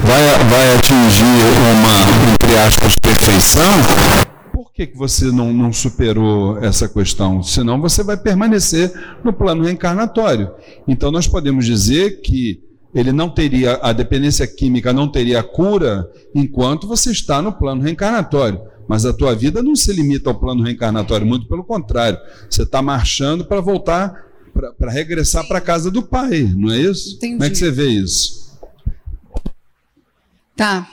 vai, 0.04 0.48
vai 0.50 0.76
atingir 0.76 1.22
uma, 1.70 2.32
entre 2.32 2.58
aspas, 2.58 2.94
perfeição. 3.00 3.70
Por 4.52 4.72
que, 4.72 4.88
que 4.88 4.98
você 4.98 5.26
não, 5.26 5.52
não 5.52 5.72
superou 5.72 6.58
essa 6.58 6.88
questão? 6.88 7.40
Senão 7.42 7.80
você 7.80 8.02
vai 8.02 8.16
permanecer 8.16 8.92
no 9.22 9.32
plano 9.32 9.62
reencarnatório. 9.62 10.50
Então 10.86 11.12
nós 11.12 11.28
podemos 11.28 11.64
dizer 11.64 12.20
que 12.22 12.60
ele 12.94 13.12
não 13.12 13.28
teria, 13.28 13.78
a 13.82 13.92
dependência 13.92 14.46
química 14.46 14.92
não 14.92 15.10
teria 15.10 15.42
cura 15.42 16.10
enquanto 16.34 16.86
você 16.86 17.10
está 17.10 17.42
no 17.42 17.52
plano 17.52 17.82
reencarnatório. 17.82 18.60
Mas 18.88 19.04
a 19.04 19.12
tua 19.12 19.34
vida 19.34 19.62
não 19.62 19.76
se 19.76 19.92
limita 19.92 20.30
ao 20.30 20.40
plano 20.40 20.62
reencarnatório, 20.62 21.26
muito 21.26 21.46
pelo 21.46 21.62
contrário. 21.62 22.18
Você 22.48 22.62
está 22.62 22.80
marchando 22.80 23.44
para 23.44 23.60
voltar 23.60 24.28
para 24.76 24.90
regressar 24.90 25.46
para 25.46 25.58
a 25.58 25.60
casa 25.60 25.90
do 25.90 26.02
pai, 26.02 26.42
não 26.56 26.72
é 26.72 26.80
isso? 26.80 27.16
Entendi. 27.16 27.34
Como 27.34 27.44
é 27.44 27.50
que 27.50 27.56
você 27.56 27.70
vê 27.70 27.86
isso? 27.86 28.58
Tá. 30.56 30.88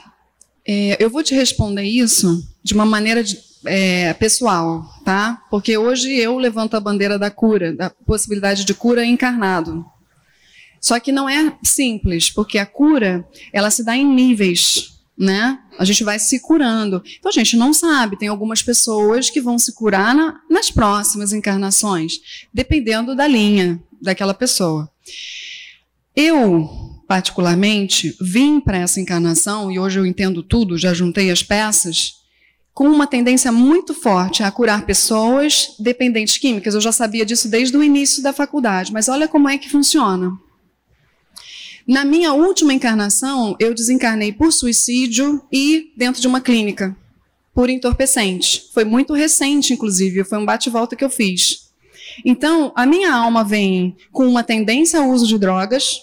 É, 0.64 1.02
eu 1.02 1.10
vou 1.10 1.22
te 1.22 1.34
responder 1.34 1.82
isso 1.82 2.46
de 2.62 2.74
uma 2.74 2.86
maneira 2.86 3.24
de, 3.24 3.38
é, 3.64 4.12
pessoal, 4.14 4.84
tá? 5.04 5.42
Porque 5.50 5.76
hoje 5.76 6.12
eu 6.12 6.38
levanto 6.38 6.76
a 6.76 6.80
bandeira 6.80 7.18
da 7.18 7.30
cura, 7.30 7.74
da 7.74 7.90
possibilidade 7.90 8.64
de 8.64 8.74
cura 8.74 9.04
encarnado. 9.04 9.84
Só 10.86 11.00
que 11.00 11.10
não 11.10 11.28
é 11.28 11.52
simples, 11.64 12.30
porque 12.30 12.58
a 12.58 12.64
cura 12.64 13.26
ela 13.52 13.72
se 13.72 13.84
dá 13.84 13.96
em 13.96 14.06
níveis 14.06 14.94
né? 15.18 15.58
A 15.78 15.84
gente 15.86 16.04
vai 16.04 16.18
se 16.18 16.38
curando. 16.40 17.02
Então 17.18 17.30
a 17.30 17.32
gente 17.32 17.56
não 17.56 17.72
sabe, 17.72 18.18
tem 18.18 18.28
algumas 18.28 18.62
pessoas 18.62 19.30
que 19.30 19.40
vão 19.40 19.58
se 19.58 19.74
curar 19.74 20.14
na, 20.14 20.38
nas 20.50 20.70
próximas 20.70 21.32
encarnações, 21.32 22.20
dependendo 22.52 23.16
da 23.16 23.26
linha 23.26 23.82
daquela 23.98 24.34
pessoa. 24.34 24.90
Eu, 26.14 26.68
particularmente, 27.08 28.14
vim 28.20 28.60
para 28.60 28.76
essa 28.76 29.00
encarnação, 29.00 29.72
e 29.72 29.78
hoje 29.78 29.98
eu 29.98 30.04
entendo 30.04 30.42
tudo, 30.42 30.76
já 30.76 30.92
juntei 30.92 31.30
as 31.30 31.42
peças, 31.42 32.16
com 32.74 32.90
uma 32.90 33.06
tendência 33.06 33.50
muito 33.50 33.94
forte 33.94 34.42
a 34.42 34.50
curar 34.50 34.84
pessoas 34.84 35.74
dependentes 35.78 36.36
químicas. 36.36 36.74
Eu 36.74 36.80
já 36.82 36.92
sabia 36.92 37.24
disso 37.24 37.48
desde 37.48 37.74
o 37.74 37.82
início 37.82 38.22
da 38.22 38.34
faculdade, 38.34 38.92
mas 38.92 39.08
olha 39.08 39.26
como 39.26 39.48
é 39.48 39.56
que 39.56 39.70
funciona. 39.70 40.38
Na 41.86 42.04
minha 42.04 42.32
última 42.32 42.74
encarnação, 42.74 43.54
eu 43.60 43.72
desencarnei 43.72 44.32
por 44.32 44.52
suicídio 44.52 45.40
e 45.52 45.92
dentro 45.96 46.20
de 46.20 46.26
uma 46.26 46.40
clínica, 46.40 46.96
por 47.54 47.70
entorpecente. 47.70 48.70
Foi 48.74 48.84
muito 48.84 49.14
recente, 49.14 49.72
inclusive, 49.72 50.24
foi 50.24 50.36
um 50.36 50.44
bate-volta 50.44 50.96
que 50.96 51.04
eu 51.04 51.08
fiz. 51.08 51.70
Então, 52.24 52.72
a 52.74 52.84
minha 52.84 53.14
alma 53.14 53.44
vem 53.44 53.96
com 54.10 54.26
uma 54.26 54.42
tendência 54.42 54.98
ao 54.98 55.10
uso 55.10 55.28
de 55.28 55.38
drogas. 55.38 56.00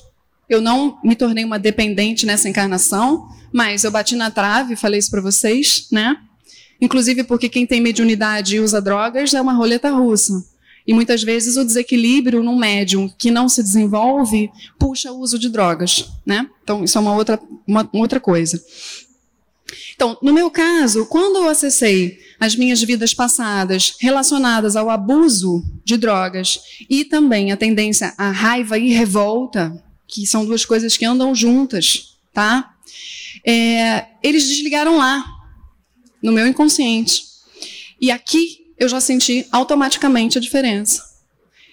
Eu 0.47 0.61
não 0.61 0.97
me 1.03 1.17
tornei 1.17 1.43
uma 1.43 1.59
dependente 1.59 2.25
nessa 2.25 2.47
encarnação, 2.47 3.27
mas 3.51 3.83
eu 3.83 3.91
bati 3.91 4.15
na 4.15 4.31
trave, 4.31 4.77
falei 4.77 4.99
isso 4.99 5.11
para 5.11 5.19
vocês, 5.19 5.87
né? 5.91 6.15
Inclusive 6.79 7.25
porque 7.25 7.49
quem 7.49 7.65
tem 7.65 7.81
mediunidade 7.81 8.55
e 8.55 8.59
usa 8.61 8.81
drogas 8.81 9.33
é 9.33 9.41
uma 9.41 9.53
roleta 9.53 9.89
russa. 9.91 10.52
E 10.85 10.93
muitas 10.93 11.23
vezes 11.23 11.55
o 11.55 11.63
desequilíbrio 11.63 12.43
num 12.43 12.57
médium 12.57 13.09
que 13.17 13.31
não 13.31 13.47
se 13.47 13.63
desenvolve 13.63 14.49
puxa 14.77 15.11
o 15.11 15.19
uso 15.19 15.39
de 15.39 15.49
drogas, 15.49 16.09
né? 16.25 16.49
Então 16.63 16.83
isso 16.83 16.97
é 16.97 17.01
uma 17.01 17.15
outra, 17.15 17.39
uma, 17.65 17.89
outra 17.93 18.19
coisa. 18.19 18.61
Então, 19.95 20.17
no 20.21 20.33
meu 20.33 20.51
caso, 20.51 21.05
quando 21.05 21.37
eu 21.37 21.49
acessei 21.49 22.19
as 22.39 22.55
minhas 22.55 22.81
vidas 22.81 23.13
passadas 23.13 23.95
relacionadas 23.99 24.75
ao 24.75 24.89
abuso 24.89 25.63
de 25.85 25.97
drogas 25.97 26.59
e 26.89 27.05
também 27.05 27.51
a 27.51 27.57
tendência 27.57 28.13
à 28.17 28.29
raiva 28.29 28.77
e 28.77 28.89
revolta, 28.89 29.81
que 30.07 30.27
são 30.27 30.45
duas 30.45 30.65
coisas 30.65 30.97
que 30.97 31.05
andam 31.05 31.33
juntas, 31.33 32.17
tá? 32.33 32.73
É, 33.45 34.07
eles 34.21 34.47
desligaram 34.47 34.97
lá, 34.97 35.23
no 36.21 36.31
meu 36.31 36.47
inconsciente. 36.47 37.23
E 37.99 38.11
aqui 38.11 38.62
eu 38.83 38.89
já 38.89 38.99
senti 38.99 39.47
automaticamente 39.51 40.37
a 40.37 40.41
diferença. 40.41 41.03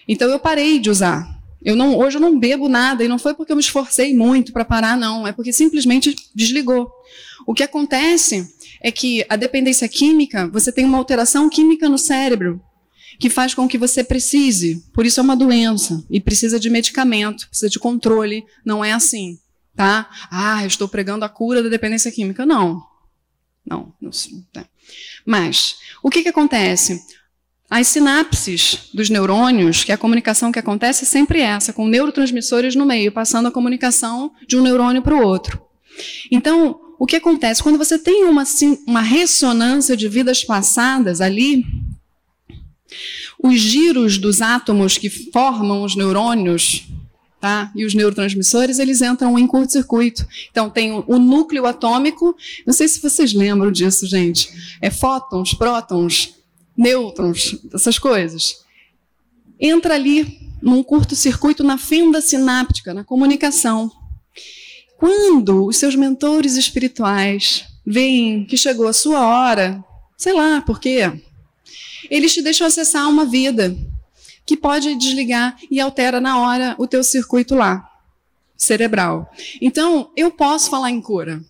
Então 0.06 0.28
eu 0.28 0.38
parei 0.38 0.78
de 0.78 0.90
usar. 0.90 1.40
Eu 1.62 1.76
não, 1.76 1.98
hoje 1.98 2.16
eu 2.16 2.20
não 2.20 2.38
bebo 2.38 2.68
nada 2.68 3.04
e 3.04 3.08
não 3.08 3.18
foi 3.18 3.34
porque 3.34 3.52
eu 3.52 3.56
me 3.56 3.62
esforcei 3.62 4.16
muito 4.16 4.52
para 4.52 4.64
parar, 4.64 4.96
não. 4.96 5.26
É 5.26 5.32
porque 5.32 5.52
simplesmente 5.52 6.16
desligou. 6.34 6.90
O 7.46 7.52
que 7.52 7.62
acontece 7.62 8.48
é 8.80 8.90
que 8.90 9.24
a 9.28 9.36
dependência 9.36 9.88
química, 9.88 10.48
você 10.48 10.72
tem 10.72 10.84
uma 10.84 10.98
alteração 10.98 11.50
química 11.50 11.88
no 11.88 11.98
cérebro 11.98 12.60
que 13.18 13.28
faz 13.28 13.54
com 13.54 13.68
que 13.68 13.76
você 13.76 14.02
precise. 14.02 14.82
Por 14.94 15.04
isso 15.04 15.20
é 15.20 15.22
uma 15.22 15.36
doença 15.36 16.02
e 16.08 16.18
precisa 16.18 16.58
de 16.58 16.70
medicamento, 16.70 17.46
precisa 17.48 17.68
de 17.68 17.78
controle. 17.78 18.44
Não 18.64 18.82
é 18.82 18.92
assim, 18.92 19.38
tá? 19.76 20.08
Ah, 20.30 20.62
eu 20.62 20.68
estou 20.68 20.88
pregando 20.88 21.24
a 21.24 21.28
cura 21.28 21.62
da 21.62 21.68
dependência 21.68 22.10
química. 22.10 22.46
Não, 22.46 22.82
não, 23.66 23.92
não. 24.00 24.10
Tá. 24.52 24.66
Mas, 25.24 25.76
o 26.02 26.10
que, 26.10 26.22
que 26.22 26.28
acontece? 26.28 27.00
As 27.68 27.86
sinapses 27.86 28.88
dos 28.92 29.08
neurônios, 29.08 29.84
que 29.84 29.92
é 29.92 29.94
a 29.94 29.98
comunicação 29.98 30.50
que 30.50 30.58
acontece 30.58 31.04
é 31.04 31.06
sempre 31.06 31.40
essa, 31.40 31.72
com 31.72 31.86
neurotransmissores 31.86 32.74
no 32.74 32.84
meio, 32.84 33.12
passando 33.12 33.46
a 33.46 33.52
comunicação 33.52 34.32
de 34.46 34.56
um 34.56 34.62
neurônio 34.62 35.02
para 35.02 35.14
o 35.14 35.22
outro. 35.22 35.60
Então, 36.30 36.80
o 36.98 37.06
que 37.06 37.16
acontece? 37.16 37.62
Quando 37.62 37.78
você 37.78 37.98
tem 37.98 38.24
uma, 38.24 38.44
uma 38.86 39.00
ressonância 39.00 39.96
de 39.96 40.08
vidas 40.08 40.42
passadas 40.44 41.20
ali, 41.20 41.64
os 43.42 43.58
giros 43.58 44.18
dos 44.18 44.42
átomos 44.42 44.98
que 44.98 45.08
formam 45.08 45.82
os 45.82 45.94
neurônios 45.94 46.88
Tá? 47.40 47.72
E 47.74 47.86
os 47.86 47.94
neurotransmissores, 47.94 48.78
eles 48.78 49.00
entram 49.00 49.38
em 49.38 49.46
curto-circuito. 49.46 50.26
Então, 50.50 50.68
tem 50.68 50.92
o, 50.92 51.18
núcleo 51.18 51.64
atômico, 51.64 52.36
não 52.66 52.72
sei 52.74 52.86
se 52.86 53.00
vocês 53.00 53.32
lembram 53.32 53.72
disso, 53.72 54.06
gente. 54.06 54.50
É 54.78 54.90
fótons, 54.90 55.54
prótons, 55.54 56.34
nêutrons, 56.76 57.58
essas 57.72 57.98
coisas. 57.98 58.62
Entra 59.58 59.94
ali 59.94 60.38
num 60.60 60.82
curto-circuito 60.82 61.64
na 61.64 61.78
fenda 61.78 62.20
sináptica, 62.20 62.92
na 62.92 63.04
comunicação. 63.04 63.90
Quando 64.98 65.64
os 65.64 65.78
seus 65.78 65.94
mentores 65.94 66.56
espirituais 66.56 67.64
veem 67.86 68.44
que 68.44 68.56
chegou 68.56 68.86
a 68.86 68.92
sua 68.92 69.26
hora, 69.26 69.82
sei 70.14 70.34
lá 70.34 70.60
por 70.60 70.78
quê, 70.78 71.10
eles 72.10 72.34
te 72.34 72.42
deixam 72.42 72.66
acessar 72.66 73.08
uma 73.08 73.24
vida 73.24 73.74
que 74.50 74.56
pode 74.56 74.96
desligar 74.96 75.56
e 75.70 75.78
altera 75.78 76.20
na 76.20 76.40
hora 76.40 76.74
o 76.76 76.84
teu 76.84 77.04
circuito 77.04 77.54
lá, 77.54 77.88
cerebral. 78.56 79.32
Então, 79.60 80.10
eu 80.16 80.28
posso 80.28 80.68
falar 80.68 80.90
em 80.90 81.00
cura. 81.00 81.40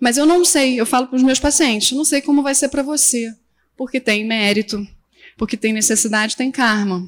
Mas 0.00 0.16
eu 0.16 0.24
não 0.24 0.42
sei, 0.42 0.80
eu 0.80 0.86
falo 0.86 1.08
para 1.08 1.16
os 1.16 1.22
meus 1.22 1.38
pacientes, 1.38 1.92
não 1.92 2.06
sei 2.06 2.22
como 2.22 2.42
vai 2.42 2.54
ser 2.54 2.70
para 2.70 2.82
você, 2.82 3.36
porque 3.76 4.00
tem 4.00 4.24
mérito, 4.24 4.82
porque 5.36 5.58
tem 5.58 5.74
necessidade, 5.74 6.38
tem 6.38 6.50
karma. 6.50 7.06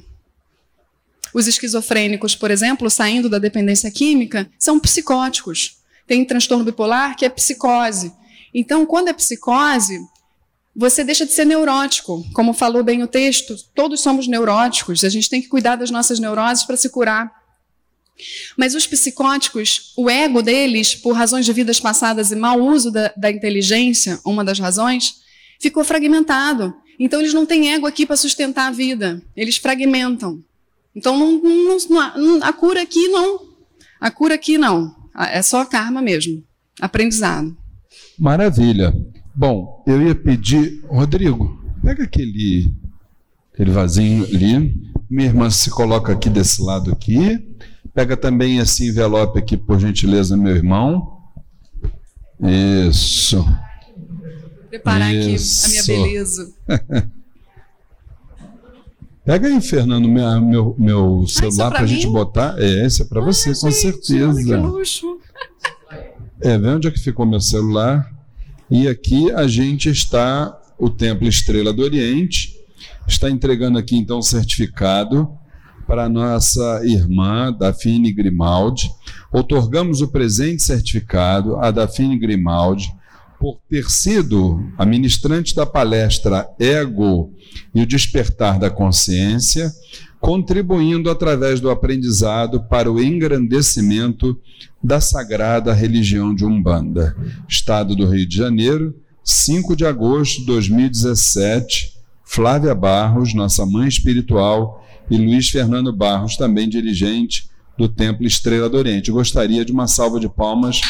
Os 1.33 1.47
esquizofrênicos, 1.47 2.35
por 2.35 2.51
exemplo, 2.51 2.87
saindo 2.87 3.27
da 3.27 3.39
dependência 3.39 3.89
química, 3.89 4.47
são 4.59 4.79
psicóticos. 4.79 5.79
Tem 6.05 6.23
transtorno 6.23 6.63
bipolar 6.63 7.15
que 7.15 7.25
é 7.25 7.29
psicose. 7.29 8.13
Então, 8.53 8.85
quando 8.85 9.07
é 9.07 9.13
psicose, 9.13 10.07
você 10.79 11.03
deixa 11.03 11.25
de 11.25 11.33
ser 11.33 11.43
neurótico. 11.43 12.25
Como 12.31 12.53
falou 12.53 12.81
bem 12.81 13.03
o 13.03 13.07
texto, 13.07 13.53
todos 13.75 13.99
somos 13.99 14.29
neuróticos, 14.29 15.03
a 15.03 15.09
gente 15.09 15.29
tem 15.29 15.41
que 15.41 15.49
cuidar 15.49 15.75
das 15.75 15.91
nossas 15.91 16.19
neuroses 16.19 16.63
para 16.63 16.77
se 16.77 16.89
curar. 16.89 17.29
Mas 18.55 18.73
os 18.73 18.87
psicóticos, 18.87 19.93
o 19.97 20.09
ego 20.09 20.41
deles, 20.41 20.95
por 20.95 21.11
razões 21.11 21.45
de 21.45 21.51
vidas 21.51 21.81
passadas 21.81 22.31
e 22.31 22.35
mau 22.37 22.61
uso 22.61 22.91
da, 22.91 23.11
da 23.17 23.29
inteligência, 23.29 24.21
uma 24.23 24.41
das 24.41 24.57
razões, 24.57 25.15
ficou 25.59 25.83
fragmentado. 25.83 26.73
Então 26.97 27.19
eles 27.19 27.33
não 27.33 27.45
têm 27.45 27.73
ego 27.73 27.85
aqui 27.85 28.05
para 28.05 28.15
sustentar 28.15 28.67
a 28.67 28.71
vida, 28.71 29.21
eles 29.35 29.57
fragmentam. 29.57 30.41
Então 30.95 31.17
não, 31.17 31.41
não, 32.15 32.39
a 32.41 32.53
cura 32.53 32.83
aqui 32.83 33.09
não. 33.09 33.49
A 33.99 34.09
cura 34.09 34.35
aqui 34.35 34.57
não. 34.57 34.95
É 35.29 35.41
só 35.41 35.65
karma 35.65 36.01
mesmo. 36.01 36.41
Aprendizado. 36.79 37.55
Maravilha. 38.17 38.93
Bom, 39.39 39.81
eu 39.87 40.01
ia 40.01 40.13
pedir, 40.13 40.83
Rodrigo, 40.89 41.63
pega 41.81 42.03
aquele, 42.03 42.69
aquele 43.53 43.71
vasinho 43.71 44.25
ali. 44.25 44.77
Minha 45.09 45.29
irmã 45.29 45.49
se 45.49 45.69
coloca 45.69 46.11
aqui 46.11 46.29
desse 46.29 46.61
lado 46.61 46.91
aqui. 46.91 47.47
Pega 47.93 48.17
também 48.17 48.57
esse 48.57 48.89
envelope 48.89 49.39
aqui, 49.39 49.55
por 49.55 49.79
gentileza, 49.79 50.35
meu 50.35 50.53
irmão. 50.53 51.21
Isso. 52.89 53.47
Preparar 54.67 55.15
Isso. 55.15 55.67
aqui 55.67 55.77
a 55.77 55.83
minha 55.83 56.03
beleza. 56.03 56.53
Pega 59.23 59.47
aí, 59.47 59.61
Fernando, 59.61 60.09
minha, 60.09 60.41
meu, 60.41 60.75
meu 60.77 61.25
celular 61.29 61.71
para 61.71 61.83
a 61.83 61.87
gente 61.87 62.07
botar. 62.07 62.55
É, 62.57 62.85
esse 62.85 63.03
é 63.03 63.05
para 63.05 63.21
você, 63.21 63.51
com 63.51 63.71
certeza. 63.71 64.43
que 64.43 64.53
luxo. 64.53 65.17
É, 66.41 66.57
vê 66.57 66.67
onde 66.67 66.89
é 66.89 66.91
que 66.91 66.99
ficou 66.99 67.25
meu 67.25 67.39
celular. 67.39 68.18
E 68.71 68.87
aqui 68.87 69.31
a 69.31 69.47
gente 69.47 69.89
está, 69.89 70.55
o 70.77 70.91
Templo 70.91 71.27
Estrela 71.27 71.73
do 71.73 71.81
Oriente, 71.81 72.55
está 73.07 73.27
entregando 73.27 73.79
aqui 73.79 73.95
então 73.95 74.19
o 74.19 74.23
certificado 74.23 75.27
para 75.87 76.03
a 76.03 76.09
nossa 76.09 76.81
irmã 76.85 77.51
Dafine 77.51 78.13
Grimaldi. 78.13 78.91
Otorgamos 79.33 80.01
o 80.01 80.07
presente 80.07 80.61
certificado 80.61 81.57
a 81.57 81.71
Dafine 81.71 82.19
Grimaldi 82.19 82.93
por 83.39 83.59
ter 83.67 83.89
sido 83.89 84.63
a 84.77 84.85
ministrante 84.85 85.55
da 85.55 85.65
palestra 85.65 86.47
Ego 86.59 87.33
e 87.73 87.81
o 87.81 87.87
Despertar 87.87 88.59
da 88.59 88.69
Consciência, 88.69 89.71
contribuindo 90.19 91.09
através 91.09 91.59
do 91.59 91.69
aprendizado 91.69 92.61
para 92.63 92.91
o 92.91 93.01
engrandecimento 93.01 94.37
da 94.83 94.99
sagrada 94.99 95.73
religião 95.73 96.35
de 96.35 96.45
Umbanda. 96.45 97.15
Estado 97.47 97.95
do 97.95 98.05
Rio 98.05 98.27
de 98.27 98.35
Janeiro, 98.35 98.95
5 99.23 99.75
de 99.75 99.85
agosto 99.85 100.39
de 100.39 100.45
2017. 100.47 101.93
Flávia 102.25 102.75
Barros, 102.75 103.33
nossa 103.33 103.65
mãe 103.65 103.87
espiritual, 103.87 104.85
e 105.09 105.17
Luiz 105.17 105.49
Fernando 105.49 105.91
Barros, 105.91 106.37
também 106.37 106.69
dirigente 106.69 107.49
do 107.77 107.87
Templo 107.87 108.27
Estrela 108.27 108.69
do 108.69 108.77
Oriente. 108.77 109.09
Gostaria 109.09 109.65
de 109.65 109.71
uma 109.71 109.87
salva 109.87 110.19
de 110.19 110.29
palmas 110.29 110.81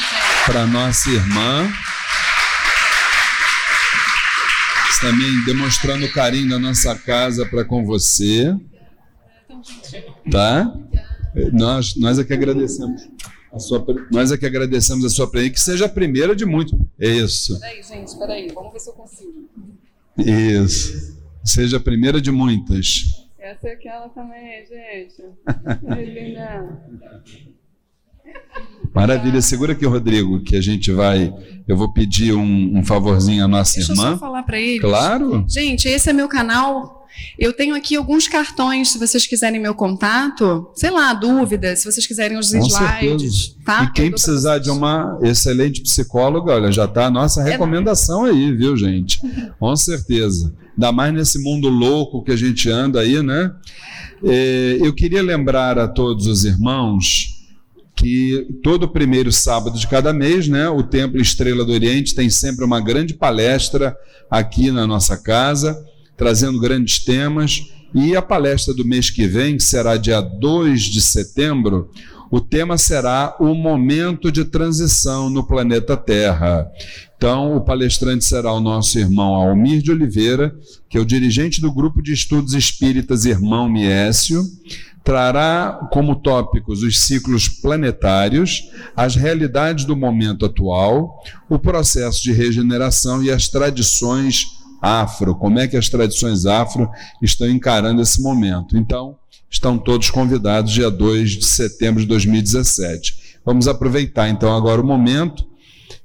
para 0.45 0.65
nossa 0.65 1.10
irmã. 1.10 1.72
Também 4.99 5.45
demonstrando 5.45 6.06
o 6.06 6.11
carinho 6.11 6.49
da 6.49 6.60
nossa 6.60 6.93
casa 6.93 7.45
para 7.45 7.64
com 7.64 7.85
você. 7.85 8.53
Tá? 10.31 10.73
Nós, 11.53 11.95
nós 11.95 12.19
é 12.19 12.23
que 12.23 12.34
agradecemos. 12.34 13.07
A 13.52 13.60
sua, 13.60 13.84
nós 14.11 14.31
é 14.31 14.38
que 14.38 14.45
agradecemos 14.45 15.03
a 15.06 15.10
sua 15.10 15.30
presença, 15.30 15.53
que 15.53 15.61
seja 15.61 15.86
a 15.86 15.90
primeira 15.90 16.36
de 16.36 16.45
muito. 16.45 16.77
Isso. 16.99 17.60
Peraí, 17.60 17.81
gente, 17.81 18.18
peraí, 18.18 18.52
vamos 18.53 18.72
ver 18.73 18.80
se 18.80 18.90
eu 18.90 18.94
consigo. 18.94 19.49
Isso. 20.18 21.18
Seja 21.44 21.77
a 21.77 21.80
primeira 21.80 22.22
de 22.22 22.31
muitas. 22.31 23.27
Essa 23.40 23.69
é 23.69 23.73
aquela 23.73 24.10
também, 24.10 24.65
gente. 24.68 25.23
linda. 26.11 26.77
Maravilha, 28.94 29.41
segura 29.41 29.73
aqui, 29.73 29.86
Rodrigo, 29.86 30.44
que 30.44 30.56
a 30.56 30.61
gente 30.61 30.91
vai. 30.91 31.34
Eu 31.68 31.77
vou 31.77 31.91
pedir 31.91 32.34
um, 32.34 32.77
um 32.77 32.84
favorzinho 32.84 33.45
à 33.45 33.48
nossa 33.48 33.76
Deixa 33.76 33.91
irmã. 33.91 34.03
Deixa 34.03 34.15
eu 34.15 34.19
só 34.19 34.26
falar 34.26 34.44
para 34.44 34.60
ele. 34.60 34.80
Claro. 34.80 35.45
Gente, 35.48 35.88
esse 35.88 36.10
é 36.10 36.14
meu 36.14 36.27
canal 36.27 36.98
eu 37.38 37.53
tenho 37.53 37.76
aqui 37.76 37.95
alguns 37.95 38.27
cartões, 38.27 38.91
se 38.91 38.98
vocês 38.98 39.26
quiserem 39.26 39.60
meu 39.60 39.73
contato, 39.73 40.69
sei 40.76 40.90
lá, 40.91 41.14
dúvidas, 41.14 41.80
se 41.80 41.91
vocês 41.91 42.06
quiserem 42.06 42.38
os 42.38 42.52
Com 42.52 42.60
slides. 42.60 43.56
Tá? 43.64 43.84
E 43.84 43.91
quem 43.94 44.11
precisar 44.11 44.60
de 44.60 44.69
uma 44.69 45.18
excelente 45.22 45.81
psicóloga, 45.81 46.53
olha, 46.53 46.72
já 46.72 46.86
está 46.86 47.06
a 47.06 47.11
nossa 47.11 47.41
é 47.41 47.52
recomendação 47.52 48.26
é... 48.26 48.31
aí, 48.31 48.52
viu, 48.52 48.76
gente? 48.76 49.19
Com 49.60 49.76
certeza. 49.76 50.53
Ainda 50.73 50.91
mais 50.91 51.14
nesse 51.14 51.40
mundo 51.41 51.68
louco 51.69 52.23
que 52.23 52.31
a 52.31 52.38
gente 52.38 52.69
anda 52.69 53.02
aí, 53.02 53.22
né? 53.22 53.52
É, 54.23 54.77
eu 54.81 54.94
queria 54.94 55.22
lembrar 55.22 55.77
a 55.80 55.88
todos 55.88 56.27
os 56.27 56.44
irmãos 56.44 57.40
que 57.95 58.48
todo 58.64 58.88
primeiro 58.88 59.30
sábado 59.30 59.77
de 59.77 59.86
cada 59.86 60.14
mês, 60.14 60.48
né, 60.48 60.69
o 60.69 60.81
Templo 60.81 61.19
Estrela 61.19 61.65
do 61.65 61.73
Oriente 61.73 62.15
tem 62.15 62.30
sempre 62.30 62.64
uma 62.64 62.80
grande 62.80 63.14
palestra 63.14 63.94
aqui 64.31 64.72
na 64.72 64.88
nossa 64.88 65.18
casa 65.18 65.77
trazendo 66.20 66.60
grandes 66.60 67.00
temas. 67.00 67.64
E 67.96 68.16
a 68.16 68.22
palestra 68.22 68.74
do 68.74 68.86
mês 68.86 69.10
que 69.10 69.26
vem, 69.26 69.58
que 69.58 69.64
será 69.64 69.98
dia 69.98 70.22
2 70.22 70.84
de 70.84 71.02
setembro, 71.02 71.90
o 72.30 72.40
tema 72.40 72.78
será 72.78 73.36
o 73.40 73.56
momento 73.56 74.32
de 74.32 74.46
transição 74.46 75.30
no 75.30 75.48
planeta 75.48 75.98
Terra. 75.98 76.68
Então, 77.18 77.56
o 77.56 77.62
palestrante 77.62 78.24
será 78.24 78.54
o 78.54 78.60
nosso 78.60 79.00
irmão 79.00 79.34
Almir 79.34 79.82
de 79.82 79.91
Oliveira, 79.91 80.56
que 80.88 80.98
é 80.98 81.02
o 81.02 81.06
dirigente 81.06 81.60
do 81.60 81.72
grupo 81.72 82.02
de 82.02 82.14
estudos 82.14 82.54
espíritas 82.54 83.26
Irmão 83.26 83.68
Miécio. 83.68 84.44
Trará 85.04 85.88
como 85.91 86.16
tópicos 86.16 86.84
os 86.84 87.08
ciclos 87.08 87.50
planetários, 87.50 88.62
as 88.96 89.16
realidades 89.16 89.86
do 89.86 89.96
momento 89.96 90.46
atual, 90.46 91.18
o 91.50 91.58
processo 91.58 92.22
de 92.22 92.32
regeneração 92.32 93.24
e 93.24 93.32
as 93.32 93.48
tradições 93.48 94.59
afro, 94.81 95.35
como 95.35 95.60
é 95.60 95.68
que 95.68 95.77
as 95.77 95.89
tradições 95.89 96.45
afro 96.45 96.89
estão 97.22 97.49
encarando 97.49 98.01
esse 98.01 98.22
momento. 98.22 98.77
Então, 98.77 99.15
estão 99.49 99.77
todos 99.77 100.10
convidados 100.10 100.72
dia 100.72 100.91
2 100.91 101.31
de 101.31 101.45
setembro 101.45 102.01
de 102.01 102.07
2017. 102.07 103.39
Vamos 103.45 103.68
aproveitar 103.68 104.30
então 104.30 104.56
agora 104.56 104.81
o 104.81 104.85
momento 104.85 105.47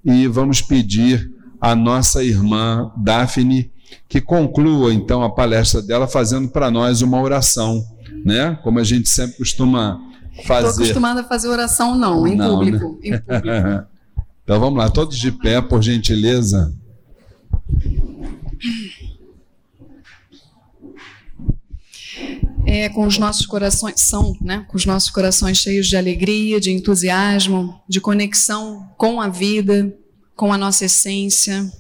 e 0.05 0.26
vamos 0.26 0.62
pedir 0.62 1.30
à 1.60 1.74
nossa 1.74 2.22
irmã 2.22 2.90
Daphne 2.96 3.70
que 4.09 4.20
conclua 4.20 4.92
então 4.92 5.22
a 5.22 5.30
palestra 5.30 5.82
dela 5.82 6.06
fazendo 6.06 6.48
para 6.48 6.70
nós 6.70 7.02
uma 7.02 7.20
oração, 7.20 7.82
né? 8.24 8.59
Como 8.62 8.78
a 8.78 8.84
gente 8.84 9.09
sempre 9.09 9.36
costuma 9.36 10.01
fazer. 10.46 10.68
Estou 10.68 10.84
acostumada 10.84 11.20
a 11.20 11.24
fazer 11.24 11.48
oração 11.48 11.96
não, 11.96 12.26
em 12.26 12.36
não, 12.36 12.59
público. 12.59 12.98
Né? 13.02 13.09
Em 13.09 13.20
público. 13.20 13.86
então 14.42 14.60
vamos 14.60 14.78
lá, 14.78 14.88
todos 14.88 15.16
de 15.16 15.30
pé, 15.30 15.60
por 15.60 15.82
gentileza. 15.82 16.74
É, 22.76 22.88
com 22.88 23.06
os 23.06 23.18
nossos 23.18 23.46
corações 23.46 24.01
são, 24.01 24.36
né, 24.40 24.66
com 24.68 24.76
os 24.76 24.84
nossos 24.84 25.09
corações 25.09 25.59
cheios 25.59 25.86
de 25.86 25.96
alegria, 25.96 26.59
de 26.59 26.72
entusiasmo, 26.72 27.80
de 27.88 28.01
conexão 28.01 28.92
com 28.98 29.20
a 29.20 29.28
vida, 29.28 29.96
com 30.34 30.52
a 30.52 30.59
nossa 30.59 30.84
essência. 30.84 31.72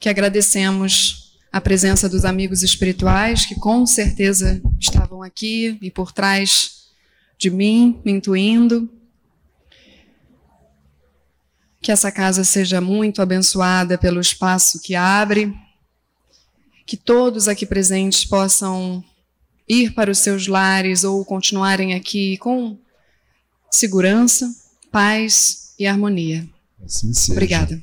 Que 0.00 0.08
agradecemos 0.08 1.38
a 1.52 1.60
presença 1.60 2.08
dos 2.08 2.24
amigos 2.24 2.62
espirituais 2.62 3.44
que 3.44 3.56
com 3.56 3.84
certeza 3.84 4.58
estavam 4.80 5.22
aqui 5.22 5.76
e 5.82 5.90
por 5.90 6.10
trás 6.10 6.86
de 7.36 7.50
mim, 7.50 8.00
me 8.06 8.12
intuindo. 8.12 8.90
Que 11.82 11.92
essa 11.92 12.10
casa 12.10 12.42
seja 12.42 12.80
muito 12.80 13.20
abençoada 13.20 13.98
pelo 13.98 14.18
espaço 14.18 14.80
que 14.80 14.94
abre, 14.94 15.54
que 16.86 16.96
todos 16.96 17.48
aqui 17.48 17.64
presentes 17.64 18.24
possam 18.24 19.02
ir 19.68 19.94
para 19.94 20.10
os 20.10 20.18
seus 20.18 20.46
lares 20.46 21.04
ou 21.04 21.24
continuarem 21.24 21.94
aqui 21.94 22.36
com 22.38 22.76
segurança, 23.70 24.48
paz 24.92 25.74
e 25.78 25.86
harmonia. 25.86 26.46
Assim 26.84 27.12
seja. 27.12 27.32
Obrigada. 27.32 27.82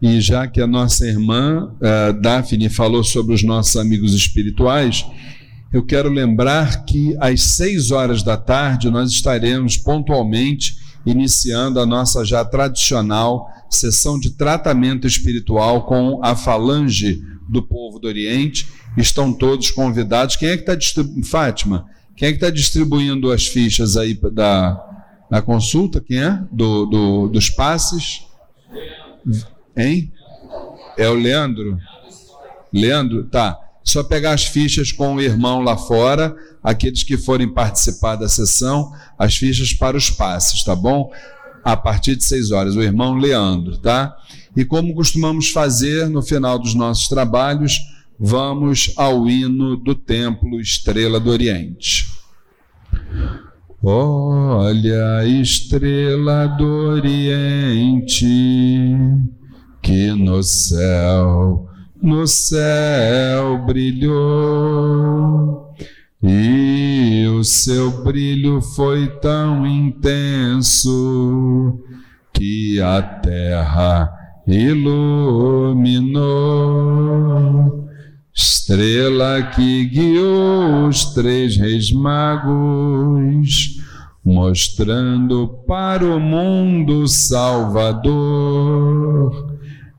E 0.00 0.20
já 0.20 0.46
que 0.48 0.60
a 0.60 0.66
nossa 0.66 1.06
irmã 1.06 1.72
uh, 1.74 2.20
Daphne 2.20 2.68
falou 2.68 3.04
sobre 3.04 3.34
os 3.34 3.42
nossos 3.42 3.76
amigos 3.76 4.14
espirituais, 4.14 5.06
eu 5.72 5.84
quero 5.86 6.10
lembrar 6.10 6.84
que 6.84 7.16
às 7.18 7.40
seis 7.42 7.90
horas 7.90 8.22
da 8.22 8.36
tarde 8.36 8.90
nós 8.90 9.10
estaremos 9.10 9.76
pontualmente 9.76 10.76
iniciando 11.06 11.80
a 11.80 11.86
nossa 11.86 12.24
já 12.24 12.44
tradicional 12.44 13.48
sessão 13.70 14.18
de 14.18 14.30
tratamento 14.30 15.06
espiritual 15.06 15.86
com 15.86 16.20
a 16.22 16.36
falange 16.36 17.22
do 17.52 17.62
povo 17.62 17.98
do 17.98 18.08
Oriente. 18.08 18.66
Estão 18.96 19.32
todos 19.32 19.70
convidados. 19.70 20.36
Quem 20.36 20.48
é 20.48 20.56
que 20.56 20.62
está 20.62 20.74
distribuindo? 20.74 21.26
Fátima, 21.26 21.86
quem 22.16 22.28
é 22.28 22.32
que 22.32 22.38
está 22.38 22.50
distribuindo 22.50 23.30
as 23.30 23.46
fichas 23.46 23.96
aí 23.96 24.18
da, 24.32 25.04
da 25.30 25.42
consulta? 25.42 26.00
Quem 26.00 26.18
é? 26.18 26.42
Do, 26.50 26.86
do, 26.86 27.28
dos 27.28 27.50
passes? 27.50 28.26
Hein? 29.76 30.10
É 30.96 31.08
o 31.08 31.14
Leandro? 31.14 31.78
Leandro? 32.72 33.24
Tá. 33.24 33.58
Só 33.84 34.02
pegar 34.02 34.32
as 34.32 34.46
fichas 34.46 34.92
com 34.92 35.16
o 35.16 35.20
irmão 35.20 35.60
lá 35.60 35.76
fora, 35.76 36.34
aqueles 36.62 37.02
que 37.02 37.18
forem 37.18 37.52
participar 37.52 38.16
da 38.16 38.28
sessão, 38.28 38.92
as 39.18 39.36
fichas 39.36 39.74
para 39.74 39.96
os 39.96 40.08
passes, 40.08 40.62
tá 40.62 40.74
bom? 40.74 41.10
A 41.64 41.76
partir 41.76 42.16
de 42.16 42.24
seis 42.24 42.50
horas, 42.50 42.74
o 42.76 42.82
irmão 42.82 43.14
Leandro, 43.14 43.78
tá? 43.78 44.16
E 44.56 44.64
como 44.64 44.94
costumamos 44.94 45.50
fazer 45.50 46.08
no 46.08 46.22
final 46.22 46.58
dos 46.58 46.74
nossos 46.74 47.08
trabalhos, 47.08 47.76
vamos 48.18 48.92
ao 48.96 49.28
hino 49.28 49.76
do 49.76 49.94
Templo 49.94 50.60
Estrela 50.60 51.18
do 51.20 51.30
Oriente. 51.30 52.10
Olha 53.82 55.24
estrela 55.26 56.46
do 56.46 56.66
Oriente, 56.66 58.26
que 59.82 60.12
no 60.12 60.42
céu 60.42 61.68
no 62.02 62.26
céu 62.26 63.64
brilhou, 63.64 64.12
e 66.22 67.26
o 67.26 67.42
seu 67.42 68.04
brilho 68.04 68.60
foi 68.60 69.08
tão 69.20 69.66
intenso 69.66 71.80
que 72.32 72.80
a 72.80 73.02
terra 73.02 74.08
iluminou. 74.46 76.22
Estrela 78.32 79.42
que 79.42 79.84
guiou 79.86 80.86
os 80.86 81.06
três 81.06 81.56
reis 81.56 81.90
magos, 81.90 83.80
mostrando 84.24 85.48
para 85.66 86.04
o 86.04 86.20
mundo 86.20 87.08
Salvador. 87.08 88.12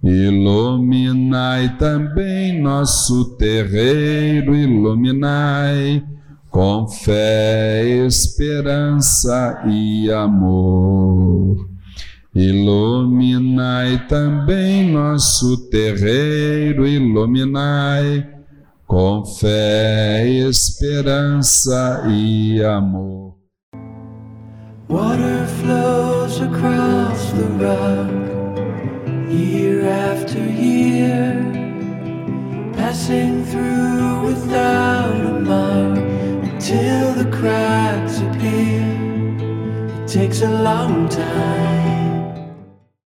Iluminai 0.02 1.76
também 1.78 2.62
nosso 2.62 3.36
terreiro, 3.38 4.56
iluminai 4.56 6.13
com 6.54 6.88
fé, 6.88 7.84
esperança 8.06 9.64
e 9.68 10.12
amor. 10.12 11.68
Iluminai 12.36 14.06
também 14.08 14.92
nosso 14.92 15.68
terreiro, 15.72 16.86
iluminai 16.86 18.24
com 18.86 19.26
fé, 19.26 20.28
esperança 20.28 22.04
e 22.08 22.64
amor. 22.64 23.34
Water 24.90 25.48
flows 25.60 26.40
across 26.40 27.32
the 27.32 27.48
rock 27.66 28.12
year 29.28 29.90
after 29.90 30.38
year, 30.38 31.34
passing 32.78 33.44
through 33.46 34.28
without 34.28 35.16
a 35.16 35.40
mark 35.40 36.13
until 36.64 37.14
the 37.16 37.30
cracks 37.30 38.20
appear. 38.20 38.82
It 40.02 40.08
takes 40.08 40.42
a 40.42 40.50
long 40.50 41.10
time. 41.10 42.13